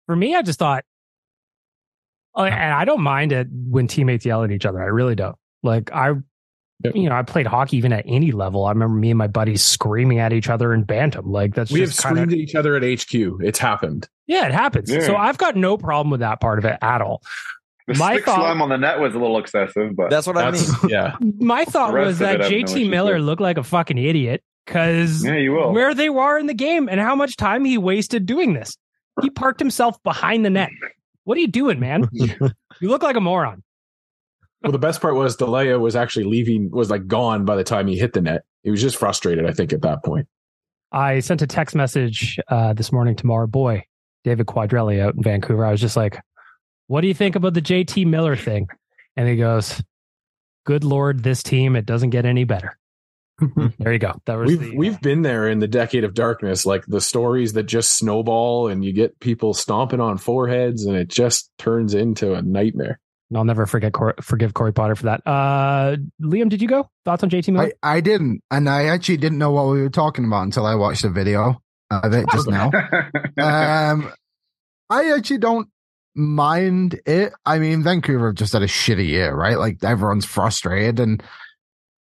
For 0.05 0.15
me, 0.15 0.35
I 0.35 0.41
just 0.41 0.59
thought, 0.59 0.83
oh, 2.35 2.43
and 2.43 2.73
I 2.73 2.85
don't 2.85 3.01
mind 3.01 3.31
it 3.31 3.47
when 3.51 3.87
teammates 3.87 4.25
yell 4.25 4.43
at 4.43 4.51
each 4.51 4.65
other. 4.65 4.81
I 4.81 4.87
really 4.87 5.15
don't. 5.15 5.35
Like 5.63 5.91
I, 5.91 6.13
you 6.93 7.09
know, 7.09 7.15
I 7.15 7.23
played 7.23 7.47
hockey 7.47 7.77
even 7.77 7.93
at 7.93 8.03
any 8.07 8.31
level. 8.31 8.65
I 8.65 8.71
remember 8.71 8.95
me 8.95 9.09
and 9.11 9.17
my 9.17 9.27
buddies 9.27 9.63
screaming 9.63 10.19
at 10.19 10.33
each 10.33 10.49
other 10.49 10.73
in 10.73 10.83
bantam. 10.83 11.31
Like 11.31 11.55
that's 11.55 11.71
we 11.71 11.79
have 11.79 11.89
just 11.89 12.01
kind 12.01 12.15
screamed 12.17 12.33
of 12.33 12.37
at 12.37 12.39
each 12.39 12.55
other 12.55 12.75
at 12.75 12.83
HQ. 12.83 13.13
It's 13.41 13.59
happened. 13.59 14.07
yeah, 14.27 14.45
it 14.45 14.51
happens. 14.53 14.91
Yeah. 14.91 15.01
So 15.01 15.15
I've 15.15 15.37
got 15.37 15.55
no 15.55 15.77
problem 15.77 16.09
with 16.11 16.19
that 16.19 16.41
part 16.41 16.59
of 16.59 16.65
it 16.65 16.77
at 16.81 17.01
all. 17.01 17.21
The 17.87 17.93
My 17.95 18.13
stick 18.15 18.25
thought- 18.25 18.39
slam 18.39 18.61
on 18.61 18.69
the 18.69 18.77
net 18.77 18.99
was 18.99 19.13
a 19.15 19.19
little 19.19 19.37
excessive, 19.37 19.95
but 19.95 20.09
That's 20.09 20.27
what 20.27 20.37
I 20.37 20.51
mean. 20.51 20.63
Yeah. 20.87 21.15
My 21.39 21.65
thought 21.65 21.93
was 21.93 22.19
that 22.19 22.35
it, 22.35 22.41
I 22.41 22.43
have 22.45 22.51
no 22.51 22.57
JT 22.57 22.89
Miller 22.89 23.19
looked 23.19 23.41
like 23.41 23.57
a 23.57 23.63
fucking 23.63 23.97
idiot 23.97 24.43
because 24.65 25.23
yeah, 25.23 25.35
you 25.37 25.51
will. 25.53 25.71
where 25.71 25.93
they 25.93 26.09
were 26.09 26.37
in 26.39 26.47
the 26.47 26.53
game 26.55 26.89
and 26.89 26.99
how 26.99 27.15
much 27.15 27.37
time 27.37 27.63
he 27.63 27.77
wasted 27.77 28.25
doing 28.25 28.53
this. 28.53 28.75
He 29.21 29.29
parked 29.29 29.59
himself 29.59 30.01
behind 30.03 30.43
the 30.43 30.49
net. 30.49 30.71
What 31.23 31.37
are 31.37 31.41
you 31.41 31.47
doing, 31.47 31.79
man? 31.79 32.09
you 32.11 32.37
look 32.81 33.01
like 33.03 33.15
a 33.15 33.21
moron. 33.21 33.63
Well, 34.65 34.71
the 34.71 34.79
best 34.79 34.99
part 34.99 35.13
was 35.13 35.35
Delia 35.35 35.77
was 35.77 35.95
actually 35.95 36.25
leaving, 36.25 36.71
was 36.71 36.89
like 36.89 37.05
gone 37.05 37.45
by 37.45 37.55
the 37.55 37.63
time 37.63 37.85
he 37.85 37.99
hit 37.99 38.13
the 38.13 38.21
net. 38.21 38.45
He 38.63 38.71
was 38.71 38.81
just 38.81 38.97
frustrated, 38.97 39.45
I 39.45 39.51
think, 39.51 39.71
at 39.71 39.83
that 39.83 40.03
point. 40.03 40.27
I 40.91 41.19
sent 41.19 41.43
a 41.43 41.47
text 41.47 41.75
message 41.75 42.39
uh, 42.47 42.73
this 42.73 42.91
morning 42.91 43.15
to 43.17 43.31
our 43.31 43.45
boy, 43.45 43.83
David 44.23 44.47
Quadrelli 44.47 44.99
out 44.99 45.13
in 45.13 45.21
Vancouver. 45.21 45.63
I 45.63 45.69
was 45.69 45.81
just 45.81 45.95
like, 45.95 46.19
what 46.87 47.01
do 47.01 47.07
you 47.07 47.13
think 47.13 47.35
about 47.35 47.53
the 47.53 47.61
JT 47.61 48.07
Miller 48.07 48.35
thing? 48.35 48.67
And 49.15 49.29
he 49.29 49.35
goes, 49.35 49.83
good 50.65 50.83
Lord, 50.83 51.21
this 51.21 51.43
team, 51.43 51.75
it 51.75 51.85
doesn't 51.85 52.09
get 52.09 52.25
any 52.25 52.43
better. 52.43 52.75
there 53.77 53.93
you 53.93 53.99
go. 53.99 54.13
That 54.25 54.39
was 54.39 54.47
We've 54.47 54.59
the, 54.59 54.75
we've 54.75 55.01
been 55.01 55.21
there 55.21 55.47
in 55.47 55.59
the 55.59 55.67
decade 55.67 56.05
of 56.05 56.15
darkness, 56.15 56.65
like 56.65 56.85
the 56.87 57.01
stories 57.01 57.53
that 57.53 57.63
just 57.63 57.95
snowball 57.95 58.67
and 58.67 58.83
you 58.83 58.93
get 58.93 59.19
people 59.19 59.53
stomping 59.53 59.99
on 59.99 60.17
foreheads 60.17 60.85
and 60.85 60.95
it 60.95 61.07
just 61.07 61.51
turns 61.59 61.93
into 61.93 62.33
a 62.33 62.41
nightmare. 62.41 62.99
I'll 63.35 63.45
never 63.45 63.65
forget 63.65 63.93
Cor- 63.93 64.15
forgive 64.21 64.53
Corey 64.53 64.73
Potter 64.73 64.95
for 64.95 65.03
that. 65.03 65.21
Uh, 65.25 65.97
Liam, 66.21 66.49
did 66.49 66.61
you 66.61 66.67
go? 66.67 66.89
Thoughts 67.03 67.23
on 67.23 67.29
JT 67.29 67.53
Miller? 67.53 67.71
I, 67.83 67.95
I 67.97 68.01
didn't, 68.01 68.41
and 68.51 68.69
I 68.69 68.85
actually 68.85 69.17
didn't 69.17 69.37
know 69.37 69.51
what 69.51 69.67
we 69.67 69.81
were 69.81 69.89
talking 69.89 70.25
about 70.25 70.43
until 70.43 70.65
I 70.65 70.75
watched 70.75 71.03
the 71.03 71.09
video 71.09 71.61
of 71.91 72.13
it 72.13 72.25
just 72.31 72.49
now. 72.49 72.71
um, 73.37 74.11
I 74.89 75.13
actually 75.13 75.39
don't 75.39 75.69
mind 76.15 76.99
it. 77.05 77.33
I 77.45 77.59
mean, 77.59 77.83
Vancouver 77.83 78.33
just 78.33 78.53
had 78.53 78.61
a 78.61 78.67
shitty 78.67 79.07
year, 79.07 79.33
right? 79.33 79.57
Like 79.57 79.83
everyone's 79.83 80.25
frustrated, 80.25 80.99
and 80.99 81.23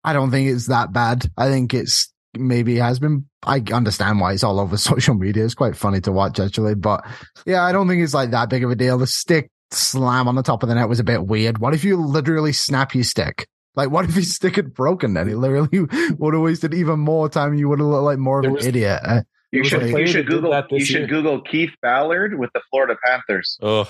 I 0.03 0.13
don't 0.13 0.31
think 0.31 0.49
it's 0.49 0.67
that 0.67 0.93
bad. 0.93 1.29
I 1.37 1.49
think 1.49 1.73
it's 1.73 2.11
maybe 2.33 2.77
has 2.77 2.99
been. 2.99 3.27
I 3.43 3.63
understand 3.71 4.19
why 4.19 4.33
it's 4.33 4.43
all 4.43 4.59
over 4.59 4.77
social 4.77 5.15
media. 5.15 5.45
It's 5.45 5.55
quite 5.55 5.75
funny 5.75 6.01
to 6.01 6.11
watch 6.11 6.39
actually, 6.39 6.75
but 6.75 7.05
yeah, 7.45 7.63
I 7.63 7.71
don't 7.71 7.87
think 7.87 8.03
it's 8.03 8.13
like 8.13 8.31
that 8.31 8.49
big 8.49 8.63
of 8.63 8.71
a 8.71 8.75
deal. 8.75 8.97
The 8.97 9.07
stick 9.07 9.49
slam 9.73 10.27
on 10.27 10.35
the 10.35 10.43
top 10.43 10.63
of 10.63 10.69
the 10.69 10.75
net 10.75 10.89
was 10.89 10.99
a 10.99 11.03
bit 11.03 11.25
weird. 11.25 11.57
What 11.59 11.73
if 11.73 11.83
you 11.83 11.97
literally 11.97 12.53
snap 12.53 12.93
your 12.95 13.03
stick? 13.03 13.47
Like, 13.75 13.89
what 13.89 14.05
if 14.05 14.15
his 14.15 14.35
stick 14.35 14.57
had 14.57 14.73
broken 14.73 15.13
then? 15.13 15.27
He 15.27 15.35
literally 15.35 15.79
would 16.17 16.33
have 16.33 16.43
wasted 16.43 16.73
even 16.73 16.99
more 16.99 17.29
time. 17.29 17.53
You 17.53 17.69
would 17.69 17.79
have 17.79 17.87
looked 17.87 18.03
like 18.03 18.17
more 18.17 18.39
of 18.39 18.43
There 18.43 18.49
an 18.49 18.55
was- 18.55 18.65
idiot. 18.65 18.99
Uh, 19.03 19.21
you 19.53 19.63
should 19.65 19.83
a 19.83 19.99
you 19.99 20.07
should 20.07 20.27
Google 20.27 20.51
that 20.51 20.71
you 20.71 20.79
should 20.85 20.99
year. 21.01 21.07
Google 21.07 21.41
Keith 21.41 21.71
Ballard 21.81 22.39
with 22.39 22.49
the 22.53 22.61
Florida 22.69 22.95
Panthers. 23.05 23.57
Oh, 23.61 23.83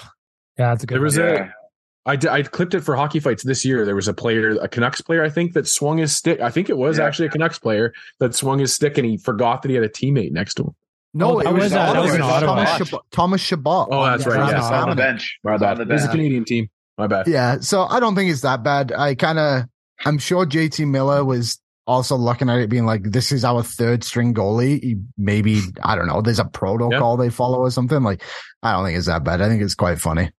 yeah, 0.58 0.70
that's 0.70 0.84
a 0.84 0.88
good 0.88 0.96
There 0.96 1.02
was 1.04 1.18
one. 1.20 1.28
Yeah. 1.28 1.44
a 1.46 2.10
I, 2.10 2.16
d- 2.16 2.30
I 2.30 2.42
clipped 2.42 2.74
it 2.74 2.82
for 2.82 2.96
hockey 2.96 3.20
fights 3.20 3.44
this 3.44 3.64
year. 3.64 3.86
There 3.86 3.96
was 3.96 4.08
a 4.08 4.14
player, 4.14 4.54
a 4.60 4.68
Canucks 4.68 5.02
player, 5.02 5.24
I 5.24 5.30
think, 5.30 5.54
that 5.54 5.68
swung 5.68 6.00
his 6.00 6.16
stick. 6.16 6.40
I 6.42 6.50
think 6.50 6.70
it 6.72 6.78
was 6.78 6.98
Yeah. 6.98 7.06
actually 7.06 7.28
a 7.28 7.30
Canucks 7.30 7.60
player 7.60 7.94
that 8.20 8.34
swung 8.34 8.58
his 8.58 8.74
stick 8.74 8.98
and 8.98 9.06
he 9.06 9.18
forgot 9.18 9.62
that 9.62 9.70
he 9.70 9.76
had 9.76 9.84
a 9.84 9.90
teammate 9.90 10.32
next 10.32 10.56
to 10.56 10.64
him. 10.64 10.76
No, 11.14 11.36
Oh, 11.36 11.40
it 11.40 11.52
was, 11.52 11.64
was, 11.64 11.74
uh, 11.74 11.94
that 11.94 12.02
was 12.02 12.12
Thomas, 12.16 12.44
Ottawa. 12.44 12.78
Chabot, 12.78 13.02
Thomas 13.12 13.42
Chabot. 13.42 13.88
Oh, 13.92 14.06
that's 14.06 14.26
right, 14.26 14.38
Thomas 14.38 14.70
yeah. 14.70 14.82
on 14.82 14.90
the 14.90 14.96
bench. 14.96 15.40
My 15.44 15.58
bad. 15.58 15.80
on 15.82 15.88
the 15.88 15.94
It 15.94 15.96
was 15.96 16.06
a. 16.06 16.10
Canadian 16.10 16.46
team. 16.46 16.70
My 16.98 17.08
bad. 17.08 17.28
Yeah, 17.28 17.60
so 17.60 17.84
I 17.84 18.00
don't 18.00 18.16
think 18.16 18.32
it's 18.32 18.42
that 18.42 18.64
bad. 18.64 18.92
I 18.92 19.16
kind 19.16 19.40
of, 19.40 19.64
I'm 20.06 20.18
sure 20.20 20.46
JT 20.46 20.88
Miller 20.88 21.26
was 21.26 21.60
also 21.88 22.16
looking 22.16 22.50
at 22.50 22.60
it 22.60 22.70
being 22.70 22.86
like, 22.86 23.04
this 23.04 23.32
is 23.32 23.44
our 23.44 23.64
third 23.64 24.04
string 24.04 24.34
goalie. 24.34 25.02
Maybe, 25.18 25.62
I 25.84 25.96
don't 25.96 26.08
know, 26.08 26.22
there's 26.22 26.40
a 26.40 26.46
protocol 26.46 27.18
they 27.18 27.30
follow 27.30 27.60
or 27.60 27.72
something. 27.72 28.02
Like, 28.04 28.24
I 28.64 28.72
don't 28.74 28.86
think 28.86 28.98
it's 28.98 29.08
that 29.08 29.24
bad. 29.24 29.42
I 29.42 29.50
think 29.50 29.62
it's 29.62 29.76
quite 29.76 30.00
funny. 30.00 30.32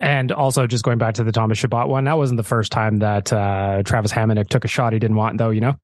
And 0.00 0.30
also, 0.32 0.66
just 0.66 0.84
going 0.84 0.98
back 0.98 1.14
to 1.14 1.24
the 1.24 1.32
Thomas 1.32 1.58
Chabot 1.58 1.88
one, 1.88 2.04
that 2.04 2.18
wasn't 2.18 2.36
the 2.36 2.42
first 2.42 2.70
time 2.72 2.98
that 2.98 3.32
uh, 3.32 3.82
Travis 3.84 4.12
Hamonic 4.12 4.48
took 4.48 4.64
a 4.64 4.68
shot 4.68 4.92
he 4.92 4.98
didn't 4.98 5.16
want, 5.16 5.38
though. 5.38 5.48
You 5.50 5.60
know, 5.62 5.76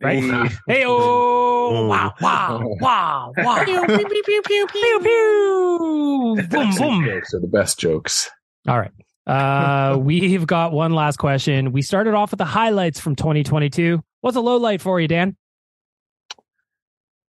right? 0.00 0.52
Hey. 0.68 0.84
Hey, 1.70 1.76
Oh, 1.76 1.86
wow, 1.86 2.14
wow, 2.20 2.60
wow, 2.80 3.32
wow. 3.36 3.64
pew, 3.64 3.84
pew, 3.86 3.96
pew, 4.06 4.22
pew, 4.22 4.42
pew, 4.42 4.66
pew, 4.72 5.00
pew. 5.02 6.46
Boom, 6.48 6.74
boom. 6.76 7.04
Jokes 7.04 7.34
are 7.34 7.40
the 7.40 7.48
best 7.50 7.78
jokes. 7.78 8.30
All 8.66 8.78
right. 8.78 8.90
Uh, 9.26 9.96
we've 10.00 10.46
got 10.46 10.72
one 10.72 10.92
last 10.92 11.18
question. 11.18 11.72
We 11.72 11.82
started 11.82 12.14
off 12.14 12.30
with 12.30 12.38
the 12.38 12.44
highlights 12.44 12.98
from 13.00 13.14
2022. 13.16 14.02
What's 14.20 14.36
a 14.36 14.40
low 14.40 14.56
light 14.56 14.80
for 14.80 14.98
you, 15.00 15.08
Dan? 15.08 15.36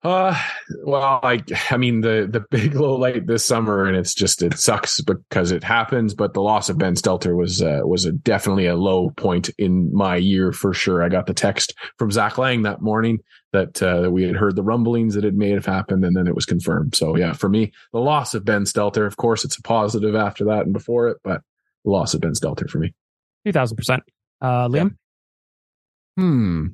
Uh, 0.04 0.36
well, 0.84 1.20
I, 1.22 1.44
I 1.70 1.78
mean, 1.78 2.02
the 2.02 2.28
the 2.30 2.40
big 2.50 2.74
low 2.74 2.96
light 2.96 3.28
this 3.28 3.46
summer, 3.46 3.86
and 3.86 3.96
it's 3.96 4.16
just 4.16 4.42
it 4.42 4.58
sucks 4.58 5.00
because 5.02 5.52
it 5.52 5.64
happens. 5.64 6.16
But 6.16 6.34
the 6.34 6.42
loss 6.42 6.70
of 6.70 6.80
Ben 6.80 6.96
Stelter 6.96 7.36
was 7.36 7.62
uh, 7.62 7.82
was 7.84 8.06
a, 8.06 8.12
definitely 8.12 8.66
a 8.66 8.76
low 8.76 9.12
point 9.12 9.50
in 9.60 9.94
my 9.94 10.16
year 10.16 10.52
for 10.52 10.74
sure. 10.74 11.04
I 11.04 11.10
got 11.10 11.28
the 11.28 11.36
text 11.36 11.76
from 12.00 12.10
Zach 12.10 12.40
Lang 12.40 12.64
that 12.64 12.82
morning 12.82 13.20
that 13.54 13.84
uh, 13.84 14.10
we 14.10 14.24
had 14.24 14.36
heard 14.36 14.56
the 14.56 14.64
rumblings 14.64 15.14
that 15.14 15.26
it 15.26 15.36
may 15.36 15.52
have 15.52 15.68
happened, 15.68 16.04
and 16.04 16.16
then 16.16 16.26
it 16.26 16.34
was 16.34 16.48
confirmed. 16.48 16.96
So 16.96 17.16
yeah, 17.16 17.34
for 17.34 17.50
me, 17.50 17.72
the 17.94 18.00
loss 18.00 18.34
of 18.34 18.44
Ben 18.44 18.64
Stelter, 18.64 19.06
of 19.06 19.18
course, 19.18 19.46
it's 19.46 19.60
a 19.60 19.62
positive 19.62 20.16
after 20.16 20.46
that 20.46 20.62
and 20.66 20.74
before 20.74 21.10
it, 21.10 21.18
but 21.24 21.42
the 21.86 21.92
loss 21.92 22.16
of 22.16 22.22
Ben 22.22 22.34
Stelter 22.34 22.68
for 22.68 22.80
me. 22.80 22.96
2000%. 23.46 24.00
Uh, 24.42 24.68
Liam? 24.68 24.96
Hmm. 26.18 26.68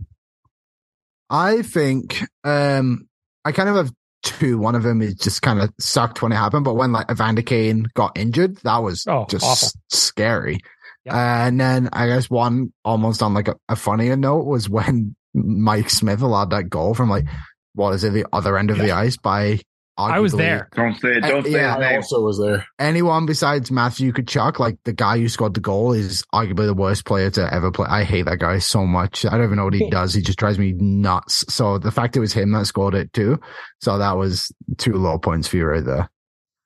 I 1.29 1.61
think 1.61 2.21
um 2.43 3.06
I 3.47 3.51
kind 3.53 3.69
of 3.69 3.75
have 3.75 3.91
two. 4.23 4.57
One 4.57 4.75
of 4.75 4.83
them 4.83 5.01
is 5.01 5.15
just 5.15 5.41
kind 5.41 5.59
of 5.61 5.71
sucked 5.79 6.21
when 6.21 6.31
it 6.31 6.35
happened, 6.35 6.65
but 6.65 6.73
when 6.75 6.91
like 6.91 7.09
Evander 7.09 7.41
Kane 7.41 7.87
got 7.93 8.17
injured, 8.17 8.57
that 8.57 8.77
was 8.79 9.05
Oh, 9.07 9.25
just 9.29 9.45
awful. 9.45 9.69
scary. 9.89 10.59
and 11.05 11.59
then 11.59 11.87
I 11.93 12.07
guess 12.07 12.29
one 12.29 12.73
almost 12.83 13.23
on 13.23 13.33
like 13.33 13.47
a, 13.47 13.55
a 13.69 13.75
funnier 13.77 14.17
note 14.17 14.45
was 14.45 14.69
when 14.69 15.15
Mike 15.33 15.89
Smith 15.89 16.21
allowed 16.21 16.49
that 16.49 16.69
goal 16.69 16.93
from 16.93 17.09
like 17.09 17.25
what 17.73 17.93
is 17.93 18.03
it, 18.03 18.11
the 18.11 18.25
other 18.33 18.57
end 18.57 18.71
of 18.71 18.77
the 18.79 18.91
ice 18.91 19.15
by 19.17 19.59
I 19.97 20.19
was 20.19 20.33
there. 20.33 20.69
Don't 20.75 20.99
say 20.99 21.09
it. 21.17 21.21
Don't 21.21 21.39
Uh, 21.39 21.43
say 21.43 21.51
yeah. 21.51 21.73
his 21.75 21.79
name. 21.81 21.95
Also 21.97 22.21
was 22.21 22.39
there. 22.39 22.65
anyone 22.77 23.25
besides 23.25 23.71
Matthew 23.71 24.11
Tkachuk, 24.11 24.59
like 24.59 24.77
the 24.83 24.93
guy 24.93 25.17
who 25.17 25.27
scored 25.27 25.53
the 25.55 25.59
goal, 25.59 25.93
is 25.93 26.23
arguably 26.33 26.67
the 26.67 26.73
worst 26.73 27.05
player 27.05 27.29
to 27.31 27.53
ever 27.53 27.71
play. 27.71 27.87
I 27.89 28.03
hate 28.03 28.25
that 28.25 28.39
guy 28.39 28.59
so 28.59 28.85
much. 28.85 29.25
I 29.25 29.31
don't 29.31 29.43
even 29.45 29.57
know 29.57 29.65
what 29.65 29.73
he 29.73 29.89
does. 29.89 30.13
He 30.13 30.21
just 30.21 30.37
drives 30.39 30.59
me 30.59 30.73
nuts. 30.73 31.43
So 31.49 31.77
the 31.79 31.91
fact 31.91 32.15
it 32.15 32.19
was 32.19 32.33
him 32.33 32.51
that 32.51 32.67
scored 32.67 32.93
it 32.95 33.11
too. 33.13 33.39
So 33.81 33.97
that 33.97 34.17
was 34.17 34.51
two 34.77 34.93
low 34.93 35.17
points 35.17 35.47
for 35.47 35.57
you 35.57 35.65
right 35.65 35.83
there. 35.83 36.09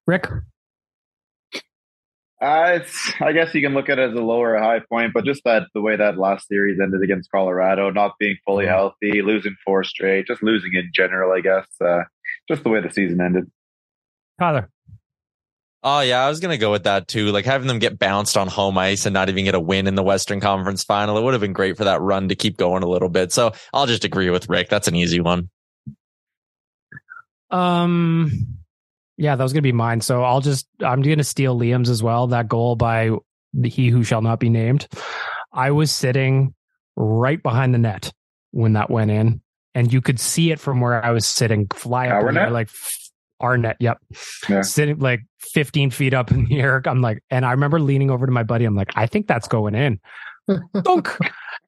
Rick? 0.07 0.27
Uh, 2.41 2.79
it's, 2.81 3.13
I 3.21 3.33
guess 3.33 3.53
you 3.53 3.61
can 3.61 3.75
look 3.75 3.87
at 3.87 3.99
it 3.99 4.09
as 4.11 4.17
a 4.17 4.21
low 4.21 4.41
or 4.41 4.55
a 4.55 4.63
high 4.63 4.79
point, 4.89 5.11
but 5.13 5.25
just 5.25 5.43
that 5.45 5.67
the 5.75 5.81
way 5.81 5.95
that 5.95 6.17
last 6.17 6.47
series 6.47 6.79
ended 6.81 7.03
against 7.03 7.29
Colorado, 7.29 7.91
not 7.91 8.13
being 8.19 8.35
fully 8.47 8.65
healthy, 8.65 9.21
losing 9.21 9.55
four 9.63 9.83
straight, 9.83 10.25
just 10.25 10.41
losing 10.41 10.71
in 10.73 10.89
general, 10.91 11.31
I 11.31 11.41
guess. 11.41 11.67
Uh, 11.79 12.01
just 12.51 12.63
the 12.63 12.69
way 12.69 12.81
the 12.81 12.89
season 12.89 13.21
ended. 13.21 13.49
Tyler? 14.39 14.69
Oh 15.83 16.01
yeah, 16.01 16.23
I 16.23 16.29
was 16.29 16.39
gonna 16.39 16.57
go 16.57 16.71
with 16.71 16.83
that 16.83 17.07
too. 17.07 17.31
Like 17.31 17.45
having 17.45 17.67
them 17.67 17.79
get 17.79 17.97
bounced 17.97 18.37
on 18.37 18.47
home 18.47 18.77
ice 18.77 19.07
and 19.07 19.13
not 19.13 19.29
even 19.29 19.45
get 19.45 19.55
a 19.55 19.59
win 19.59 19.87
in 19.87 19.95
the 19.95 20.03
Western 20.03 20.39
Conference 20.39 20.83
Final, 20.83 21.17
it 21.17 21.23
would 21.23 21.33
have 21.33 21.41
been 21.41 21.53
great 21.53 21.75
for 21.77 21.85
that 21.85 22.01
run 22.01 22.29
to 22.29 22.35
keep 22.35 22.57
going 22.57 22.83
a 22.83 22.87
little 22.87 23.09
bit. 23.09 23.31
So 23.31 23.53
I'll 23.73 23.87
just 23.87 24.03
agree 24.03 24.29
with 24.29 24.47
Rick. 24.47 24.69
That's 24.69 24.87
an 24.87 24.95
easy 24.95 25.21
one. 25.21 25.49
Um, 27.49 28.59
yeah, 29.17 29.35
that 29.35 29.43
was 29.43 29.53
gonna 29.53 29.63
be 29.63 29.71
mine. 29.71 30.01
So 30.01 30.23
I'll 30.23 30.41
just 30.41 30.67
I'm 30.81 31.01
gonna 31.01 31.23
steal 31.23 31.57
Liam's 31.57 31.89
as 31.89 32.03
well. 32.03 32.27
That 32.27 32.47
goal 32.47 32.75
by 32.75 33.11
the 33.53 33.69
he 33.69 33.89
who 33.89 34.03
shall 34.03 34.21
not 34.21 34.39
be 34.39 34.49
named. 34.49 34.87
I 35.51 35.71
was 35.71 35.91
sitting 35.91 36.53
right 36.95 37.41
behind 37.41 37.73
the 37.73 37.79
net 37.79 38.13
when 38.51 38.73
that 38.73 38.91
went 38.91 39.11
in, 39.11 39.41
and 39.75 39.91
you 39.91 40.01
could 40.01 40.19
see 40.19 40.51
it 40.51 40.59
from 40.59 40.81
where 40.81 41.03
I 41.03 41.11
was 41.11 41.25
sitting, 41.25 41.67
fly 41.73 42.07
up 42.07 42.27
in 42.27 42.33
the 42.35 42.39
air, 42.41 42.45
net? 42.47 42.53
like 42.53 42.69
our 43.39 43.57
net. 43.57 43.77
Yep, 43.79 43.97
Yeah. 44.49 44.61
sitting 44.61 44.99
like 44.99 45.21
15 45.39 45.89
feet 45.91 46.13
up 46.13 46.31
in 46.31 46.45
the 46.45 46.59
air. 46.61 46.81
I'm 46.85 47.01
like, 47.01 47.23
and 47.29 47.45
I 47.45 47.51
remember 47.51 47.79
leaning 47.79 48.11
over 48.11 48.25
to 48.25 48.31
my 48.31 48.43
buddy. 48.43 48.65
I'm 48.65 48.75
like, 48.75 48.91
I 48.95 49.07
think 49.07 49.27
that's 49.27 49.47
going 49.47 49.75
in. 49.75 49.99
Dunk. 50.83 51.09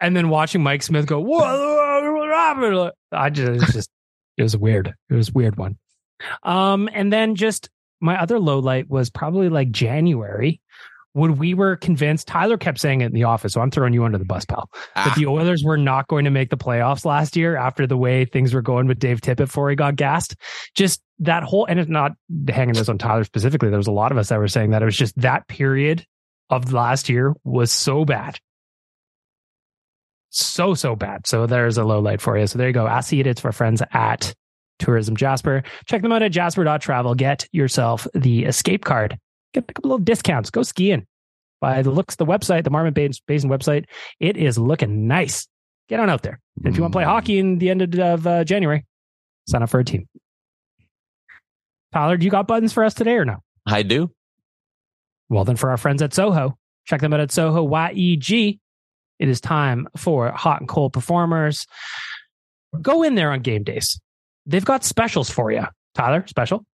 and 0.01 0.15
then 0.15 0.29
watching 0.29 0.61
Mike 0.63 0.83
Smith 0.83 1.05
go, 1.05 1.19
whoa, 1.19 2.91
I 3.11 3.29
just, 3.29 3.49
it 3.49 3.53
was 3.59 3.73
just, 3.73 3.89
it 4.37 4.43
was 4.43 4.57
weird. 4.57 4.93
It 5.09 5.13
was 5.15 5.29
a 5.29 5.33
weird 5.33 5.57
one. 5.57 5.77
Um, 6.43 6.89
and 6.93 7.11
then 7.11 7.35
just 7.35 7.69
my 7.99 8.19
other 8.21 8.39
low 8.39 8.59
light 8.59 8.89
was 8.89 9.09
probably 9.09 9.49
like 9.49 9.71
January 9.71 10.59
when 11.13 11.37
we 11.37 11.53
were 11.53 11.75
convinced, 11.75 12.27
Tyler 12.27 12.57
kept 12.57 12.79
saying 12.79 13.01
it 13.01 13.05
in 13.05 13.13
the 13.13 13.23
office. 13.23 13.53
So 13.53 13.61
I'm 13.61 13.71
throwing 13.71 13.93
you 13.93 14.03
under 14.03 14.17
the 14.17 14.25
bus, 14.25 14.45
pal. 14.45 14.69
That 14.95 15.07
Ah. 15.07 15.13
the 15.15 15.27
Oilers 15.27 15.63
were 15.63 15.77
not 15.77 16.07
going 16.07 16.25
to 16.25 16.31
make 16.31 16.49
the 16.49 16.57
playoffs 16.57 17.05
last 17.05 17.35
year 17.35 17.55
after 17.55 17.85
the 17.87 17.97
way 17.97 18.25
things 18.25 18.53
were 18.53 18.61
going 18.61 18.87
with 18.87 18.99
Dave 18.99 19.21
Tippett 19.21 19.37
before 19.37 19.69
he 19.69 19.75
got 19.75 19.95
gassed. 19.95 20.35
Just 20.75 21.01
that 21.19 21.43
whole, 21.43 21.65
and 21.65 21.79
it's 21.79 21.89
not 21.89 22.13
hanging 22.49 22.73
this 22.73 22.89
on 22.89 22.97
Tyler 22.97 23.23
specifically. 23.23 23.69
There 23.69 23.77
was 23.77 23.87
a 23.87 23.91
lot 23.91 24.11
of 24.11 24.17
us 24.17 24.29
that 24.29 24.39
were 24.39 24.47
saying 24.47 24.71
that 24.71 24.81
it 24.81 24.85
was 24.85 24.97
just 24.97 25.15
that 25.21 25.47
period 25.47 26.05
of 26.49 26.73
last 26.73 27.09
year 27.09 27.33
was 27.43 27.71
so 27.71 28.05
bad. 28.05 28.39
So, 30.29 30.73
so 30.73 30.95
bad. 30.95 31.27
So 31.27 31.45
there's 31.45 31.77
a 31.77 31.83
low 31.83 31.99
light 31.99 32.19
for 32.21 32.37
you. 32.37 32.47
So 32.47 32.57
there 32.57 32.67
you 32.67 32.73
go. 32.73 32.87
Ask 32.87 33.13
it. 33.13 33.27
It's 33.27 33.41
for 33.41 33.51
friends 33.51 33.83
at 33.91 34.33
Tourism 34.79 35.15
Jasper. 35.15 35.61
Check 35.85 36.01
them 36.01 36.11
out 36.11 36.23
at 36.23 36.31
jasper.travel. 36.31 37.13
Get 37.15 37.47
yourself 37.51 38.07
the 38.15 38.45
escape 38.45 38.83
card. 38.83 39.19
Get 39.53 39.65
a 39.69 39.73
couple 39.73 39.89
little 39.91 40.03
discounts. 40.03 40.49
Go 40.49 40.63
skiing. 40.63 41.05
By 41.61 41.81
the 41.81 41.91
looks 41.91 42.15
of 42.15 42.17
the 42.17 42.25
website, 42.25 42.63
the 42.65 42.69
Marmot 42.69 42.93
Basin 42.93 43.49
website, 43.49 43.85
it 44.19 44.35
is 44.35 44.57
looking 44.57 45.07
nice. 45.07 45.47
Get 45.87 45.99
on 45.99 46.09
out 46.09 46.23
there. 46.23 46.39
And 46.57 46.67
if 46.67 46.75
you 46.75 46.81
want 46.81 46.91
to 46.91 46.97
play 46.97 47.05
hockey 47.05 47.39
in 47.39 47.57
the 47.57 47.69
end 47.69 47.81
of, 47.81 47.99
of 47.99 48.27
uh, 48.27 48.43
January, 48.43 48.85
sign 49.47 49.63
up 49.63 49.69
for 49.69 49.79
a 49.79 49.85
team. 49.85 50.07
Tyler, 51.93 52.17
do 52.17 52.25
you 52.25 52.31
got 52.31 52.47
buttons 52.47 52.73
for 52.73 52.83
us 52.83 52.93
today 52.93 53.13
or 53.13 53.25
no? 53.25 53.37
I 53.65 53.83
do. 53.83 54.11
Well, 55.29 55.45
then 55.45 55.55
for 55.55 55.69
our 55.69 55.77
friends 55.77 56.01
at 56.01 56.13
Soho, 56.13 56.57
check 56.85 57.01
them 57.01 57.13
out 57.13 57.19
at 57.19 57.31
Soho 57.31 57.67
YEG. 57.67 58.59
It 59.19 59.29
is 59.29 59.39
time 59.39 59.87
for 59.95 60.31
hot 60.31 60.59
and 60.59 60.67
cold 60.67 60.91
performers. 60.91 61.65
Go 62.81 63.03
in 63.03 63.15
there 63.15 63.31
on 63.31 63.41
game 63.41 63.63
days. 63.63 63.99
They've 64.45 64.65
got 64.65 64.83
specials 64.83 65.29
for 65.29 65.51
you. 65.51 65.63
Tyler, 65.95 66.25
special. 66.27 66.65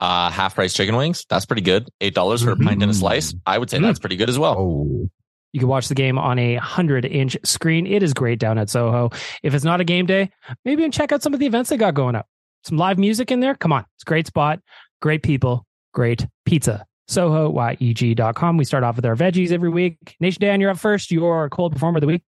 Uh, 0.00 0.30
half 0.30 0.54
price 0.54 0.72
chicken 0.74 0.94
wings. 0.96 1.24
That's 1.30 1.46
pretty 1.46 1.62
good. 1.62 1.88
Eight 2.00 2.14
dollars 2.14 2.42
for 2.42 2.50
a 2.50 2.56
pint 2.56 2.82
and 2.82 2.90
a 2.90 2.94
slice. 2.94 3.34
I 3.46 3.58
would 3.58 3.70
say 3.70 3.78
that's 3.80 3.98
pretty 3.98 4.16
good 4.16 4.28
as 4.28 4.38
well. 4.38 4.56
Oh, 4.58 5.08
You 5.52 5.60
can 5.60 5.68
watch 5.68 5.88
the 5.88 5.94
game 5.94 6.18
on 6.18 6.38
a 6.38 6.54
100 6.56 7.04
inch 7.06 7.36
screen. 7.44 7.86
It 7.86 8.02
is 8.02 8.12
great 8.12 8.38
down 8.38 8.58
at 8.58 8.68
Soho. 8.68 9.10
If 9.42 9.54
it's 9.54 9.64
not 9.64 9.80
a 9.80 9.84
game 9.84 10.04
day, 10.06 10.30
maybe 10.64 10.82
even 10.82 10.92
check 10.92 11.12
out 11.12 11.22
some 11.22 11.32
of 11.32 11.40
the 11.40 11.46
events 11.46 11.70
they 11.70 11.76
got 11.78 11.94
going 11.94 12.14
up. 12.14 12.26
Some 12.64 12.76
live 12.76 12.98
music 12.98 13.30
in 13.30 13.40
there. 13.40 13.54
Come 13.54 13.72
on. 13.72 13.84
It's 13.94 14.02
a 14.02 14.06
great 14.06 14.26
spot. 14.26 14.60
Great 15.00 15.22
people. 15.22 15.64
Great 15.94 16.26
pizza. 16.44 16.84
SohoYEG.com. 17.08 18.56
We 18.56 18.64
start 18.64 18.84
off 18.84 18.96
with 18.96 19.06
our 19.06 19.16
veggies 19.16 19.50
every 19.52 19.68
week. 19.70 20.16
Nation 20.20 20.40
Dan, 20.40 20.60
you're 20.60 20.70
up 20.70 20.78
first. 20.78 21.10
Your 21.10 21.48
cold 21.48 21.72
performer 21.72 21.98
of 21.98 22.00
the 22.02 22.06
week. 22.06 22.22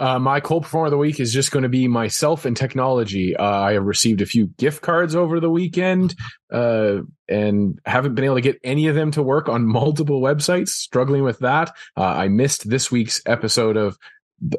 Uh, 0.00 0.18
my 0.18 0.40
cold 0.40 0.62
performer 0.62 0.86
of 0.86 0.90
the 0.90 0.96
week 0.96 1.20
is 1.20 1.30
just 1.30 1.52
going 1.52 1.62
to 1.62 1.68
be 1.68 1.86
myself 1.86 2.46
and 2.46 2.56
technology. 2.56 3.36
Uh, 3.36 3.44
I 3.44 3.74
have 3.74 3.84
received 3.84 4.22
a 4.22 4.26
few 4.26 4.46
gift 4.56 4.80
cards 4.80 5.14
over 5.14 5.40
the 5.40 5.50
weekend 5.50 6.14
uh, 6.50 7.00
and 7.28 7.78
haven't 7.84 8.14
been 8.14 8.24
able 8.24 8.36
to 8.36 8.40
get 8.40 8.58
any 8.64 8.86
of 8.86 8.94
them 8.94 9.10
to 9.12 9.22
work 9.22 9.50
on 9.50 9.66
multiple 9.66 10.22
websites. 10.22 10.70
Struggling 10.70 11.22
with 11.22 11.40
that. 11.40 11.76
Uh, 11.98 12.04
I 12.04 12.28
missed 12.28 12.68
this 12.70 12.90
week's 12.90 13.20
episode 13.26 13.76
of 13.76 13.98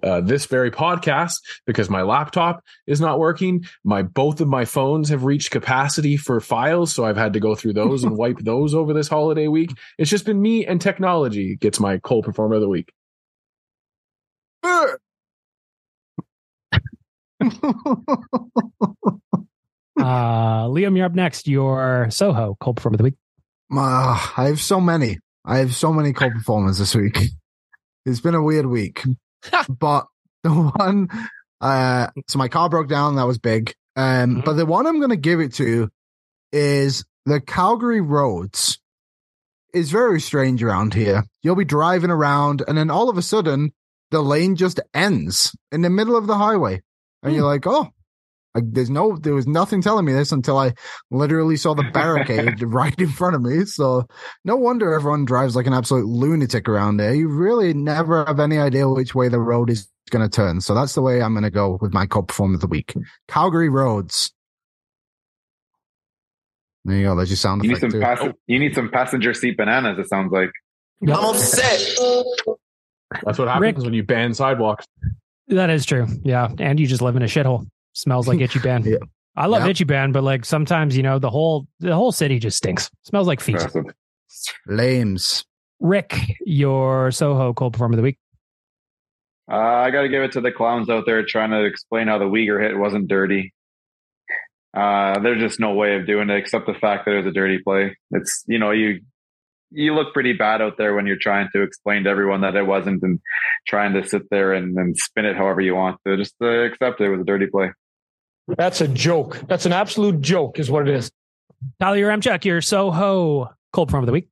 uh, 0.03 0.22
this 0.22 0.45
very 0.45 0.69
podcast 0.69 1.41
because 1.65 1.89
my 1.89 2.03
laptop 2.03 2.63
is 2.85 3.01
not 3.01 3.18
working. 3.18 3.65
My 3.84 4.03
both 4.03 4.41
of 4.41 4.47
my 4.47 4.65
phones 4.65 5.09
have 5.09 5.23
reached 5.23 5.49
capacity 5.49 6.18
for 6.18 6.39
files, 6.39 6.93
so 6.93 7.03
I've 7.03 7.18
had 7.18 7.34
to 7.34 7.39
go 7.39 7.55
through 7.55 7.73
those 7.73 8.03
and 8.03 8.15
wipe 8.18 8.38
those 8.38 8.76
over 8.76 8.93
this 8.93 9.07
holiday 9.07 9.47
week. 9.47 9.72
It's 9.97 10.11
just 10.11 10.26
been 10.26 10.39
me 10.39 10.68
and 10.68 10.80
technology 10.80 11.55
gets 11.55 11.80
my 11.80 11.97
cold 11.97 12.26
performer 12.26 12.55
of 12.55 12.61
the 12.61 12.69
week. 12.69 12.93
Uh, 19.99 20.65
Liam, 20.68 20.97
you're 20.97 21.05
up 21.05 21.13
next. 21.13 21.47
Your 21.47 22.07
Soho 22.09 22.57
cold 22.59 22.77
performer 22.77 22.95
of 22.95 22.97
the 22.99 23.03
week. 23.03 23.15
Ah, 23.72 24.34
I 24.35 24.45
have 24.45 24.59
so 24.59 24.81
many. 24.81 25.19
I 25.45 25.59
have 25.59 25.76
so 25.76 25.93
many 25.93 26.11
cold 26.13 26.34
performers 26.34 26.80
this 26.80 26.95
week. 26.95 27.19
It's 28.05 28.19
been 28.19 28.34
a 28.34 28.41
weird 28.41 28.65
week, 28.65 29.03
but 29.69 30.07
the 30.43 30.49
one, 30.49 31.09
uh, 31.59 32.07
so 32.27 32.39
my 32.39 32.47
car 32.47 32.69
broke 32.69 32.89
down. 32.89 33.15
That 33.15 33.27
was 33.27 33.38
big. 33.38 33.73
Um, 33.95 34.41
but 34.43 34.53
the 34.53 34.65
one 34.65 34.88
I'm 34.88 34.97
going 34.97 35.11
to 35.11 35.18
give 35.18 35.39
it 35.39 35.53
to 35.55 35.89
is 36.51 37.05
the 37.26 37.39
Calgary 37.39 38.01
roads 38.01 38.80
is 39.73 39.91
very 39.91 40.19
strange 40.19 40.63
around 40.63 40.93
here. 40.93 41.23
You'll 41.43 41.55
be 41.55 41.65
driving 41.65 42.09
around 42.09 42.63
and 42.68 42.77
then 42.77 42.89
all 42.89 43.09
of 43.09 43.18
a 43.18 43.22
sudden 43.22 43.73
the 44.09 44.22
lane 44.22 44.55
just 44.55 44.80
ends 44.93 45.55
in 45.72 45.81
the 45.81 45.89
middle 45.89 46.15
of 46.15 46.27
the 46.27 46.38
highway. 46.38 46.81
And 47.23 47.34
you're 47.34 47.43
hmm. 47.43 47.49
like, 47.49 47.68
oh, 47.68 47.89
like 48.53 48.65
there's 48.73 48.89
no, 48.89 49.18
there 49.18 49.34
was 49.34 49.48
nothing 49.48 49.81
telling 49.81 50.06
me 50.06 50.14
this 50.14 50.31
until 50.31 50.57
I 50.57 50.73
literally 51.10 51.56
saw 51.56 51.73
the 51.73 51.89
barricade 51.93 52.61
right 52.64 52.98
in 52.99 53.10
front 53.10 53.35
of 53.35 53.41
me. 53.41 53.65
So 53.65 54.07
no 54.43 54.56
wonder 54.57 54.93
everyone 54.93 55.26
drives 55.26 55.56
like 55.56 55.68
an 55.68 55.73
absolute 55.73 56.06
lunatic 56.06 56.68
around 56.68 56.98
there. 56.98 57.14
You 57.14 57.30
really 57.30 57.73
never 57.73 58.26
have 58.26 58.39
any 58.39 58.57
idea 58.57 58.89
which 58.89 59.15
way 59.15 59.30
the 59.30 59.39
road 59.39 59.69
is 59.69 59.88
going 60.10 60.27
to 60.27 60.34
turn. 60.34 60.60
So 60.60 60.76
that's 60.76 60.95
the 60.95 61.02
way 61.02 61.22
I'm 61.22 61.34
going 61.34 61.43
to 61.43 61.49
go 61.49 61.77
with 61.81 61.93
my 61.93 62.06
cold 62.06 62.27
performer 62.27 62.56
of 62.56 62.61
the 62.61 62.68
week. 62.68 62.93
Calgary 63.27 63.69
Roads. 63.69 64.34
There 66.84 66.98
you 66.98 67.06
go. 67.06 67.15
There's 67.15 67.30
your 67.30 67.38
sound 67.38 67.64
You 67.64 67.69
need 67.69 67.77
effect 67.77 67.91
some 67.91 68.02
too. 68.02 68.06
pass- 68.06 68.34
you 68.48 68.60
need 68.60 68.76
some 68.76 68.89
passenger 68.89 69.34
seat 69.34 69.56
bananas. 69.56 69.99
It 69.99 70.10
sounds 70.10 70.31
like. 70.31 70.52
Yep. 71.02 71.18
That's 73.23 73.38
what 73.38 73.48
happens 73.48 73.61
Rick. 73.61 73.77
when 73.77 73.93
you 73.93 74.03
ban 74.03 74.34
sidewalks. 74.34 74.85
That 75.52 75.69
is 75.69 75.86
true. 75.86 76.07
Yeah. 76.23 76.49
And 76.60 76.80
you 76.80 76.88
just 76.88 77.02
live 77.02 77.15
in 77.15 77.22
a 77.22 77.26
shithole. 77.28 77.68
Smells 77.94 78.28
like 78.28 78.40
itchy 78.41 78.60
ban. 78.64 78.84
Yeah. 78.84 78.98
I 79.36 79.45
love 79.45 79.64
Yeah. 79.64 79.69
itchy 79.69 79.84
ban, 79.84 80.11
but 80.11 80.23
like 80.23 80.45
sometimes, 80.45 80.98
you 80.98 81.03
know, 81.03 81.19
the 81.19 81.30
whole 81.30 81.68
the 81.80 81.94
whole 81.94 82.11
city 82.11 82.40
just 82.40 82.57
stinks. 82.57 82.90
Smells 83.03 83.28
like 83.28 83.40
feet. 83.40 83.56
Impressive. 83.61 83.86
Lames. 84.68 85.45
Rick, 85.80 86.15
your 86.45 87.11
Soho 87.11 87.53
cold 87.53 87.73
performer 87.73 87.94
of 87.94 87.98
the 87.98 88.03
week. 88.03 88.18
Uh, 89.52 89.56
I 89.56 89.91
got 89.91 90.03
to 90.03 90.10
give 90.10 90.23
it 90.23 90.32
to 90.34 90.41
the 90.41 90.52
clowns 90.52 90.90
out 90.90 91.06
there 91.06 91.26
trying 91.26 91.49
to 91.52 91.65
explain 91.65 92.07
how 92.07 92.18
the 92.18 92.26
Weegar 92.26 92.61
hit 92.61 92.78
wasn't 92.78 93.07
dirty. 93.07 93.53
Uh, 94.76 95.19
there's 95.19 95.41
just 95.41 95.60
no 95.60 95.73
way 95.73 95.95
of 95.98 96.06
doing 96.07 96.30
it 96.30 96.38
except 96.38 96.65
the 96.65 96.73
fact 96.73 97.06
that 97.06 97.11
it 97.14 97.18
was 97.18 97.26
a 97.26 97.32
dirty 97.32 97.57
play. 97.61 97.98
It's 98.11 98.44
you 98.48 98.57
know 98.60 98.72
you 98.72 99.02
you 99.72 99.95
look 99.95 100.14
pretty 100.14 100.34
bad 100.34 100.61
out 100.61 100.77
there 100.77 100.93
when 100.93 101.07
you're 101.07 101.18
trying 101.18 101.49
to 101.56 101.61
explain 101.61 102.03
to 102.03 102.10
everyone 102.10 102.41
that 102.41 102.56
it 102.56 102.64
wasn't 102.64 103.02
and 103.03 103.19
trying 103.68 103.93
to 103.93 104.07
sit 104.07 104.30
there 104.30 104.53
and, 104.53 104.77
and 104.77 104.98
spin 104.98 105.26
it 105.26 105.35
however 105.35 105.61
you 105.61 105.76
want. 105.76 105.99
So 106.06 106.15
just 106.15 106.35
uh, 106.41 106.48
accept 106.48 107.02
it 107.02 107.10
was 107.10 107.22
a 107.22 107.23
dirty 107.23 107.48
play. 107.48 107.72
That's 108.48 108.81
a 108.81 108.88
joke. 108.88 109.41
That's 109.48 109.65
an 109.65 109.73
absolute 109.73 110.22
joke, 110.22 110.60
is 110.60 110.69
what 110.69 110.88
it 110.88 110.93
is. 110.93 111.11
Tyler 111.80 111.98
Yaremchuk, 111.98 112.43
your 112.43 112.61
Soho 112.61 113.53
cold 113.72 113.88
performer 113.88 114.03
of 114.03 114.07
the 114.07 114.14
week. 114.14 114.27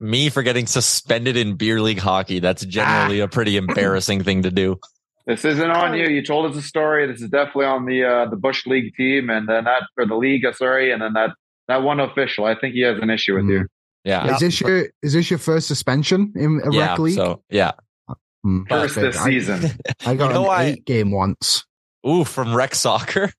Me 0.00 0.28
for 0.28 0.42
getting 0.42 0.66
suspended 0.66 1.36
in 1.36 1.54
beer 1.54 1.80
league 1.80 1.98
hockey. 1.98 2.40
That's 2.40 2.64
generally 2.64 3.20
a 3.20 3.28
pretty 3.28 3.56
embarrassing 3.56 4.24
thing 4.24 4.42
to 4.42 4.50
do. 4.50 4.80
This 5.26 5.44
isn't 5.44 5.70
on 5.70 5.94
you. 5.94 6.06
You 6.06 6.22
told 6.22 6.50
us 6.50 6.56
a 6.56 6.62
story. 6.62 7.06
This 7.06 7.22
is 7.22 7.30
definitely 7.30 7.66
on 7.66 7.86
the 7.86 8.04
uh, 8.04 8.28
the 8.28 8.36
Bush 8.36 8.66
League 8.66 8.94
team, 8.94 9.30
and 9.30 9.48
then 9.48 9.64
that 9.64 9.84
or 9.96 10.06
the 10.06 10.16
league. 10.16 10.44
Sorry, 10.54 10.92
and 10.92 11.00
then 11.00 11.14
that 11.14 11.30
that 11.68 11.82
one 11.82 12.00
official. 12.00 12.44
I 12.44 12.58
think 12.58 12.74
he 12.74 12.82
has 12.82 12.98
an 13.00 13.08
issue 13.08 13.36
with 13.36 13.46
you. 13.46 13.66
Yeah. 14.04 14.34
Is 14.34 14.40
this 14.40 14.60
your 14.60 14.86
is 15.02 15.12
this 15.14 15.30
your 15.30 15.38
first 15.38 15.66
suspension 15.66 16.32
in 16.36 16.60
a 16.64 16.70
Yeah. 16.72 16.90
rec 16.90 16.98
league? 16.98 17.14
So 17.14 17.42
yeah. 17.50 17.72
Hmm, 18.42 18.64
First 18.68 18.96
this 18.96 19.16
I- 19.16 19.24
season. 19.24 19.70
I, 20.04 20.14
got 20.16 20.28
You 20.28 20.34
know 20.34 20.50
an 20.50 20.60
I- 20.60 20.64
eight 20.64 20.84
game 20.84 21.10
once. 21.10 21.64
Ooh, 22.06 22.24
from 22.24 22.54
rec 22.54 22.74
soccer. 22.74 23.32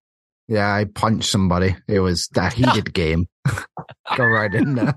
Yeah, 0.48 0.72
I 0.74 0.86
punched 0.86 1.30
somebody. 1.30 1.76
It 1.88 2.00
was 2.00 2.28
that 2.34 2.54
heated 2.60 2.94
game. 2.94 3.28
Go 4.18 4.26
right 4.26 4.54
in 4.54 4.76
there. 4.76 4.96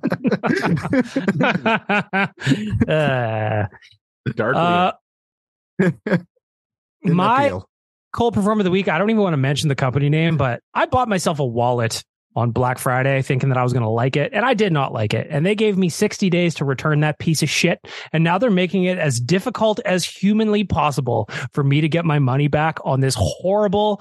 uh, 2.89 3.67
Darkly. 4.35 4.61
uh, 4.61 4.93
my 7.05 7.45
appeal. 7.45 7.69
cold 8.13 8.35
performer 8.35 8.61
of 8.61 8.65
the 8.65 8.71
week. 8.71 8.89
I 8.89 8.99
don't 8.99 9.11
even 9.11 9.23
want 9.23 9.33
to 9.35 9.39
mention 9.39 9.69
the 9.69 9.75
company 9.75 10.09
name, 10.09 10.37
but 10.37 10.61
I 10.75 10.87
bought 10.87 11.09
myself 11.09 11.39
a 11.39 11.47
wallet 11.47 12.03
on 12.39 12.53
Black 12.53 12.79
Friday 12.79 13.21
thinking 13.21 13.49
that 13.49 13.59
I 13.59 13.65
was 13.65 13.73
going 13.73 13.83
to 13.83 13.89
like 13.89 14.17
it, 14.17 14.33
and 14.33 14.45
I 14.45 14.55
did 14.55 14.73
not 14.73 14.93
like 14.93 15.13
it. 15.13 15.27
And 15.29 15.45
they 15.45 15.57
gave 15.57 15.77
me 15.77 15.89
60 15.89 16.31
days 16.31 16.55
to 16.55 16.65
return 16.65 17.01
that 17.01 17.19
piece 17.19 17.43
of 17.43 17.51
shit. 17.51 17.87
And 18.13 18.23
now 18.23 18.39
they're 18.39 18.51
making 18.51 18.85
it 18.85 18.97
as 18.97 19.19
difficult 19.19 19.81
as 19.85 20.05
humanly 20.05 20.63
possible 20.63 21.29
for 21.53 21.65
me 21.65 21.81
to 21.81 21.89
get 21.89 22.05
my 22.05 22.21
money 22.21 22.47
back 22.47 22.79
on 22.85 23.01
this 23.01 23.17
horrible 23.19 24.01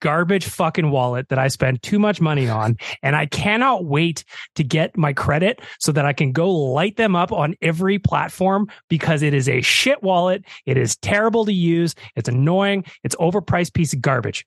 garbage 0.00 0.44
fucking 0.44 0.90
wallet 0.90 1.28
that 1.28 1.40
I 1.40 1.48
spent 1.48 1.82
too 1.82 1.98
much 1.98 2.20
money 2.20 2.48
on. 2.48 2.76
And 3.02 3.16
I 3.16 3.26
cannot 3.26 3.84
wait 3.84 4.24
to 4.54 4.62
get 4.62 4.96
my 4.96 5.12
credit 5.12 5.60
so 5.80 5.90
that 5.90 6.04
I 6.04 6.12
can 6.12 6.30
go 6.30 6.50
light 6.50 6.96
them 6.96 7.16
up 7.16 7.32
on 7.32 7.56
every 7.60 7.98
platform 7.98 8.68
because 8.88 9.22
it 9.22 9.34
is 9.34 9.48
a 9.48 9.60
shit 9.60 10.02
wallet. 10.04 10.44
It 10.66 10.76
is 10.76 10.96
terrible 10.96 11.44
to 11.46 11.52
use. 11.52 11.96
It's 12.14 12.28
annoying. 12.28 12.84
It's 13.02 13.16
overpriced 13.16 13.74
piece 13.74 13.92
of 13.92 14.00
garbage. 14.00 14.46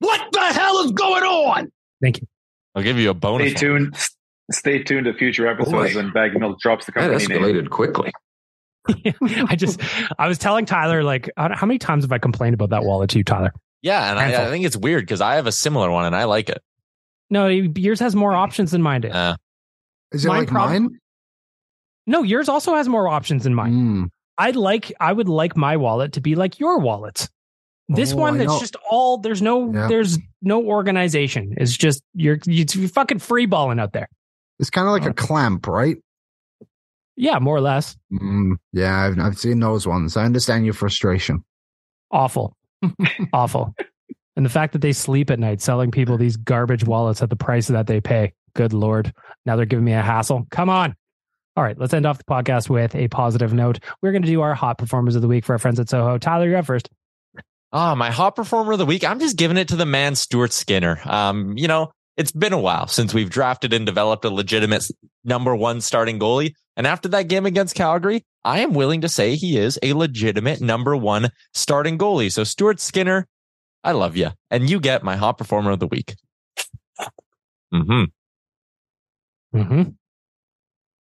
What 0.00 0.20
the 0.32 0.52
hell 0.52 0.84
is 0.84 0.92
going 0.92 1.22
on? 1.22 1.72
Thank 2.02 2.20
you. 2.20 2.26
I'll 2.74 2.82
give 2.82 2.98
you 2.98 3.10
a 3.10 3.14
bonus. 3.14 3.50
Stay 3.52 3.58
tuned. 3.60 3.96
Stay 4.52 4.82
tuned 4.82 5.06
to 5.06 5.14
future 5.14 5.46
episodes 5.46 5.94
Boy. 5.94 6.02
when 6.02 6.12
Bag 6.12 6.38
Milk 6.38 6.58
drops 6.60 6.86
the 6.86 6.92
That 6.92 7.10
company 7.10 7.26
name. 7.26 7.42
escalated 7.42 7.70
quickly. 7.70 8.12
I 9.48 9.56
just, 9.56 9.80
I 10.18 10.28
was 10.28 10.36
telling 10.38 10.66
Tyler, 10.66 11.02
like, 11.02 11.30
how 11.36 11.66
many 11.66 11.78
times 11.78 12.04
have 12.04 12.12
I 12.12 12.18
complained 12.18 12.52
about 12.54 12.70
that 12.70 12.84
wallet 12.84 13.10
to 13.10 13.18
you, 13.18 13.24
Tyler? 13.24 13.52
Yeah, 13.80 14.10
and 14.10 14.18
I, 14.18 14.46
I 14.46 14.50
think 14.50 14.64
it's 14.66 14.76
weird 14.76 15.02
because 15.04 15.20
I 15.20 15.36
have 15.36 15.46
a 15.46 15.52
similar 15.52 15.90
one 15.90 16.04
and 16.04 16.14
I 16.16 16.24
like 16.24 16.48
it. 16.50 16.62
No, 17.30 17.48
yours 17.48 18.00
has 18.00 18.14
more 18.14 18.34
options 18.34 18.70
than 18.70 18.82
mine 18.82 19.00
did. 19.02 19.12
Uh, 19.12 19.36
Is 20.12 20.24
it 20.24 20.28
mine 20.28 20.38
like 20.40 20.48
prob- 20.48 20.70
mine? 20.70 20.98
No, 22.06 22.22
yours 22.22 22.48
also 22.50 22.74
has 22.74 22.88
more 22.88 23.08
options 23.08 23.44
than 23.44 23.54
mine. 23.54 23.72
Mm. 23.72 24.08
I'd 24.36 24.56
like, 24.56 24.92
I 25.00 25.12
would 25.12 25.28
like 25.28 25.56
my 25.56 25.76
wallet 25.76 26.12
to 26.14 26.20
be 26.20 26.34
like 26.34 26.60
your 26.60 26.78
wallet. 26.78 27.28
This 27.88 28.12
Oh, 28.12 28.16
one 28.16 28.38
that's 28.38 28.60
just 28.60 28.76
all 28.90 29.18
there's 29.18 29.42
no 29.42 29.72
Yeah. 29.72 29.88
there's 29.88 30.18
no 30.40 30.64
organization. 30.64 31.54
It's 31.58 31.76
just 31.76 32.02
you're 32.14 32.38
you're 32.46 32.88
fucking 32.88 33.18
free 33.18 33.46
balling 33.46 33.78
out 33.78 33.92
there. 33.92 34.08
It's 34.58 34.70
kind 34.70 34.86
of 34.86 34.92
like 34.92 35.04
a 35.04 35.12
clamp, 35.12 35.66
right? 35.66 35.96
Yeah, 37.16 37.38
more 37.38 37.56
or 37.56 37.60
less. 37.60 37.96
Mm, 38.12 38.56
yeah, 38.72 38.96
I've, 39.02 39.18
I've 39.18 39.38
seen 39.38 39.60
those 39.60 39.86
ones. 39.86 40.16
I 40.16 40.24
understand 40.24 40.64
your 40.64 40.74
frustration. 40.74 41.44
Awful. 42.10 42.56
Awful. 43.32 43.74
And 44.36 44.44
the 44.44 44.50
fact 44.50 44.72
that 44.72 44.80
they 44.80 44.92
sleep 44.92 45.30
at 45.30 45.38
night 45.38 45.60
selling 45.60 45.90
people 45.90 46.16
these 46.18 46.36
garbage 46.36 46.84
wallets 46.84 47.22
at 47.22 47.30
the 47.30 47.36
price 47.36 47.68
that 47.68 47.86
they 47.86 48.00
pay. 48.00 48.32
Good 48.54 48.72
lord. 48.72 49.12
Now 49.46 49.56
they're 49.56 49.66
giving 49.66 49.84
me 49.84 49.92
a 49.92 50.02
hassle. 50.02 50.46
Come 50.50 50.68
on. 50.70 50.94
All 51.56 51.62
right, 51.62 51.78
let's 51.78 51.94
end 51.94 52.04
off 52.04 52.18
the 52.18 52.24
podcast 52.24 52.68
with 52.68 52.96
a 52.96 53.06
positive 53.08 53.52
note. 53.52 53.78
We're 54.02 54.10
going 54.10 54.22
to 54.22 54.28
do 54.28 54.40
our 54.40 54.54
hot 54.54 54.76
performers 54.78 55.14
of 55.14 55.22
the 55.22 55.28
week 55.28 55.44
for 55.44 55.52
our 55.52 55.58
friends 55.60 55.78
at 55.78 55.88
Soho. 55.88 56.18
Tyler, 56.18 56.48
you're 56.48 56.58
up 56.58 56.66
first. 56.66 56.88
Ah, 57.74 57.96
my 57.96 58.12
hot 58.12 58.36
performer 58.36 58.70
of 58.70 58.78
the 58.78 58.86
week. 58.86 59.02
I'm 59.02 59.18
just 59.18 59.36
giving 59.36 59.56
it 59.56 59.66
to 59.68 59.76
the 59.76 59.84
man 59.84 60.14
Stuart 60.14 60.52
Skinner. 60.52 61.00
Um, 61.04 61.58
you 61.58 61.66
know, 61.66 61.90
it's 62.16 62.30
been 62.30 62.52
a 62.52 62.60
while 62.60 62.86
since 62.86 63.12
we've 63.12 63.28
drafted 63.28 63.72
and 63.72 63.84
developed 63.84 64.24
a 64.24 64.30
legitimate 64.30 64.84
number 65.24 65.56
one 65.56 65.80
starting 65.80 66.20
goalie. 66.20 66.54
And 66.76 66.86
after 66.86 67.08
that 67.08 67.26
game 67.26 67.46
against 67.46 67.74
Calgary, 67.74 68.22
I 68.44 68.60
am 68.60 68.74
willing 68.74 69.00
to 69.00 69.08
say 69.08 69.34
he 69.34 69.58
is 69.58 69.76
a 69.82 69.92
legitimate 69.92 70.60
number 70.60 70.96
one 70.96 71.30
starting 71.52 71.98
goalie. 71.98 72.30
So 72.30 72.44
Stuart 72.44 72.78
Skinner, 72.78 73.26
I 73.82 73.90
love 73.90 74.16
you. 74.16 74.30
And 74.52 74.70
you 74.70 74.78
get 74.78 75.02
my 75.02 75.16
hot 75.16 75.36
performer 75.36 75.72
of 75.72 75.80
the 75.80 75.88
week. 75.88 76.14
Mm 77.74 78.08
hmm. 79.52 79.58
Mm-hmm. 79.58 79.82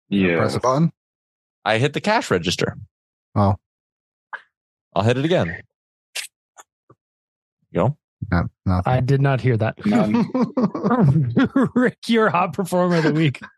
Yeah. 0.09 0.37
Press 0.39 0.55
a 0.57 0.61
button. 0.61 0.91
I 1.67 1.77
hit 1.77 1.93
the 1.93 2.01
cash 2.01 2.31
register. 2.31 2.79
Oh, 3.35 3.57
I'll 4.95 5.03
hit 5.03 5.19
it 5.19 5.27
again. 5.27 5.63
Go. 7.75 7.97
no, 8.31 8.49
nothing. 8.67 8.93
I 8.93 9.01
did 9.01 9.21
not 9.21 9.41
hear 9.41 9.57
that. 9.57 9.77
Rick, 11.75 11.99
your 12.09 12.31
hot 12.31 12.53
performer 12.53 12.97
of 12.97 13.05
the 13.05 13.13
week. 13.13 13.41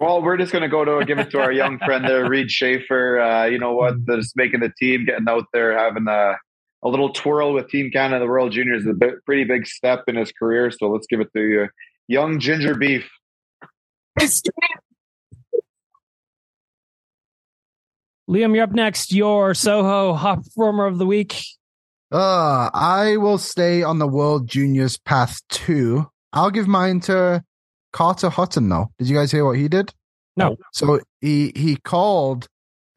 Well, 0.00 0.22
we're 0.22 0.38
just 0.38 0.52
going 0.52 0.62
to 0.62 0.68
go 0.68 0.84
to 0.84 1.04
give 1.04 1.18
it 1.18 1.30
to 1.32 1.38
our 1.38 1.52
young 1.52 1.78
friend 1.78 2.04
there, 2.04 2.28
Reid 2.28 2.50
Schaefer. 2.50 3.20
Uh, 3.20 3.44
you 3.44 3.58
know 3.58 3.74
what? 3.74 3.94
Mm-hmm. 3.94 4.20
Just 4.20 4.34
making 4.34 4.60
the 4.60 4.72
team, 4.80 5.04
getting 5.04 5.28
out 5.28 5.44
there, 5.52 5.78
having 5.78 6.08
a, 6.08 6.36
a 6.82 6.88
little 6.88 7.12
twirl 7.12 7.52
with 7.52 7.68
Team 7.68 7.90
Canada, 7.90 8.20
the 8.20 8.26
World 8.26 8.52
Juniors, 8.52 8.82
is 8.82 8.88
a 8.88 8.94
bit, 8.94 9.24
pretty 9.26 9.44
big 9.44 9.66
step 9.66 10.04
in 10.08 10.16
his 10.16 10.32
career. 10.32 10.70
So 10.70 10.90
let's 10.90 11.06
give 11.06 11.20
it 11.20 11.28
to 11.36 11.42
you, 11.42 11.68
young 12.08 12.40
Ginger 12.40 12.74
Beef. 12.74 13.08
Liam, 18.28 18.54
you're 18.54 18.64
up 18.64 18.72
next. 18.72 19.12
Your 19.12 19.54
Soho 19.54 20.14
hot 20.14 20.44
performer 20.44 20.86
of 20.86 20.98
the 20.98 21.06
week. 21.06 21.42
Uh, 22.12 22.70
I 22.74 23.16
will 23.18 23.38
stay 23.38 23.82
on 23.82 23.98
the 23.98 24.08
World 24.08 24.48
Juniors 24.48 24.98
path 24.98 25.40
too. 25.48 26.10
I'll 26.32 26.50
give 26.50 26.66
mine 26.66 27.00
to 27.00 27.44
Carter 27.92 28.28
Hutton 28.28 28.68
though. 28.68 28.90
Did 28.98 29.08
you 29.08 29.16
guys 29.16 29.30
hear 29.30 29.44
what 29.44 29.56
he 29.56 29.68
did? 29.68 29.92
No. 30.36 30.56
So 30.72 31.00
he 31.20 31.52
he 31.54 31.76
called. 31.76 32.46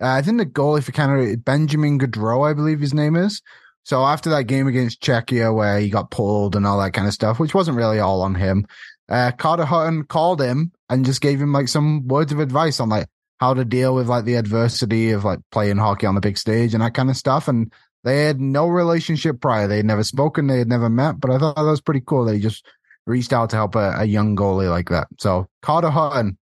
Uh, 0.02 0.07
I 0.07 0.22
think 0.22 0.38
the 0.38 0.45
goalie 0.45 0.84
for 0.84 0.91
Canada, 0.91 1.38
Benjamin 1.38 1.99
Gaudreau, 1.99 2.49
I 2.49 2.53
believe 2.53 2.80
his 2.80 2.94
name 2.94 3.15
is. 3.15 3.41
So 3.84 4.03
after 4.03 4.30
that 4.31 4.44
game 4.44 4.68
against 4.68 5.02
Czechia, 5.02 5.53
where 5.53 5.80
he 5.80 5.90
got 5.90 6.10
pulled 6.10 6.56
and 6.56 6.65
all 6.65 6.80
that 6.80 6.94
kind 6.94 7.07
of 7.07 7.14
stuff, 7.14 7.40
which 7.40 7.53
wasn't 7.53 7.77
really 7.77 7.99
all 7.99 8.22
on 8.22 8.34
him, 8.34 8.65
uh, 9.10 9.31
Carter 9.31 9.65
Hutton 9.65 10.03
called 10.06 10.41
him 10.41 10.72
and 10.90 11.06
just 11.06 11.22
gave 11.22 11.41
him 11.41 11.52
like 11.52 11.68
some 11.68 12.07
words 12.07 12.31
of 12.31 12.40
advice 12.40 12.80
on 12.80 12.90
like 12.90 13.07
how 13.40 13.53
to 13.53 13.65
deal 13.65 13.94
with 13.94 14.07
like 14.07 14.26
the 14.26 14.35
adversity 14.35 15.11
of 15.11 15.26
like 15.26 15.40
playing 15.52 15.77
hockey 15.77 16.07
on 16.07 16.15
the 16.15 16.22
big 16.22 16.38
stage 16.38 16.73
and 16.73 16.81
that 16.81 16.94
kind 16.94 17.10
of 17.10 17.18
stuff. 17.18 17.48
And 17.48 17.72
they 18.04 18.26
had 18.26 18.40
no 18.42 18.68
relationship 18.68 19.40
prior. 19.42 19.68
They 19.68 19.78
had 19.78 19.86
never 19.86 20.04
spoken. 20.04 20.48
They 20.48 20.60
had 20.60 20.68
never 20.68 20.90
met. 20.90 21.20
But 21.20 21.32
I 21.32 21.38
thought 21.38 21.56
that 21.56 21.62
was 21.64 21.82
pretty 21.82 22.02
cool. 22.06 22.26
They 22.26 22.40
just 22.40 22.66
reached 23.06 23.34
out 23.34 23.50
to 23.52 23.56
help 23.56 23.76
a, 23.76 23.96
a 24.00 24.06
young 24.06 24.36
goalie 24.36 24.70
like 24.70 24.90
that. 24.90 25.08
So 25.20 25.48
Carter 25.62 25.90
Hutton. 25.90 26.38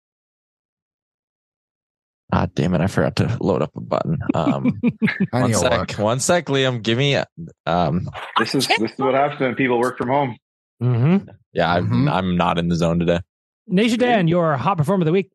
Ah, 2.32 2.46
damn 2.54 2.74
it. 2.74 2.80
I 2.82 2.88
forgot 2.88 3.16
to 3.16 3.38
load 3.40 3.62
up 3.62 3.70
a 3.74 3.80
button. 3.80 4.18
Um, 4.34 4.80
one 5.30 5.54
sec. 5.54 5.70
work. 5.70 5.92
One 5.92 6.20
sec, 6.20 6.46
Liam. 6.46 6.82
Give 6.82 6.98
me, 6.98 7.16
um, 7.64 8.08
This 8.38 8.54
is 8.54 8.66
this 8.68 8.92
is 8.92 8.98
what 8.98 9.14
happens 9.14 9.40
when 9.40 9.54
people 9.54 9.78
work 9.78 9.96
from 9.96 10.08
home. 10.08 10.36
Mm-hmm. 10.82 11.28
yeah, 11.54 11.72
I'm, 11.72 11.88
Mhm. 11.88 12.12
I'm 12.12 12.36
not 12.36 12.58
in 12.58 12.68
the 12.68 12.76
zone 12.76 12.98
today. 12.98 13.20
Nation 13.66 13.98
Dan, 13.98 14.28
your 14.28 14.56
hot 14.56 14.76
performer 14.78 15.02
of 15.02 15.06
the 15.06 15.12
week. 15.12 15.30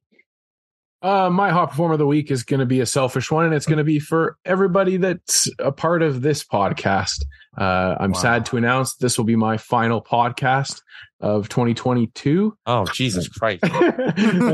Uh, 1.03 1.29
my 1.29 1.49
hot 1.51 1.69
performer 1.69 1.93
of 1.93 1.99
the 1.99 2.07
week 2.07 2.31
is 2.31 2.43
going 2.43 2.61
to 2.61 2.65
be 2.65 2.79
a 2.79 2.85
selfish 2.85 3.29
one, 3.29 3.45
and 3.45 3.53
it's 3.53 3.65
going 3.65 3.77
to 3.77 3.83
be 3.83 3.99
for 3.99 4.37
everybody 4.45 4.95
that's 4.97 5.49
a 5.59 5.71
part 5.71 6.01
of 6.01 6.21
this 6.21 6.43
podcast. 6.45 7.23
Uh, 7.57 7.95
I'm 7.99 8.11
Wow. 8.13 8.19
sad 8.19 8.45
to 8.47 8.57
announce 8.57 8.95
this 8.95 9.17
will 9.17 9.25
be 9.25 9.35
my 9.35 9.57
final 9.57 10.01
podcast 10.01 10.81
of 11.19 11.49
2022. 11.49 12.57
Oh, 12.65 12.85
Jesus 12.85 13.27
Christ. 13.27 13.63
I 13.65 13.69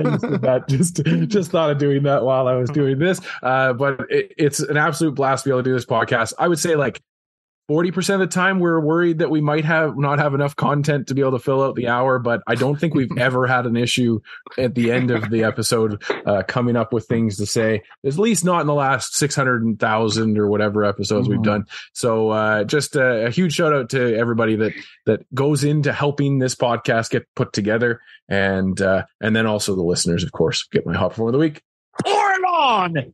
just, 0.04 0.42
that, 0.42 0.64
just, 0.68 1.02
just 1.30 1.52
thought 1.52 1.70
of 1.70 1.78
doing 1.78 2.04
that 2.04 2.24
while 2.24 2.48
I 2.48 2.56
was 2.56 2.70
doing 2.72 2.98
this. 3.00 3.22
Uh, 3.44 3.74
but 3.74 4.02
it, 4.10 4.34
it's 4.38 4.60
an 4.60 4.76
absolute 4.78 5.16
blast 5.16 5.44
to 5.44 5.50
be 5.50 5.52
able 5.52 5.60
to 5.64 5.70
do 5.70 5.74
this 5.74 5.86
podcast. 5.86 6.34
I 6.40 6.48
would 6.48 6.60
say 6.60 6.76
like 6.76 7.00
40% 7.70 8.16
of 8.16 8.20
the 8.20 8.28
time 8.28 8.60
we're 8.60 8.80
worried 8.80 9.20
that 9.20 9.30
we 9.30 9.42
might 9.42 9.64
have 9.64 9.96
not 9.96 10.18
have 10.18 10.34
enough 10.34 10.56
content 10.56 11.08
to 11.08 11.14
be 11.14 11.22
able 11.22 11.34
to 11.34 11.40
fill 11.40 11.62
out 11.62 11.76
the 11.76 11.88
hour, 11.88 12.18
but 12.18 12.42
I 12.48 12.56
don't 12.56 12.80
think 12.80 12.96
we've 12.96 13.16
ever 13.18 13.46
had 13.46 13.68
an 13.68 13.78
issue 13.78 14.22
at 14.58 14.74
the 14.74 14.92
end 14.92 15.12
of 15.12 15.30
the 15.30 15.44
episode 15.50 16.02
uh, 16.26 16.42
coming 16.48 16.76
up 16.76 16.92
with 16.92 17.06
things 17.06 17.38
to 17.38 17.46
say, 17.46 17.84
at 18.04 18.18
least 18.18 18.44
not 18.44 18.62
in 18.62 18.68
the 18.68 18.74
last 18.74 19.16
600,000 19.16 20.38
or 20.40 20.48
whatever 20.48 20.84
episodes 20.84 21.30
we've 21.30 21.44
done. 21.44 21.66
So 21.94 22.30
uh, 22.32 22.64
just 22.64 22.96
a, 22.96 23.28
a 23.28 23.30
huge 23.30 23.54
shout 23.54 23.74
out 23.74 23.90
to 23.92 24.18
everybody 24.18 24.56
that 24.56 24.74
that 25.06 25.34
goes 25.34 25.64
into 25.64 25.94
helping 25.94 26.40
this 26.40 26.56
podcast 26.56 27.12
get 27.12 27.28
put 27.36 27.54
together 27.54 28.02
and 28.28 28.82
uh, 28.82 29.06
and 29.22 29.36
then 29.36 29.46
also 29.46 29.76
the 29.76 29.84
listeners, 29.84 30.24
of 30.24 30.32
course, 30.32 30.64
get 30.72 30.86
my 30.86 30.96
hot 30.96 31.20
of 31.20 31.32
the 31.32 31.38
week. 31.38 31.62
Pour 32.04 32.32
it 32.32 32.44
on. 32.46 33.14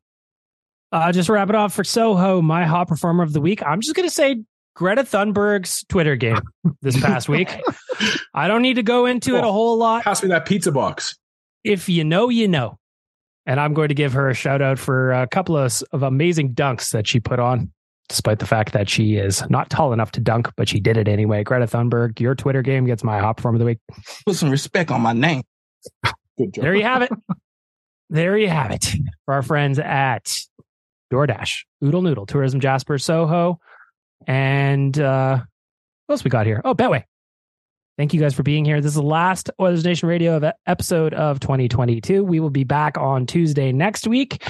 Uh, 0.92 1.12
just 1.12 1.30
wrap 1.30 1.50
it 1.50 1.56
off 1.56 1.74
for 1.74 1.84
Soho, 1.84 2.42
my 2.42 2.66
hot 2.66 2.88
performer 2.88 3.24
of 3.24 3.34
the 3.34 3.42
week. 3.42 3.62
I'm 3.66 3.82
just 3.82 3.96
going 3.96 4.08
to 4.08 4.14
say 4.14 4.44
Greta 4.76 5.04
Thunberg's 5.04 5.84
Twitter 5.90 6.16
game 6.16 6.42
this 6.82 7.00
past 7.00 7.30
week. 7.30 7.54
I 8.34 8.48
don't 8.48 8.62
need 8.62 8.76
to 8.76 8.84
go 8.84 9.06
into 9.06 9.36
it 9.38 9.44
a 9.44 9.52
whole 9.52 9.78
lot. 9.78 10.04
Pass 10.04 10.22
me 10.22 10.30
that 10.30 10.46
pizza 10.46 10.72
box. 10.72 11.16
If 11.64 11.90
you 11.90 12.04
know, 12.04 12.30
you 12.30 12.48
know. 12.48 12.78
And 13.48 13.60
I'm 13.60 13.74
going 13.74 13.90
to 13.90 13.94
give 13.94 14.14
her 14.14 14.30
a 14.30 14.34
shout 14.34 14.62
out 14.62 14.80
for 14.80 15.12
a 15.12 15.28
couple 15.28 15.56
of, 15.56 15.82
of 15.92 16.04
amazing 16.04 16.54
dunks 16.56 16.92
that 16.92 17.08
she 17.08 17.20
put 17.20 17.40
on, 17.40 17.72
despite 18.10 18.40
the 18.40 18.48
fact 18.48 18.74
that 18.74 18.90
she 18.90 19.16
is 19.18 19.48
not 19.50 19.70
tall 19.70 19.94
enough 19.94 20.12
to 20.14 20.20
dunk, 20.20 20.52
but 20.58 20.68
she 20.68 20.80
did 20.80 20.98
it 20.98 21.08
anyway. 21.08 21.44
Greta 21.44 21.66
Thunberg, 21.66 22.20
your 22.20 22.36
Twitter 22.36 22.62
game 22.62 22.86
gets 22.86 23.04
my 23.04 23.20
hot 23.20 23.38
performer 23.38 23.56
of 23.56 23.60
the 23.60 23.66
week. 23.66 23.80
Put 24.26 24.36
some 24.36 24.50
respect 24.50 24.92
on 24.92 25.02
my 25.02 25.14
name. 25.14 25.44
Good 26.38 26.54
job. 26.56 26.64
There 26.64 26.76
you 26.76 26.84
have 26.84 27.02
it. 27.04 27.12
there 28.10 28.38
you 28.38 28.50
have 28.50 28.72
it 28.72 28.86
for 29.26 29.36
our 29.36 29.44
friends 29.44 29.80
at 29.80 30.40
DoorDash, 31.16 31.64
Oodle 31.84 32.02
Noodle, 32.02 32.26
Tourism 32.26 32.60
Jasper, 32.60 32.98
Soho, 32.98 33.60
and 34.28 35.00
uh, 35.00 35.38
what 36.06 36.14
else 36.14 36.24
we 36.24 36.30
got 36.30 36.46
here? 36.46 36.62
Oh, 36.66 36.76
Betway. 36.76 37.04
Thank 37.98 38.14
you 38.14 38.20
guys 38.20 38.34
for 38.34 38.44
being 38.44 38.66
here. 38.66 38.82
This 38.82 38.90
is 38.90 38.96
the 38.96 39.02
last 39.02 39.50
Oilers 39.58 39.86
Nation 39.86 40.10
Radio 40.10 40.36
of 40.36 40.46
episode 40.68 41.14
of 41.14 41.40
2022. 41.40 42.26
We 42.26 42.42
will 42.42 42.50
be 42.50 42.66
back 42.66 42.98
on 42.98 43.26
Tuesday 43.26 43.72
next 43.72 44.06
week, 44.06 44.44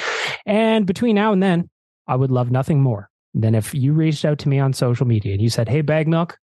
and 0.48 0.88
between 0.88 1.16
now 1.16 1.32
and 1.32 1.44
then, 1.44 1.70
I 2.08 2.16
would 2.16 2.32
love 2.32 2.50
nothing 2.50 2.82
more 2.82 3.10
than 3.36 3.54
if 3.54 3.76
you 3.76 3.94
reached 3.94 4.26
out 4.26 4.40
to 4.40 4.50
me 4.50 4.58
on 4.58 4.74
social 4.74 5.06
media 5.06 5.34
and 5.34 5.42
you 5.42 5.50
said, 5.50 5.70
"Hey, 5.70 5.82
Bag 5.82 6.08
Milk, 6.08 6.40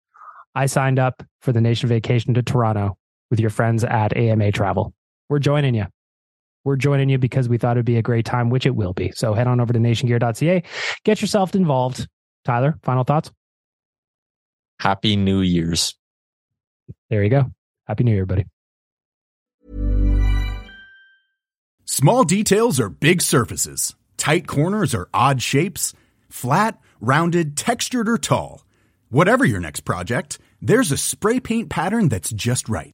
I 0.53 0.67
signed 0.67 0.99
up 0.99 1.23
for 1.41 1.51
the 1.51 1.61
nation 1.61 1.89
vacation 1.89 2.35
to 2.35 2.43
Toronto 2.43 2.97
with 3.31 3.39
your 3.39 3.49
friends 3.49 3.83
at 3.83 4.15
AMA 4.15 4.51
Travel. 4.51 4.93
We're 5.29 5.39
joining 5.39 5.73
you." 5.73 5.87
We're 6.63 6.75
joining 6.75 7.09
you 7.09 7.17
because 7.17 7.49
we 7.49 7.57
thought 7.57 7.77
it'd 7.77 7.85
be 7.85 7.97
a 7.97 8.01
great 8.01 8.25
time, 8.25 8.49
which 8.49 8.65
it 8.65 8.75
will 8.75 8.93
be. 8.93 9.11
So 9.15 9.33
head 9.33 9.47
on 9.47 9.59
over 9.59 9.73
to 9.73 9.79
nationgear.ca, 9.79 10.63
get 11.03 11.21
yourself 11.21 11.55
involved. 11.55 12.07
Tyler, 12.45 12.77
final 12.83 13.03
thoughts? 13.03 13.31
Happy 14.79 15.15
New 15.15 15.41
Year's. 15.41 15.95
There 17.09 17.23
you 17.23 17.29
go. 17.29 17.51
Happy 17.87 18.03
New 18.03 18.13
Year, 18.13 18.25
buddy. 18.25 18.45
Small 21.85 22.23
details 22.23 22.79
are 22.79 22.89
big 22.89 23.21
surfaces. 23.21 23.95
Tight 24.17 24.47
corners 24.47 24.95
are 24.95 25.09
odd 25.13 25.41
shapes. 25.41 25.93
Flat, 26.29 26.79
rounded, 26.99 27.57
textured, 27.57 28.07
or 28.07 28.17
tall. 28.17 28.65
Whatever 29.09 29.43
your 29.45 29.59
next 29.59 29.81
project, 29.81 30.39
there's 30.61 30.91
a 30.91 30.97
spray 30.97 31.39
paint 31.39 31.69
pattern 31.69 32.07
that's 32.07 32.31
just 32.31 32.69
right. 32.69 32.93